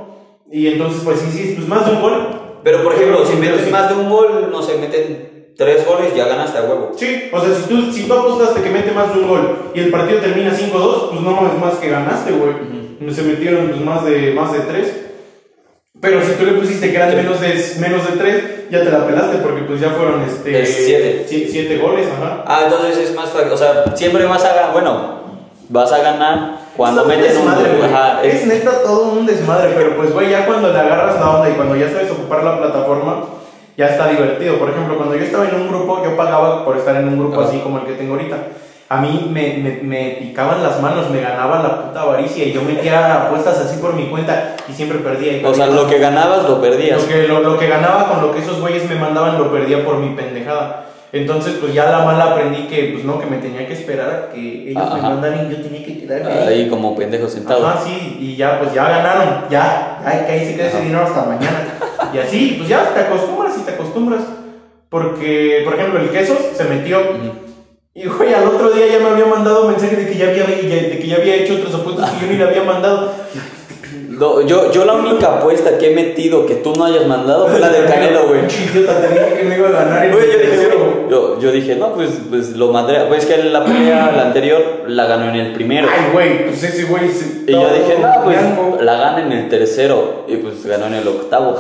Y 0.51 0.67
entonces, 0.67 1.01
pues 1.03 1.19
sí, 1.19 1.31
sí, 1.31 1.53
pues 1.55 1.67
más 1.67 1.83
de 1.87 1.93
un 1.93 2.01
gol. 2.01 2.27
Pero 2.63 2.83
por 2.83 2.93
ejemplo, 2.93 3.25
si 3.25 3.37
Pero 3.37 3.53
metes 3.53 3.65
sí. 3.65 3.71
más 3.71 3.89
de 3.89 3.95
un 3.95 4.07
gol, 4.07 4.49
no 4.51 4.61
se 4.61 4.77
meten 4.77 5.53
tres 5.57 5.83
goles, 5.87 6.15
ya 6.15 6.27
ganaste 6.27 6.59
a 6.59 6.61
huevo. 6.61 6.91
Sí, 6.95 7.23
o 7.33 7.39
sea, 7.41 7.55
si 7.55 7.63
tú, 7.67 7.91
si 7.91 8.03
tú 8.03 8.13
apostaste 8.13 8.61
que 8.61 8.69
mete 8.69 8.91
más 8.91 9.13
de 9.15 9.21
un 9.21 9.27
gol 9.27 9.57
y 9.73 9.79
el 9.79 9.89
partido 9.89 10.19
termina 10.19 10.51
5-2, 10.51 11.09
pues 11.09 11.21
no 11.21 11.47
es 11.47 11.59
más 11.59 11.73
que 11.79 11.89
ganaste, 11.89 12.33
güey. 12.33 13.11
Se 13.11 13.23
metieron 13.23 13.69
pues, 13.69 13.81
más 13.81 14.05
de 14.05 14.31
más 14.35 14.53
de 14.53 14.59
3. 14.59 15.05
Pero 16.01 16.19
si 16.25 16.31
tú 16.33 16.45
le 16.45 16.53
pusiste 16.53 16.89
que 16.89 16.95
eran 16.97 17.15
menos 17.15 17.39
de, 17.39 17.75
menos 17.79 18.05
de 18.09 18.17
3, 18.17 18.43
ya 18.71 18.83
te 18.83 18.89
la 18.89 19.05
pelaste 19.05 19.37
porque 19.37 19.61
pues 19.61 19.79
ya 19.79 19.91
fueron 19.91 20.23
este, 20.23 20.61
Es 20.61 20.75
siete. 20.85 21.25
7 21.29 21.77
goles, 21.77 22.07
ajá. 22.07 22.43
Ah, 22.47 22.61
entonces 22.65 22.97
es 22.97 23.15
más 23.15 23.29
fácil. 23.29 23.51
O 23.51 23.57
sea, 23.57 23.85
siempre 23.95 24.25
vas 24.25 24.43
a 24.43 24.53
ganar. 24.55 24.73
Bueno, 24.73 25.21
vas 25.69 25.91
a 25.91 25.99
ganar 25.99 26.57
cuando 26.75 27.09
Es 27.11 27.33
todo 27.33 27.41
un 27.43 27.47
un 27.49 27.55
desmadre, 27.55 27.77
güey. 27.77 27.93
Ajá, 27.93 28.23
Es 28.23 28.33
es- 28.33 28.47
neta 28.47 28.71
todo 28.83 29.11
un 29.11 29.25
desmadre, 29.27 29.73
pero 29.77 29.95
pues, 29.95 30.11
güey, 30.11 30.31
ya 30.31 30.47
cuando 30.47 30.73
le 30.73 30.79
agarras 30.79 31.19
la 31.19 31.29
onda 31.37 31.49
y 31.49 31.53
cuando 31.53 31.75
ya 31.75 31.89
sabes 31.91 32.09
ocupar 32.09 32.43
la 32.43 32.57
plataforma, 32.57 33.25
ya 33.77 33.85
está 33.87 34.07
divertido. 34.09 34.57
Por 34.57 34.69
ejemplo, 34.71 34.97
cuando 34.97 35.15
yo 35.15 35.23
estaba 35.23 35.47
en 35.47 35.55
un 35.55 35.67
grupo, 35.67 36.03
yo 36.03 36.17
pagaba 36.17 36.65
por 36.65 36.77
estar 36.77 36.95
en 36.95 37.07
un 37.09 37.19
grupo 37.19 37.41
Ah. 37.41 37.45
así 37.47 37.59
como 37.59 37.77
el 37.77 37.85
que 37.85 37.93
tengo 37.93 38.13
ahorita. 38.15 38.37
A 38.91 38.97
mí 38.99 39.29
me, 39.31 39.53
me, 39.63 39.79
me 39.83 40.17
picaban 40.19 40.61
las 40.61 40.81
manos, 40.81 41.09
me 41.09 41.21
ganaba 41.21 41.63
la 41.63 41.81
puta 41.83 42.01
avaricia 42.01 42.43
y 42.43 42.51
yo 42.51 42.61
metía 42.61 43.23
apuestas 43.27 43.57
así 43.59 43.77
por 43.79 43.93
mi 43.93 44.07
cuenta 44.07 44.57
y 44.67 44.73
siempre 44.73 44.97
perdía. 44.97 45.37
y 45.37 45.45
O 45.45 45.53
sea, 45.53 45.67
lo 45.67 45.87
que 45.87 45.97
ganabas 45.97 46.43
lo 46.43 46.59
perdías. 46.59 47.01
Lo 47.01 47.07
que, 47.07 47.25
lo, 47.25 47.39
lo 47.39 47.57
que 47.57 47.67
ganaba 47.69 48.09
con 48.09 48.21
lo 48.21 48.33
que 48.33 48.39
esos 48.39 48.59
güeyes 48.59 48.89
me 48.89 48.95
mandaban 48.95 49.37
lo 49.37 49.49
perdía 49.49 49.85
por 49.85 49.95
mi 49.99 50.13
pendejada. 50.13 50.87
Entonces, 51.13 51.53
pues 51.61 51.73
ya 51.73 51.89
la 51.89 51.99
mala 51.99 52.31
aprendí 52.31 52.63
que, 52.67 52.89
pues 52.91 53.05
no, 53.05 53.17
que 53.17 53.27
me 53.27 53.37
tenía 53.37 53.65
que 53.65 53.71
esperar 53.73 54.09
a 54.09 54.33
que 54.33 54.71
ellos 54.71 54.93
me 54.93 55.01
mandaran 55.01 55.47
y 55.47 55.55
yo 55.55 55.61
tenía 55.61 55.85
que 55.85 55.99
quedarme 55.99 56.31
ahí. 56.33 56.47
Ahí 56.47 56.69
como 56.69 56.93
pendejo 56.93 57.29
sentado. 57.29 57.65
Ajá, 57.65 57.79
sí, 57.85 58.17
y 58.19 58.35
ya, 58.35 58.59
pues 58.59 58.73
ya 58.73 58.89
ganaron, 58.89 59.45
ya, 59.49 60.01
ay, 60.05 60.25
que 60.25 60.31
ahí 60.33 60.45
se 60.47 60.55
queda 60.57 60.67
ese 60.67 60.81
dinero 60.81 61.03
hasta 61.03 61.23
mañana. 61.23 61.59
Y 62.13 62.17
así, 62.17 62.55
pues 62.57 62.67
ya 62.67 62.93
te 62.93 62.99
acostumbras 62.99 63.57
y 63.57 63.61
te 63.61 63.71
acostumbras. 63.71 64.21
Porque, 64.89 65.61
por 65.63 65.75
ejemplo, 65.75 65.97
el 66.01 66.09
queso 66.09 66.35
se 66.53 66.63
metió. 66.65 66.99
Y 67.93 68.05
güey, 68.05 68.33
al 68.33 68.47
otro 68.47 68.71
día 68.71 68.87
ya 68.87 68.99
me 68.99 69.09
había 69.09 69.25
mandado 69.25 69.67
mensaje 69.67 69.97
de 69.97 70.07
que 70.07 70.17
ya 70.17 70.29
había, 70.29 70.45
de 70.45 70.97
que 70.97 71.07
ya 71.07 71.17
había 71.17 71.35
hecho 71.35 71.55
otras 71.55 71.75
apuestas 71.75 72.11
que 72.11 72.25
yo 72.25 72.31
ni 72.31 72.37
le 72.37 72.45
había 72.45 72.63
mandado. 72.63 73.11
No, 74.07 74.39
yo, 74.47 74.71
yo 74.71 74.85
la 74.85 74.93
única 74.93 75.39
apuesta 75.39 75.77
que 75.77 75.91
he 75.91 75.95
metido 75.95 76.45
que 76.45 76.55
tú 76.55 76.71
no 76.73 76.85
hayas 76.85 77.05
mandado 77.05 77.49
fue 77.49 77.59
la 77.59 77.67
del 77.67 77.85
Canelo, 77.87 78.27
güey. 78.27 78.41
Pinche 78.47 78.63
idiota, 78.63 79.01
te 79.01 79.09
dije 79.09 79.39
que 79.39 79.43
no 79.43 79.55
iba 79.55 79.67
a 79.67 79.71
ganar 79.71 80.05
el 80.05 80.13
Güey, 80.13 80.25
yo 80.25 80.37
dije, 80.37 80.47
tercero, 80.47 80.77
güey, 80.77 81.09
yo, 81.09 81.39
yo 81.41 81.51
dije, 81.51 81.75
no, 81.75 81.93
pues, 81.93 82.11
pues 82.29 82.55
lo 82.55 82.71
madre. 82.71 82.99
Pues 83.09 83.25
que 83.25 83.35
la 83.37 83.65
pelea, 83.65 84.13
la 84.15 84.21
anterior, 84.27 84.83
la 84.87 85.05
ganó 85.07 85.29
en 85.29 85.35
el 85.35 85.53
primero. 85.53 85.89
Ay, 85.91 86.11
güey, 86.13 86.47
pues 86.47 86.63
ese 86.63 86.85
güey 86.85 87.09
se. 87.09 87.43
Y 87.45 87.51
yo 87.51 87.73
dije, 87.73 87.97
no, 87.99 88.23
pues 88.23 88.39
blanco. 88.39 88.77
la 88.79 88.95
gana 88.95 89.25
en 89.25 89.31
el 89.33 89.49
tercero. 89.49 90.23
Y 90.29 90.37
pues 90.37 90.65
ganó 90.65 90.85
en 90.85 90.93
el 90.93 91.07
octavo. 91.09 91.57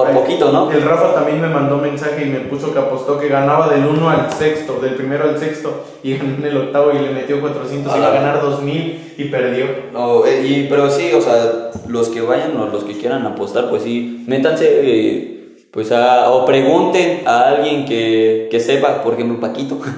Por 0.00 0.08
Ay, 0.08 0.14
poquito, 0.14 0.52
¿no? 0.52 0.70
El 0.70 0.82
Rafa 0.82 1.14
también 1.14 1.40
me 1.40 1.48
mandó 1.48 1.76
mensaje 1.78 2.24
y 2.24 2.28
me 2.30 2.40
puso 2.40 2.72
que 2.72 2.78
apostó 2.78 3.18
que 3.18 3.28
ganaba 3.28 3.68
del 3.68 3.86
1 3.86 4.10
al 4.10 4.32
sexto, 4.32 4.80
del 4.80 4.94
primero 4.94 5.24
al 5.24 5.38
sexto, 5.38 5.84
y 6.02 6.16
ganó 6.16 6.34
en 6.36 6.44
el 6.44 6.56
octavo 6.56 6.90
y 6.92 6.98
le 6.98 7.10
metió 7.10 7.40
400, 7.40 7.92
Ah. 7.92 7.98
iba 7.98 8.06
a 8.08 8.12
ganar 8.12 8.40
2000 8.42 9.14
y 9.18 9.24
perdió. 9.24 9.66
No, 9.92 10.24
eh, 10.26 10.42
y, 10.46 10.66
pero 10.68 10.90
sí, 10.90 11.10
o 11.14 11.20
sea, 11.20 11.70
los 11.88 12.08
que 12.08 12.20
vayan 12.20 12.56
o 12.58 12.66
los 12.66 12.84
que 12.84 12.96
quieran 12.98 13.26
apostar, 13.26 13.68
pues 13.70 13.82
sí, 13.82 14.24
métanse, 14.26 14.66
eh, 14.82 15.36
pues 15.72 15.92
a, 15.92 16.30
o 16.30 16.44
pregunten 16.46 17.22
a 17.26 17.48
alguien 17.48 17.84
que, 17.84 18.48
que 18.50 18.60
sepa, 18.60 19.02
por 19.02 19.14
ejemplo, 19.14 19.38
Paquito. 19.40 19.78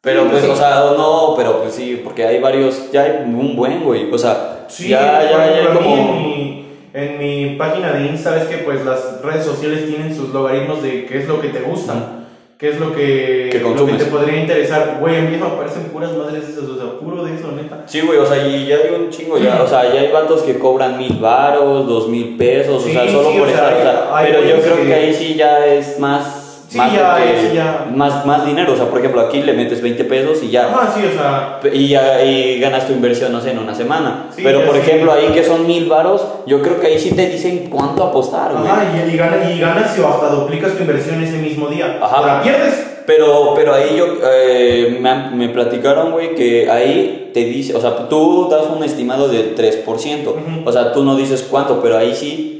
Pero 0.00 0.28
pues, 0.30 0.44
Sí. 0.44 0.48
o 0.50 0.54
sea, 0.54 0.84
o 0.84 0.96
no, 0.96 1.34
pero 1.36 1.60
pues 1.60 1.74
sí, 1.74 2.00
porque 2.04 2.24
hay 2.24 2.38
varios, 2.40 2.90
ya 2.92 3.02
hay 3.02 3.10
un 3.26 3.56
buen, 3.56 3.82
güey. 3.82 4.10
O 4.12 4.16
sea, 4.16 4.64
Sí, 4.68 4.88
ya, 4.88 5.00
ya, 5.24 5.30
por 5.30 5.38
ya 5.38 5.42
hay 5.44 5.76
como... 5.76 6.12
mi, 6.12 6.57
en 6.94 7.18
mi 7.18 7.56
página 7.56 7.92
de 7.92 8.06
Insta 8.06 8.30
ves 8.32 8.44
que 8.44 8.58
pues 8.58 8.84
las 8.84 9.20
redes 9.22 9.44
sociales 9.44 9.86
tienen 9.86 10.14
sus 10.14 10.30
logaritmos 10.30 10.82
de 10.82 11.06
qué 11.06 11.18
es 11.18 11.28
lo 11.28 11.40
que 11.40 11.48
te 11.48 11.60
gusta, 11.60 12.14
qué 12.58 12.70
es 12.70 12.80
lo 12.80 12.92
que, 12.94 13.60
lo 13.76 13.86
que 13.86 13.92
te 13.92 14.04
podría 14.06 14.40
interesar. 14.40 14.96
Güey, 15.00 15.16
a 15.16 15.20
mí 15.22 15.36
me 15.36 15.46
aparecen 15.46 15.84
puras 15.84 16.12
madres 16.16 16.44
esas, 16.48 16.64
o 16.64 16.76
sea, 16.76 16.98
puro 16.98 17.24
de 17.24 17.34
eso, 17.34 17.52
neta. 17.52 17.82
Sí, 17.86 18.00
güey, 18.00 18.18
o 18.18 18.26
sea, 18.26 18.46
y 18.46 18.66
ya 18.66 18.76
hay 18.76 18.94
un 18.94 19.10
chingo, 19.10 19.38
ya, 19.38 19.62
o 19.62 19.66
sea, 19.68 19.92
ya 19.92 20.00
hay 20.00 20.10
vatos 20.12 20.42
que 20.42 20.58
cobran 20.58 20.98
mil 20.98 21.18
varos, 21.20 21.86
dos 21.86 22.08
mil 22.08 22.36
pesos, 22.36 22.82
Sí, 22.82 22.90
o 22.90 22.92
sea, 22.92 23.08
solo 23.12 23.30
sí, 23.30 23.38
por 23.38 23.46
o 23.48 23.50
sea, 23.50 23.56
estar, 23.70 23.74
o 23.74 23.82
sea, 23.82 24.16
hay- 24.16 24.26
hay 24.26 24.32
pero 24.32 24.48
yo 24.56 24.62
creo 24.62 24.76
que- 24.78 24.86
que 24.86 24.94
ahí 24.94 25.14
sí 25.14 25.34
ya 25.34 25.64
es 25.66 25.98
más, 26.00 26.47
Sí, 26.68 26.76
más, 26.76 26.92
ya, 26.92 27.16
sí, 27.40 27.54
ya. 27.54 27.86
más, 27.94 28.26
más 28.26 28.44
dinero, 28.44 28.74
o 28.74 28.76
sea, 28.76 28.86
por 28.90 28.98
ejemplo, 28.98 29.22
aquí 29.22 29.42
le 29.42 29.54
metes 29.54 29.80
20 29.80 30.04
pesos 30.04 30.42
y 30.42 30.50
ya, 30.50 30.66
Ajá, 30.66 30.92
sí, 30.94 31.00
o 31.06 31.12
sea, 31.12 31.60
y 31.72 31.88
ya 31.88 32.22
y 32.22 32.60
ganas 32.60 32.86
tu 32.86 32.92
inversión, 32.92 33.32
no 33.32 33.40
sé, 33.40 33.52
en 33.52 33.58
una 33.58 33.74
semana, 33.74 34.26
Sí, 34.36 34.42
pero 34.44 34.64
por 34.66 34.76
ejemplo, 34.76 35.10
ahí 35.12 35.28
que 35.28 35.42
son 35.44 35.66
mil 35.66 35.88
varos, 35.88 36.22
yo 36.46 36.60
creo 36.60 36.78
que 36.78 36.88
ahí 36.88 36.98
sí 36.98 37.12
te 37.12 37.26
dicen 37.26 37.68
cuánto 37.70 38.04
apostar, 38.04 38.52
güey. 38.52 38.64
y, 39.10 39.14
y 39.14 39.16
ganas, 39.16 39.50
y 39.50 39.58
ganas 39.58 39.98
y 39.98 40.02
hasta 40.02 40.28
duplicas 40.28 40.72
tu 40.74 40.80
inversión 40.82 41.22
ese 41.22 41.38
mismo 41.38 41.68
día. 41.68 41.98
Ajá. 42.02 42.20
O 42.20 42.24
sea, 42.24 42.42
pierdes. 42.42 42.84
Pero, 43.06 43.54
pero 43.56 43.72
ahí 43.74 43.96
yo, 43.96 44.04
eh, 44.30 44.98
me, 45.00 45.30
me 45.34 45.48
platicaron, 45.48 46.12
güey, 46.12 46.34
que 46.34 46.70
ahí 46.70 47.30
te 47.32 47.40
dice, 47.44 47.74
o 47.74 47.80
sea, 47.80 48.06
tú 48.10 48.48
das 48.50 48.64
un 48.66 48.84
estimado 48.84 49.28
del 49.28 49.54
3%, 49.56 50.26
Ujú. 50.28 50.38
o 50.66 50.70
sea, 50.72 50.92
tú 50.92 51.02
no 51.04 51.16
dices 51.16 51.46
cuánto, 51.50 51.80
pero 51.80 51.96
ahí 51.96 52.14
sí, 52.14 52.57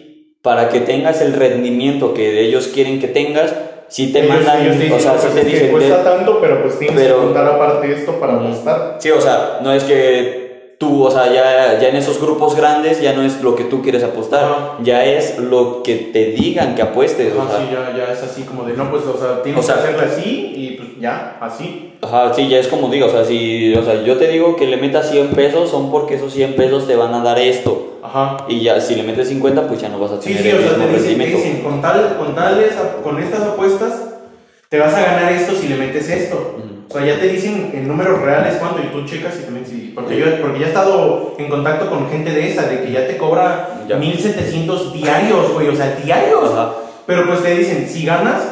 para 0.48 0.70
que 0.70 0.80
tengas 0.80 1.20
el 1.20 1.34
rendimiento 1.34 2.14
que 2.14 2.40
ellos 2.40 2.68
quieren 2.68 2.98
que 3.00 3.08
tengas, 3.08 3.54
sí 3.88 4.14
te 4.14 4.20
Ellos- 4.20 4.30
mandan, 4.30 4.62
ellos 4.62 4.78
dicen, 4.78 4.94
o 4.94 4.98
sea, 4.98 5.12
pues 5.12 5.34
te 5.34 5.40
es 5.40 5.46
que 5.46 5.52
dicen, 5.52 5.70
cuesta 5.72 5.98
de- 5.98 6.04
tanto, 6.04 6.40
pero 6.40 6.62
pues 6.62 6.78
tienes 6.78 6.96
pero- 6.98 7.16
que 7.16 7.24
contar 7.26 7.46
aparte 7.48 7.92
esto 7.92 8.12
para 8.18 8.36
apostar. 8.36 8.96
sí, 8.98 9.10
o 9.10 9.20
sea, 9.20 9.58
no 9.62 9.70
es 9.74 9.84
que 9.84 10.37
tú, 10.78 11.02
o 11.04 11.10
sea, 11.10 11.26
ya, 11.32 11.78
ya 11.80 11.88
en 11.88 11.96
esos 11.96 12.20
grupos 12.20 12.54
grandes 12.54 13.00
ya 13.00 13.12
no 13.12 13.22
es 13.22 13.42
lo 13.42 13.56
que 13.56 13.64
tú 13.64 13.82
quieres 13.82 14.04
apostar, 14.04 14.44
Ajá. 14.44 14.76
ya 14.82 15.04
es 15.04 15.38
lo 15.38 15.82
que 15.82 15.96
te 15.96 16.26
digan 16.26 16.74
que 16.76 16.82
apuestes, 16.82 17.32
o 17.34 17.48
sea, 17.48 17.58
sí, 17.58 17.64
ya, 17.72 17.96
ya 17.96 18.12
es 18.12 18.22
así 18.22 18.42
como 18.42 18.62
de, 18.62 18.74
no, 18.74 18.88
pues, 18.90 19.04
o 19.04 19.18
sea, 19.18 19.42
tienes 19.42 19.58
O 19.58 19.66
sea- 19.66 19.74
que 19.82 19.88
hacerle 19.94 20.06
así 20.06 20.52
y 20.56 20.70
pues 20.76 20.88
ya, 21.00 21.36
así. 21.40 21.94
Ajá, 22.00 22.32
sí, 22.32 22.48
ya 22.48 22.58
es 22.58 22.68
como 22.68 22.88
digo, 22.90 23.06
o 23.06 23.10
sea, 23.10 23.24
si, 23.24 23.74
o 23.74 23.82
sea, 23.84 24.04
yo 24.04 24.16
te 24.18 24.28
digo 24.28 24.54
que 24.54 24.66
le 24.68 24.76
metas 24.76 25.10
100 25.10 25.28
pesos, 25.30 25.68
son 25.68 25.90
porque 25.90 26.14
esos 26.14 26.32
100 26.32 26.54
pesos 26.54 26.86
te 26.86 26.94
van 26.94 27.12
a 27.12 27.22
dar 27.24 27.40
esto. 27.40 27.98
Ajá. 28.04 28.36
Y 28.48 28.60
ya, 28.60 28.80
si 28.80 28.94
le 28.94 29.02
metes 29.02 29.28
50, 29.28 29.66
pues 29.66 29.80
ya 29.80 29.88
no 29.88 29.98
vas 29.98 30.12
a 30.12 30.22
Sí, 30.22 30.28
tener 30.28 30.42
sí, 30.42 30.48
el 30.50 30.56
o 30.58 30.60
sea, 30.60 30.76
te 30.76 30.92
dicen, 30.96 31.18
te 31.18 31.26
dicen, 31.26 31.60
con, 31.62 31.82
tal, 31.82 32.16
con, 32.16 32.34
tales, 32.36 32.72
con 33.02 33.20
estas 33.20 33.40
apuestas, 33.42 34.00
te 34.68 34.78
vas 34.78 34.94
a 34.94 35.00
ganar 35.00 35.32
esto 35.32 35.52
si 35.60 35.66
le 35.68 35.74
metes 35.76 36.08
esto. 36.08 36.54
O 36.88 36.92
sea, 36.94 37.04
ya 37.04 37.18
te 37.20 37.28
dicen 37.28 37.70
en 37.74 37.86
números 37.88 38.22
reales 38.22 38.54
cuánto 38.60 38.80
y 38.80 38.86
tú 38.86 39.04
checas 39.04 39.36
y 39.40 39.44
también 39.44 39.66
sí. 39.66 39.87
Porque 39.98 40.16
yo, 40.18 40.26
porque 40.40 40.60
ya 40.60 40.66
he 40.66 40.68
estado 40.68 41.34
en 41.38 41.48
contacto 41.48 41.88
con 41.90 42.08
gente 42.08 42.30
de 42.30 42.50
esa, 42.52 42.62
de 42.62 42.82
que 42.82 42.92
ya 42.92 43.06
te 43.06 43.16
cobra 43.16 43.68
Ya. 43.88 43.96
1700 43.96 44.92
diarios, 44.92 45.52
güey, 45.52 45.68
o 45.68 45.74
sea, 45.76 45.96
diarios. 46.02 46.52
Ajá. 46.52 46.70
Pero 47.06 47.26
pues 47.26 47.42
te 47.42 47.54
dicen, 47.54 47.88
si 47.88 48.04
ganas, 48.04 48.42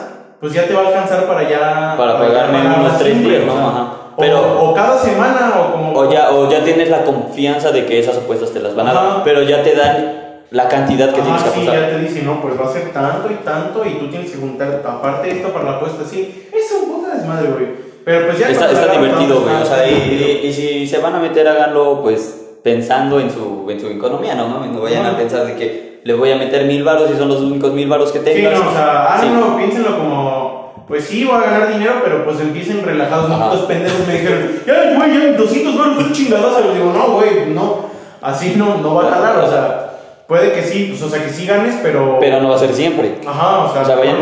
pues 0.40 0.53
ya 0.53 0.66
te 0.66 0.74
va 0.74 0.82
a 0.82 0.86
alcanzar 0.88 1.24
para 1.26 1.49
ya. 1.49 1.94
Para 1.97 2.12
ya 2.14 2.18
pagarme 2.18 2.59
pagar 2.59 2.80
unos 2.80 2.99
tres 2.99 3.20
días, 3.22 3.42
o 3.42 3.47
¿no? 3.47 3.53
sea, 3.53 3.66
Ajá. 3.68 3.82
o- 4.16 4.20
Pero- 4.20 4.61
o, 4.70 4.74
cada 4.74 4.99
semana 4.99 5.53
o 5.61 5.72
como. 5.72 5.92
O 5.99 6.11
ya, 6.11 6.30
o 6.30 6.51
ya 6.51 6.64
tienes 6.64 6.88
la 6.90 7.05
confianza 7.05 7.70
de 7.70 7.84
que 7.86 7.99
esas 7.99 8.16
apuestas 8.16 8.51
te 8.53 8.61
las 8.61 8.74
van 8.74 8.88
a 8.88 8.92
dar, 8.94 9.24
pero 9.24 9.42
ya 9.42 9.62
te 9.62 9.74
dan 9.74 10.22
la 10.51 10.68
cantidad 10.68 11.09
que 11.12 11.20
tienes 11.20 11.42
Ajá, 11.42 11.51
que 11.53 11.61
sí, 11.61 11.66
apostar. 11.66 11.90
ya 11.90 11.97
te 11.97 12.03
dicen, 12.03 12.24
no, 12.26 12.40
pues 12.40 12.59
va 12.59 12.64
a 12.66 12.72
ser 12.72 12.92
tanto 12.92 13.30
y 13.30 13.34
tanto 13.44 13.84
y 13.84 13.94
tú 13.99 14.09
tienes 14.09 14.30
que 14.30 14.38
juntar 14.38 14.82
aparte 14.86 15.30
esto 15.30 15.49
para 15.49 15.64
la 15.64 15.70
apuesta, 15.76 16.03
sí. 16.09 16.49
Es 16.53 16.72
un 16.72 16.88
puta 16.94 17.14
desmadre, 17.14 17.49
güey. 17.49 17.86
Pero 18.07 18.27
pues 18.27 18.39
ya 18.39 18.49
Está, 18.51 18.69
divertido, 18.69 19.41
güey. 19.41 19.55
O 19.63 19.65
sea, 19.67 19.85
y, 19.91 19.95
divertido. 19.95 20.29
y- 20.29 20.47
y 20.47 20.53
si 20.53 20.87
se 20.87 20.99
van 20.99 21.17
a 21.17 21.19
meter, 21.19 21.47
háganlo, 21.49 22.03
pues, 22.05 22.41
pensando 22.63 23.19
en 23.19 23.33
su, 23.33 23.67
en 23.69 23.81
su 23.81 23.89
economía, 23.89 24.37
¿no? 24.37 24.65
No 24.65 24.81
vayan 24.81 25.05
a 25.07 25.17
pensar 25.17 25.45
de 25.45 25.57
que 25.57 26.01
le 26.05 26.15
voy 26.15 26.31
a 26.31 26.37
meter 26.37 26.67
mil 26.67 26.85
varos 26.85 27.11
y 27.13 27.19
son 27.19 27.27
los 27.27 27.41
únicos 27.41 27.73
mil 27.73 27.89
varos 27.89 28.13
que 28.13 28.21
Sí, 28.21 28.25
tengas. 28.25 28.61
no, 28.63 28.71
o 28.71 28.73
sea, 28.73 29.17
Sí. 29.21 29.27
háganlo, 29.27 29.57
piénsenlo 29.57 29.99
como, 29.99 30.85
pues 30.87 31.05
sí, 31.05 31.25
voy 31.25 31.35
a 31.35 31.51
ganar 31.51 31.69
dinero, 31.73 31.95
pero 32.05 32.25
pues 32.25 32.39
empiecen 32.41 32.85
relajados. 32.85 33.29
Ajá. 33.29 33.47
Muchos 33.47 33.63
pendejos 33.67 34.07
me 34.07 34.13
dijeron, 34.15 34.51
ya, 34.65 34.95
güey, 34.97 35.13
ya 35.33 35.37
200 35.37 35.77
baros, 35.77 35.99
un 35.99 36.13
chingadazo. 36.13 36.61
Le 36.61 36.75
digo, 36.75 36.93
no, 36.97 37.11
güey, 37.15 37.47
no, 37.49 37.87
así 38.23 38.55
no, 38.57 38.77
no 38.79 38.95
va 38.95 39.09
a 39.09 39.11
jalar, 39.11 39.39
o 39.45 39.49
sea, 39.51 39.86
puede 40.29 40.53
que 40.53 40.62
sí, 40.62 40.87
pues, 40.91 41.03
o 41.03 41.09
sea, 41.09 41.22
que 41.24 41.31
sí 41.31 41.47
ganes, 41.47 41.77
pero... 41.83 42.18
Pero 42.20 42.41
no 42.41 42.49
va 42.51 42.57
a 42.57 42.59
ser 42.59 42.72
siempre. 42.74 43.14
Ajá, 43.27 43.64
o 43.64 43.72
sea, 43.72 43.83
O 43.83 43.85
sea, 43.85 43.97
vayan. 43.97 44.16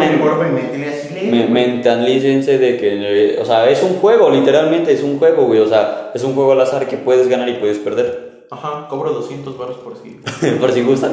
Me- 1.30 1.46
Mentalícense 1.48 2.59
de 2.59 2.76
que, 2.76 3.34
eh, 3.34 3.38
o 3.40 3.44
sea, 3.44 3.68
es 3.70 3.82
un 3.82 3.94
juego, 3.96 4.30
literalmente 4.30 4.92
es 4.92 5.02
un 5.02 5.18
juego, 5.18 5.44
güey. 5.46 5.61
O 5.61 5.68
sea, 5.68 6.11
es 6.14 6.22
un 6.22 6.34
juego 6.34 6.52
al 6.52 6.61
azar 6.61 6.86
que 6.86 6.96
puedes 6.96 7.28
ganar 7.28 7.48
y 7.48 7.55
puedes 7.55 7.78
perder. 7.78 8.44
Ajá, 8.50 8.86
cobro 8.88 9.12
200 9.12 9.57
baros 9.59 9.78
por 9.78 9.94
sí. 9.96 10.20
Por 10.61 10.70
si 10.72 10.82
gustan. 10.82 11.12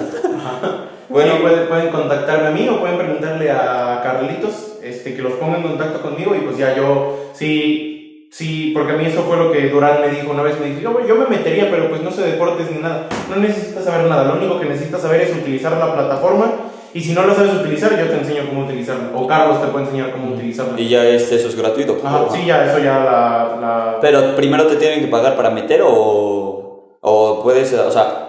Bueno, 1.10 1.34
pueden, 1.42 1.68
pueden 1.68 1.90
contactarme 1.90 2.48
a 2.48 2.52
mí 2.52 2.68
o 2.70 2.80
pueden 2.80 2.98
preguntarle 2.98 3.50
a 3.52 4.00
Carlitos 4.04 4.78
este, 4.84 5.14
que 5.16 5.22
los 5.22 5.34
ponga 5.34 5.58
en 5.58 5.64
contacto 5.64 6.02
conmigo 6.02 6.34
y 6.36 6.40
pues 6.40 6.58
ya 6.58 6.76
yo, 6.76 7.18
si, 7.34 8.01
sí, 8.32 8.72
porque 8.74 8.94
a 8.94 8.96
mí 8.96 9.06
eso 9.06 9.22
fue 9.24 9.38
lo 9.38 9.52
que 9.52 9.70
Durán 9.70 10.02
me 10.02 10.08
dijo 10.10 10.32
una 10.32 10.42
vez, 10.42 10.60
me 10.60 10.68
dijo, 10.68 10.82
yo, 10.82 11.08
yo 11.08 11.16
me 11.16 11.28
metería, 11.28 11.70
pero 11.70 11.90
pues 11.90 12.02
no 12.02 12.10
sé 12.12 12.24
deportes 12.24 12.72
ni 12.72 12.82
nada. 12.82 13.08
No 13.30 13.36
necesitas 13.36 13.84
saber 13.86 14.08
nada, 14.08 14.24
lo 14.24 14.36
único 14.40 14.60
que 14.60 14.66
necesitas 14.66 15.02
saber 15.02 15.22
es 15.22 15.36
utilizar 15.36 15.74
la 15.78 15.94
plataforma 15.94 16.52
y 16.94 17.00
si 17.02 17.14
no 17.14 17.24
lo 17.24 17.34
sabes 17.36 17.54
utilizar, 17.54 17.92
yo 17.98 18.08
te 18.10 18.18
enseño 18.18 18.44
cómo 18.50 18.66
utilizarla. 18.66 19.12
O 19.16 19.28
Carlos 19.28 19.62
te 19.62 19.68
puede 19.68 19.86
enseñar 19.86 20.12
cómo 20.12 20.34
utilizarla. 20.34 20.80
Y 20.80 20.90
ya 20.90 21.06
es, 21.08 21.32
eso 21.32 21.48
es 21.48 21.56
gratuito. 21.56 21.98
Ajá, 22.04 22.26
sí, 22.34 22.46
ya, 22.46 22.66
eso 22.66 22.80
ya 22.80 23.00
la, 23.00 23.58
la... 23.62 23.98
Pero 24.02 24.36
primero 24.36 24.66
te 24.68 24.76
tienen 24.76 25.00
que 25.02 25.08
pagar 25.08 25.36
para 25.38 25.50
meter 25.52 25.82
o, 25.86 26.98
o 27.00 27.44
puedes, 27.44 27.72
o 27.74 27.92
sea, 27.92 28.28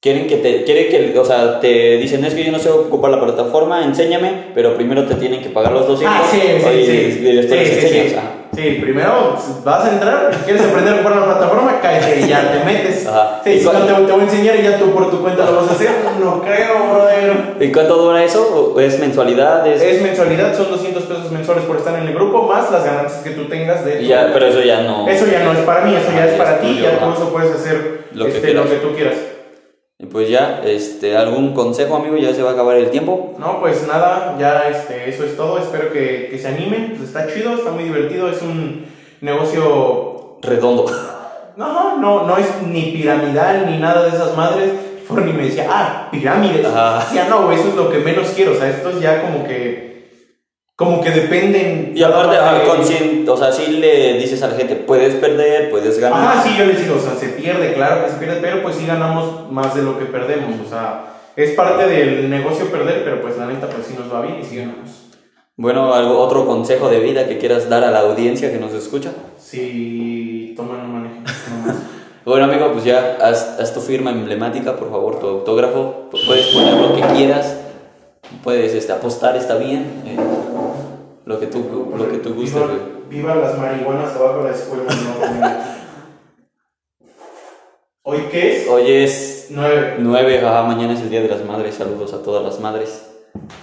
quieren 0.00 0.28
que 0.28 0.36
te, 0.36 0.62
quiere 0.62 0.86
que, 0.88 1.18
o 1.18 1.24
sea, 1.24 1.58
te 1.58 1.96
dicen, 1.96 2.24
es 2.24 2.34
que 2.34 2.44
yo 2.44 2.52
no 2.52 2.60
sé 2.60 2.70
ocupar 2.70 3.10
la 3.10 3.20
plataforma, 3.20 3.82
enséñame, 3.84 4.52
pero 4.54 4.76
primero 4.76 5.04
te 5.04 5.16
tienen 5.16 5.42
que 5.42 5.48
pagar 5.48 5.72
los 5.72 5.88
200 5.88 6.16
Ah, 6.16 6.22
sí, 6.30 6.38
sí, 6.40 6.68
y, 6.68 7.12
sí. 7.12 7.18
y 7.28 7.34
después 7.34 7.60
Sí, 7.60 7.74
les 7.74 7.84
enseñas. 7.84 8.12
sí. 8.12 8.18
Sí, 8.56 8.78
primero 8.80 9.36
vas 9.64 9.84
a 9.84 9.92
entrar, 9.92 10.30
quieres 10.46 10.62
aprender 10.64 10.94
a 10.94 10.96
ocupar 10.96 11.16
la 11.16 11.24
plataforma, 11.26 11.78
cállate 11.82 12.20
y 12.20 12.26
ya 12.28 12.52
te 12.52 12.64
metes. 12.64 13.06
Ajá. 13.06 13.40
Sí, 13.44 13.50
¿Y 13.50 13.58
si 13.60 13.64
no 13.66 13.70
cuál- 13.72 13.86
te, 13.86 13.92
te 13.94 14.12
voy 14.12 14.20
a 14.20 14.24
enseñar 14.24 14.56
y 14.56 14.62
ya 14.62 14.78
tú 14.78 14.92
por 14.92 15.10
tu 15.10 15.20
cuenta 15.20 15.44
lo 15.44 15.56
vas 15.56 15.68
a 15.68 15.72
hacer. 15.72 15.90
No 16.18 16.40
creo, 16.42 16.74
brother. 16.90 17.56
¿Y 17.60 17.70
cuánto 17.70 17.96
dura 17.98 18.24
eso? 18.24 18.72
¿O 18.74 18.80
¿Es 18.80 18.98
mensualidad? 18.98 19.66
¿Es, 19.66 19.82
Es 19.82 20.00
mensualidad, 20.02 20.56
son 20.56 20.70
200 20.70 21.02
pesos 21.04 21.30
mensuales 21.30 21.64
por 21.66 21.76
estar 21.76 21.94
en 21.98 22.08
el 22.08 22.14
grupo, 22.14 22.42
más 22.44 22.70
las 22.70 22.84
ganancias 22.84 23.22
que 23.22 23.30
tú 23.30 23.44
tengas 23.44 23.84
de 23.84 24.04
ya, 24.06 24.30
pero 24.32 24.46
eso 24.46 24.62
ya 24.62 24.80
no. 24.82 25.06
Eso 25.06 25.26
ya 25.26 25.44
no 25.44 25.52
es 25.52 25.58
para 25.58 25.82
mí, 25.82 25.94
eso 25.94 26.10
ya 26.16 26.22
Ah, 26.22 26.26
es 26.26 26.32
para 26.34 26.58
ti, 26.58 26.80
ya 26.82 26.98
con 26.98 27.12
eso 27.12 27.28
puedes 27.30 27.52
hacer 27.54 28.06
Lo 28.12 28.24
que 28.24 28.30
este, 28.32 28.54
lo 28.54 28.64
que 28.64 28.76
tú 28.76 28.94
quieras. 28.94 29.14
Y 29.98 30.04
pues 30.04 30.28
ya, 30.28 30.60
este, 30.62 31.16
¿algún 31.16 31.54
consejo, 31.54 31.96
amigo? 31.96 32.18
Ya 32.18 32.34
se 32.34 32.42
va 32.42 32.50
a 32.50 32.52
acabar 32.52 32.76
el 32.76 32.90
tiempo. 32.90 33.34
No, 33.38 33.60
pues 33.60 33.86
nada, 33.86 34.36
ya 34.38 34.68
este, 34.68 35.08
eso 35.08 35.24
es 35.24 35.38
todo. 35.38 35.58
Espero 35.58 35.90
que, 35.90 36.28
que 36.30 36.38
se 36.38 36.48
animen. 36.48 36.94
Pues 36.96 37.08
está 37.08 37.26
chido, 37.32 37.54
está 37.54 37.70
muy 37.70 37.84
divertido. 37.84 38.28
Es 38.28 38.42
un 38.42 38.84
negocio. 39.20 40.38
Redondo. 40.42 40.86
No, 41.56 41.96
no, 41.96 42.26
no 42.26 42.36
es 42.36 42.48
ni 42.66 42.92
piramidal 42.92 43.64
ni 43.64 43.78
nada 43.78 44.02
de 44.02 44.10
esas 44.10 44.36
madres. 44.36 44.72
Forni 45.08 45.32
me 45.32 45.44
decía, 45.44 45.66
ah, 45.70 46.08
pirámides. 46.10 46.66
Ajá. 46.66 46.98
Decía, 46.98 47.28
no, 47.30 47.50
eso 47.50 47.68
es 47.68 47.74
lo 47.74 47.88
que 47.88 48.00
menos 48.00 48.28
quiero. 48.36 48.52
O 48.52 48.54
sea, 48.56 48.68
estos 48.68 49.00
ya 49.00 49.22
como 49.22 49.42
que. 49.42 49.95
Como 50.76 51.00
que 51.00 51.10
dependen. 51.10 51.92
Y 51.96 52.02
aparte, 52.02 52.32
de- 52.34 52.38
ajá, 52.38 52.64
consciente, 52.64 53.30
o 53.30 53.36
sea, 53.36 53.50
si 53.50 53.66
le 53.78 54.18
dices 54.18 54.42
a 54.42 54.48
la 54.48 54.54
gente, 54.56 54.76
puedes 54.76 55.14
perder, 55.14 55.70
puedes 55.70 55.98
ganar. 55.98 56.20
Ajá, 56.36 56.42
sí, 56.42 56.54
yo 56.58 56.66
les 56.66 56.82
digo, 56.82 56.96
o 56.96 57.00
sea, 57.00 57.14
se 57.14 57.28
pierde, 57.30 57.72
claro 57.72 58.04
que 58.04 58.10
se 58.12 58.18
pierde, 58.18 58.38
pero 58.42 58.62
pues 58.62 58.76
sí 58.76 58.86
ganamos 58.86 59.50
más 59.50 59.74
de 59.74 59.82
lo 59.82 59.98
que 59.98 60.04
perdemos. 60.04 60.50
O 60.64 60.68
sea, 60.68 61.14
es 61.34 61.52
parte 61.52 61.86
del 61.88 62.28
negocio 62.28 62.66
perder, 62.70 63.04
pero 63.04 63.22
pues 63.22 63.38
la 63.38 63.46
neta, 63.46 63.68
pues 63.68 63.86
sí 63.86 63.94
nos 63.98 64.12
va 64.12 64.20
bien 64.20 64.38
y 64.40 64.44
sí 64.44 64.56
ganamos. 64.56 65.02
Bueno, 65.56 65.94
¿algo, 65.94 66.18
otro 66.18 66.44
consejo 66.46 66.90
de 66.90 67.00
vida 67.00 67.26
que 67.26 67.38
quieras 67.38 67.70
dar 67.70 67.82
a 67.82 67.90
la 67.90 68.00
audiencia 68.00 68.52
que 68.52 68.58
nos 68.58 68.74
escucha. 68.74 69.12
Si 69.38 70.52
toman, 70.56 70.92
no 70.92 71.08
más. 71.66 71.76
Bueno, 72.26 72.46
amigo, 72.46 72.72
pues 72.72 72.84
ya 72.84 73.16
haz, 73.22 73.56
haz 73.60 73.72
tu 73.72 73.80
firma 73.80 74.10
emblemática, 74.10 74.76
por 74.76 74.90
favor, 74.90 75.20
tu 75.20 75.28
autógrafo. 75.28 76.10
Puedes 76.26 76.46
poner 76.48 76.74
lo 76.74 76.94
que 76.96 77.00
quieras, 77.14 77.56
puedes 78.42 78.74
este, 78.74 78.92
apostar, 78.92 79.36
está 79.36 79.54
bien. 79.54 80.02
eh, 80.04 80.16
lo 81.26 81.40
que 81.40 81.48
tú, 81.48 81.92
lo 81.96 82.08
que 82.08 82.18
tú 82.18 82.34
gustes. 82.34 82.54
Viva, 82.54 82.78
viva 83.10 83.34
las 83.34 83.58
marihuanas 83.58 84.14
abajo 84.14 84.38
de 84.38 84.44
la 84.44 84.56
escuela. 84.56 84.84
No, 84.84 85.76
¿Hoy 88.04 88.28
qué 88.30 88.56
es? 88.56 88.68
Hoy 88.68 88.84
es 88.88 89.48
9. 89.50 89.96
9, 89.98 90.46
ajá, 90.46 90.62
mañana 90.62 90.94
es 90.94 91.00
el 91.00 91.10
Día 91.10 91.22
de 91.22 91.28
las 91.28 91.44
Madres. 91.44 91.74
Saludos 91.74 92.14
a 92.14 92.22
todas 92.22 92.44
las 92.44 92.60
madres. 92.60 93.10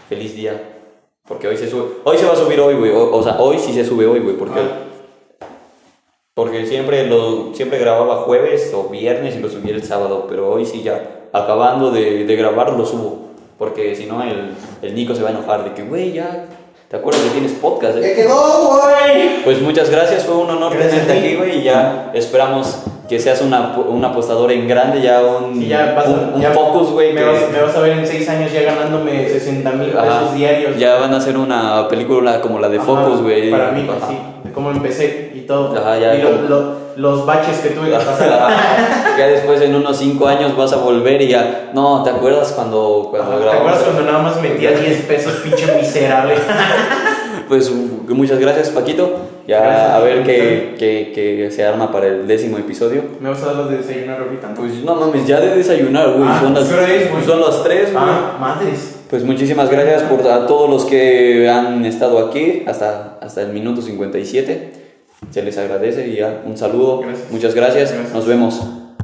Feliz 0.10 0.36
día. 0.36 0.62
Porque 1.26 1.48
hoy 1.48 1.56
se 1.56 1.70
sube. 1.70 1.86
Hoy 2.04 2.18
se 2.18 2.26
va 2.26 2.34
a 2.34 2.36
subir 2.36 2.60
hoy, 2.60 2.76
güey. 2.76 2.92
O, 2.92 3.16
o 3.16 3.24
sea, 3.24 3.40
hoy 3.40 3.58
sí 3.58 3.72
se 3.72 3.86
sube 3.86 4.06
hoy, 4.06 4.20
güey. 4.20 4.36
Porque, 4.36 4.60
porque 6.34 6.66
siempre, 6.66 7.08
lo, 7.08 7.54
siempre 7.54 7.80
grababa 7.80 8.24
jueves 8.24 8.74
o 8.76 8.90
viernes 8.90 9.38
y 9.38 9.40
lo 9.40 9.48
subía 9.48 9.74
el 9.74 9.84
sábado. 9.84 10.26
Pero 10.28 10.52
hoy 10.52 10.66
sí 10.66 10.84
ya, 10.84 11.30
acabando 11.32 11.92
de, 11.92 12.26
de 12.26 12.36
grabar, 12.36 12.74
lo 12.74 12.86
subo. 12.86 13.30
Porque 13.58 13.96
si 13.96 14.06
no, 14.06 14.22
el, 14.22 14.54
el 14.82 14.94
Nico 14.94 15.16
se 15.16 15.24
va 15.24 15.30
a 15.30 15.32
enojar 15.32 15.64
de 15.64 15.74
que, 15.74 15.84
güey, 15.84 16.12
ya. 16.12 16.50
¿Te 16.90 16.98
acuerdas 16.98 17.24
que 17.24 17.30
tienes 17.32 17.54
podcast, 17.54 17.98
eh? 17.98 18.14
quedó, 18.16 18.70
güey! 18.82 19.44
Pues 19.44 19.62
muchas 19.62 19.90
gracias, 19.90 20.24
fue 20.26 20.36
un 20.36 20.50
honor 20.50 20.74
Gracias 20.74 20.92
tenerte 21.08 21.20
aquí, 21.28 21.36
güey, 21.36 21.60
y 21.60 21.64
ya 21.64 22.12
esperamos 22.14 22.84
que 23.10 23.20
seas 23.20 23.42
una, 23.42 23.76
un 23.78 24.06
apostador 24.06 24.52
en 24.52 24.68
grande, 24.68 25.02
ya 25.02 25.22
un, 25.22 25.56
Sí, 25.60 25.68
ya 25.68 25.94
vas 25.96 26.06
a- 26.06 26.10
un, 26.12 26.34
un 26.36 26.42
ya 26.42 26.52
focus, 26.52 26.92
güey. 26.92 27.12
Me, 27.14 27.22
que- 27.22 27.28
vas, 27.28 27.50
me 27.52 27.62
vas 27.62 27.76
a 27.76 27.80
ver 27.80 27.94
en 27.98 28.06
6 28.08 28.30
años 28.30 28.52
ya 28.54 28.62
ganándome 28.62 29.28
60 29.28 29.72
mil 29.72 29.90
pesos 29.90 30.36
diarios. 30.36 30.78
Ya 30.78 30.96
van 31.00 31.14
a 31.14 31.18
hacer 31.18 31.36
una 31.36 31.88
película 31.90 32.40
como 32.42 32.60
la 32.60 32.70
de 32.70 32.78
Ajá, 32.78 32.86
Focus, 32.86 33.22
güey. 33.24 33.50
Para 33.52 33.72
mí, 33.72 33.88
Ajá. 33.90 34.08
sí, 34.08 34.18
de 34.44 34.52
cómo 34.52 34.70
empecé 34.72 35.32
y 35.44 35.48
todo. 35.48 35.78
Ajá, 35.78 35.98
ya, 36.00 36.16
y 36.16 36.22
lo- 36.22 36.32
como- 36.32 36.50
lo- 36.50 36.84
los 36.96 37.26
baches 37.26 37.58
que 37.58 37.70
tuve 37.70 37.90
que 37.90 37.96
pasar. 37.96 38.32
Ajá. 38.34 39.16
ya 39.18 39.28
después 39.28 39.60
en 39.62 39.74
unos 39.76 39.98
5 39.98 40.28
años 40.28 40.56
vas 40.56 40.74
a 40.74 40.78
volver 40.78 41.22
y 41.22 41.28
ya. 41.30 41.72
No, 41.74 42.04
¿te 42.04 42.10
acuerdas 42.12 42.52
cuando, 42.52 43.08
cuando 43.10 43.32
¿Te 43.32 43.38
grabamos? 43.44 43.60
acuerdas 43.62 43.84
cuando 43.84 44.12
nada 44.12 44.24
más 44.24 44.42
metía 44.42 44.72
10 44.72 45.02
pesos, 45.04 45.34
pinche 45.44 45.66
miserable? 45.76 46.36
Pues 47.48 47.70
uh, 47.70 48.14
muchas 48.16 48.40
gracias, 48.40 48.70
Paquito. 48.70 49.18
Ya 49.48 49.60
Gracias. 49.60 49.90
a 49.92 50.00
ver 50.00 50.24
qué, 50.24 50.76
qué, 50.80 51.12
qué 51.14 51.52
se 51.52 51.66
arma 51.66 51.92
para 51.92 52.08
el 52.08 52.26
décimo 52.26 52.58
episodio. 52.58 53.04
¿Me 53.20 53.30
vas 53.30 53.44
a 53.44 53.48
dar 53.48 53.56
lo 53.56 53.66
de 53.68 53.78
desayunar 53.80 54.22
ahorita? 54.22 54.48
no? 54.50 54.56
Pues 54.56 54.72
no 54.84 54.96
mames, 54.96 55.28
ya 55.28 55.42
de 55.42 55.54
desayunar, 55.58 56.12
güey. 56.14 56.28
Ah, 56.28 56.40
son, 56.42 56.54
las, 56.54 56.64
¿qué 56.70 56.74
hora 56.74 56.94
es, 56.94 57.12
güey? 57.12 57.24
son 57.26 57.42
las 57.42 57.62
3, 57.64 57.92
güey. 57.92 57.96
Ah, 58.08 58.38
madres. 58.40 59.00
Pues 59.10 59.24
muchísimas 59.26 59.70
gracias 59.70 60.04
por 60.04 60.26
a 60.32 60.48
todos 60.48 60.70
los 60.70 60.86
que 60.86 61.50
han 61.50 61.84
estado 61.86 62.26
aquí 62.26 62.64
hasta, 62.66 63.18
hasta 63.22 63.42
el 63.42 63.50
minuto 63.50 63.82
57. 63.82 64.83
Se 65.32 65.42
les 65.42 65.58
agradece 65.58 66.08
y 66.08 66.18
ya 66.18 66.44
un 66.46 66.58
saludo. 66.58 67.02
Gracias. 67.02 67.32
Muchas 67.32 67.56
gracias. 67.56 67.92
Gracias. 67.92 68.14
Nos 68.14 68.26
vemos. 68.26 68.83